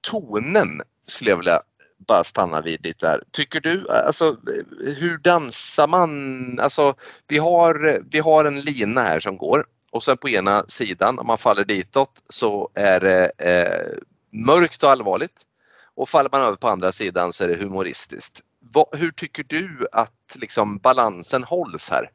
tonen 0.00 0.82
skulle 1.06 1.30
jag 1.30 1.36
vilja 1.36 1.62
bara 1.98 2.24
stanna 2.24 2.60
vid 2.60 2.84
lite 2.84 3.06
där. 3.06 3.22
Tycker 3.30 3.60
du, 3.60 3.88
alltså 3.90 4.36
hur 4.80 5.18
dansar 5.18 5.88
man? 5.88 6.58
Alltså 6.60 6.94
vi 7.28 7.38
har, 7.38 8.02
vi 8.10 8.18
har 8.18 8.44
en 8.44 8.60
lina 8.60 9.00
här 9.00 9.20
som 9.20 9.36
går 9.36 9.66
och 9.90 10.02
sen 10.02 10.16
på 10.16 10.28
ena 10.28 10.62
sidan 10.62 11.18
om 11.18 11.26
man 11.26 11.38
faller 11.38 11.64
ditåt 11.64 12.22
så 12.28 12.70
är 12.74 13.00
det 13.00 13.30
eh, 13.38 13.98
mörkt 14.30 14.82
och 14.82 14.90
allvarligt. 14.90 15.46
Och 15.94 16.08
faller 16.08 16.30
man 16.32 16.42
över 16.42 16.56
på 16.56 16.68
andra 16.68 16.92
sidan 16.92 17.32
så 17.32 17.44
är 17.44 17.48
det 17.48 17.54
humoristiskt. 17.54 18.40
Vad, 18.58 18.86
hur 18.92 19.10
tycker 19.10 19.44
du 19.48 19.86
att 19.92 20.36
liksom 20.36 20.78
balansen 20.78 21.44
hålls 21.44 21.90
här? 21.90 22.10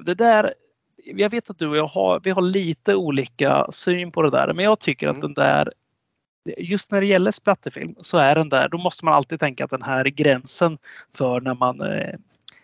Det 0.00 0.14
där, 0.14 0.54
jag 0.96 1.30
vet 1.30 1.50
att 1.50 1.58
du 1.58 1.68
och 1.68 1.76
jag 1.76 1.86
har, 1.86 2.20
vi 2.24 2.30
har 2.30 2.42
lite 2.42 2.94
olika 2.94 3.66
syn 3.70 4.12
på 4.12 4.22
det 4.22 4.30
där, 4.30 4.52
men 4.52 4.64
jag 4.64 4.78
tycker 4.78 5.08
att 5.08 5.16
Mm. 5.16 5.34
den 5.34 5.44
där 5.44 5.72
Just 6.58 6.90
när 6.90 7.00
det 7.00 7.06
gäller 7.06 7.30
splatterfilm 7.30 7.94
så 8.00 8.18
är 8.18 8.34
den 8.34 8.48
där, 8.48 8.68
då 8.68 8.78
måste 8.78 9.04
man 9.04 9.14
alltid 9.14 9.40
tänka 9.40 9.64
att 9.64 9.70
den 9.70 9.82
här 9.82 10.04
gränsen 10.04 10.78
för 11.14 11.40
när 11.40 11.54
man, 11.54 11.80
eh, 11.80 12.14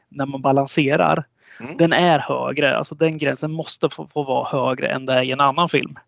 när 0.09 0.27
man 0.27 0.43
balanserar, 0.43 1.25
Mm. 1.63 1.77
den 1.77 1.93
är 1.93 2.19
högre. 2.19 2.77
Alltså 2.77 2.95
den 2.95 3.19
gränsen 3.19 3.53
måste 3.53 3.89
få, 3.91 4.07
få 4.07 4.23
vara 4.23 4.49
högre 4.49 4.89
än 4.89 5.07
det 5.07 5.13
är 5.13 5.23
i 5.23 5.31
en 5.31 5.41
annan 5.41 5.69
film. 5.69 5.99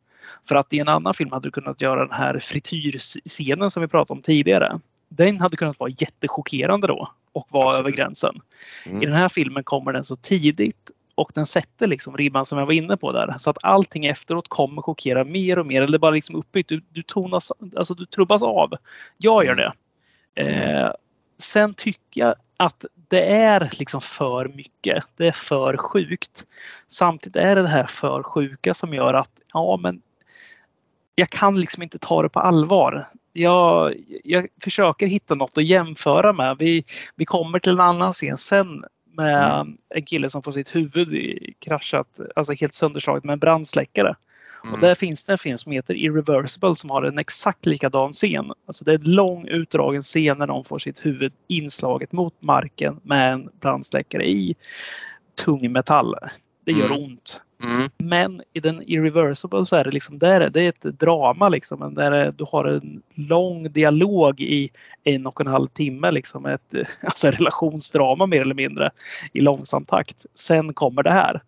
För 0.48 0.54
att 0.54 0.72
i 0.72 0.78
en 0.78 0.88
annan 0.88 1.14
film 1.14 1.32
hade 1.32 1.46
du 1.48 1.50
kunnat 1.52 1.82
göra 1.82 2.00
den 2.00 2.12
här 2.14 2.38
frityrscenen 2.38 3.70
som 3.70 3.80
vi 3.82 3.88
pratade 3.88 4.16
om 4.18 4.22
tidigare. 4.22 4.78
Den 5.08 5.40
hade 5.40 5.56
kunnat 5.56 5.78
vara 5.78 5.90
jättechockerande 5.98 6.86
då 6.86 7.08
och 7.32 7.46
vara 7.50 7.64
Absolut. 7.68 7.80
över 7.80 7.90
gränsen. 7.96 8.40
Mm. 8.86 9.02
I 9.02 9.06
den 9.06 9.14
här 9.14 9.28
filmen 9.28 9.64
kommer 9.64 9.92
den 9.92 10.04
så 10.04 10.16
tidigt 10.16 10.90
och 11.14 11.30
den 11.34 11.46
sätter 11.46 11.86
liksom 11.86 12.16
ribban 12.16 12.46
som 12.46 12.58
jag 12.58 12.66
var 12.66 12.72
inne 12.72 12.96
på 12.96 13.12
där. 13.12 13.34
Så 13.38 13.50
att 13.50 13.58
allting 13.62 14.06
efteråt 14.06 14.48
kommer 14.48 14.82
chockera 14.82 15.24
mer 15.24 15.58
och 15.58 15.66
mer. 15.66 15.82
Eller 15.82 15.98
bara 15.98 16.10
liksom 16.10 16.36
uppbytt. 16.36 16.68
Du, 16.68 16.82
du 16.92 17.02
tonas, 17.02 17.52
alltså 17.76 17.94
du 17.94 18.06
trubbas 18.06 18.42
av. 18.42 18.74
Jag 19.16 19.44
gör 19.44 19.52
Mm. 19.52 19.72
det. 20.34 20.42
Eh, 20.42 20.90
sen 21.38 21.74
tycker 21.74 22.20
jag 22.20 22.34
att 22.64 22.84
det 23.08 23.34
är 23.34 23.70
liksom 23.78 24.00
för 24.00 24.48
mycket. 24.48 25.04
Det 25.16 25.26
är 25.26 25.32
för 25.32 25.76
sjukt. 25.76 26.46
Samtidigt 26.88 27.36
är 27.36 27.56
det 27.56 27.62
det 27.62 27.68
här 27.68 27.86
för 27.86 28.22
sjuka 28.22 28.74
som 28.74 28.94
gör 28.94 29.14
att 29.14 29.30
ja, 29.52 29.78
men 29.82 30.02
jag 31.14 31.30
kan 31.30 31.60
liksom 31.60 31.82
inte 31.82 31.98
ta 31.98 32.22
det 32.22 32.28
på 32.28 32.40
allvar. 32.40 33.06
Jag, 33.32 33.94
jag 34.24 34.46
försöker 34.62 35.06
hitta 35.06 35.34
något 35.34 35.58
att 35.58 35.64
jämföra 35.64 36.32
med. 36.32 36.56
Vi, 36.58 36.84
vi 37.16 37.24
kommer 37.24 37.58
till 37.58 37.72
en 37.72 37.80
annan 37.80 38.12
scen 38.12 38.38
sen 38.38 38.84
med 39.16 39.66
en 39.88 40.04
kille 40.04 40.28
som 40.28 40.42
får 40.42 40.52
sitt 40.52 40.74
huvud 40.74 41.38
kraschat, 41.58 42.20
alltså 42.36 42.52
helt 42.52 42.74
sönderslaget 42.74 43.24
med 43.24 43.32
en 43.32 43.38
brandsläckare. 43.38 44.16
Mm. 44.64 44.74
Och 44.74 44.80
där 44.80 44.94
finns 44.94 45.24
det 45.24 45.32
en 45.32 45.38
film 45.38 45.58
som 45.58 45.72
heter 45.72 45.94
Irreversible 45.94 46.76
som 46.76 46.90
har 46.90 47.02
en 47.02 47.18
exakt 47.18 47.66
likadan 47.66 48.12
scen. 48.12 48.52
Alltså 48.66 48.84
det 48.84 48.92
är 48.92 48.98
en 48.98 49.14
lång 49.14 49.48
utdragen 49.48 50.02
scen 50.02 50.38
när 50.38 50.46
någon 50.46 50.64
får 50.64 50.78
sitt 50.78 51.06
huvud 51.06 51.32
inslaget 51.48 52.12
mot 52.12 52.42
marken 52.42 53.00
med 53.02 53.32
en 53.32 53.48
brandsläckare 53.60 54.28
i 54.28 54.54
tung 55.44 55.72
metall. 55.72 56.14
Det 56.64 56.72
gör 56.72 56.86
Mm. 56.86 57.02
ont. 57.04 57.40
Mm. 57.62 57.90
Men 57.98 58.42
i 58.52 58.60
den 58.60 58.82
Irreversible 58.86 59.66
så 59.66 59.76
är 59.76 59.84
det 59.84 59.90
liksom, 59.90 60.18
där 60.18 60.40
är 60.40 60.50
det 60.50 60.60
är 60.60 60.68
ett 60.68 60.98
drama 61.00 61.48
liksom. 61.48 61.94
Där 61.94 62.12
är, 62.12 62.32
du 62.32 62.44
har 62.48 62.64
en 62.64 63.02
lång 63.14 63.72
dialog 63.72 64.40
i 64.40 64.70
en 65.04 65.26
och 65.26 65.40
en 65.40 65.46
halv 65.46 65.68
timme 65.68 66.10
liksom. 66.10 66.46
Ett 66.46 66.74
alltså 67.02 67.30
relationsdrama 67.30 68.26
mer 68.26 68.40
eller 68.40 68.54
mindre 68.54 68.90
i 69.32 69.40
långsam 69.40 69.84
takt. 69.84 70.26
Sen 70.34 70.74
kommer 70.74 71.02
det 71.02 71.12
här. 71.12 71.42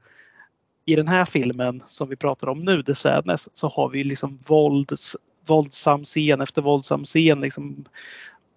I 0.86 0.96
den 0.96 1.08
här 1.08 1.24
filmen 1.24 1.82
som 1.86 2.08
vi 2.08 2.16
pratar 2.16 2.48
om 2.48 2.58
nu, 2.58 2.82
The 2.82 2.94
Sadness, 2.94 3.48
så 3.52 3.68
har 3.68 3.88
vi 3.88 4.04
liksom 4.04 4.38
vålds, 4.46 5.16
våldsam 5.46 6.04
scen 6.04 6.40
efter 6.40 6.62
våldsam 6.62 7.04
scen. 7.04 7.40
Liksom, 7.40 7.84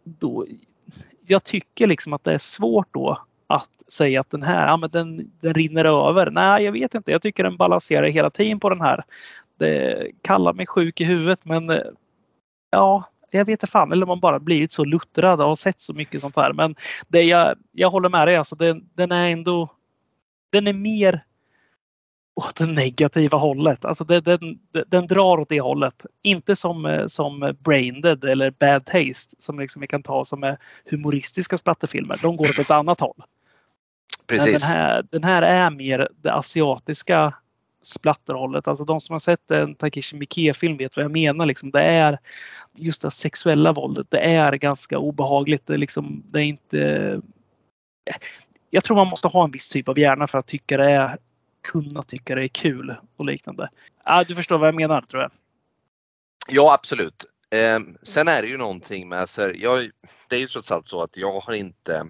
då, 0.03 0.45
jag 1.27 1.43
tycker 1.43 1.87
liksom 1.87 2.13
att 2.13 2.23
det 2.23 2.33
är 2.33 2.37
svårt 2.37 2.87
då 2.93 3.17
att 3.47 3.91
säga 3.91 4.21
att 4.21 4.29
den 4.29 4.43
här, 4.43 4.67
ja, 4.67 4.77
men 4.77 4.89
den, 4.89 5.31
den 5.41 5.53
rinner 5.53 6.09
över. 6.09 6.31
Nej, 6.31 6.63
jag 6.63 6.71
vet 6.71 6.95
inte. 6.95 7.11
Jag 7.11 7.21
tycker 7.21 7.43
den 7.43 7.57
balanserar 7.57 8.07
hela 8.07 8.29
tiden 8.29 8.59
på 8.59 8.69
den 8.69 8.81
här. 8.81 9.03
Det 9.57 10.07
kallar 10.21 10.53
mig 10.53 10.67
sjuk 10.67 11.01
i 11.01 11.03
huvudet, 11.03 11.45
men 11.45 11.71
ja, 12.69 13.03
jag 13.31 13.45
vet 13.45 13.49
inte 13.49 13.67
fan. 13.67 13.91
Eller 13.91 14.03
om 14.03 14.07
man 14.07 14.19
bara 14.19 14.39
blivit 14.39 14.71
så 14.71 14.83
luttrad 14.83 15.41
och 15.41 15.47
har 15.47 15.55
sett 15.55 15.79
så 15.79 15.93
mycket 15.93 16.21
sånt 16.21 16.35
här. 16.35 16.53
Men 16.53 16.75
det 17.07 17.21
jag, 17.21 17.57
jag 17.71 17.89
håller 17.89 18.09
med 18.09 18.27
dig. 18.27 18.35
Alltså, 18.35 18.55
den, 18.55 18.89
den 18.93 19.11
är 19.11 19.31
ändå... 19.31 19.69
Den 20.51 20.67
är 20.67 20.73
mer 20.73 21.23
åt 22.39 22.55
det 22.55 22.65
negativa 22.65 23.37
hållet. 23.37 23.85
Alltså 23.85 24.03
den, 24.03 24.23
den, 24.23 24.59
den 24.87 25.07
drar 25.07 25.39
åt 25.39 25.49
det 25.49 25.61
hållet. 25.61 26.05
Inte 26.23 26.55
som, 26.55 26.85
eh, 26.85 27.05
som 27.05 27.55
Braindead 27.59 28.23
eller 28.23 28.51
Bad 28.51 28.85
Taste 28.85 29.35
som 29.39 29.59
liksom 29.59 29.81
vi 29.81 29.87
kan 29.87 30.03
ta 30.03 30.25
som 30.25 30.43
är 30.43 30.57
humoristiska 30.85 31.57
splatterfilmer. 31.57 32.17
De 32.21 32.37
går 32.37 32.49
åt 32.49 32.59
ett 32.59 32.71
annat 32.71 32.99
håll. 32.99 33.23
Precis. 34.27 34.69
den 34.69 34.77
här, 34.77 35.05
den 35.11 35.23
här 35.23 35.41
är 35.41 35.69
mer 35.69 36.09
det 36.21 36.33
asiatiska 36.33 37.33
splatterhållet. 37.83 38.67
Alltså 38.67 38.85
de 38.85 38.99
som 38.99 39.13
har 39.13 39.19
sett 39.19 39.51
en 39.51 39.75
Takeshi 39.75 40.17
Miike-film 40.17 40.77
vet 40.77 40.97
vad 40.97 41.03
jag 41.03 41.11
menar. 41.11 41.45
Liksom. 41.45 41.71
Det 41.71 41.83
är 41.83 42.19
just 42.77 43.01
det 43.01 43.11
sexuella 43.11 43.73
våldet. 43.73 44.07
Det 44.09 44.19
är 44.19 44.53
ganska 44.53 44.97
obehagligt. 44.97 45.67
Det 45.67 45.73
är, 45.73 45.77
liksom, 45.77 46.23
det 46.25 46.39
är 46.39 46.43
inte... 46.43 47.21
Jag 48.69 48.83
tror 48.83 48.97
man 48.97 49.07
måste 49.07 49.27
ha 49.27 49.43
en 49.43 49.51
viss 49.51 49.69
typ 49.69 49.89
av 49.89 49.99
hjärna 49.99 50.27
för 50.27 50.37
att 50.37 50.47
tycka 50.47 50.77
det 50.77 50.91
är, 50.91 51.17
kunna 51.61 52.03
tycka 52.03 52.35
det 52.35 52.43
är 52.43 52.47
kul 52.47 52.95
och 53.17 53.25
liknande. 53.25 53.69
Ah, 54.03 54.23
du 54.23 54.35
förstår 54.35 54.57
vad 54.57 54.67
jag 54.67 54.75
menar 54.75 55.01
tror 55.01 55.21
jag. 55.21 55.31
Ja, 56.47 56.73
absolut. 56.73 57.25
Eh, 57.49 57.79
sen 58.03 58.27
är 58.27 58.41
det 58.41 58.47
ju 58.47 58.57
någonting 58.57 59.09
med, 59.09 59.29
så 59.29 59.41
här, 59.41 59.55
jag, 59.57 59.89
det 60.29 60.35
är 60.35 60.39
ju 60.39 60.47
trots 60.47 60.71
allt 60.71 60.85
så 60.85 61.01
att 61.01 61.17
jag 61.17 61.39
har 61.39 61.53
inte 61.53 62.05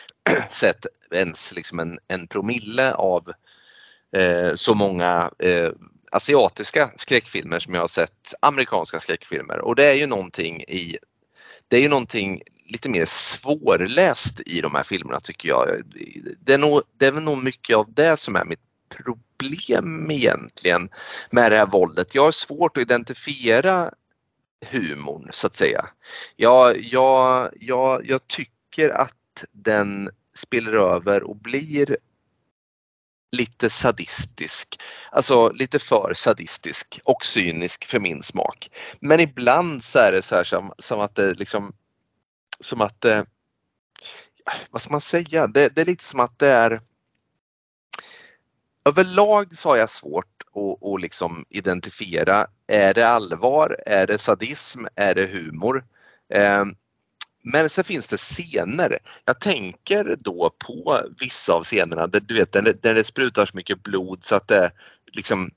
sett 0.50 0.86
ens 1.10 1.54
liksom 1.54 1.80
en, 1.80 1.98
en 2.08 2.26
promille 2.26 2.92
av 2.92 3.32
eh, 4.16 4.54
så 4.54 4.74
många 4.74 5.30
eh, 5.38 5.70
asiatiska 6.12 6.90
skräckfilmer 6.96 7.58
som 7.58 7.74
jag 7.74 7.80
har 7.80 7.88
sett 7.88 8.34
amerikanska 8.40 9.00
skräckfilmer 9.00 9.58
och 9.58 9.76
det 9.76 9.86
är 9.86 9.94
ju 9.94 10.06
någonting 10.06 10.62
i 10.62 10.98
det 11.68 11.76
är 11.76 11.80
ju 11.80 11.88
någonting 11.88 12.42
lite 12.68 12.88
mer 12.88 13.04
svårläst 13.04 14.40
i 14.46 14.60
de 14.60 14.74
här 14.74 14.82
filmerna 14.82 15.20
tycker 15.20 15.48
jag. 15.48 15.68
Det 16.40 16.54
är 16.54 16.58
nog, 16.58 16.82
det 16.98 17.06
är 17.06 17.12
väl 17.12 17.22
nog 17.22 17.38
mycket 17.38 17.76
av 17.76 17.92
det 17.92 18.16
som 18.16 18.36
är 18.36 18.44
mitt 18.44 18.60
problem 19.04 20.10
egentligen 20.10 20.88
med 21.30 21.52
det 21.52 21.58
här 21.58 21.66
våldet. 21.66 22.14
Jag 22.14 22.24
har 22.24 22.32
svårt 22.32 22.76
att 22.76 22.82
identifiera 22.82 23.90
humorn 24.66 25.30
så 25.32 25.46
att 25.46 25.54
säga. 25.54 25.88
Jag, 26.36 26.80
jag, 26.80 27.50
jag, 27.60 28.06
jag 28.06 28.28
tycker 28.28 28.90
att 28.90 29.44
den 29.52 30.10
spiller 30.34 30.72
över 30.72 31.22
och 31.22 31.36
blir 31.36 31.96
lite 33.32 33.70
sadistisk. 33.70 34.80
Alltså 35.10 35.50
lite 35.50 35.78
för 35.78 36.12
sadistisk 36.14 37.00
och 37.04 37.24
cynisk 37.26 37.84
för 37.84 38.00
min 38.00 38.22
smak. 38.22 38.70
Men 39.00 39.20
ibland 39.20 39.84
så 39.84 39.98
är 39.98 40.12
det 40.12 40.22
så 40.22 40.34
här 40.34 40.44
som, 40.44 40.72
som 40.78 41.00
att 41.00 41.14
det 41.14 41.34
liksom 41.34 41.72
som 42.60 42.80
att 42.80 43.00
det, 43.00 43.26
vad 44.70 44.82
ska 44.82 44.90
man 44.90 45.00
säga, 45.00 45.46
det, 45.46 45.74
det 45.74 45.80
är 45.80 45.84
lite 45.84 46.04
som 46.04 46.20
att 46.20 46.38
det 46.38 46.48
är 46.48 46.80
Överlag 48.84 49.58
så 49.58 49.68
har 49.68 49.76
jag 49.76 49.90
svårt 49.90 50.42
att, 50.54 50.88
att 50.88 51.00
liksom 51.00 51.44
identifiera, 51.48 52.46
är 52.66 52.94
det 52.94 53.08
allvar, 53.08 53.76
är 53.86 54.06
det 54.06 54.18
sadism, 54.18 54.84
är 54.94 55.14
det 55.14 55.26
humor? 55.26 55.84
Eh, 56.34 56.64
men 57.42 57.68
sen 57.68 57.84
finns 57.84 58.08
det 58.08 58.16
scener. 58.16 58.98
Jag 59.24 59.40
tänker 59.40 60.16
då 60.18 60.54
på 60.58 60.98
vissa 61.20 61.52
av 61.52 61.62
scenerna 61.62 62.06
där, 62.06 62.20
du 62.20 62.34
vet, 62.34 62.52
där, 62.52 62.62
det, 62.62 62.82
där 62.82 62.94
det 62.94 63.04
sprutar 63.04 63.46
så 63.46 63.56
mycket 63.56 63.82
blod 63.82 64.24
så 64.24 64.36
att 64.36 64.48
det 64.48 64.70
liksom 65.12 65.50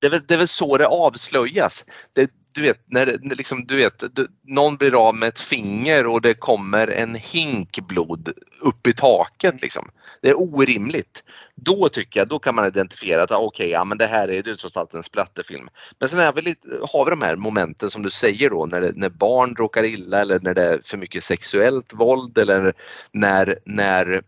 det 0.00 0.06
är, 0.06 0.10
väl, 0.10 0.22
det 0.26 0.34
är 0.34 0.38
väl 0.38 0.48
så 0.48 0.76
det 0.76 0.86
avslöjas. 0.86 1.84
Det, 2.12 2.30
du 2.52 2.62
vet, 2.62 2.80
när, 2.86 3.34
liksom, 3.36 3.66
du 3.66 3.76
vet, 3.76 4.04
du, 4.16 4.26
någon 4.46 4.76
blir 4.76 5.08
av 5.08 5.14
med 5.14 5.28
ett 5.28 5.40
finger 5.40 6.06
och 6.06 6.20
det 6.20 6.34
kommer 6.34 6.88
en 6.88 7.14
hink 7.14 7.78
blod 7.88 8.32
upp 8.62 8.86
i 8.86 8.92
taket. 8.92 9.62
Liksom. 9.62 9.90
Det 10.22 10.28
är 10.28 10.40
orimligt. 10.40 11.24
Då 11.54 11.88
tycker 11.88 12.20
jag, 12.20 12.28
då 12.28 12.38
kan 12.38 12.54
man 12.54 12.66
identifiera 12.66 13.22
att 13.22 13.30
ah, 13.30 13.38
okej, 13.38 13.70
ja, 13.70 13.84
men 13.84 13.98
det 13.98 14.06
här 14.06 14.28
är 14.28 14.48
är 14.48 14.54
trots 14.54 14.76
allt 14.76 14.94
en 14.94 15.02
splatterfilm. 15.02 15.68
Men 15.98 16.08
sen 16.08 16.20
är 16.20 16.32
vi 16.32 16.42
lite, 16.42 16.68
har 16.92 17.04
vi 17.04 17.10
de 17.10 17.22
här 17.22 17.36
momenten 17.36 17.90
som 17.90 18.02
du 18.02 18.10
säger 18.10 18.50
då 18.50 18.66
när, 18.66 18.92
när 18.96 19.08
barn 19.10 19.56
råkar 19.56 19.84
illa 19.84 20.20
eller 20.20 20.40
när 20.40 20.54
det 20.54 20.64
är 20.64 20.80
för 20.84 20.96
mycket 20.96 21.24
sexuellt 21.24 21.92
våld 21.94 22.38
eller 22.38 22.72
när, 23.12 23.58
när 23.64 24.22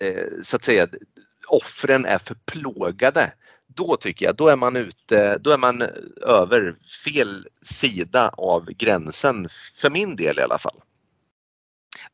eh, 0.00 0.24
så 0.42 0.56
att 0.56 0.62
säga 0.62 0.88
offren 1.48 2.04
är 2.04 2.18
för 2.18 2.34
plågade. 2.34 3.32
Då 3.78 3.96
tycker 3.96 4.26
jag, 4.26 4.36
då 4.36 4.48
är 4.48 4.56
man 4.56 4.76
ute, 4.76 5.38
då 5.38 5.50
är 5.50 5.58
man 5.58 5.82
över 6.26 6.76
fel 7.04 7.46
sida 7.62 8.30
av 8.36 8.64
gränsen, 8.64 9.48
för 9.76 9.90
min 9.90 10.16
del 10.16 10.38
i 10.38 10.42
alla 10.42 10.58
fall. 10.58 10.76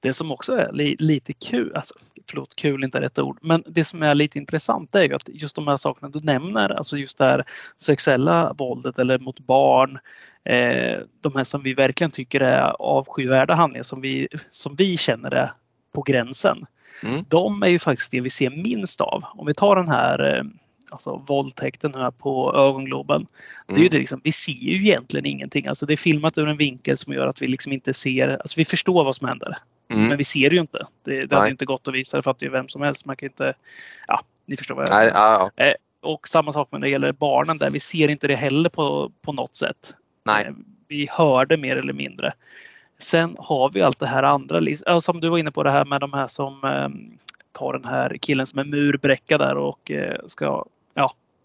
Det 0.01 0.13
som 0.13 0.33
också 0.33 0.53
är 0.53 0.73
li, 0.73 0.97
lite 0.99 1.33
kul, 1.33 1.77
alltså, 1.77 1.95
förlåt, 2.29 2.57
kul 2.57 2.83
är 2.83 2.85
inte 2.85 3.01
rätt 3.01 3.19
ord, 3.19 3.39
men 3.43 3.65
det 3.67 3.85
som 3.85 4.03
är 4.03 4.15
lite 4.15 4.39
intressant 4.39 4.95
är 4.95 5.03
ju 5.03 5.15
att 5.15 5.29
just 5.29 5.57
de 5.57 5.69
här 5.69 5.77
sakerna 5.77 6.09
du 6.09 6.21
nämner, 6.21 6.69
alltså 6.69 6.97
just 6.97 7.19
det 7.19 7.25
här 7.25 7.45
sexuella 7.77 8.53
våldet 8.53 8.99
eller 8.99 9.19
mot 9.19 9.41
barn, 9.41 9.99
eh, 10.45 10.99
de 11.21 11.37
här 11.37 11.45
som 11.45 11.63
vi 11.63 11.75
verkligen 11.75 12.11
tycker 12.11 12.41
är 12.41 12.83
avskyvärda 12.83 13.55
handlingar 13.55 13.83
som 13.83 14.01
vi, 14.01 14.29
som 14.51 14.77
vi 14.77 14.97
känner 14.97 15.35
är 15.35 15.53
på 15.95 16.03
gränsen. 16.03 16.67
Mm. 17.03 17.25
De 17.29 17.63
är 17.63 17.69
ju 17.69 17.79
faktiskt 17.79 18.11
det 18.11 18.21
vi 18.21 18.31
ser 18.31 18.51
minst 18.51 19.01
av. 19.01 19.25
Om 19.35 19.47
vi 19.47 19.55
tar 19.55 19.77
den 19.77 19.89
här 19.89 20.37
eh, 20.37 20.45
alltså 20.91 21.23
våldtäkten 21.27 21.95
här 21.95 22.11
på 22.11 22.55
ögongloben. 22.57 23.27
Det 23.67 23.73
är 23.73 23.77
ju 23.77 23.83
Mm. 23.83 23.91
det 23.91 23.99
liksom, 23.99 24.21
vi 24.25 24.33
ser 24.33 24.53
ju 24.53 24.87
egentligen 24.87 25.27
ingenting. 25.27 25.67
Alltså 25.67 25.87
det 25.87 25.93
är 25.95 25.97
filmat 25.97 26.39
ur 26.39 26.49
en 26.49 26.57
vinkel 26.57 26.97
som 26.97 27.13
gör 27.13 27.27
att 27.27 27.43
vi 27.43 27.47
liksom 27.47 27.73
inte 27.73 27.95
ser, 27.95 28.29
alltså 28.29 28.55
vi 28.57 28.65
förstår 28.65 29.05
vad 29.05 29.17
som 29.17 29.29
händer. 29.29 29.59
Mm. 29.89 30.09
Men 30.09 30.19
vi 30.19 30.25
ser 30.25 30.51
det 30.51 30.55
ju 30.57 30.61
inte. 30.61 30.87
Det, 31.05 31.27
det 31.27 31.37
hade 31.37 31.51
inte 31.51 31.65
gått 31.65 31.89
att 31.89 31.95
visa 31.95 32.17
det 32.17 32.23
för 32.23 32.31
att 32.31 32.39
det 32.39 32.47
är 32.47 32.51
vem 32.51 32.69
som 32.69 32.83
helst. 32.83 33.07
Man 33.07 33.17
kan 33.17 33.27
inte, 33.27 33.55
ja, 34.09 34.21
ni 34.47 34.57
förstår 34.57 34.75
vad 34.75 34.89
jag 34.89 34.95
Nej, 34.97 35.11
ja, 35.15 35.51
ja. 35.57 35.75
Och 36.03 36.29
samma 36.29 36.53
sak 36.53 36.69
när 36.73 36.79
det 36.79 36.89
gäller 36.89 37.13
barnen 37.13 37.59
där. 37.59 37.71
Vi 37.71 37.81
ser 37.81 38.09
inte 38.09 38.27
det 38.27 38.37
heller 38.37 38.71
på, 38.71 39.13
på 39.23 39.33
något 39.33 39.57
sätt. 39.57 39.95
Nej. 40.25 40.45
Eh, 40.45 40.53
Vi 40.89 41.09
hör 41.11 41.47
det 41.47 41.57
mer 41.57 41.77
eller 41.77 41.93
mindre. 41.93 42.33
Sen 42.99 43.37
har 43.39 43.71
vi 43.71 43.83
allt 43.83 43.99
det 43.99 44.07
här 44.07 44.23
andra, 44.23 44.61
liksom- 44.61 45.01
som 45.03 45.21
du 45.21 45.29
var 45.29 45.39
inne 45.39 45.51
på 45.51 45.63
det 45.63 45.71
här 45.71 45.85
med 45.85 46.01
de 46.01 46.13
här 46.13 46.27
som 46.27 46.65
eh, 46.65 46.89
tar 47.53 47.73
den 47.73 47.85
här 47.85 48.17
killen 48.21 48.47
som 48.47 48.59
är 48.59 48.65
murbräcka 48.65 49.39
där 49.39 49.57
och 49.57 49.91
eh, 49.91 50.21
ska 50.27 50.65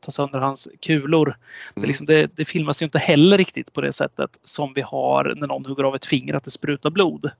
ta 0.09 0.13
sönder 0.13 0.39
hans 0.39 0.67
kulor. 0.81 1.25
Det, 1.25 1.31
är 1.75 1.79
Mm. 1.79 1.87
liksom, 1.87 2.05
det, 2.05 2.35
det 2.35 2.45
filmas 2.45 2.81
ju 2.81 2.83
inte 2.83 2.99
heller 2.99 3.37
riktigt 3.37 3.73
på 3.73 3.81
det 3.81 3.93
sättet 3.93 4.39
som 4.43 4.73
vi 4.73 4.81
har 4.81 5.33
när 5.37 5.47
någon 5.47 5.65
hugger 5.65 5.83
av 5.83 5.95
ett 5.95 6.05
finger 6.05 6.35
att 6.35 6.43
det 6.43 6.51
sprutar 6.51 6.89
blod. 6.89 7.31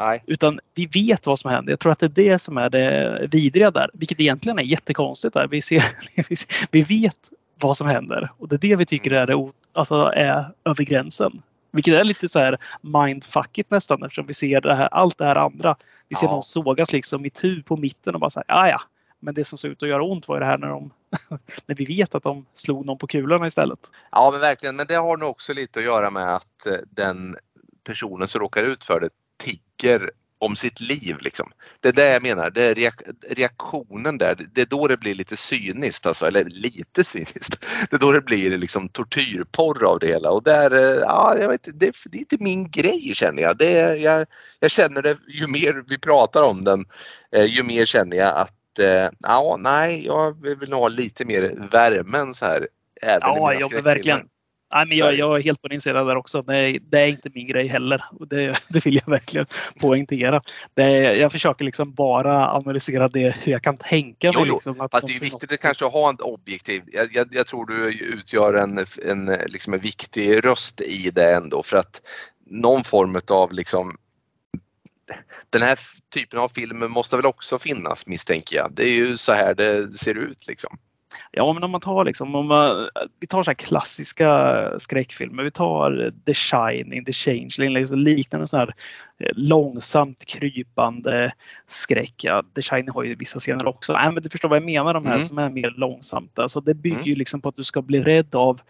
Nej. 0.00 0.22
Utan 0.26 0.60
vi 0.74 0.86
vet 0.86 1.26
vad 1.26 1.38
som 1.38 1.50
händer. 1.50 1.72
Jag 1.72 1.80
tror 1.80 1.92
att 1.92 1.98
det 1.98 2.06
är 2.06 2.30
det 2.30 2.38
som 2.38 2.58
är 2.58 2.70
det 2.70 3.26
vidriga 3.30 3.70
där. 3.70 3.90
Vilket 3.94 4.20
egentligen 4.20 4.58
är 4.58 4.62
jättekonstigt. 4.62 5.34
Där. 5.34 5.46
Vi, 5.46 5.62
ser, 5.62 5.82
vi 6.70 6.82
vet 6.82 7.16
vad 7.60 7.76
som 7.76 7.86
händer. 7.86 8.28
Och 8.38 8.48
det 8.48 8.54
är 8.56 8.58
det 8.58 8.76
vi 8.76 8.86
tycker 8.86 9.10
är, 9.12 9.26
det, 9.26 9.34
o- 9.34 9.52
alltså, 9.72 9.94
är 10.16 10.44
över 10.64 10.84
gränsen. 10.84 11.42
Vilket 11.70 11.94
är 11.94 12.04
lite 12.04 12.28
så 12.28 12.38
här 12.38 12.56
mindfuckigt 12.80 13.70
nästan 13.70 14.02
eftersom 14.02 14.26
vi 14.26 14.34
ser 14.34 14.60
det 14.60 14.74
här, 14.74 14.88
allt 14.88 15.18
det 15.18 15.24
här 15.24 15.36
andra. 15.36 15.76
Vi 16.08 16.14
ser 16.16 16.26
Ja. 16.26 16.32
någon 16.32 16.42
sågas 16.42 16.92
liksom 16.92 17.24
i 17.26 17.30
tu 17.30 17.62
på 17.62 17.76
mitten 17.76 18.14
och 18.14 18.20
bara 18.20 18.30
så 18.30 18.42
här, 18.48 18.56
"Ah, 18.64 18.68
ja 18.68 18.80
men 19.20 19.34
det 19.34 19.44
som 19.44 19.58
såg 19.58 19.70
ut 19.70 19.82
att 19.82 19.88
göra 19.88 20.02
ont 20.02 20.28
var 20.28 20.40
det 20.40 20.46
här 20.46 20.58
när, 20.58 20.68
de, 20.68 20.92
när 21.66 21.74
vi 21.74 21.84
vet 21.84 22.14
att 22.14 22.22
de 22.22 22.46
slog 22.54 22.86
någon 22.86 22.98
på 22.98 23.06
kulorna 23.06 23.46
istället. 23.46 23.78
Ja, 24.10 24.30
men 24.30 24.40
verkligen. 24.40 24.76
Men 24.76 24.86
det 24.86 24.94
har 24.94 25.16
nog 25.16 25.30
också 25.30 25.52
lite 25.52 25.78
att 25.78 25.84
göra 25.84 26.10
med 26.10 26.34
att 26.34 26.66
eh, 26.66 26.74
den 26.90 27.36
personen 27.84 28.28
som 28.28 28.40
råkar 28.40 28.62
ut 28.64 28.84
för 28.84 29.00
det 29.00 29.10
tigger 29.36 30.10
om 30.40 30.56
sitt 30.56 30.80
liv. 30.80 31.16
Liksom. 31.20 31.50
Det 31.80 31.88
är 31.88 31.92
det 31.92 32.12
jag 32.12 32.22
menar. 32.22 32.50
Det 32.50 32.64
är 32.64 32.74
reak- 32.74 33.14
reaktionen 33.30 34.18
där. 34.18 34.48
Det 34.54 34.60
är 34.60 34.66
då 34.66 34.86
det 34.86 34.96
blir 34.96 35.14
lite 35.14 35.36
cyniskt. 35.36 36.06
Alltså, 36.06 36.26
eller 36.26 36.44
lite 36.44 37.04
cyniskt. 37.04 37.66
Det 37.90 37.96
är 37.96 38.00
då 38.00 38.12
det 38.12 38.20
blir 38.20 38.58
liksom 38.58 38.88
tortyrporr 38.88 39.84
av 39.84 39.98
det 39.98 40.06
hela. 40.06 40.30
Och 40.30 40.42
där, 40.42 40.74
eh, 40.74 41.00
ja, 41.00 41.36
jag 41.40 41.48
vet, 41.48 41.64
det, 41.64 41.92
det 42.04 42.18
är 42.18 42.20
inte 42.20 42.36
min 42.40 42.70
grej 42.70 43.12
känner 43.14 43.42
jag. 43.42 43.58
Det 43.58 43.78
är, 43.78 43.96
jag. 43.96 44.26
Jag 44.60 44.70
känner 44.70 45.02
det 45.02 45.16
ju 45.28 45.46
mer 45.46 45.84
vi 45.88 45.98
pratar 45.98 46.42
om 46.42 46.64
den, 46.64 46.84
eh, 47.32 47.44
ju 47.44 47.62
mer 47.62 47.86
känner 47.86 48.16
jag 48.16 48.36
att 48.36 48.54
eh, 48.78 49.08
ja, 49.18 49.56
nej, 49.60 50.06
jag 50.06 50.42
vill 50.58 50.68
nog 50.70 50.80
ha 50.80 50.88
lite 50.88 51.24
mer 51.24 51.68
värme 51.72 52.18
än 52.18 52.34
så 52.34 52.44
här. 52.44 52.68
Även 53.02 53.20
Ja, 53.22 53.34
mina 53.34 53.44
ja 53.52 53.58
men 53.60 53.60
skräckfilmer. 53.60 53.94
verkligen. 53.94 54.28
Nej, 54.74 54.86
men 54.86 54.92
är 54.92 55.00
jag, 55.00 55.14
jag 55.14 55.38
är 55.38 55.42
helt 55.42 55.62
på 55.62 55.68
din 55.68 55.80
sida 55.80 56.04
där 56.04 56.16
också. 56.16 56.42
Det, 56.42 56.78
det 56.90 57.00
är 57.00 57.06
inte 57.06 57.30
min 57.34 57.46
grej 57.46 57.66
heller. 57.68 58.04
Det, 58.30 58.54
det 58.68 58.86
vill 58.86 58.94
jag 58.94 59.10
verkligen 59.10 59.46
poängtera. 59.80 60.42
Det, 60.74 60.90
jag 61.16 61.32
försöker 61.32 61.64
liksom 61.64 61.94
bara 61.94 62.50
analysera 62.52 63.08
det 63.08 63.36
hur 63.42 63.52
jag 63.52 63.62
kan 63.62 63.76
tänka 63.76 64.32
mig. 64.32 64.44
Jo. 64.46 64.52
Liksom, 64.54 64.80
att 64.80 64.90
Fast 64.90 65.06
det 65.06 65.10
är 65.12 65.14
ju 65.14 65.18
något- 65.20 65.24
viktigt 65.26 65.52
att 65.52 65.60
kanske 65.60 65.84
ha 65.84 66.08
en 66.08 66.16
objektiv. 66.20 66.82
Jag, 66.86 67.08
jag, 67.12 67.28
jag 67.30 67.46
tror 67.46 67.66
du 67.66 67.92
utgör 68.04 68.54
en, 68.54 68.78
en, 69.06 69.36
liksom 69.46 69.74
en 69.74 69.80
viktig 69.80 70.44
röst 70.44 70.80
i 70.80 71.10
det 71.10 71.34
ändå 71.34 71.62
för 71.62 71.76
att 71.76 72.02
någon 72.50 72.84
form 72.84 73.20
av 73.30 73.52
liksom 73.52 73.96
den 75.50 75.62
här 75.62 75.78
typen 76.14 76.38
av 76.38 76.48
film 76.48 76.90
måste 76.90 77.16
väl 77.16 77.26
också 77.26 77.58
finnas 77.58 78.06
misstänker 78.06 78.56
jag. 78.56 78.72
Det 78.72 78.82
är 78.82 78.94
ju 78.94 79.16
så 79.16 79.32
här 79.32 79.54
det 79.54 79.98
ser 79.98 80.14
ut 80.14 80.46
liksom. 80.46 80.78
Ja, 81.30 81.52
men 81.52 81.64
om 81.64 81.70
man 81.70 81.80
tar 81.80 82.04
liksom, 82.04 82.34
om 82.34 82.46
man, 82.46 82.88
vi 83.20 83.26
tar 83.26 83.42
så 83.42 83.50
här 83.50 83.54
klassiska 83.54 84.70
skräckfilmer. 84.78 85.42
Vi 85.42 85.50
tar 85.50 86.12
The 86.26 86.34
Shining, 86.34 87.04
The 87.04 87.12
Changeling, 87.12 87.72
liksom 87.72 87.98
liknande 87.98 88.46
så 88.46 88.56
här 88.56 88.74
eh, 89.18 89.30
långsamt 89.34 90.24
krypande 90.26 91.32
skräck. 91.66 92.14
Ja, 92.22 92.42
The 92.54 92.62
Shining 92.62 92.90
har 92.90 93.02
ju 93.02 93.14
vissa 93.14 93.40
scener 93.40 93.66
också. 93.66 93.92
Nej, 93.92 94.12
men 94.12 94.22
du 94.22 94.30
förstår 94.30 94.48
vad 94.48 94.56
jag 94.56 94.64
menar, 94.64 94.94
de 94.94 95.06
här 95.06 95.14
Mm. 95.14 95.26
som 95.26 95.38
är 95.38 95.50
mer 95.50 95.70
långsamt. 95.76 96.38
Alltså, 96.38 96.60
det 96.60 96.74
bygger 96.74 96.96
Mm. 96.96 97.08
ju 97.08 97.14
liksom 97.14 97.40
på 97.40 97.48
att 97.48 97.56
du 97.56 97.64
ska 97.64 97.82
bli 97.82 98.00
rädd 98.02 98.34
av 98.34 98.60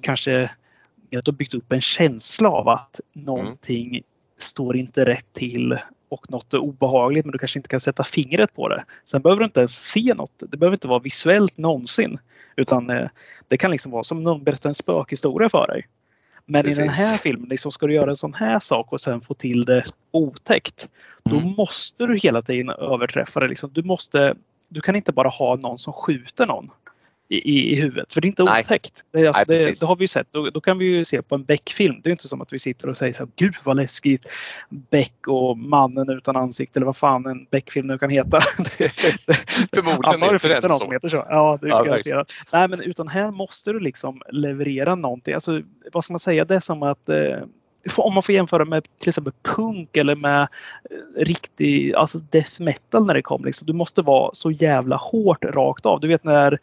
kanske 0.00 0.44
att 1.16 1.24
du 1.24 1.30
har 1.30 1.36
byggt 1.36 1.54
upp 1.54 1.72
en 1.72 1.80
känsla 1.80 2.48
av 2.48 2.68
att 2.68 3.00
någonting 3.12 4.02
står 4.38 4.76
inte 4.76 5.04
rätt 5.04 5.32
till 5.32 5.78
och 6.08 6.30
något 6.30 6.54
obehagligt 6.54 7.24
men 7.24 7.32
du 7.32 7.38
kanske 7.38 7.58
inte 7.58 7.68
kan 7.68 7.80
sätta 7.80 8.04
fingret 8.04 8.54
på 8.54 8.68
det. 8.68 8.84
Sen 9.04 9.22
behöver 9.22 9.40
du 9.40 9.44
inte 9.44 9.60
ens 9.60 9.90
se 9.90 10.14
något. 10.14 10.42
Det 10.50 10.56
behöver 10.56 10.76
inte 10.76 10.88
vara 10.88 10.98
visuellt 10.98 11.58
någonsin. 11.58 12.18
Utan 12.56 12.90
eh, 12.90 13.08
det 13.48 13.56
kan 13.56 13.70
liksom 13.70 13.92
vara 13.92 14.02
som 14.02 14.22
någon 14.22 14.44
berättar 14.44 14.70
en 14.70 14.74
spökhistoria 14.74 15.48
för 15.48 15.66
dig. 15.66 15.86
Men 16.46 16.66
i 16.66 16.74
den 16.74 16.86
Precis. 16.88 17.06
här 17.08 17.16
filmen, 17.16 17.48
liksom, 17.48 17.72
ska 17.72 17.86
du 17.86 17.94
göra 17.94 18.10
en 18.10 18.16
sån 18.16 18.34
här 18.34 18.58
sak 18.58 18.92
och 18.92 19.00
sen 19.00 19.20
få 19.20 19.34
till 19.34 19.64
det 19.64 19.84
otäckt. 20.10 20.88
Då 21.22 21.36
Mm. 21.36 21.54
måste 21.56 22.06
du 22.06 22.16
hela 22.18 22.42
tiden 22.42 22.70
överträffa 22.70 23.40
det. 23.40 23.48
Liksom. 23.48 23.70
Du, 23.72 23.82
måste, 23.82 24.34
du 24.68 24.80
kan 24.80 24.96
inte 24.96 25.12
bara 25.12 25.28
ha 25.28 25.56
någon 25.56 25.78
som 25.78 25.92
skjuter 25.92 26.46
någon 26.46 26.70
i, 27.28 27.36
i, 27.36 27.72
i 27.72 27.80
huvudet. 27.80 28.14
För 28.14 28.20
det 28.20 28.26
är 28.26 28.28
inte 28.28 28.44
Nej. 28.44 28.60
otäckt. 28.60 29.04
Det, 29.12 29.26
alltså, 29.26 29.44
Nej, 29.48 29.58
det, 29.58 29.80
det 29.80 29.86
har 29.86 29.96
vi 29.96 30.04
ju 30.04 30.08
sett. 30.08 30.26
Då, 30.30 30.50
då 30.50 30.60
kan 30.60 30.78
vi 30.78 30.84
ju 30.84 31.04
se 31.04 31.22
på 31.22 31.34
en 31.34 31.44
Beck-film. 31.44 32.00
Det 32.02 32.08
är 32.08 32.10
inte 32.10 32.28
som 32.28 32.40
att 32.40 32.52
vi 32.52 32.58
sitter 32.58 32.88
och 32.88 32.96
säger 32.96 33.12
så 33.12 33.22
här, 33.22 33.30
Gud 33.36 33.54
vad 33.64 33.76
läskigt. 33.76 34.30
Beck 34.70 35.28
och 35.28 35.58
mannen 35.58 36.08
utan 36.10 36.36
ansikte 36.36 36.78
eller 36.78 36.86
vad 36.86 36.96
fan 36.96 37.26
en 37.26 37.46
Beck-film 37.50 37.86
nu 37.86 37.98
kan 37.98 38.10
heta. 38.10 38.40
Förmodligen 39.74 40.38
finns 40.38 40.60
det 40.60 40.68
någon 40.68 40.78
så. 40.78 40.84
som 40.84 40.92
heter 40.92 41.08
så. 41.08 41.26
Ja, 41.28 41.58
det 41.60 41.66
är 41.66 41.70
Ja, 41.70 41.82
garanterat. 41.82 42.32
Nej, 42.52 42.68
men 42.68 42.80
utan 42.80 43.08
här 43.08 43.30
måste 43.30 43.72
du 43.72 43.80
liksom 43.80 44.22
leverera 44.30 44.94
någonting. 44.94 45.34
Alltså, 45.34 45.62
vad 45.92 46.04
ska 46.04 46.12
man 46.12 46.18
säga? 46.18 46.44
Det 46.44 46.54
är 46.54 46.60
som 46.60 46.82
att 46.82 47.08
eh, 47.08 47.38
om 47.96 48.14
man 48.14 48.22
får 48.22 48.34
jämföra 48.34 48.64
med 48.64 48.86
till 48.98 49.08
exempel 49.08 49.32
punk 49.42 49.96
eller 49.96 50.14
med 50.14 50.42
eh, 50.42 51.24
riktig 51.24 51.94
alltså 51.94 52.18
death 52.18 52.62
metal 52.62 53.06
när 53.06 53.14
det 53.14 53.22
kom. 53.22 53.44
Liksom. 53.44 53.66
Du 53.66 53.72
måste 53.72 54.02
vara 54.02 54.30
så 54.34 54.50
jävla 54.50 54.96
hårt 54.96 55.44
rakt 55.44 55.86
av. 55.86 56.00
Du 56.00 56.08
vet 56.08 56.24
när 56.24 56.58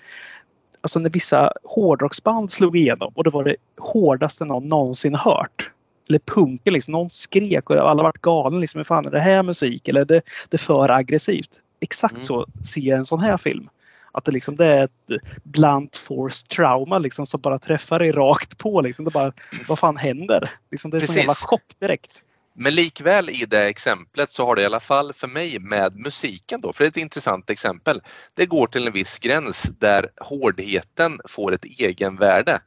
Alltså 0.85 0.99
när 0.99 1.09
vissa 1.09 1.51
hårdrocksband 1.63 2.51
slog 2.51 2.77
igenom 2.77 3.11
och 3.15 3.23
det 3.23 3.29
var 3.29 3.43
det 3.43 3.55
hårdaste 3.77 4.45
någon 4.45 4.67
någonsin 4.67 5.15
hört. 5.15 5.71
Eller 6.09 6.19
punken 6.19 6.73
liksom. 6.73 6.91
Någon 6.91 7.09
skrek 7.09 7.69
och 7.69 7.89
alla 7.89 8.03
vart 8.03 8.21
galna. 8.21 8.57
Liksom, 8.59 8.79
hur 8.79 8.83
fan 8.83 9.05
är 9.05 9.11
det 9.11 9.19
här 9.19 9.43
musik? 9.43 9.87
Eller 9.87 10.05
det, 10.05 10.21
det 10.49 10.55
är 10.55 10.57
för 10.57 10.91
aggressivt. 10.91 11.49
Exakt 11.79 12.13
Mm. 12.13 12.21
så 12.21 12.45
ser 12.63 12.81
jag 12.81 12.97
en 12.97 13.05
sån 13.05 13.19
här 13.19 13.37
film. 13.37 13.69
Att 14.11 14.25
det, 14.25 14.31
liksom, 14.31 14.55
det 14.55 14.65
är 14.65 14.83
ett 14.83 15.21
blunt 15.43 15.97
force 15.97 16.47
trauma 16.47 16.97
liksom, 16.97 17.25
som 17.25 17.41
bara 17.41 17.59
träffar 17.59 17.99
dig 17.99 18.11
rakt 18.11 18.57
på. 18.57 18.81
Liksom. 18.81 19.05
Det 19.05 19.11
bara, 19.11 19.31
vad 19.67 19.79
fan 19.79 19.97
händer? 19.97 20.49
Liksom, 20.71 20.91
det 20.91 20.97
är 20.97 21.09
en 21.09 21.15
jävla 21.15 21.33
chock 21.33 21.75
direkt. 21.79 22.23
Men 22.57 22.75
likväl 22.75 23.29
i 23.29 23.45
det 23.47 23.65
exemplet 23.65 24.31
så 24.31 24.45
har 24.45 24.55
det 24.55 24.61
i 24.61 24.65
alla 24.65 24.79
fall 24.79 25.13
för 25.13 25.27
mig 25.27 25.59
med 25.59 25.95
musiken 25.95 26.61
då, 26.61 26.73
för 26.73 26.83
det 26.83 26.87
är 26.87 26.89
ett 26.89 26.97
intressant 26.97 27.49
exempel. 27.49 28.01
Det 28.35 28.45
går 28.45 28.67
till 28.67 28.87
en 28.87 28.93
viss 28.93 29.19
gräns 29.19 29.63
där 29.63 30.09
hårdheten 30.21 31.19
får 31.27 31.53
ett 31.53 31.65
egenvärde. 31.65 32.59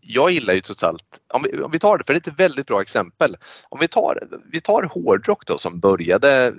Jag 0.00 0.30
gillar 0.30 0.54
ju 0.54 0.60
trots 0.60 0.82
allt, 0.82 1.20
om 1.34 1.42
vi, 1.42 1.62
om 1.62 1.70
vi 1.70 1.78
tar 1.78 1.98
det, 1.98 2.04
för 2.06 2.14
det 2.14 2.26
är 2.26 2.30
ett 2.30 2.40
väldigt 2.40 2.66
bra 2.66 2.82
exempel. 2.82 3.36
Om 3.68 3.78
vi 3.80 3.88
tar, 3.88 4.28
vi 4.52 4.60
tar 4.60 4.82
hårdrock 4.82 5.46
då 5.46 5.58
som 5.58 5.80
började 5.80 6.54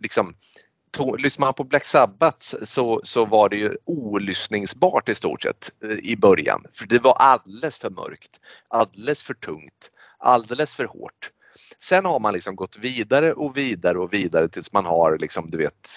liksom 0.00 0.34
to- 0.96 1.16
Lyssnar 1.18 1.46
man 1.46 1.54
på 1.54 1.64
Black 1.64 1.84
Sabbath 1.84 2.54
så, 2.64 3.00
så 3.04 3.24
var 3.24 3.48
det 3.48 3.56
ju 3.56 3.76
olyssningsbart 3.84 5.08
i 5.08 5.14
stort 5.14 5.42
sett 5.42 5.70
eh, 5.84 5.90
i 5.90 6.16
början. 6.16 6.64
För 6.72 6.86
det 6.86 6.98
var 6.98 7.12
alldeles 7.12 7.78
för 7.78 7.90
mörkt, 7.90 8.40
alldeles 8.68 9.22
för 9.22 9.34
tungt, 9.34 9.90
alldeles 10.18 10.74
för 10.74 10.84
hårt. 10.84 11.30
Sen 11.78 12.04
har 12.04 12.20
man 12.20 12.34
liksom 12.34 12.56
gått 12.56 12.78
vidare 12.78 13.32
och 13.32 13.56
vidare 13.56 13.98
och 13.98 14.12
vidare 14.12 14.48
tills 14.48 14.72
man 14.72 14.84
har 14.84 15.18
liksom, 15.18 15.50
du 15.50 15.58
vet, 15.58 15.88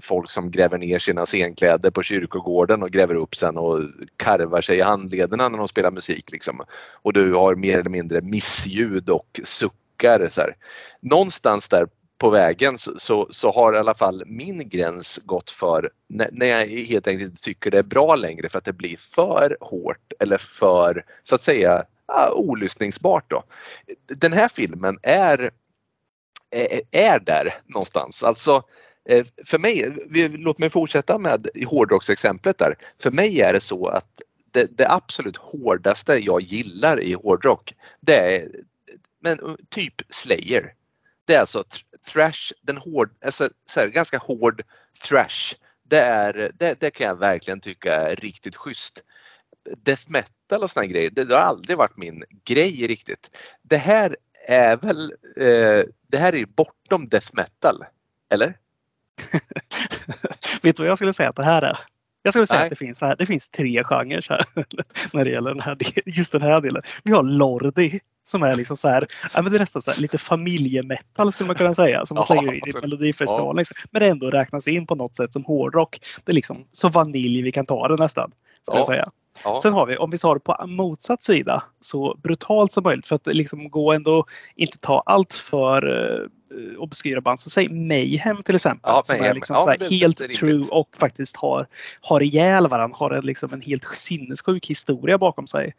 folk 0.00 0.30
som 0.30 0.50
gräver 0.50 0.78
ner 0.78 0.98
sina 0.98 1.26
scenkläder 1.26 1.90
på 1.90 2.02
kyrkogården 2.02 2.82
och 2.82 2.90
gräver 2.90 3.14
upp 3.14 3.34
sen 3.34 3.56
och 3.56 3.80
karvar 4.16 4.60
sig 4.60 4.78
i 4.78 4.82
handlederna 4.82 5.48
när 5.48 5.58
de 5.58 5.68
spelar 5.68 5.90
musik. 5.90 6.32
Liksom. 6.32 6.60
Och 7.02 7.12
du 7.12 7.34
har 7.34 7.54
mer 7.54 7.78
eller 7.78 7.90
mindre 7.90 8.20
missljud 8.20 9.10
och 9.10 9.40
suckar. 9.44 10.28
Så 10.28 10.40
här. 10.40 10.56
Någonstans 11.00 11.68
där 11.68 11.86
på 12.18 12.30
vägen 12.30 12.78
så, 12.78 12.92
så, 12.96 13.28
så 13.30 13.52
har 13.52 13.74
i 13.74 13.78
alla 13.78 13.94
fall 13.94 14.22
min 14.26 14.68
gräns 14.68 15.20
gått 15.24 15.50
för 15.50 15.90
när, 16.08 16.28
när 16.32 16.46
jag 16.46 16.66
helt 16.66 17.06
enkelt 17.06 17.30
inte 17.30 17.42
tycker 17.42 17.70
det 17.70 17.78
är 17.78 17.82
bra 17.82 18.16
längre 18.16 18.48
för 18.48 18.58
att 18.58 18.64
det 18.64 18.72
blir 18.72 18.96
för 18.96 19.56
hårt 19.60 20.12
eller 20.20 20.38
för 20.38 21.04
så 21.22 21.34
att 21.34 21.40
säga 21.40 21.84
ja, 22.08 22.32
olyssningsbart. 22.32 23.30
Då. 23.30 23.44
Den 24.06 24.32
här 24.32 24.48
filmen 24.48 24.98
är, 25.02 25.50
är, 26.50 26.80
är 26.90 27.18
där 27.18 27.54
någonstans. 27.64 28.22
Alltså 28.22 28.62
eh, 29.08 29.26
för 29.44 29.58
mig, 29.58 29.96
låt 30.30 30.58
mig 30.58 30.70
fortsätta 30.70 31.18
med 31.18 31.48
hårdrocksexemplet 31.66 32.58
där. 32.58 32.74
För 33.02 33.10
mig 33.10 33.40
är 33.40 33.52
det 33.52 33.60
så 33.60 33.86
att 33.86 34.22
det, 34.50 34.78
det 34.78 34.90
absolut 34.90 35.36
hårdaste 35.36 36.14
jag 36.14 36.40
gillar 36.40 37.00
i 37.00 37.12
hårdrock 37.12 37.74
det 38.00 38.36
är 38.36 38.48
men, 39.26 39.40
eh, 39.40 39.54
typ 39.68 39.94
Slayer. 40.08 40.74
Det 41.24 41.34
är 41.34 41.40
alltså 41.40 41.64
thrash, 42.12 42.52
den 42.62 42.76
hård, 42.76 43.10
alltså, 43.24 43.48
så 43.64 43.80
här, 43.80 43.88
ganska 43.88 44.18
hård 44.18 44.62
thrash. 45.08 45.54
Det, 45.82 46.00
är, 46.00 46.50
det, 46.54 46.80
det 46.80 46.90
kan 46.90 47.06
jag 47.06 47.16
verkligen 47.16 47.60
tycka 47.60 47.94
är 47.94 48.16
riktigt 48.16 48.56
schysst. 48.56 49.04
Death 49.82 50.02
metal 50.06 50.62
och 50.62 50.70
såna 50.70 50.86
grejer, 50.86 51.10
det, 51.10 51.24
det 51.24 51.34
har 51.34 51.42
aldrig 51.42 51.78
varit 51.78 51.96
min 51.96 52.24
grej 52.44 52.86
riktigt. 52.86 53.36
Det 53.62 53.76
här 53.76 54.16
är 54.48 54.76
väl, 54.76 55.12
eh, 55.36 55.84
det 56.08 56.18
här 56.18 56.34
är 56.34 56.46
bortom 56.46 57.08
death 57.08 57.28
metal. 57.32 57.84
Eller? 58.30 58.46
Vet 60.62 60.76
du 60.76 60.82
vad 60.82 60.90
jag 60.90 60.98
skulle 60.98 61.12
säga 61.12 61.28
att 61.28 61.36
det 61.36 61.44
här 61.44 61.62
är? 61.62 61.78
Jag 62.22 62.32
skulle 62.32 62.46
säga 62.46 62.58
Nej. 62.58 62.66
att 62.66 62.70
det 62.70 62.76
finns, 62.76 63.00
här, 63.00 63.16
det 63.16 63.26
finns 63.26 63.50
tre 63.50 63.84
genrer 63.84 64.26
här, 64.28 64.44
när 65.12 65.24
det 65.24 65.30
gäller 65.30 65.50
den 65.50 65.60
här, 65.60 65.76
just 66.06 66.32
den 66.32 66.42
här 66.42 66.60
delen. 66.60 66.82
Vi 67.04 67.12
har 67.12 67.22
Lordi 67.22 68.00
som 68.22 68.42
är 68.42 68.54
liksom 68.54 68.76
så 68.76 68.88
här, 68.88 69.06
ja, 69.34 69.42
men 69.42 69.52
det 69.52 69.56
är 69.56 69.60
nästan 69.60 69.82
så 69.82 69.90
här, 69.90 70.00
lite 70.00 70.18
familjemetal 70.18 71.32
skulle 71.32 71.46
man 71.46 71.56
kunna 71.56 71.74
säga. 71.74 72.06
Som 72.06 72.14
man 72.14 72.24
Ja, 72.28 72.40
säger 72.40 72.68
i. 72.68 72.80
Melodifestivalen. 72.80 73.56
Liksom. 73.56 73.76
Men 73.90 74.00
det 74.00 74.08
ändå 74.08 74.30
räknas 74.30 74.68
in 74.68 74.86
på 74.86 74.94
något 74.94 75.16
sätt 75.16 75.32
som 75.32 75.44
hårdrock. 75.44 76.00
Det 76.24 76.32
är 76.32 76.34
liksom 76.34 76.66
så 76.72 76.88
vanilj 76.88 77.42
vi 77.42 77.52
kan 77.52 77.66
ta 77.66 77.88
det 77.88 77.96
nästan. 77.96 78.32
Skulle 78.66 78.76
Ja. 78.76 78.80
jag 78.80 78.86
säga. 78.86 79.08
Ja. 79.44 79.58
Sen 79.62 79.72
har 79.72 79.86
vi, 79.86 79.96
om 79.96 80.10
vi 80.10 80.18
tar 80.18 80.34
det 80.34 80.40
på 80.40 80.66
motsatt 80.66 81.22
sida, 81.22 81.62
så 81.80 82.16
brutalt 82.22 82.72
som 82.72 82.82
möjligt 82.84 83.06
för 83.06 83.16
att 83.16 83.26
liksom 83.26 83.70
gå 83.70 83.92
ändå 83.92 84.26
inte 84.54 84.78
ta 84.78 85.02
allt 85.06 85.32
för 85.32 85.88
uh, 85.88 86.28
obskyra 86.78 87.20
band. 87.20 87.40
Så 87.40 87.50
säg 87.50 87.68
Mayhem 87.68 88.42
till 88.42 88.54
exempel. 88.54 88.90
Ja, 88.94 89.02
som 89.04 89.14
är 89.16 89.20
Mayhem. 89.20 89.34
liksom 89.34 89.56
Ja, 89.56 89.76
det- 89.78 89.96
helt 89.96 90.18
det 90.18 90.24
är 90.24 90.28
true 90.28 90.64
och 90.70 90.88
faktiskt 90.98 91.36
har, 91.36 91.66
har 92.00 92.22
ihjäl 92.22 92.68
varandra. 92.68 92.96
Har 92.98 93.10
en, 93.10 93.24
liksom 93.24 93.52
en 93.52 93.60
helt 93.60 93.84
sinnessjuk 93.94 94.66
historia 94.70 95.18
bakom 95.18 95.46
sig. 95.46 95.74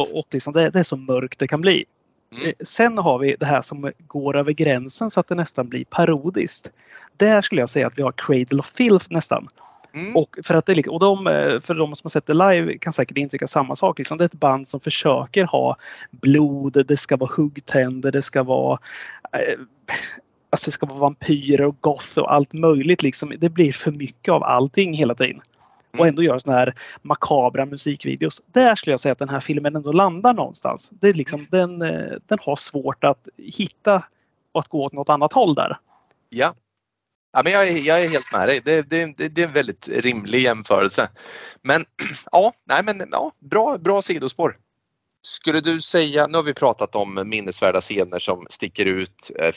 Och, 0.00 0.18
och 0.18 0.26
liksom 0.32 0.52
det, 0.52 0.70
det 0.70 0.78
är 0.78 0.82
så 0.84 0.96
mörkt 0.96 1.38
det 1.38 1.48
kan 1.48 1.60
bli. 1.60 1.84
Mm. 2.32 2.46
Eh, 2.46 2.52
Sen 2.64 2.98
har 2.98 3.18
vi 3.18 3.36
det 3.40 3.46
här 3.46 3.60
som 3.62 3.92
går 3.98 4.36
över 4.36 4.52
gränsen 4.52 5.10
så 5.10 5.20
att 5.20 5.28
det 5.28 5.34
nästan 5.34 5.68
blir 5.68 5.84
parodiskt. 5.84 6.70
Där 7.16 7.42
skulle 7.42 7.60
jag 7.62 7.68
säga 7.68 7.86
att 7.86 7.98
vi 7.98 8.02
har 8.02 8.12
Cradle 8.16 8.58
of 8.58 8.66
Filth 8.76 9.06
nästan. 9.10 9.48
Mm. 9.94 10.16
Och, 10.16 10.38
för, 10.42 10.54
att 10.54 10.66
det, 10.66 10.72
är 10.72 10.90
och 10.90 11.00
de, 11.00 11.26
eh, 11.26 11.60
för 11.60 11.74
de 11.74 11.94
som 11.94 12.04
har 12.04 12.10
sett 12.10 12.26
det 12.26 12.34
live 12.34 12.78
kan 12.78 12.92
säkert 12.92 13.16
intrycka 13.16 13.46
samma 13.46 13.76
sak. 13.76 13.98
Liksom. 13.98 14.18
Det 14.18 14.24
är 14.24 14.26
ett 14.26 14.34
band 14.34 14.68
som 14.68 14.80
försöker 14.80 15.44
ha 15.44 15.76
blod, 16.10 16.84
det 16.88 16.96
ska 16.96 17.16
vara 17.16 17.30
huggtänder, 17.36 18.12
det 18.12 18.22
ska 18.22 18.42
vara 18.42 18.78
eh, 19.32 19.60
alltså 20.50 20.68
det 20.68 20.72
ska 20.72 20.86
vara 20.86 20.98
vampyrer 20.98 21.66
och 21.66 21.76
goth 21.80 22.18
och 22.18 22.34
allt 22.34 22.52
möjligt. 22.52 23.02
Liksom. 23.02 23.34
Det 23.38 23.48
blir 23.48 23.72
för 23.72 23.90
mycket 23.90 24.32
av 24.32 24.44
allting 24.44 24.94
hela 24.94 25.14
tiden. 25.14 25.40
Och 25.92 25.98
Mm. 25.98 26.08
ändå 26.08 26.22
göra 26.22 26.38
såna 26.38 26.56
här 26.56 26.74
makabra 27.02 27.66
musikvideos. 27.66 28.42
Där 28.46 28.74
skulle 28.74 28.92
jag 28.92 29.00
säga 29.00 29.12
att 29.12 29.18
den 29.18 29.28
här 29.28 29.40
filmen 29.40 29.76
ändå 29.76 29.92
landar 29.92 30.34
någonstans. 30.34 30.90
Det 31.00 31.08
är 31.08 31.14
liksom, 31.14 31.46
den, 31.50 31.82
eh, 31.82 32.12
den 32.26 32.38
har 32.42 32.56
svårt 32.56 33.04
att 33.04 33.28
hitta 33.36 34.04
och 34.52 34.60
att 34.60 34.68
gå 34.68 34.84
åt 34.84 34.92
något 34.92 35.08
annat 35.08 35.32
håll 35.32 35.54
där. 35.54 35.76
Ja. 36.30 36.54
Ja, 37.32 37.42
men 37.44 37.52
jag, 37.52 37.68
är, 37.68 37.86
jag 37.86 38.02
är 38.02 38.08
helt 38.08 38.32
med 38.32 38.48
dig. 38.48 38.60
Det, 38.64 38.82
det, 38.82 39.06
det, 39.16 39.28
det 39.28 39.42
är 39.42 39.46
en 39.46 39.52
väldigt 39.52 39.88
rimlig 39.88 40.40
jämförelse. 40.42 41.08
Men 41.62 41.84
ja, 42.32 42.52
nej, 42.64 42.82
men, 42.82 43.08
ja 43.10 43.32
bra, 43.38 43.78
bra 43.78 44.02
sidospår. 44.02 44.56
Skulle 45.24 45.60
du 45.60 45.80
säga, 45.80 46.26
nu 46.26 46.38
har 46.38 46.42
vi 46.42 46.54
pratat 46.54 46.96
om 46.96 47.22
minnesvärda 47.24 47.80
scener 47.80 48.18
som 48.18 48.46
sticker 48.50 48.86
ut, 48.86 49.30
eh, 49.38 49.54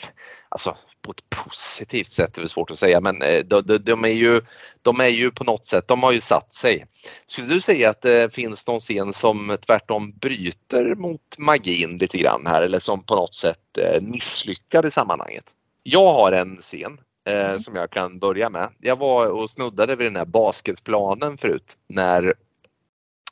alltså 0.48 0.76
på 1.02 1.10
ett 1.10 1.30
positivt 1.30 2.08
sätt 2.08 2.38
är 2.38 2.42
det 2.42 2.48
svårt 2.48 2.70
att 2.70 2.78
säga, 2.78 3.00
men 3.00 3.22
eh, 3.22 3.44
de, 3.44 3.62
de, 3.62 3.78
de, 3.78 4.04
är 4.04 4.08
ju, 4.08 4.40
de 4.82 5.00
är 5.00 5.08
ju 5.08 5.30
på 5.30 5.44
något 5.44 5.66
sätt, 5.66 5.88
de 5.88 6.02
har 6.02 6.12
ju 6.12 6.20
satt 6.20 6.52
sig. 6.54 6.86
Skulle 7.26 7.46
du 7.48 7.60
säga 7.60 7.90
att 7.90 8.02
det 8.02 8.34
finns 8.34 8.66
någon 8.66 8.80
scen 8.80 9.12
som 9.12 9.56
tvärtom 9.66 10.12
bryter 10.12 10.94
mot 10.94 11.38
magin 11.38 11.98
lite 11.98 12.18
grann 12.18 12.46
här 12.46 12.62
eller 12.62 12.78
som 12.78 13.02
på 13.02 13.14
något 13.14 13.34
sätt 13.34 13.78
eh, 13.78 14.02
misslyckad 14.02 14.86
i 14.86 14.90
sammanhanget? 14.90 15.44
Jag 15.82 16.12
har 16.12 16.32
en 16.32 16.56
scen 16.56 16.98
eh, 17.26 17.58
som 17.58 17.74
jag 17.74 17.90
kan 17.90 18.18
börja 18.18 18.50
med. 18.50 18.68
Jag 18.80 18.98
var 18.98 19.30
och 19.30 19.50
snuddade 19.50 19.96
vid 19.96 20.06
den 20.06 20.16
här 20.16 20.24
basketplanen 20.24 21.38
förut 21.38 21.78
när 21.88 22.34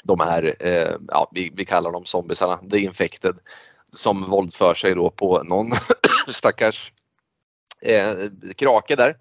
de 0.05 0.21
här, 0.21 0.57
eh, 0.61 0.97
ja, 1.09 1.31
vi, 1.33 1.53
vi 1.55 1.65
kallar 1.65 1.93
dem 1.93 2.05
zombiesarna, 2.05 2.57
the 2.71 2.79
infected, 2.79 3.39
som 3.91 4.31
våldför 4.31 4.75
sig 4.75 4.95
då 4.95 5.11
på 5.11 5.43
någon 5.43 5.71
stackars 6.29 6.93
eh, 7.81 8.15
krake 8.57 8.97
där. 8.97 9.17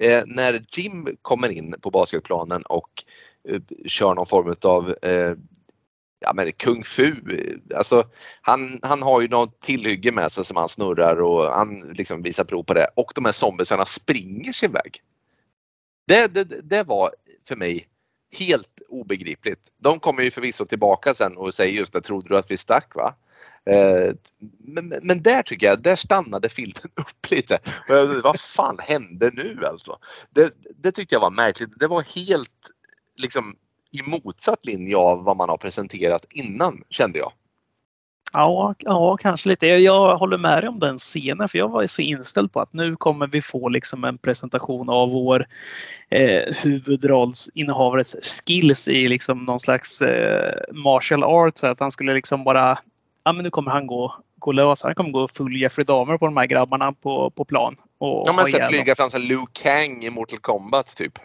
Eh, 0.00 0.22
när 0.26 0.64
Jim 0.72 1.16
kommer 1.22 1.48
in 1.48 1.74
på 1.80 1.90
basketplanen 1.90 2.62
och 2.62 3.04
eh, 3.48 3.60
kör 3.86 4.14
någon 4.14 4.26
form 4.26 4.54
av 4.62 4.94
eh, 5.02 5.36
ja 6.20 6.32
men 6.34 6.52
kung 6.52 6.84
fu, 6.84 7.14
alltså 7.74 8.10
han, 8.42 8.78
han 8.82 9.02
har 9.02 9.20
ju 9.20 9.28
något 9.28 9.60
tillhygge 9.60 10.12
med 10.12 10.32
sig 10.32 10.44
som 10.44 10.56
han 10.56 10.68
snurrar 10.68 11.20
och 11.20 11.44
han 11.44 11.80
liksom 11.80 12.22
visar 12.22 12.44
prov 12.44 12.62
på 12.62 12.74
det 12.74 12.88
och 12.96 13.12
de 13.14 13.24
här 13.24 13.32
zombiesarna 13.32 13.84
springer 13.84 14.52
sin 14.52 14.72
väg. 14.72 15.02
Det, 16.06 16.34
det, 16.34 16.44
det 16.44 16.82
var 16.82 17.14
för 17.48 17.56
mig 17.56 17.88
helt 18.38 18.68
obegripligt. 18.88 19.60
De 19.78 20.00
kommer 20.00 20.22
ju 20.22 20.30
förvisso 20.30 20.64
tillbaka 20.64 21.14
sen 21.14 21.36
och 21.36 21.54
säger 21.54 21.72
just 21.78 21.92
det, 21.92 22.00
trodde 22.00 22.28
du 22.28 22.38
att 22.38 22.50
vi 22.50 22.56
stack 22.56 22.94
va? 22.94 23.14
Eh, 23.66 24.14
Men, 24.58 24.92
men 25.02 25.22
där 25.22 25.42
tycker 25.42 25.66
jag, 25.66 25.82
där 25.82 25.96
stannade 25.96 26.48
filmen 26.48 26.82
upp 26.96 27.30
lite. 27.30 27.58
Och 27.88 27.94
jag- 27.96 28.22
Vad 28.22 28.40
fan 28.40 28.76
hände 28.78 29.30
nu 29.34 29.58
alltså? 29.66 29.98
Det, 30.30 30.52
det 30.76 30.92
tyckte 30.92 31.14
jag 31.14 31.20
var 31.20 31.30
märkligt. 31.30 31.70
Det 31.80 31.86
var 31.86 32.02
helt 32.02 32.50
liksom 33.16 33.56
i 33.90 34.02
motsatt 34.02 34.66
linje 34.66 34.96
av 34.96 35.24
vad 35.24 35.36
man 35.36 35.48
har 35.48 35.56
presenterat 35.56 36.26
innan 36.30 36.82
kände 36.90 37.18
jag. 37.18 37.32
Ja, 38.32 38.74
ja, 38.78 39.16
kanske 39.16 39.48
lite. 39.48 39.66
Jag, 39.66 40.16
håller 40.16 40.38
med 40.38 40.62
dig 40.62 40.68
om 40.68 40.78
den 40.78 40.98
scenen 40.98 41.48
för 41.48 41.58
jag 41.58 41.68
var 41.68 41.86
så 41.86 42.02
inställd 42.02 42.52
på 42.52 42.60
att 42.60 42.72
nu 42.72 42.96
kommer 42.96 43.26
vi 43.26 43.42
få 43.42 43.68
liksom 43.68 44.04
en 44.04 44.18
presentation 44.18 44.88
av 44.88 45.10
vår 45.10 45.46
eh, 46.10 46.54
huvudrollsinnehavares 46.56 48.16
skills 48.46 48.88
i 48.88 49.08
liksom 49.08 49.44
någon 49.44 49.60
slags 49.60 50.02
eh, 50.02 50.54
martial 50.72 51.24
art. 51.24 51.58
Så 51.58 51.66
att 51.66 51.80
han 51.80 51.90
skulle 51.90 52.14
liksom 52.14 52.44
bara, 52.44 52.78
ja 53.24 53.32
men 53.32 53.44
nu 53.44 53.50
kommer 53.50 53.70
han 53.70 53.86
gå, 53.86 54.14
gå 54.38 54.52
lös. 54.52 54.82
Han 54.82 54.94
kommer 54.94 55.10
gå 55.10 55.28
full 55.28 55.60
Jeffrey 55.60 55.84
Dahmer 55.84 56.18
på 56.18 56.26
de 56.26 56.36
här 56.36 56.46
grabbarna 56.46 56.92
på, 56.92 57.30
på 57.30 57.44
plan. 57.44 57.76
Och 57.98 58.22
Ja, 58.26 58.32
men 58.32 58.46
så 58.46 58.58
flyga 58.68 58.94
fram 58.94 59.10
som 59.10 59.20
Liu 59.20 59.44
Kang 59.52 60.04
i 60.04 60.10
Mortal 60.10 60.38
Kombat 60.38 60.96
typ. 60.96 61.18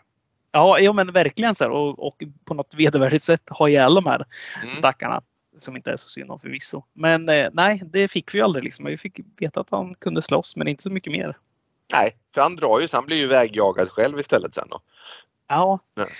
Ja, 0.56 0.80
ja 0.80 0.94
men 0.94 1.12
verkligen 1.12 1.56
så 1.56 1.64
här, 1.64 1.72
och, 1.72 2.08
och 2.08 2.24
på 2.46 2.54
något 2.54 2.74
vedervärdigt 2.74 3.24
sätt 3.24 3.50
ha 3.50 3.70
ihjäl 3.70 3.96
de 3.96 4.06
här 4.06 4.26
Mm. 4.64 4.76
stackarna. 4.76 5.22
Som 5.58 5.76
inte 5.76 5.92
är 5.92 5.96
så 5.96 6.10
synd 6.10 6.32
om 6.32 6.40
förvisso. 6.40 6.84
Men 6.94 7.30
eh, 7.30 7.48
nej, 7.54 7.82
det 7.86 8.08
fick 8.08 8.36
vi 8.36 8.42
aldrig. 8.42 8.64
Liksom. 8.64 8.86
Vi 8.86 8.98
fick 8.98 9.20
veta 9.40 9.60
att 9.60 9.68
han 9.72 9.96
kunde 9.96 10.22
slåss, 10.22 10.56
men 10.56 10.68
inte 10.68 10.84
så 10.84 10.90
mycket 10.90 11.12
mer. 11.12 11.38
Nej, 11.94 12.16
för 12.34 12.42
han 12.42 12.56
drar 12.56 12.80
ju 12.80 12.88
så 12.88 12.98
han 12.98 13.06
blir 13.06 13.18
ju 13.18 13.28
vägjagad 13.28 13.90
själv 13.90 14.20
istället 14.20 14.56
sen 14.56 14.68
då. 14.70 14.80
Ja, 15.48 15.80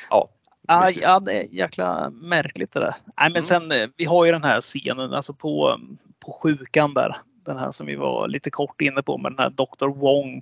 Ja, 0.10 0.30
Ja, 0.68 0.90
ja 1.02 1.20
det 1.20 1.32
är 1.34 1.44
jäkla 1.44 2.10
märkligt 2.10 2.72
det 2.72 2.80
där. 2.80 2.96
Nej, 3.06 3.14
men 3.18 3.32
Mm. 3.32 3.42
sen, 3.42 3.72
eh, 3.72 3.90
vi 3.98 4.06
har 4.06 4.26
ju 4.26 4.32
den 4.32 4.44
här 4.44 4.62
scenen 4.62 5.14
alltså 5.14 5.34
på, 5.34 5.80
på 6.26 6.32
sjukan 6.42 6.94
där. 6.94 7.16
Den 7.46 7.58
här 7.58 7.72
som 7.72 7.88
vi 7.88 7.96
var 7.96 8.28
lite 8.28 8.52
kort 8.52 8.82
inne 8.82 9.02
på 9.04 9.18
med 9.18 9.32
den 9.32 9.40
här 9.40 9.50
Dr. 9.50 9.88
Wong. 9.88 10.42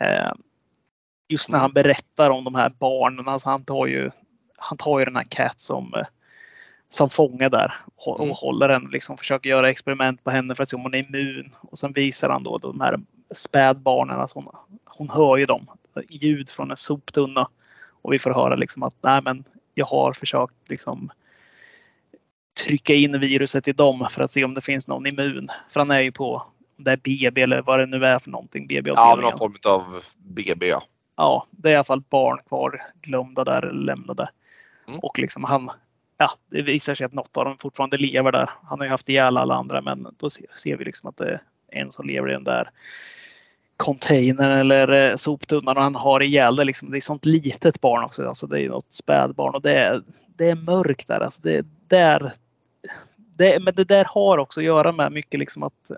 Eh, 0.00 0.32
just 1.30 1.50
när 1.50 1.58
han 1.58 1.72
berättar 1.72 2.30
om 2.30 2.44
de 2.44 2.54
här 2.54 2.72
barnen. 2.78 3.28
Alltså 3.28 3.50
han 3.50 3.64
tar 3.64 3.86
ju, 3.86 4.10
han 4.56 4.78
tar 4.78 4.98
ju 4.98 5.04
den 5.04 5.16
här 5.16 5.26
Cat 5.30 5.60
som, 5.60 5.94
eh, 5.94 6.06
som 6.88 7.10
fånge 7.10 7.48
där 7.48 7.72
och, 7.96 8.20
Mm. 8.20 8.34
håller 8.36 8.68
den, 8.68 8.88
liksom 8.92 9.16
försöker 9.16 9.50
göra 9.50 9.70
experiment 9.70 10.24
på 10.24 10.30
henne 10.30 10.54
för 10.54 10.62
att 10.62 10.68
se 10.70 10.76
om 10.76 10.82
hon 10.82 10.94
är 10.94 10.98
immun. 11.08 11.54
Och 11.60 11.78
sen 11.78 11.92
visar 11.92 12.30
han 12.30 12.42
då 12.42 12.58
de 12.58 12.80
här 12.80 13.00
spädbarnen, 13.34 14.20
alltså 14.20 14.38
hon, 14.38 14.48
hon 14.84 15.10
hör 15.10 15.36
ju 15.36 15.44
dem, 15.44 15.66
ljud 16.08 16.50
från 16.50 16.70
en 16.70 16.76
soptunna. 16.76 17.48
Och 18.02 18.12
vi 18.12 18.18
får 18.18 18.30
höra 18.34 18.56
liksom 18.56 18.82
att 18.82 18.94
nej 19.00 19.22
men 19.22 19.44
jag 19.74 19.86
har 19.86 20.12
försökt 20.12 20.54
liksom 20.68 21.10
trycka 22.64 22.94
in 22.94 23.20
viruset 23.20 23.68
i 23.68 23.72
dem 23.72 24.06
för 24.10 24.22
att 24.24 24.30
se 24.32 24.44
om 24.44 24.54
det 24.54 24.60
finns 24.60 24.88
någon 24.88 25.06
immun. 25.06 25.48
För 25.70 25.80
han 25.80 25.90
är 25.90 26.00
ju 26.00 26.12
på 26.12 26.42
om 26.78 26.84
det 26.84 26.90
är 26.92 26.96
BB 26.96 27.42
eller 27.42 27.62
vad 27.62 27.78
det 27.78 27.86
nu 27.86 28.06
är 28.06 28.18
för 28.18 28.30
någonting. 28.30 28.66
ja 28.70 28.82
BB-avdelningen. 28.82 29.30
någon 29.30 29.38
form 29.38 29.72
av 29.72 30.02
BB 30.16 30.66
ja. 30.68 30.82
Ja, 31.20 31.46
det 31.50 31.68
är 31.68 31.72
i 31.72 31.76
alla 31.76 31.84
fall 31.84 32.02
barn 32.08 32.38
kvar 32.48 32.82
glömda 33.02 33.44
där 33.44 33.64
eller 33.64 33.84
lämnade. 33.84 34.28
Mm. 34.88 35.00
Och 35.00 35.18
liksom 35.18 35.44
han, 35.44 35.70
ja, 36.18 36.30
det 36.50 36.62
visar 36.62 36.94
sig 36.94 37.04
att 37.04 37.12
något 37.12 37.36
av 37.36 37.44
dem 37.44 37.58
fortfarande 37.58 37.96
lever 37.96 38.32
där. 38.32 38.50
Han 38.62 38.78
har 38.78 38.86
ju 38.86 38.90
haft 38.90 39.08
ihjäl 39.08 39.36
alla 39.36 39.54
andra 39.54 39.80
men 39.80 40.06
då 40.18 40.30
ser, 40.30 40.46
ser 40.54 40.76
vi 40.76 40.84
liksom 40.84 41.08
att 41.08 41.16
det 41.16 41.28
är 41.28 41.40
en 41.68 41.90
som 41.90 42.06
lever 42.06 42.28
i 42.28 42.32
den 42.32 42.44
där 42.44 42.70
containern 43.76 44.50
eller 44.50 44.92
eh, 44.92 45.16
soptunnan 45.16 45.76
och 45.76 45.82
han 45.82 45.94
har 45.94 46.22
ihjäl 46.22 46.56
det. 46.56 46.64
Liksom. 46.64 46.90
Det 46.90 46.98
är 46.98 47.00
sånt 47.00 47.26
litet 47.26 47.80
barn 47.80 48.04
också. 48.04 48.28
Alltså 48.28 48.46
det 48.46 48.62
är 48.62 48.68
något 48.68 48.92
spädbarn 48.94 49.54
och 49.54 49.62
det 49.62 49.74
är, 49.74 50.02
det 50.36 50.50
är 50.50 50.56
mörkt 50.56 51.08
där. 51.08 51.20
Alltså 51.20 51.42
det, 51.42 51.66
där 51.88 52.32
det, 53.16 53.62
men 53.62 53.74
det 53.74 53.84
där 53.84 54.04
har 54.08 54.38
också 54.38 54.60
att 54.60 54.66
göra 54.66 54.92
med 54.92 55.12
mycket 55.12 55.40
liksom 55.40 55.62
att 55.62 55.90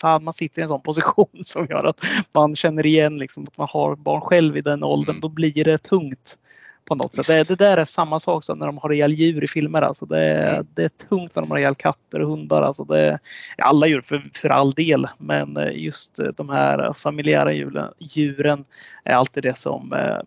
fan, 0.00 0.24
man 0.24 0.34
sitter 0.34 0.60
i 0.60 0.62
en 0.62 0.68
sån 0.68 0.82
position 0.82 1.44
som 1.44 1.66
gör 1.70 1.84
att 1.86 2.00
man 2.34 2.54
känner 2.54 2.86
igen 2.86 3.18
liksom 3.18 3.44
att 3.44 3.58
man 3.58 3.68
har 3.70 3.96
barn 3.96 4.20
själv 4.20 4.56
i 4.56 4.60
den 4.60 4.82
åldern. 4.84 5.10
Mm. 5.14 5.20
Då 5.20 5.28
blir 5.28 5.64
det 5.64 5.78
tungt 5.78 6.38
på 6.84 6.94
något 6.94 7.14
sätt. 7.14 7.26
Det, 7.26 7.42
det 7.48 7.64
där 7.64 7.76
är 7.76 7.84
samma 7.84 8.18
sak 8.18 8.44
som 8.44 8.58
när 8.58 8.66
de 8.66 8.78
har 8.78 8.92
ihjäl 8.92 9.12
djur 9.12 9.44
i 9.44 9.48
filmer. 9.48 9.82
Alltså 9.82 10.06
det, 10.06 10.20
är- 10.24 10.52
Mm. 10.54 10.66
det 10.74 10.84
är 10.84 10.88
tungt 11.08 11.34
när 11.34 11.42
de 11.42 11.50
har 11.50 11.58
ihjäl 11.58 11.74
katter 11.74 12.20
och 12.20 12.28
hundar. 12.30 12.62
Alltså 12.62 12.84
det, 12.84 13.18
alla 13.58 13.86
djur 13.86 14.00
för, 14.00 14.30
för 14.34 14.48
all 14.48 14.72
del, 14.72 15.08
men 15.18 15.56
eh, 15.56 15.72
just 15.76 16.18
eh, 16.18 16.26
de 16.26 16.48
här 16.48 16.92
familjära 16.92 17.52
djuren, 17.52 17.92
djuren 17.98 18.64
är 19.04 19.14
alltid 19.14 19.42
det 19.42 19.56
som, 19.56 19.92
eh, 19.92 20.18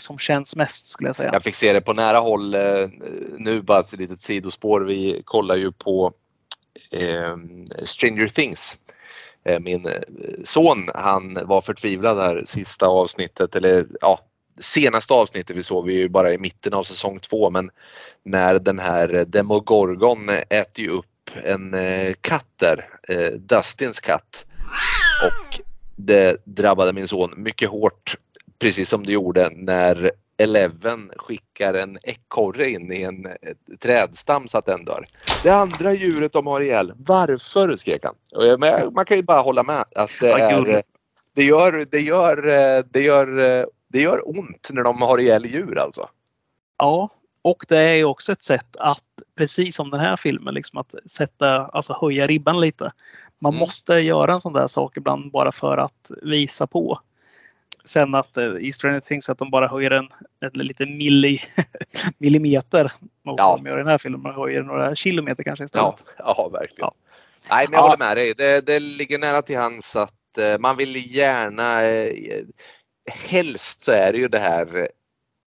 som 0.00 0.18
känns 0.18 0.56
mest 0.56 0.86
skulle 0.86 1.08
jag 1.08 1.16
säga. 1.16 1.30
Jag 1.32 1.42
fick 1.42 1.54
se 1.54 1.72
det 1.72 1.80
på 1.80 1.92
nära 1.92 2.18
håll 2.18 2.54
nu, 3.38 3.62
bara 3.62 3.80
ett 3.80 3.98
litet 3.98 4.20
sidospår. 4.20 4.80
Vi 4.80 5.22
kollar 5.24 5.56
ju 5.56 5.72
på 5.72 6.12
eh, 6.90 7.36
Stranger 7.84 8.28
Things. 8.28 8.78
Eh, 9.44 9.60
min 9.60 9.86
eh, 9.86 9.92
son, 10.44 10.88
han 10.94 11.38
var 11.44 11.60
förtvivlad 11.60 12.18
här 12.18 12.42
sista 12.46 12.86
avsnittet, 12.86 13.56
eller 13.56 13.86
ja, 14.00 14.18
senaste 14.60 15.14
avsnittet 15.14 15.56
vi 15.56 15.62
såg, 15.62 15.86
vi 15.86 15.94
är 15.94 15.98
ju 15.98 16.08
bara 16.08 16.34
i 16.34 16.38
mitten 16.38 16.74
av 16.74 16.82
säsong 16.82 17.18
två, 17.20 17.50
men 17.50 17.70
när 18.22 18.58
den 18.58 18.78
här 18.78 19.24
Demogorgon 19.28 20.28
äter 20.28 20.84
ju 20.84 20.90
upp 20.90 21.06
en 21.44 21.74
eh, 21.74 22.14
katt 22.20 22.48
där, 22.56 22.88
Dustins 23.38 24.00
katt. 24.00 24.46
Och 25.22 25.60
det 25.96 26.36
drabbade 26.44 26.92
min 26.92 27.08
son 27.08 27.34
mycket 27.36 27.70
hårt, 27.70 28.16
precis 28.58 28.88
som 28.88 29.06
det 29.06 29.12
gjorde 29.12 29.50
när 29.54 30.10
Eleven 30.42 31.10
skickar 31.16 31.74
en 31.74 31.98
ekorre 32.02 32.70
in 32.70 32.92
i 32.92 33.02
en 33.02 33.26
eh, 33.26 33.32
trädstam 33.80 34.48
så 34.48 34.58
att 34.58 34.66
den 34.66 34.84
dör. 34.84 35.04
Det 35.42 35.50
andra 35.50 35.92
djuret 35.92 36.32
de 36.32 36.46
har 36.46 36.60
ihjäl, 36.60 36.92
varför? 36.96 37.76
skrek 37.76 38.04
han. 38.04 38.14
Men 38.60 38.94
man 38.94 39.04
kan 39.04 39.16
ju 39.16 39.22
bara 39.22 39.40
hålla 39.40 39.62
med 39.62 39.84
att 39.96 40.10
det 40.20 40.32
är 40.32 40.64
gud. 40.64 40.82
det 41.34 41.44
gör, 41.44 41.86
det 41.90 42.00
gör, 42.00 42.48
eh, 42.48 42.84
det 42.90 43.00
gör, 43.00 43.38
eh, 43.60 43.64
det 43.88 44.00
gör 44.00 44.38
ont 44.38 44.68
när 44.72 44.82
de 44.82 45.02
har 45.02 45.18
ihjäl 45.18 45.46
djur 45.46 45.78
alltså. 45.78 46.08
Ja, 46.78 47.08
och 47.42 47.64
det 47.68 47.78
är 47.78 47.94
ju 47.94 48.04
också 48.04 48.32
ett 48.32 48.42
sätt 48.42 48.76
att, 48.78 49.04
precis 49.38 49.74
som 49.76 49.90
den 49.90 50.00
här 50.00 50.16
filmen, 50.16 50.54
liksom 50.54 50.78
att 50.78 50.94
sätta, 51.06 51.66
alltså 51.66 51.98
höja 52.00 52.26
ribban 52.26 52.60
lite. 52.60 52.92
Man 53.38 53.52
Mm. 53.52 53.60
måste 53.60 53.94
göra 53.94 54.32
en 54.32 54.40
sån 54.40 54.52
där 54.52 54.66
sak 54.66 54.96
ibland 54.96 55.30
bara 55.30 55.52
för 55.52 55.76
att 55.78 56.10
visa 56.22 56.66
på. 56.66 57.00
Sen 57.84 58.14
att 58.14 58.36
eh, 58.36 58.56
i 58.60 58.72
Stranger 58.72 59.00
Things 59.00 59.28
att 59.28 59.38
de 59.38 59.50
bara 59.50 59.68
höjer 59.68 59.90
en, 59.90 60.08
en 60.40 60.50
liten 60.66 60.96
milli, 60.96 61.38
millimeter 62.18 62.92
mot 63.24 63.38
Ja. 63.38 63.48
vad 63.48 63.58
de 63.64 63.68
gör 63.70 63.76
i 63.76 63.78
den 63.82 63.86
här 63.90 63.98
filmen. 63.98 64.22
Man 64.22 64.34
höjer 64.34 64.62
några 64.62 64.94
kilometer 64.94 65.42
kanske 65.44 65.64
istället. 65.64 65.94
Ja, 66.18 66.34
ja 66.36 66.48
verkligen. 66.48 66.78
Ja. 66.86 66.94
Nej, 67.50 67.66
men 67.68 67.72
jag 67.74 67.80
Ja. 67.80 67.82
håller 67.86 67.98
med 67.98 68.16
dig. 68.16 68.34
Det, 68.36 68.66
det 68.66 68.80
ligger 68.80 69.18
nära 69.18 69.42
till 69.42 69.56
hands 69.58 69.96
att 69.96 70.38
eh, 70.38 70.58
man 70.58 70.76
vill 70.76 71.16
gärna 71.16 71.82
eh, 71.82 72.12
helst 73.28 73.82
så 73.82 73.92
är 73.92 74.12
det 74.12 74.18
ju 74.18 74.28
det 74.28 74.38
här 74.38 74.88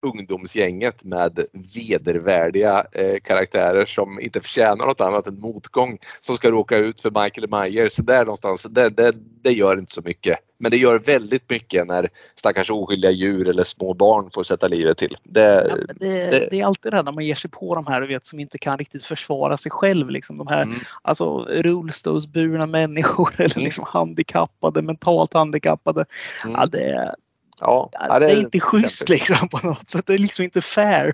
ungdomsgänget 0.06 1.03
med 1.03 1.40
vedervärdiga 1.76 2.86
eh, 2.91 3.19
karaktärer 3.23 3.86
som 3.86 4.19
inte 4.19 4.41
förtjänar 4.41 4.86
något 4.86 5.02
annat 5.02 5.27
än 5.27 5.40
motgång 5.40 5.98
som 6.19 6.36
ska 6.36 6.52
råka 6.52 6.77
ut 6.77 7.02
för 7.02 7.23
Michael 7.23 7.48
Myers. 7.52 7.95
Där 7.95 8.26
någonstans, 8.26 8.64
det, 8.64 8.90
det, 8.90 9.14
det 9.44 9.52
gör 9.52 9.80
inte 9.80 9.94
så 9.94 10.02
mycket. 10.02 10.38
Men 10.57 10.72
det 10.72 10.77
gör 10.77 10.99
väldigt 10.99 11.49
mycket 11.49 11.88
när 11.88 12.10
stackars 12.36 12.69
oskyldiga 12.72 13.11
djur 13.11 13.49
eller 13.49 13.64
små 13.64 13.94
barn 13.94 14.30
får 14.32 14.44
sätta 14.44 14.68
livet 14.68 14.98
till. 14.98 15.18
Det, 15.23 15.68
Ja, 15.69 15.76
det, 15.99 16.48
det- 16.52 16.60
är 16.60 16.65
alltid 16.65 16.91
det 16.91 17.02
när 17.02 17.11
man 17.11 17.26
ger 17.26 17.36
sig 17.36 17.52
på 17.52 17.76
de 17.76 17.88
här 17.88 18.02
du 18.02 18.07
vet, 18.07 18.26
som 18.26 18.40
inte 18.40 18.57
kan 18.57 18.77
riktigt 18.77 19.03
försvara 19.03 19.57
sig 19.57 19.72
själv. 19.72 20.10
Liksom, 20.10 20.38
de 20.38 20.48
här 20.48 20.61
Mm. 20.61 20.80
alltså, 21.02 21.45
rullstolsburna 21.45 22.65
människor 22.65 23.30
eller 23.38 23.56
Mm. 23.57 23.64
liksom 23.64 23.86
handikappade, 23.88 24.82
mentalt 24.82 25.34
handikappade. 25.34 26.06
Mm. 26.44 26.56
Ja, 26.60 26.65
det, 26.65 27.15
ja, 27.61 27.90
ja, 27.94 28.19
det 28.19 28.26
är 28.32 28.40
inte 28.40 28.60
schysst 28.60 29.10
liksom 29.10 29.49
på 29.49 29.68
något 29.68 29.90
sätt. 29.90 30.07
Det 30.07 30.14
är 30.14 30.18
liksom 30.18 30.44
inte 30.45 30.61
fair. 30.61 31.14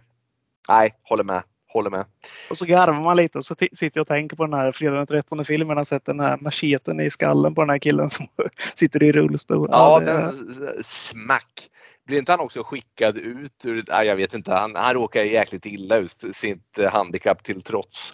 Nej, 0.69 0.93
håller 1.03 1.23
med. 1.23 1.43
Håller 1.73 1.89
med. 1.89 2.05
Och 2.49 2.57
så 2.57 2.65
garvar 2.65 3.03
man 3.03 3.17
lite 3.17 3.37
och 3.37 3.45
så 3.45 3.55
sitter 3.55 3.91
jag 3.93 4.01
och 4.01 4.07
tänker 4.07 4.35
på 4.35 4.45
den 4.45 4.53
här 4.53 4.71
fredag 4.71 4.95
den 4.97 5.07
13 5.07 5.45
filmen. 5.45 5.77
Jag 5.77 5.87
sett 5.87 6.05
den 6.05 6.19
här 6.19 6.37
macheten 6.37 6.99
i 6.99 7.09
skallen 7.09 7.55
på 7.55 7.61
den 7.61 7.69
här 7.69 7.79
killen 7.79 8.09
som 8.09 8.27
sitter 8.75 9.03
i 9.03 9.11
rullstol. 9.11 9.65
Ja, 9.69 9.99
det- 9.99 10.05
den 10.05 10.29
s- 10.29 10.85
smack. 11.09 11.67
Blir 12.07 12.17
inte 12.17 12.31
han 12.31 12.39
också 12.39 12.63
skickad 12.63 13.17
ut 13.17 13.65
ur, 13.65 13.83
nej, 13.89 14.07
jag 14.07 14.15
vet 14.15 14.33
inte, 14.33 14.53
han, 14.53 14.75
han 14.75 14.93
råkar 14.93 15.23
jäkligt 15.23 15.65
illa 15.65 15.95
ut, 15.97 16.23
sitt 16.31 16.77
eh, 16.79 16.91
handikapp 16.91 17.43
till 17.43 17.61
trots. 17.61 18.13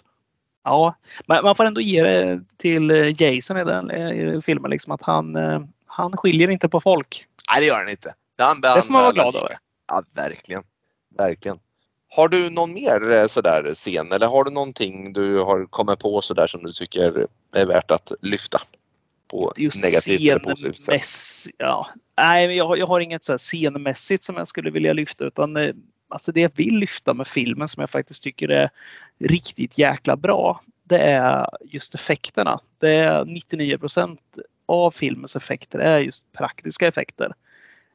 Ja, 0.64 0.94
men 1.26 1.44
man 1.44 1.54
får 1.54 1.64
ändå 1.64 1.80
ge 1.80 2.02
det 2.02 2.40
till 2.56 2.90
eh, 2.90 3.22
Jason 3.22 3.58
i 3.58 3.64
den 3.64 3.90
i 3.90 4.40
filmen. 4.44 4.70
Liksom, 4.70 4.92
att 4.92 5.02
han, 5.02 5.36
eh, 5.36 5.60
han 5.86 6.12
skiljer 6.16 6.50
inte 6.50 6.68
på 6.68 6.80
folk. 6.80 7.24
Nej, 7.50 7.60
det 7.60 7.66
gör 7.66 7.78
han 7.78 7.88
inte. 7.88 8.14
Han 8.38 8.60
Det 8.60 8.82
får 8.82 8.92
man 8.92 9.02
vara 9.02 9.12
glad 9.12 9.36
över. 9.36 9.58
Ja, 9.88 10.02
verkligen. 10.14 10.62
Verkligen. 11.18 11.58
Har 12.10 12.28
du 12.28 12.50
någon 12.50 12.72
mer 12.72 13.10
eh, 13.10 13.26
sådär 13.26 13.74
scen 13.74 14.12
eller 14.12 14.26
har 14.26 14.44
du 14.44 14.50
någonting 14.50 15.12
du 15.12 15.38
har 15.40 15.66
kommit 15.66 15.98
på 15.98 16.22
sådär 16.22 16.46
som 16.46 16.62
du 16.64 16.72
tycker 16.72 17.26
är 17.54 17.66
värt 17.66 17.90
att 17.90 18.12
lyfta? 18.22 18.60
På 19.30 19.52
Just 19.56 19.82
negativt 19.82 20.20
eller 20.30 20.38
positivt 20.38 20.78
sätt? 20.78 21.54
Ja. 21.58 21.86
Nej, 22.16 22.56
jag, 22.56 22.66
har- 22.66 22.76
jag 22.76 22.86
har 22.86 23.00
inget 23.00 23.22
så 23.22 23.32
här 23.32 23.38
scenmässigt 23.38 24.24
som 24.24 24.36
jag 24.36 24.48
skulle 24.48 24.70
vilja 24.70 24.92
lyfta 24.92 25.24
utan 25.24 25.56
eh, 25.56 25.74
alltså 26.08 26.32
det 26.32 26.40
jag 26.40 26.50
vill 26.54 26.78
lyfta 26.78 27.14
med 27.14 27.26
filmen 27.26 27.68
som 27.68 27.80
jag 27.80 27.90
faktiskt 27.90 28.22
tycker 28.22 28.48
är 28.48 28.70
riktigt 29.20 29.78
jäkla 29.78 30.16
bra. 30.16 30.62
Det 30.84 30.98
är 30.98 31.46
just 31.64 31.94
effekterna. 31.94 32.58
Det 32.78 32.94
är 32.94 33.24
99 33.24 33.78
av 34.68 34.90
filmens 34.90 35.36
effekter 35.36 35.78
är 35.78 35.98
just 35.98 36.32
praktiska 36.32 36.86
effekter. 36.86 37.32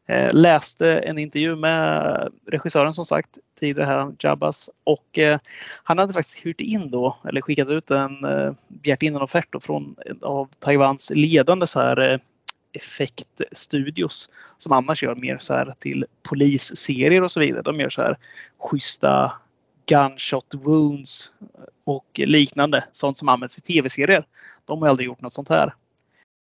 Eh, 0.07 0.33
läste 0.33 0.99
en 0.99 1.17
intervju 1.17 1.55
med 1.55 2.29
regissören 2.45 2.93
som 2.93 3.05
sagt 3.05 3.29
tidigare 3.59 3.85
här, 3.85 4.13
Jabbas 4.19 4.69
och 4.83 5.19
eh, 5.19 5.39
han 5.83 5.97
hade 5.99 6.13
faktiskt 6.13 6.45
hyrt 6.45 6.61
in 6.61 6.91
då 6.91 7.17
eller 7.27 7.41
skickat 7.41 7.67
ut 7.67 7.91
en 7.91 8.25
eh, 8.25 8.53
begärt 8.67 9.03
in 9.03 9.15
en 9.15 9.21
offert 9.21 9.47
då 9.49 9.59
från 9.59 9.95
av 10.21 10.49
Taiwans 10.59 11.11
ledande 11.15 11.67
så 11.67 11.79
här 11.79 12.11
eh, 12.11 12.19
effektstudios 12.73 14.29
som 14.57 14.71
annars 14.71 15.03
gör 15.03 15.15
mer 15.15 15.37
så 15.37 15.53
här 15.53 15.73
till 15.79 16.05
polisserier 16.29 17.23
och 17.23 17.31
så 17.31 17.39
vidare. 17.39 17.61
De 17.61 17.79
gör 17.79 17.89
så 17.89 18.01
här 18.01 18.17
schyssta 18.59 19.33
gunshot 19.85 20.53
wounds 20.53 21.31
och 21.83 22.05
liknande. 22.13 22.83
Sånt 22.91 23.17
som 23.17 23.29
används 23.29 23.57
i 23.57 23.61
tv-serier. 23.61 24.25
De 24.65 24.81
har 24.81 24.89
aldrig 24.89 25.07
gjort 25.07 25.21
något 25.21 25.33
sånt 25.33 25.49
här. 25.49 25.73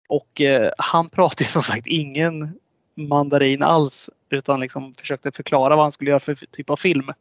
Och 0.07 0.41
eh, 0.41 0.71
han 0.77 1.09
pratar 1.09 1.43
ju 1.43 1.47
som 1.47 1.61
sagt 1.61 1.87
ingen 1.87 2.59
mandarin 2.95 3.63
alls 3.63 4.09
utan 4.29 4.59
liksom 4.59 4.93
försökte 4.93 5.31
förklara 5.31 5.75
vad 5.75 5.85
han 5.85 5.91
skulle 5.91 6.09
göra 6.09 6.19
för 6.19 6.35
typ 6.35 6.69
av 6.69 6.75
film. 6.75 7.11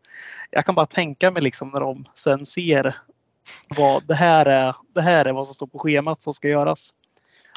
Jag 0.50 0.66
kan 0.66 0.74
bara 0.74 0.86
tänka 0.86 1.30
mig 1.30 1.42
liksom 1.42 1.68
när 1.68 1.80
de 1.80 2.08
sen 2.14 2.46
ser 2.46 2.96
vad 3.76 4.06
det 4.06 4.14
här 4.14 4.46
är. 4.46 4.74
Det 4.94 5.02
här 5.02 5.24
är 5.24 5.32
vad 5.32 5.48
som 5.48 5.54
står 5.54 5.66
på 5.66 5.78
schemat 5.78 6.22
som 6.22 6.32
ska 6.32 6.48
göras. 6.48 6.94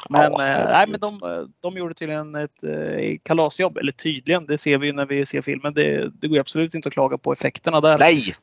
Men, 0.08 0.32
Ja, 0.32 0.46
eh, 0.46 0.64
nej, 0.64 0.86
men 0.86 1.00
de, 1.00 1.20
de 1.60 1.76
gjorde 1.76 1.94
tydligen 1.94 2.34
ett 2.34 2.64
eh, 2.64 3.18
kalasjobb. 3.22 3.76
Eller 3.76 3.92
tydligen, 3.92 4.46
det 4.46 4.58
ser 4.58 4.78
vi 4.78 4.86
ju 4.86 4.92
när 4.92 5.06
vi 5.06 5.26
ser 5.26 5.40
filmen. 5.42 5.74
Det, 5.74 6.10
det 6.20 6.28
går 6.28 6.38
absolut 6.38 6.74
inte 6.74 6.88
att 6.88 6.92
klaga 6.92 7.18
på 7.18 7.32
effekterna 7.32 7.80
där. 7.80 7.98
Nej, 7.98 8.34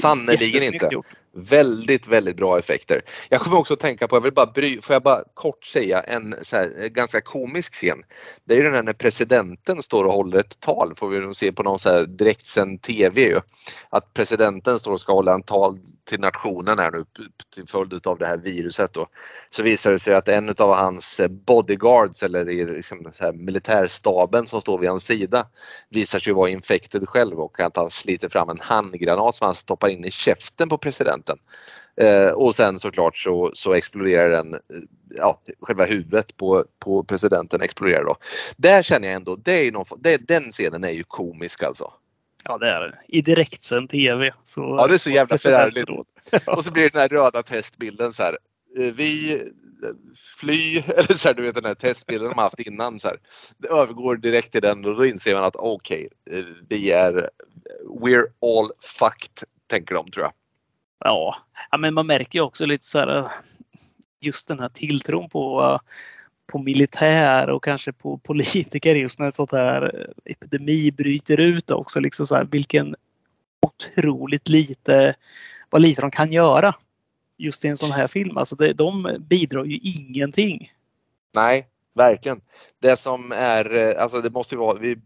sannerligen 0.00 0.74
inte. 0.74 0.88
Gjort. 0.92 1.06
Väldigt, 1.40 2.06
väldigt 2.06 2.36
bra 2.36 2.58
effekter. 2.58 3.02
Jag 3.28 3.40
kommer 3.40 3.58
också 3.58 3.74
att 3.74 3.80
tänka 3.80 4.08
på, 4.08 4.16
jag 4.16 4.20
vill 4.20 4.32
bara 4.32 4.46
bry, 4.46 4.80
får 4.80 4.94
jag 4.94 5.02
bara 5.02 5.22
kort 5.34 5.64
säga 5.64 6.00
en 6.00 6.34
så 6.42 6.56
här, 6.56 6.72
eh, 6.82 6.88
ganska 6.88 7.20
komisk 7.20 7.74
scen. 7.74 8.02
Det 8.44 8.54
är 8.54 8.58
ju 8.58 8.64
den 8.64 8.74
här 8.74 8.82
när 8.82 8.92
presidenten 8.92 9.82
står 9.82 10.04
och 10.04 10.12
håller 10.12 10.38
ett 10.38 10.60
tal, 10.60 10.94
får 10.96 11.08
vi 11.08 11.20
nog 11.20 11.36
se 11.36 11.52
på 11.52 11.62
någon 11.62 11.78
så 11.78 11.90
här 11.90 12.06
direktsänd 12.06 12.82
TV 12.82 13.20
ju. 13.20 13.40
Att 13.88 14.14
presidenten 14.14 14.78
står 14.78 14.92
och 14.92 15.00
ska 15.00 15.12
hålla 15.12 15.34
en 15.34 15.42
tal 15.42 15.78
till 16.08 16.20
nationen 16.20 16.78
här 16.78 16.90
nu 16.90 17.04
till 17.54 17.66
följd 17.66 18.06
av 18.06 18.18
det 18.18 18.26
här 18.26 18.36
viruset 18.36 18.92
då. 18.92 19.06
Så 19.50 19.62
visar 19.62 19.92
det 19.92 19.98
sig 19.98 20.14
att 20.14 20.28
en 20.28 20.48
av 20.48 20.74
hans 20.74 21.20
eh, 21.20 21.28
bodyguards 21.28 22.22
eller 22.22 22.50
i 22.50 22.64
liksom 22.64 23.12
så 23.14 23.24
här 23.24 23.32
militärstaben 23.32 24.46
som 24.46 24.60
står 24.60 24.78
vid 24.78 24.88
hans 24.88 25.04
sida 25.04 25.46
visar 25.90 26.18
sig 26.18 26.32
vara 26.32 26.50
infected 26.50 27.08
själv 27.08 27.40
och 27.40 27.60
att 27.60 27.76
han 27.76 27.90
sliter 27.90 28.28
fram 28.28 28.48
en 28.48 28.60
handgranat 28.60 29.34
som 29.34 29.44
han 29.44 29.54
stoppar 29.54 29.88
in 29.88 30.04
i 30.04 30.10
käften 30.10 30.68
på 30.68 30.78
presidenten. 30.78 31.27
Eh, 32.00 32.30
och 32.30 32.54
sen 32.54 32.78
såklart 32.78 33.16
så, 33.16 33.50
så 33.54 33.74
exploderar 33.74 34.28
den, 34.28 34.54
eh, 34.54 34.60
ja, 35.16 35.40
själva 35.60 35.84
huvudet 35.84 36.36
på, 36.36 36.64
på 36.78 37.04
presidenten 37.04 37.62
exploderar 37.62 38.04
då. 38.04 38.16
Där 38.56 38.82
känner 38.82 39.08
jag 39.08 39.14
ändå, 39.14 39.36
det 39.36 39.66
är 39.66 39.72
någon, 39.72 39.86
det, 39.98 40.28
den 40.28 40.50
scenen 40.50 40.84
är 40.84 40.90
ju 40.90 41.04
komisk 41.04 41.62
alltså. 41.62 41.92
Ja, 42.44 42.58
det 42.58 42.70
är 42.70 42.80
det. 42.80 42.98
I 43.08 43.20
direktsänd 43.20 43.90
TV. 43.90 44.34
Så 44.44 44.60
Ja, 44.60 44.86
det 44.86 44.94
är 44.94 44.98
så 44.98 45.10
jävla 45.10 45.38
förärligt. 45.38 45.90
Och 46.46 46.64
så 46.64 46.72
blir 46.72 46.82
det 46.82 46.88
den 46.88 47.00
här 47.00 47.08
röda 47.08 47.42
testbilden 47.42 48.12
så 48.12 48.22
här. 48.22 48.38
eh, 48.78 48.92
Vi 48.94 49.34
eh, 49.34 49.40
fly, 50.40 50.78
eller 50.86 51.14
så 51.14 51.28
här, 51.28 51.34
du 51.34 51.42
vet 51.42 51.54
den 51.54 51.64
här 51.64 51.74
testbilden 51.74 52.28
de 52.28 52.34
har 52.34 52.42
haft 52.42 52.60
innan 52.60 52.98
så 52.98 53.08
här. 53.08 53.18
Det 53.58 53.68
övergår 53.68 54.16
direkt 54.16 54.52
till 54.52 54.62
den 54.62 54.84
och 54.84 54.96
då 54.96 55.06
inser 55.06 55.34
man 55.34 55.44
att 55.44 55.56
okej, 55.56 56.08
eh, 56.30 56.44
vi 56.68 56.90
är, 56.90 57.30
we're 58.00 58.26
all 58.42 58.70
fucked, 58.98 59.48
tänker 59.66 59.94
de 59.94 60.10
tror 60.10 60.24
jag. 60.24 60.32
Ja. 60.98 61.36
ja, 61.70 61.78
men 61.78 61.94
man 61.94 62.06
märker 62.06 62.38
ju 62.38 62.42
också 62.42 62.66
lite 62.66 62.86
så 62.86 62.98
här 62.98 63.28
just 64.20 64.48
den 64.48 64.60
här 64.60 64.68
tilltron 64.68 65.28
på, 65.28 65.80
på 66.46 66.58
militär 66.58 67.50
och 67.50 67.64
kanske 67.64 67.92
på 67.92 68.18
politiker 68.18 68.94
just 68.94 69.18
när 69.18 69.28
ett 69.28 69.34
sånt 69.34 69.52
här 69.52 70.06
epidemi 70.24 70.90
bryter 70.90 71.40
ut 71.40 71.70
också. 71.70 72.00
Liksom 72.00 72.26
så 72.26 72.34
här, 72.34 72.44
vilken 72.44 72.96
otroligt 73.60 74.48
lite, 74.48 75.14
vad 75.70 75.82
lite 75.82 76.00
de 76.00 76.10
kan 76.10 76.32
göra 76.32 76.74
just 77.36 77.64
i 77.64 77.68
en 77.68 77.76
sån 77.76 77.92
här 77.92 78.08
film. 78.08 78.36
Alltså 78.36 78.56
det, 78.56 78.72
de 78.72 79.16
bidrar 79.20 79.64
ju 79.64 79.78
ingenting. 79.78 80.72
Nej, 81.34 81.66
verkligen. 81.94 82.40
Det 82.78 82.96
som 82.96 83.32
är, 83.32 83.94
alltså 83.98 84.20
det 84.20 84.30
måste 84.30 84.54
ju 84.54 84.58
vara, 84.58 84.78
vi 84.78 84.96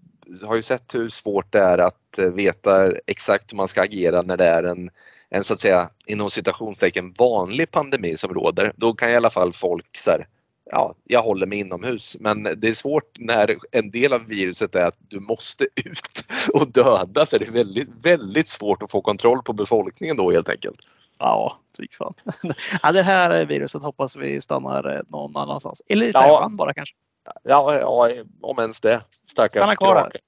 har 0.44 0.56
ju 0.56 0.62
sett 0.62 0.94
hur 0.94 1.09
svårt 1.09 1.52
det 1.52 1.60
är 1.60 1.78
att 1.78 2.19
veta 2.35 2.93
exakt 3.06 3.52
hur 3.52 3.56
man 3.56 3.69
ska 3.69 3.82
agera 3.82 4.23
när 4.23 4.36
det 4.36 4.47
är 4.47 4.62
en, 4.62 4.90
en 5.35 5.45
så 5.45 5.55
att 5.55 5.61
säga 5.61 5.91
inom 6.07 6.31
citationstecken 6.31 7.15
vanlig 7.19 7.71
pandemi 7.71 8.17
som 8.17 8.35
råder. 8.35 8.73
Då 8.77 8.95
kan 8.95 9.11
i 9.11 9.17
alla 9.17 9.31
fall 9.31 9.53
folk 9.53 9.99
så 9.99 10.11
här, 10.11 10.27
ja, 10.71 10.95
jag 11.05 11.23
håller 11.23 11.47
mig 11.47 11.59
inomhus. 11.59 12.17
Men 12.21 12.43
det 12.43 12.69
är 12.69 12.75
svårt 12.75 13.19
när 13.19 13.57
en 13.73 13.91
del 13.91 14.13
av 14.13 14.27
viruset 14.27 14.75
är 14.75 14.85
att 14.85 14.99
du 15.09 15.21
måste 15.21 15.65
ut 15.85 16.25
och 16.55 16.73
döda 16.73 17.27
så 17.27 17.37
är 17.37 17.41
det 17.41 17.51
väldigt, 17.51 17.89
väldigt 18.03 18.49
svårt 18.49 18.83
att 18.83 18.91
få 18.91 19.01
kontroll 19.01 19.43
på 19.43 19.53
befolkningen 19.53 20.17
då 20.17 20.33
helt 20.33 20.49
enkelt. 20.49 20.79
Ja, 21.19 21.59
fy 21.77 21.89
fan. 21.99 22.15
ja, 22.83 22.93
det 22.93 23.03
här 23.03 23.47
viruset 23.47 23.83
hoppas 23.83 24.17
vi 24.17 24.41
stannar 24.41 24.97
eh, 24.97 25.03
någon 25.09 25.37
annanstans. 25.37 25.83
Eller 25.89 26.07
i 26.07 26.11
Ja. 26.15 26.21
Taiwan 26.21 26.57
bara 26.57 26.75
kanske. 26.75 26.95
Ja, 27.43 27.75
ja 27.81 28.09
om 28.41 28.59
ens 28.59 28.81
det. 28.81 29.01
Stackars 29.11 29.53
Stanna 29.53 29.77
kvar 29.77 29.95
här. 29.95 30.03
krake. 30.03 30.19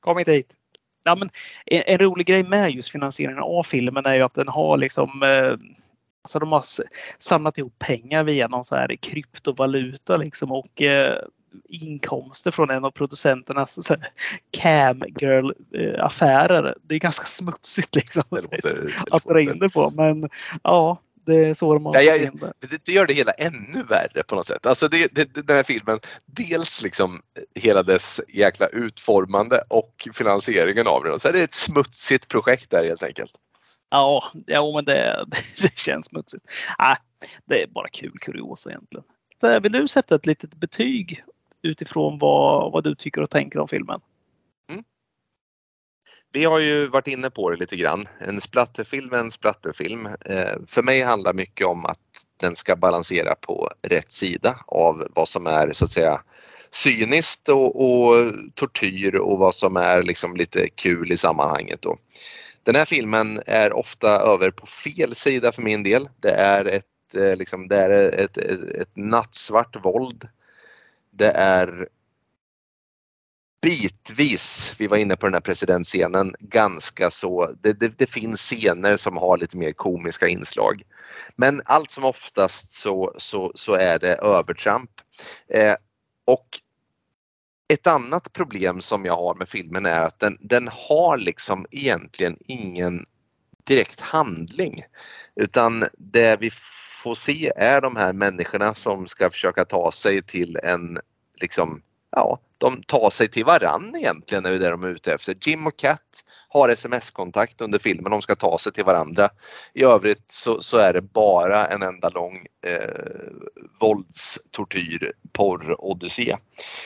Kom 0.00 0.18
inte 0.18 0.32
hit. 0.32 0.52
Ja, 1.06 1.14
men 1.14 1.30
en, 1.66 1.82
en 1.86 1.98
rolig 1.98 2.26
grej 2.26 2.42
med 2.42 2.70
just 2.70 2.90
finansieringen 2.90 3.42
av 3.42 3.62
filmen 3.62 4.06
är 4.06 4.14
ju 4.14 4.22
att 4.22 4.34
den 4.34 4.48
har 4.48 4.76
liksom 4.76 5.22
eh, 5.22 5.68
Alltså 6.22 6.38
de 6.38 6.52
har 6.52 6.64
samlat 7.18 7.58
ihop 7.58 7.78
pengar 7.78 8.24
via 8.24 8.48
någon 8.48 8.64
så 8.64 8.76
här 8.76 8.96
kryptovaluta 8.96 10.16
liksom 10.16 10.52
och 10.52 10.82
eh, 10.82 11.18
inkomster 11.68 12.50
från 12.50 12.70
en 12.70 12.84
av 12.84 12.90
producenternas 12.90 13.86
så 13.86 13.94
här 13.94 14.08
camgirl 14.50 15.50
eh. 15.74 16.72
Det 16.82 16.94
är 16.94 16.98
ganska 16.98 17.24
smutsigt 17.24 17.94
liksom 17.94 18.22
Det 18.30 18.42
låter- 18.52 18.94
att 19.10 19.24
dra 19.24 19.40
in 19.40 19.58
det 19.58 19.68
på. 19.68 19.90
Men 19.90 20.30
ja, 20.62 20.98
det 21.26 21.34
är 21.34 21.54
så 21.54 21.74
de 21.74 21.86
har 21.86 21.94
Ja, 21.94 22.00
jag- 22.02 22.54
det. 22.60 22.78
det, 22.84 22.92
gör 22.92 23.06
det 23.06 23.14
hela 23.14 23.32
ännu 23.32 23.82
värre 23.88 24.22
på 24.28 24.34
något 24.34 24.46
sätt. 24.46 24.66
Alltså 24.66 24.88
det, 24.88 25.14
det, 25.14 25.34
den 25.46 25.56
här 25.56 25.62
filmen, 25.64 25.98
dels 26.26 26.82
liksom 26.82 27.22
hela 27.54 27.82
dess 27.82 28.20
jäkla 28.28 28.66
utformande 28.66 29.62
och 29.68 30.08
finansieringen 30.14 30.86
av 30.86 31.04
den. 31.04 31.20
Så 31.20 31.28
är 31.28 31.32
det 31.32 31.42
ett 31.42 31.54
smutsigt 31.54 32.28
projekt 32.28 32.70
där 32.70 32.84
helt 32.84 33.02
enkelt. 33.02 33.32
Ja, 33.90 34.22
ja 34.46 34.72
men 34.74 34.84
det, 34.84 35.26
det 35.62 35.78
känns 35.78 36.06
smutsigt. 36.06 36.44
Nej, 36.78 36.96
det 37.44 37.62
är 37.62 37.66
bara 37.66 37.88
kul 37.88 38.12
kuriosa 38.20 38.70
egentligen. 38.70 39.62
Vill 39.62 39.72
du 39.72 39.88
sätta 39.88 40.14
ett 40.14 40.26
litet 40.26 40.54
betyg 40.54 41.24
utifrån 41.62 42.18
vad, 42.18 42.72
vad 42.72 42.84
du 42.84 42.94
tycker 42.94 43.20
och 43.20 43.30
tänker 43.30 43.58
om 43.58 43.68
filmen? 43.68 44.00
Vi 46.32 46.44
har 46.44 46.58
ju 46.58 46.86
varit 46.86 47.06
inne 47.06 47.30
på 47.30 47.50
det 47.50 47.56
lite 47.56 47.76
grann. 47.76 48.08
En 48.18 48.40
splatterfilm 48.40 49.12
är 49.12 49.18
en 49.18 49.30
splatterfilm. 49.30 50.06
Eh, 50.06 50.56
för 50.66 50.82
mig 50.82 51.02
handlar 51.02 51.34
mycket 51.34 51.66
om 51.66 51.86
att 51.86 51.98
den 52.40 52.56
ska 52.56 52.76
balansera 52.76 53.34
på 53.34 53.70
rätt 53.82 54.12
sida 54.12 54.60
av 54.66 55.08
vad 55.14 55.28
som 55.28 55.46
är 55.46 55.72
så 55.72 55.84
att 55.84 55.92
säga 55.92 56.20
cyniskt 56.70 57.48
och, 57.48 57.84
och 57.84 58.32
tortyr 58.54 59.14
och 59.14 59.38
vad 59.38 59.54
som 59.54 59.76
är 59.76 60.02
liksom 60.02 60.36
lite 60.36 60.68
kul 60.68 61.12
i 61.12 61.16
sammanhanget. 61.16 61.82
Då. 61.82 61.96
Den 62.62 62.74
här 62.74 62.84
filmen 62.84 63.40
är 63.46 63.72
ofta 63.72 64.08
över 64.08 64.50
på 64.50 64.66
fel 64.66 65.14
sida 65.14 65.52
för 65.52 65.62
min 65.62 65.82
del. 65.82 66.08
Det 66.20 66.30
är 66.30 66.64
ett, 66.64 67.14
eh, 67.16 67.36
liksom, 67.36 67.68
det 67.68 67.76
är 67.76 67.90
ett, 67.90 68.36
ett, 68.36 68.60
ett 68.60 68.96
nattsvart 68.96 69.84
våld. 69.84 70.28
Det 71.10 71.30
är 71.30 71.88
bitvis, 73.66 74.74
vi 74.78 74.86
var 74.86 74.96
inne 74.96 75.16
på 75.16 75.26
den 75.26 75.34
här 75.34 75.40
presidentscenen, 75.40 76.34
ganska 76.38 77.10
så, 77.10 77.54
det, 77.62 77.72
det, 77.72 77.98
det 77.98 78.10
finns 78.10 78.40
scener 78.40 78.96
som 78.96 79.16
har 79.16 79.38
lite 79.38 79.56
mer 79.56 79.72
komiska 79.72 80.28
inslag. 80.28 80.82
Men 81.36 81.62
allt 81.64 81.90
som 81.90 82.04
oftast 82.04 82.72
så, 82.72 83.14
så, 83.16 83.52
så 83.54 83.74
är 83.74 83.98
det 83.98 84.14
övertramp. 84.14 84.90
Eh, 85.48 85.74
och 86.24 86.46
ett 87.68 87.86
annat 87.86 88.32
problem 88.32 88.80
som 88.80 89.04
jag 89.04 89.16
har 89.16 89.34
med 89.34 89.48
filmen 89.48 89.86
är 89.86 90.00
att 90.00 90.18
den, 90.18 90.38
den 90.40 90.68
har 90.72 91.18
liksom 91.18 91.66
egentligen 91.70 92.36
ingen 92.40 93.06
direkt 93.64 94.00
handling. 94.00 94.84
Utan 95.34 95.84
det 95.98 96.40
vi 96.40 96.50
får 97.02 97.14
se 97.14 97.52
är 97.56 97.80
de 97.80 97.96
här 97.96 98.12
människorna 98.12 98.74
som 98.74 99.06
ska 99.06 99.30
försöka 99.30 99.64
ta 99.64 99.92
sig 99.92 100.22
till 100.22 100.58
en, 100.62 100.98
liksom, 101.40 101.82
ja, 102.10 102.38
de 102.58 102.82
tar 102.82 103.10
sig 103.10 103.28
till 103.28 103.44
varann 103.44 103.94
egentligen 103.96 104.46
är 104.46 104.50
det 104.50 104.70
de 104.70 104.84
är 104.84 104.88
ute 104.88 105.14
efter. 105.14 105.36
Jim 105.40 105.66
och 105.66 105.76
Kat 105.76 106.22
har 106.48 106.68
sms-kontakt 106.68 107.60
under 107.60 107.78
filmen, 107.78 108.10
de 108.10 108.22
ska 108.22 108.34
ta 108.34 108.58
sig 108.58 108.72
till 108.72 108.84
varandra. 108.84 109.30
I 109.74 109.82
övrigt 109.82 110.30
så, 110.30 110.62
så 110.62 110.78
är 110.78 110.92
det 110.92 111.02
bara 111.02 111.66
en 111.66 111.82
enda 111.82 112.08
lång 112.08 112.46
eh, 112.66 112.90
vålds, 113.80 114.38
tortyr, 114.50 115.12
porr, 115.32 115.84
odyssé. 115.84 116.36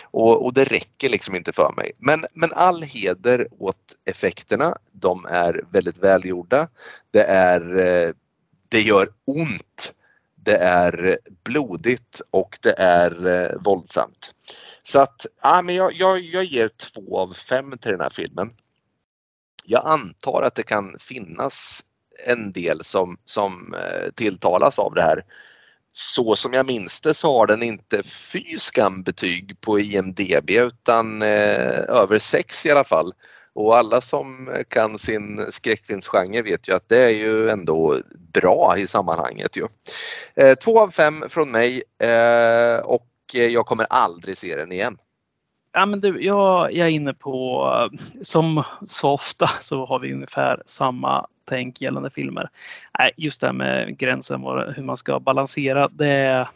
Och, 0.05 0.45
och 0.45 0.55
det 0.55 0.65
räcker 0.65 1.09
liksom 1.09 1.35
inte 1.35 1.53
för 1.53 1.73
mig. 1.77 1.93
Men, 1.99 2.27
men 2.35 2.53
all 2.53 2.83
heder 2.83 3.49
åt 3.59 3.77
effekterna. 4.05 4.77
De 4.93 5.27
är 5.31 5.65
väldigt 5.73 5.99
välgjorda. 5.99 6.69
Det 7.11 7.23
är 7.23 7.79
eh, 7.79 8.13
det 8.69 8.81
gör 8.81 9.09
ont. 9.27 9.93
Det 10.43 10.57
är 10.57 11.19
blodigt 11.45 12.21
och 12.31 12.59
det 12.62 12.75
är 12.79 13.27
eh, 13.27 13.57
våldsamt. 13.61 14.35
Så 14.83 15.01
att 15.01 15.27
ja, 15.43 15.62
men 15.62 15.75
jag, 15.75 15.93
jag, 15.93 16.21
jag 16.21 16.45
ger 16.45 16.69
två 16.69 17.19
av 17.19 17.33
fem 17.33 17.79
till 17.79 17.91
den 17.91 18.01
här 18.01 18.11
filmen. 18.11 18.51
Jag 19.65 19.87
antar 19.87 20.43
att 20.43 20.55
det 20.55 20.62
kan 20.62 20.97
finnas 20.99 21.85
en 22.27 22.53
del 22.53 22.85
som, 22.85 23.19
som 23.25 23.75
eh, 23.75 24.11
tilltalas 24.15 24.79
av 24.79 24.95
det 24.95 25.03
här. 25.03 25.25
Så 25.93 26.37
som 26.37 26.53
jag 26.53 26.67
minns 26.67 27.01
det 27.01 27.15
så 27.15 27.39
har 27.39 27.47
den 27.47 27.62
inte 27.62 28.03
fy 28.03 28.59
skam 28.59 29.03
betyg 29.03 29.61
på 29.61 29.81
IMDB 29.81 30.51
utan 30.51 31.23
eh, 31.23 31.79
över 31.89 32.19
sex 32.19 32.67
i 32.67 32.71
alla 32.71 32.85
fall. 32.85 33.12
Och 33.55 33.77
alla 33.77 34.01
som 34.01 34.55
kan 34.69 34.99
sin 34.99 35.47
skräckfilmsgenre 35.49 36.43
vet 36.43 36.69
ju 36.69 36.73
att 36.73 36.89
det 36.89 36.99
är 36.99 37.11
ju 37.11 37.49
ändå 37.49 37.99
bra 38.33 38.75
i 38.79 38.87
sammanhanget. 38.87 39.57
Ju. 39.57 39.67
Eh, 40.35 40.55
två 40.55 40.81
av 40.81 40.91
fem 40.91 41.25
från 41.29 41.51
mig 41.51 41.83
eh, 42.03 42.85
och 42.85 43.07
jag 43.33 43.67
kommer 43.67 43.87
aldrig 43.91 44.37
se 44.37 44.57
den 44.57 44.73
igen. 44.73 44.99
Ja, 45.73 45.87
men 45.87 46.01
du, 46.01 46.25
jag, 46.25 46.73
jag 46.73 46.87
är 46.87 46.91
inne 46.91 47.15
på, 47.15 47.91
som 48.23 48.63
så 48.89 49.11
ofta 49.11 49.47
så 49.47 49.87
har 49.87 49.99
vi 49.99 50.13
ungefär 50.13 50.63
samma 50.67 51.27
tänk 51.45 51.81
gällande 51.81 52.11
filmer. 52.11 52.51
Nej, 52.99 53.13
just 53.17 53.41
det 53.41 53.47
här 53.47 53.55
med 53.55 53.99
gränsen, 53.99 54.43
hur 54.77 54.83
man 54.83 54.97
ska 54.97 55.21
balansera, 55.21 55.89
det, 55.89 56.49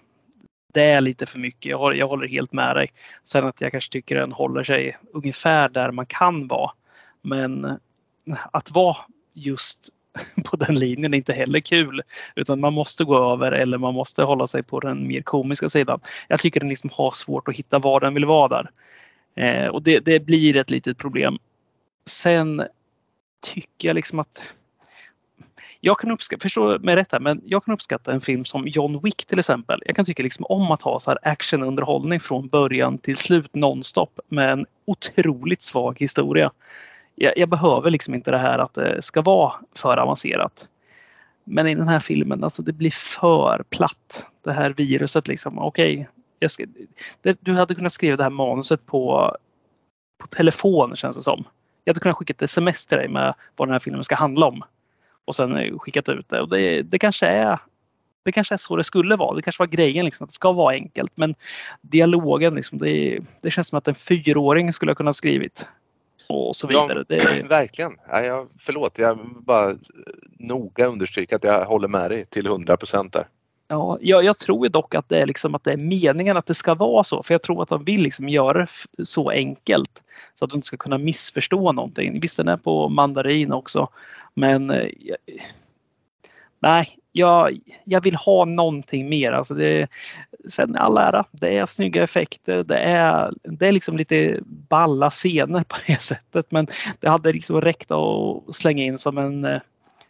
det 0.75 0.83
är 0.83 1.01
lite 1.01 1.27
för 1.27 1.39
mycket. 1.39 1.71
Jag 1.71 1.97
jag 1.97 2.09
håller 2.09 2.29
helt 2.29 2.53
med 2.53 2.77
dig. 2.77 2.91
Sen 3.25 3.45
att 3.47 3.61
jag 3.61 3.71
kanske 3.71 3.93
tycker 3.93 4.17
den 4.17 4.33
håller 4.33 4.65
sig 4.65 4.97
ungefär 5.13 5.69
där 5.69 5.91
man 5.91 6.07
kan 6.07 6.49
vara. 6.49 6.71
Men 7.25 7.79
att 8.53 8.71
vara 8.71 8.97
just 9.33 9.91
på 10.45 10.57
den 10.57 10.75
linjen 10.75 11.15
är 11.15 11.19
inte 11.19 11.33
heller 11.33 11.61
kul. 11.61 12.03
Utan 12.37 12.61
man 12.61 12.73
måste 12.73 13.05
gå 13.05 13.33
över 13.33 13.53
eller 13.53 13.79
man 13.79 13.95
måste 13.95 14.23
hålla 14.23 14.47
sig 14.47 14.63
på 14.63 14.81
den 14.81 15.09
mer 15.09 15.23
komiska 15.23 15.69
sidan. 15.69 16.01
Jag 16.29 16.41
tycker 16.41 16.61
den 16.61 16.69
liksom 16.69 16.91
har 16.93 17.11
svårt 17.11 17.49
att 17.49 17.55
hitta 17.55 17.79
var 17.79 18.01
den 18.01 18.15
vill 18.15 18.25
vara 18.25 18.49
där. 18.49 18.71
Eh, 19.37 19.69
och 19.69 19.83
det, 19.83 20.01
det, 20.01 20.21
blir 20.21 20.57
ett 20.57 20.71
litet 20.71 20.99
problem. 20.99 21.39
Sen 22.07 22.63
tycker 23.53 23.89
jag 23.89 23.95
liksom 23.95 24.19
att 24.19 24.55
jag 25.81 25.99
kan 25.99 26.11
uppskatta, 26.11 26.43
förstå 26.43 26.79
mig 26.79 26.97
rätt 26.97 27.13
här, 27.13 27.21
men 27.21 27.41
jag 27.45 27.65
kan 27.65 27.75
uppskatta 27.75 28.13
en 28.13 28.21
film 28.21 28.45
som 28.45 28.69
John 28.69 29.01
Wick 29.03 29.27
till 29.27 29.39
exempel. 29.39 29.83
Jag 29.87 29.97
kan 29.97 30.05
tycka 30.05 30.23
liksom 30.23 30.47
om 30.49 30.71
att 30.71 30.83
ha 30.83 31.01
så 31.01 31.11
här 31.11 31.19
actionunderhållning 31.23 32.21
från 32.21 32.49
början 32.49 32.99
till 32.99 33.17
slut 33.17 33.55
nonstop 33.55 34.21
med 34.29 34.53
en 34.53 34.67
otroligt 34.85 35.63
svag 35.63 35.97
historia 36.01 36.51
jag, 37.15 37.39
jag, 37.39 37.49
behöver 37.49 37.91
liksom 37.91 38.15
inte 38.15 38.31
det 38.31 38.39
här 38.39 38.59
att 38.59 38.75
det 38.75 39.03
ska 39.03 39.23
vara 39.23 39.53
för 39.77 39.97
avancerat. 39.97 40.69
Men 41.45 41.67
i 41.67 41.75
den 41.75 41.89
här 41.89 42.01
filmen, 42.01 42.45
alltså 42.45 42.63
det 42.63 42.73
blir 42.73 42.91
för 42.91 43.65
platt. 43.71 44.27
Det 44.45 44.53
här 44.53 44.71
viruset 44.71 45.29
liksom, 45.29 45.59
okej. 45.59 46.09
Okay, 46.41 47.35
du 47.41 47.55
hade 47.55 47.75
kunnat 47.75 47.93
skriva 47.93 48.17
det 48.17 48.23
här 48.23 48.31
manuset 48.31 48.87
på, 48.87 49.37
på 50.19 50.27
telefon 50.27 50.97
känns 50.97 51.17
det 51.17 51.23
som. 51.23 51.45
Jag 51.85 51.93
hade 51.93 52.01
kunnat 52.01 52.17
skicka 52.17 52.33
ett 52.33 52.43
sms 52.43 52.87
till 52.87 52.99
dig 52.99 53.09
med 53.09 53.35
vad 53.57 53.69
den 53.69 53.73
här 53.73 53.81
filmen 53.81 54.05
ska 54.05 54.15
handla 54.15 54.47
om. 54.47 54.63
Och 55.25 55.35
sen 55.35 55.57
eh, 55.57 55.79
skickat 55.79 56.09
ut 56.09 56.29
det. 56.29 56.41
Och 56.41 56.49
det, 56.49 56.83
det 56.83 56.99
kanske 56.99 57.27
är 57.27 57.59
det 58.25 58.33
kanske 58.33 58.55
är 58.55 58.57
så 58.57 58.77
det 58.77 58.85
skulle 58.85 59.17
vara. 59.17 59.37
Det 59.37 59.43
kanske 59.43 59.63
var 59.63 59.67
grejen, 59.67 60.05
liksom, 60.05 60.25
att 60.25 60.31
det 60.31 60.35
ska 60.35 60.53
vara 60.53 60.75
enkelt. 60.75 61.13
Men 61.15 61.35
dialogen, 61.81 62.55
liksom, 62.55 62.79
det, 62.79 63.21
det 63.41 63.51
känns 63.51 63.69
som 63.69 63.79
att 63.79 63.89
en 63.89 63.95
fyraåring 63.95 64.73
skulle 64.73 64.91
ha 64.91 64.97
kunnat 64.97 65.17
skrivit 65.17 65.69
och 66.29 66.57
så 66.57 66.67
vidare. 66.67 67.05
Ja, 67.09 67.17
det... 67.17 67.43
Verkligen. 67.49 67.97
Ja, 68.09 68.25
jag, 68.25 68.49
förlåt, 68.59 68.99
jag 68.99 69.15
vill 69.15 69.27
bara 69.41 69.75
noga 70.39 70.87
understryka 70.87 71.37
att 71.37 71.45
jag 71.45 71.65
håller 71.65 71.89
med 71.89 72.11
dig 72.11 72.27
till 72.27 72.47
100 72.47 72.77
procent 72.77 73.13
där. 73.13 73.29
Ja, 73.69 73.99
jag, 74.01 74.25
jag, 74.25 74.39
tror 74.39 74.69
dock 74.69 74.95
att 74.95 75.09
det, 75.09 75.21
är 75.21 75.27
liksom 75.27 75.55
att 75.55 75.65
det 75.65 75.73
är 75.73 75.77
meningen 75.77 76.37
att 76.37 76.47
det 76.47 76.55
ska 76.55 76.75
vara 76.75 77.05
så. 77.05 77.23
För 77.23 77.35
jag 77.35 77.43
tror 77.43 77.63
att 77.63 77.69
de 77.69 77.85
vill 77.85 78.03
liksom 78.03 78.29
göra 78.29 78.59
det 78.59 79.05
så 79.05 79.31
enkelt 79.31 80.05
så 80.35 80.45
att 80.45 80.51
de 80.51 80.57
inte 80.57 80.67
ska 80.67 80.77
kunna 80.77 80.99
missförstå 80.99 81.73
någonting. 81.73 82.21
Visst, 82.21 82.37
den 82.37 82.49
är 82.49 82.57
på 82.57 82.89
mandarin 82.89 83.53
också. 83.53 83.89
Men 84.35 84.71
eh, 84.71 84.89
nej, 86.61 86.99
jag, 87.17 87.59
jag 87.85 88.05
vill 88.05 88.15
ha 88.15 88.45
någonting 88.45 89.09
mer. 89.09 89.33
Alltså 89.33 89.55
det, 89.55 89.89
sen 90.49 90.77
all 90.77 90.97
ära, 90.97 91.25
det 91.31 91.57
är 91.57 91.67
snygga 91.67 92.03
effekter. 92.03 92.65
Det 92.65 92.79
är, 92.79 93.33
det 93.43 93.69
är 93.69 93.73
liksom 93.73 93.97
lite 93.97 94.41
balla 94.45 95.11
scener 95.11 95.65
på 95.65 95.77
det 95.87 96.01
sättet. 96.01 96.51
Men 96.51 96.67
det 97.01 97.09
hade 97.09 97.33
liksom 97.33 97.61
räckt 97.61 97.91
att 97.91 98.55
slänga 98.55 98.85
in 98.85 98.99
som 98.99 99.19
en, 99.19 99.61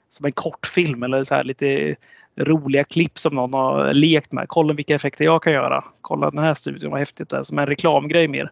som 0.08 0.26
en 0.26 0.32
kortfilm 0.32 1.02
eller 1.02 1.24
så 1.24 1.34
här 1.34 1.42
lite 1.42 1.96
roliga 2.36 2.84
klipp 2.84 3.18
som 3.18 3.34
någon 3.34 3.52
har 3.52 3.94
lekt 3.94 4.32
med. 4.32 4.48
Kolla 4.48 4.74
vilka 4.74 4.94
effekter 4.94 5.24
jag 5.24 5.42
kan 5.42 5.52
göra. 5.52 5.84
Kolla 6.00 6.30
den 6.30 6.44
här 6.44 6.54
studion, 6.54 6.90
vad 6.90 7.00
häftigt 7.00 7.28
det 7.28 7.36
är. 7.36 7.42
Som 7.42 7.58
en 7.58 7.66
reklamgrej 7.66 8.28
mer. 8.28 8.50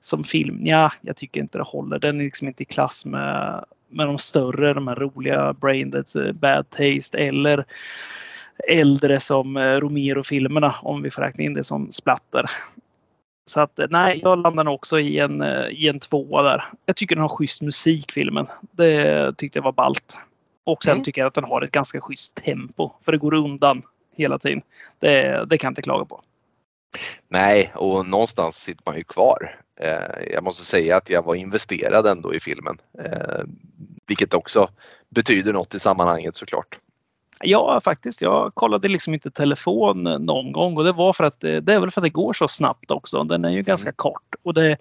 Som 0.00 0.24
film, 0.24 0.66
ja, 0.66 0.92
jag 1.00 1.16
tycker 1.16 1.40
inte 1.40 1.58
det 1.58 1.64
håller. 1.64 1.98
Den 1.98 2.20
är 2.20 2.24
liksom 2.24 2.48
inte 2.48 2.62
i 2.62 2.66
klass 2.66 3.06
med 3.06 3.64
med 3.88 4.06
de 4.06 4.18
större, 4.18 4.74
de 4.74 4.88
här 4.88 4.94
roliga 4.94 5.52
Braindead, 5.52 6.04
eh, 6.16 6.32
Bad 6.32 6.70
Taste 6.70 7.18
eller 7.18 7.64
äldre 8.68 9.20
som 9.20 9.56
eh, 9.56 9.80
Romero-filmerna 9.80 10.74
om 10.82 11.02
vi 11.02 11.10
får 11.10 11.22
räkna 11.22 11.44
in 11.44 11.54
det 11.54 11.64
som 11.64 11.90
splatter. 11.90 12.50
Så 13.44 13.60
att 13.60 13.78
eh, 13.78 13.86
nej, 13.90 14.20
jag 14.22 14.38
landar 14.38 14.68
också 14.68 15.00
i 15.00 15.18
en, 15.18 15.42
i 15.70 15.88
en 15.88 16.00
tvåa 16.00 16.42
där. 16.42 16.64
Jag 16.86 16.96
tycker 16.96 17.16
den 17.16 17.22
har 17.22 17.28
schysst 17.28 17.62
musik 17.62 18.12
filmen. 18.12 18.46
Det 18.70 19.32
tyckte 19.38 19.58
jag 19.58 19.64
var 19.64 19.72
balt. 19.72 20.18
Och 20.64 20.84
sen 20.84 20.92
mm. 20.92 21.04
tycker 21.04 21.20
jag 21.20 21.28
att 21.28 21.34
den 21.34 21.44
har 21.44 21.62
ett 21.62 21.72
ganska 21.72 22.00
schysst 22.00 22.34
tempo. 22.34 22.90
För 23.04 23.12
det 23.12 23.18
går 23.18 23.34
undan 23.34 23.82
hela 24.16 24.38
tiden. 24.38 24.62
Det, 24.98 25.44
det 25.44 25.58
kan 25.58 25.68
jag 25.68 25.70
inte 25.70 25.82
klaga 25.82 26.04
på. 26.04 26.20
Nej, 27.28 27.72
och 27.74 28.06
någonstans 28.06 28.56
sitter 28.56 28.82
man 28.86 28.96
ju 28.96 29.04
kvar. 29.04 29.56
Eh, 29.80 30.32
jag 30.32 30.44
måste 30.44 30.64
säga 30.64 30.96
att 30.96 31.10
jag 31.10 31.24
var 31.24 31.34
investerad 31.34 32.06
ändå 32.06 32.34
i 32.34 32.40
filmen. 32.40 32.78
Eh, 32.98 33.44
vilket 34.06 34.34
också 34.34 34.68
betyder 35.08 35.52
något 35.52 35.74
i 35.74 35.78
sammanhanget 35.78 36.36
såklart. 36.36 36.78
Ja, 37.40 37.80
faktiskt. 37.84 38.22
Jag 38.22 38.54
kollade 38.54 38.88
liksom 38.88 39.14
inte 39.14 39.30
telefon 39.30 40.02
någon 40.02 40.52
gång 40.52 40.76
och 40.76 40.84
det 40.84 40.92
var 40.92 41.12
för 41.12 41.24
att 41.24 41.40
det 41.40 41.68
är 41.68 41.80
väl 41.80 41.90
för 41.90 42.00
att 42.00 42.04
det 42.04 42.10
går 42.10 42.32
så 42.32 42.48
snabbt 42.48 42.90
också. 42.90 43.24
Den 43.24 43.44
är 43.44 43.50
ju 43.50 43.62
ganska 43.62 43.88
mm. 43.88 43.94
kort 43.96 44.34
och 44.42 44.54
det, 44.54 44.76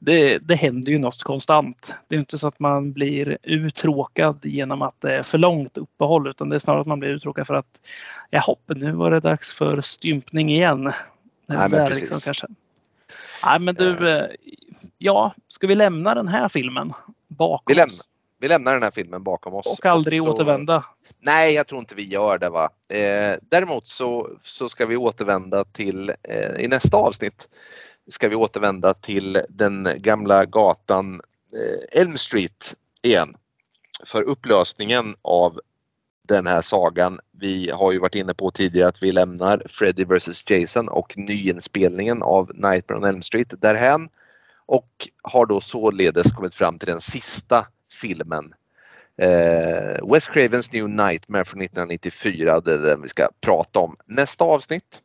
det, 0.00 0.38
det 0.38 0.54
händer 0.54 0.92
ju 0.92 0.98
något 0.98 1.22
konstant. 1.22 1.94
Det 2.08 2.16
är 2.16 2.20
inte 2.20 2.38
så 2.38 2.48
att 2.48 2.60
man 2.60 2.92
blir 2.92 3.38
uttråkad 3.42 4.44
genom 4.44 4.82
att 4.82 5.00
det 5.00 5.14
är 5.14 5.22
för 5.22 5.38
långt 5.38 5.78
uppehåll 5.78 6.28
utan 6.28 6.48
det 6.48 6.56
är 6.56 6.60
snarare 6.60 6.80
att 6.80 6.86
man 6.86 7.00
blir 7.00 7.10
uttråkad 7.10 7.46
för 7.46 7.54
att 7.54 7.80
jaha, 8.30 8.56
nu 8.66 8.92
var 8.92 9.10
det 9.10 9.20
dags 9.20 9.54
för 9.54 9.80
stympning 9.80 10.50
igen. 10.50 10.82
Nej, 11.46 11.68
men 11.70 11.70
precis. 11.70 12.00
Liksom, 12.00 12.20
kanske. 12.24 12.46
Nej, 13.44 13.60
men 13.60 13.74
du, 13.74 14.08
eh, 14.08 14.26
ja, 14.98 15.34
ska 15.48 15.66
vi 15.66 15.74
lämna 15.74 16.14
den 16.14 16.28
här 16.28 16.48
filmen 16.48 16.92
bakom 17.28 17.64
vi 17.66 17.74
lämnar, 17.74 17.86
oss? 17.86 18.08
Vi 18.40 18.48
lämnar 18.48 18.72
den 18.72 18.82
här 18.82 18.90
filmen 18.90 19.22
bakom 19.22 19.54
oss. 19.54 19.66
Och 19.66 19.86
aldrig 19.86 20.20
så, 20.20 20.28
återvända? 20.28 20.84
Nej, 21.20 21.54
jag 21.54 21.66
tror 21.66 21.78
inte 21.78 21.94
vi 21.94 22.04
gör 22.04 22.38
det. 22.38 22.48
va. 22.48 22.70
Eh, 22.88 23.36
däremot 23.42 23.86
så, 23.86 24.30
så 24.42 24.68
ska 24.68 24.86
vi 24.86 24.96
återvända 24.96 25.64
till, 25.64 26.12
eh, 26.22 26.64
i 26.64 26.68
nästa 26.68 26.96
avsnitt, 26.96 27.48
ska 28.08 28.28
vi 28.28 28.36
återvända 28.36 28.94
till 28.94 29.42
den 29.48 29.88
gamla 29.96 30.44
gatan 30.44 31.20
eh, 31.52 32.00
Elm 32.00 32.16
Street 32.16 32.74
igen. 33.02 33.36
För 34.04 34.22
upplösningen 34.22 35.16
av 35.22 35.60
den 36.28 36.46
här 36.46 36.60
sagan. 36.60 37.20
Vi 37.32 37.70
har 37.70 37.92
ju 37.92 37.98
varit 37.98 38.14
inne 38.14 38.34
på 38.34 38.50
tidigare 38.50 38.88
att 38.88 39.02
vi 39.02 39.12
lämnar 39.12 39.62
Freddy 39.68 40.04
vs 40.04 40.50
Jason 40.50 40.88
och 40.88 41.18
nyinspelningen 41.18 42.22
av 42.22 42.50
Nightmare 42.54 42.98
on 42.98 43.04
Elm 43.04 43.22
Street 43.22 43.54
därhän 43.60 44.08
och 44.66 45.08
har 45.22 45.46
då 45.46 45.60
således 45.60 46.32
kommit 46.32 46.54
fram 46.54 46.78
till 46.78 46.88
den 46.88 47.00
sista 47.00 47.66
filmen. 48.00 48.54
Eh, 49.16 50.12
Wes 50.12 50.28
Cravens 50.28 50.72
New 50.72 50.88
Nightmare 50.88 51.44
från 51.44 51.62
1994, 51.62 52.60
det 52.60 52.72
är 52.72 52.78
den 52.78 53.02
vi 53.02 53.08
ska 53.08 53.28
prata 53.40 53.78
om 53.78 53.96
nästa 54.06 54.44
avsnitt. 54.44 55.02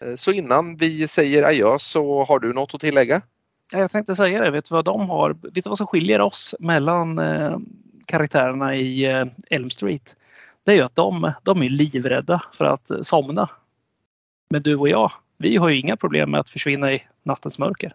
Eh, 0.00 0.14
så 0.14 0.32
innan 0.32 0.76
vi 0.76 1.08
säger 1.08 1.42
adjö 1.42 1.78
så 1.78 2.24
har 2.24 2.38
du 2.38 2.52
något 2.52 2.74
att 2.74 2.80
tillägga? 2.80 3.22
Jag 3.72 3.90
tänkte 3.90 4.14
säga 4.14 4.40
det, 4.40 4.50
vet 4.50 4.68
du 4.68 4.74
vad 4.74 4.84
de 4.84 5.10
har? 5.10 5.36
Vet 5.42 5.64
du 5.64 5.70
vad 5.70 5.78
som 5.78 5.86
skiljer 5.86 6.20
oss 6.20 6.54
mellan 6.60 7.18
eh, 7.18 7.58
karaktärerna 8.06 8.76
i 8.76 9.04
eh, 9.04 9.26
Elm 9.50 9.70
Street? 9.70 10.16
Det 10.66 10.72
är 10.72 10.76
ju 10.76 10.82
att 10.82 10.94
de, 10.94 11.32
de 11.42 11.62
är 11.62 11.68
livrädda 11.68 12.42
för 12.52 12.64
att 12.64 12.90
eh, 12.90 13.00
somna. 13.02 13.50
Men 14.50 14.62
du 14.62 14.76
och 14.76 14.88
jag, 14.88 15.12
vi 15.38 15.56
har 15.56 15.68
ju 15.68 15.80
inga 15.80 15.96
problem 15.96 16.30
med 16.30 16.40
att 16.40 16.50
försvinna 16.50 16.92
i 16.92 17.02
nattens 17.22 17.58
mörker. 17.58 17.94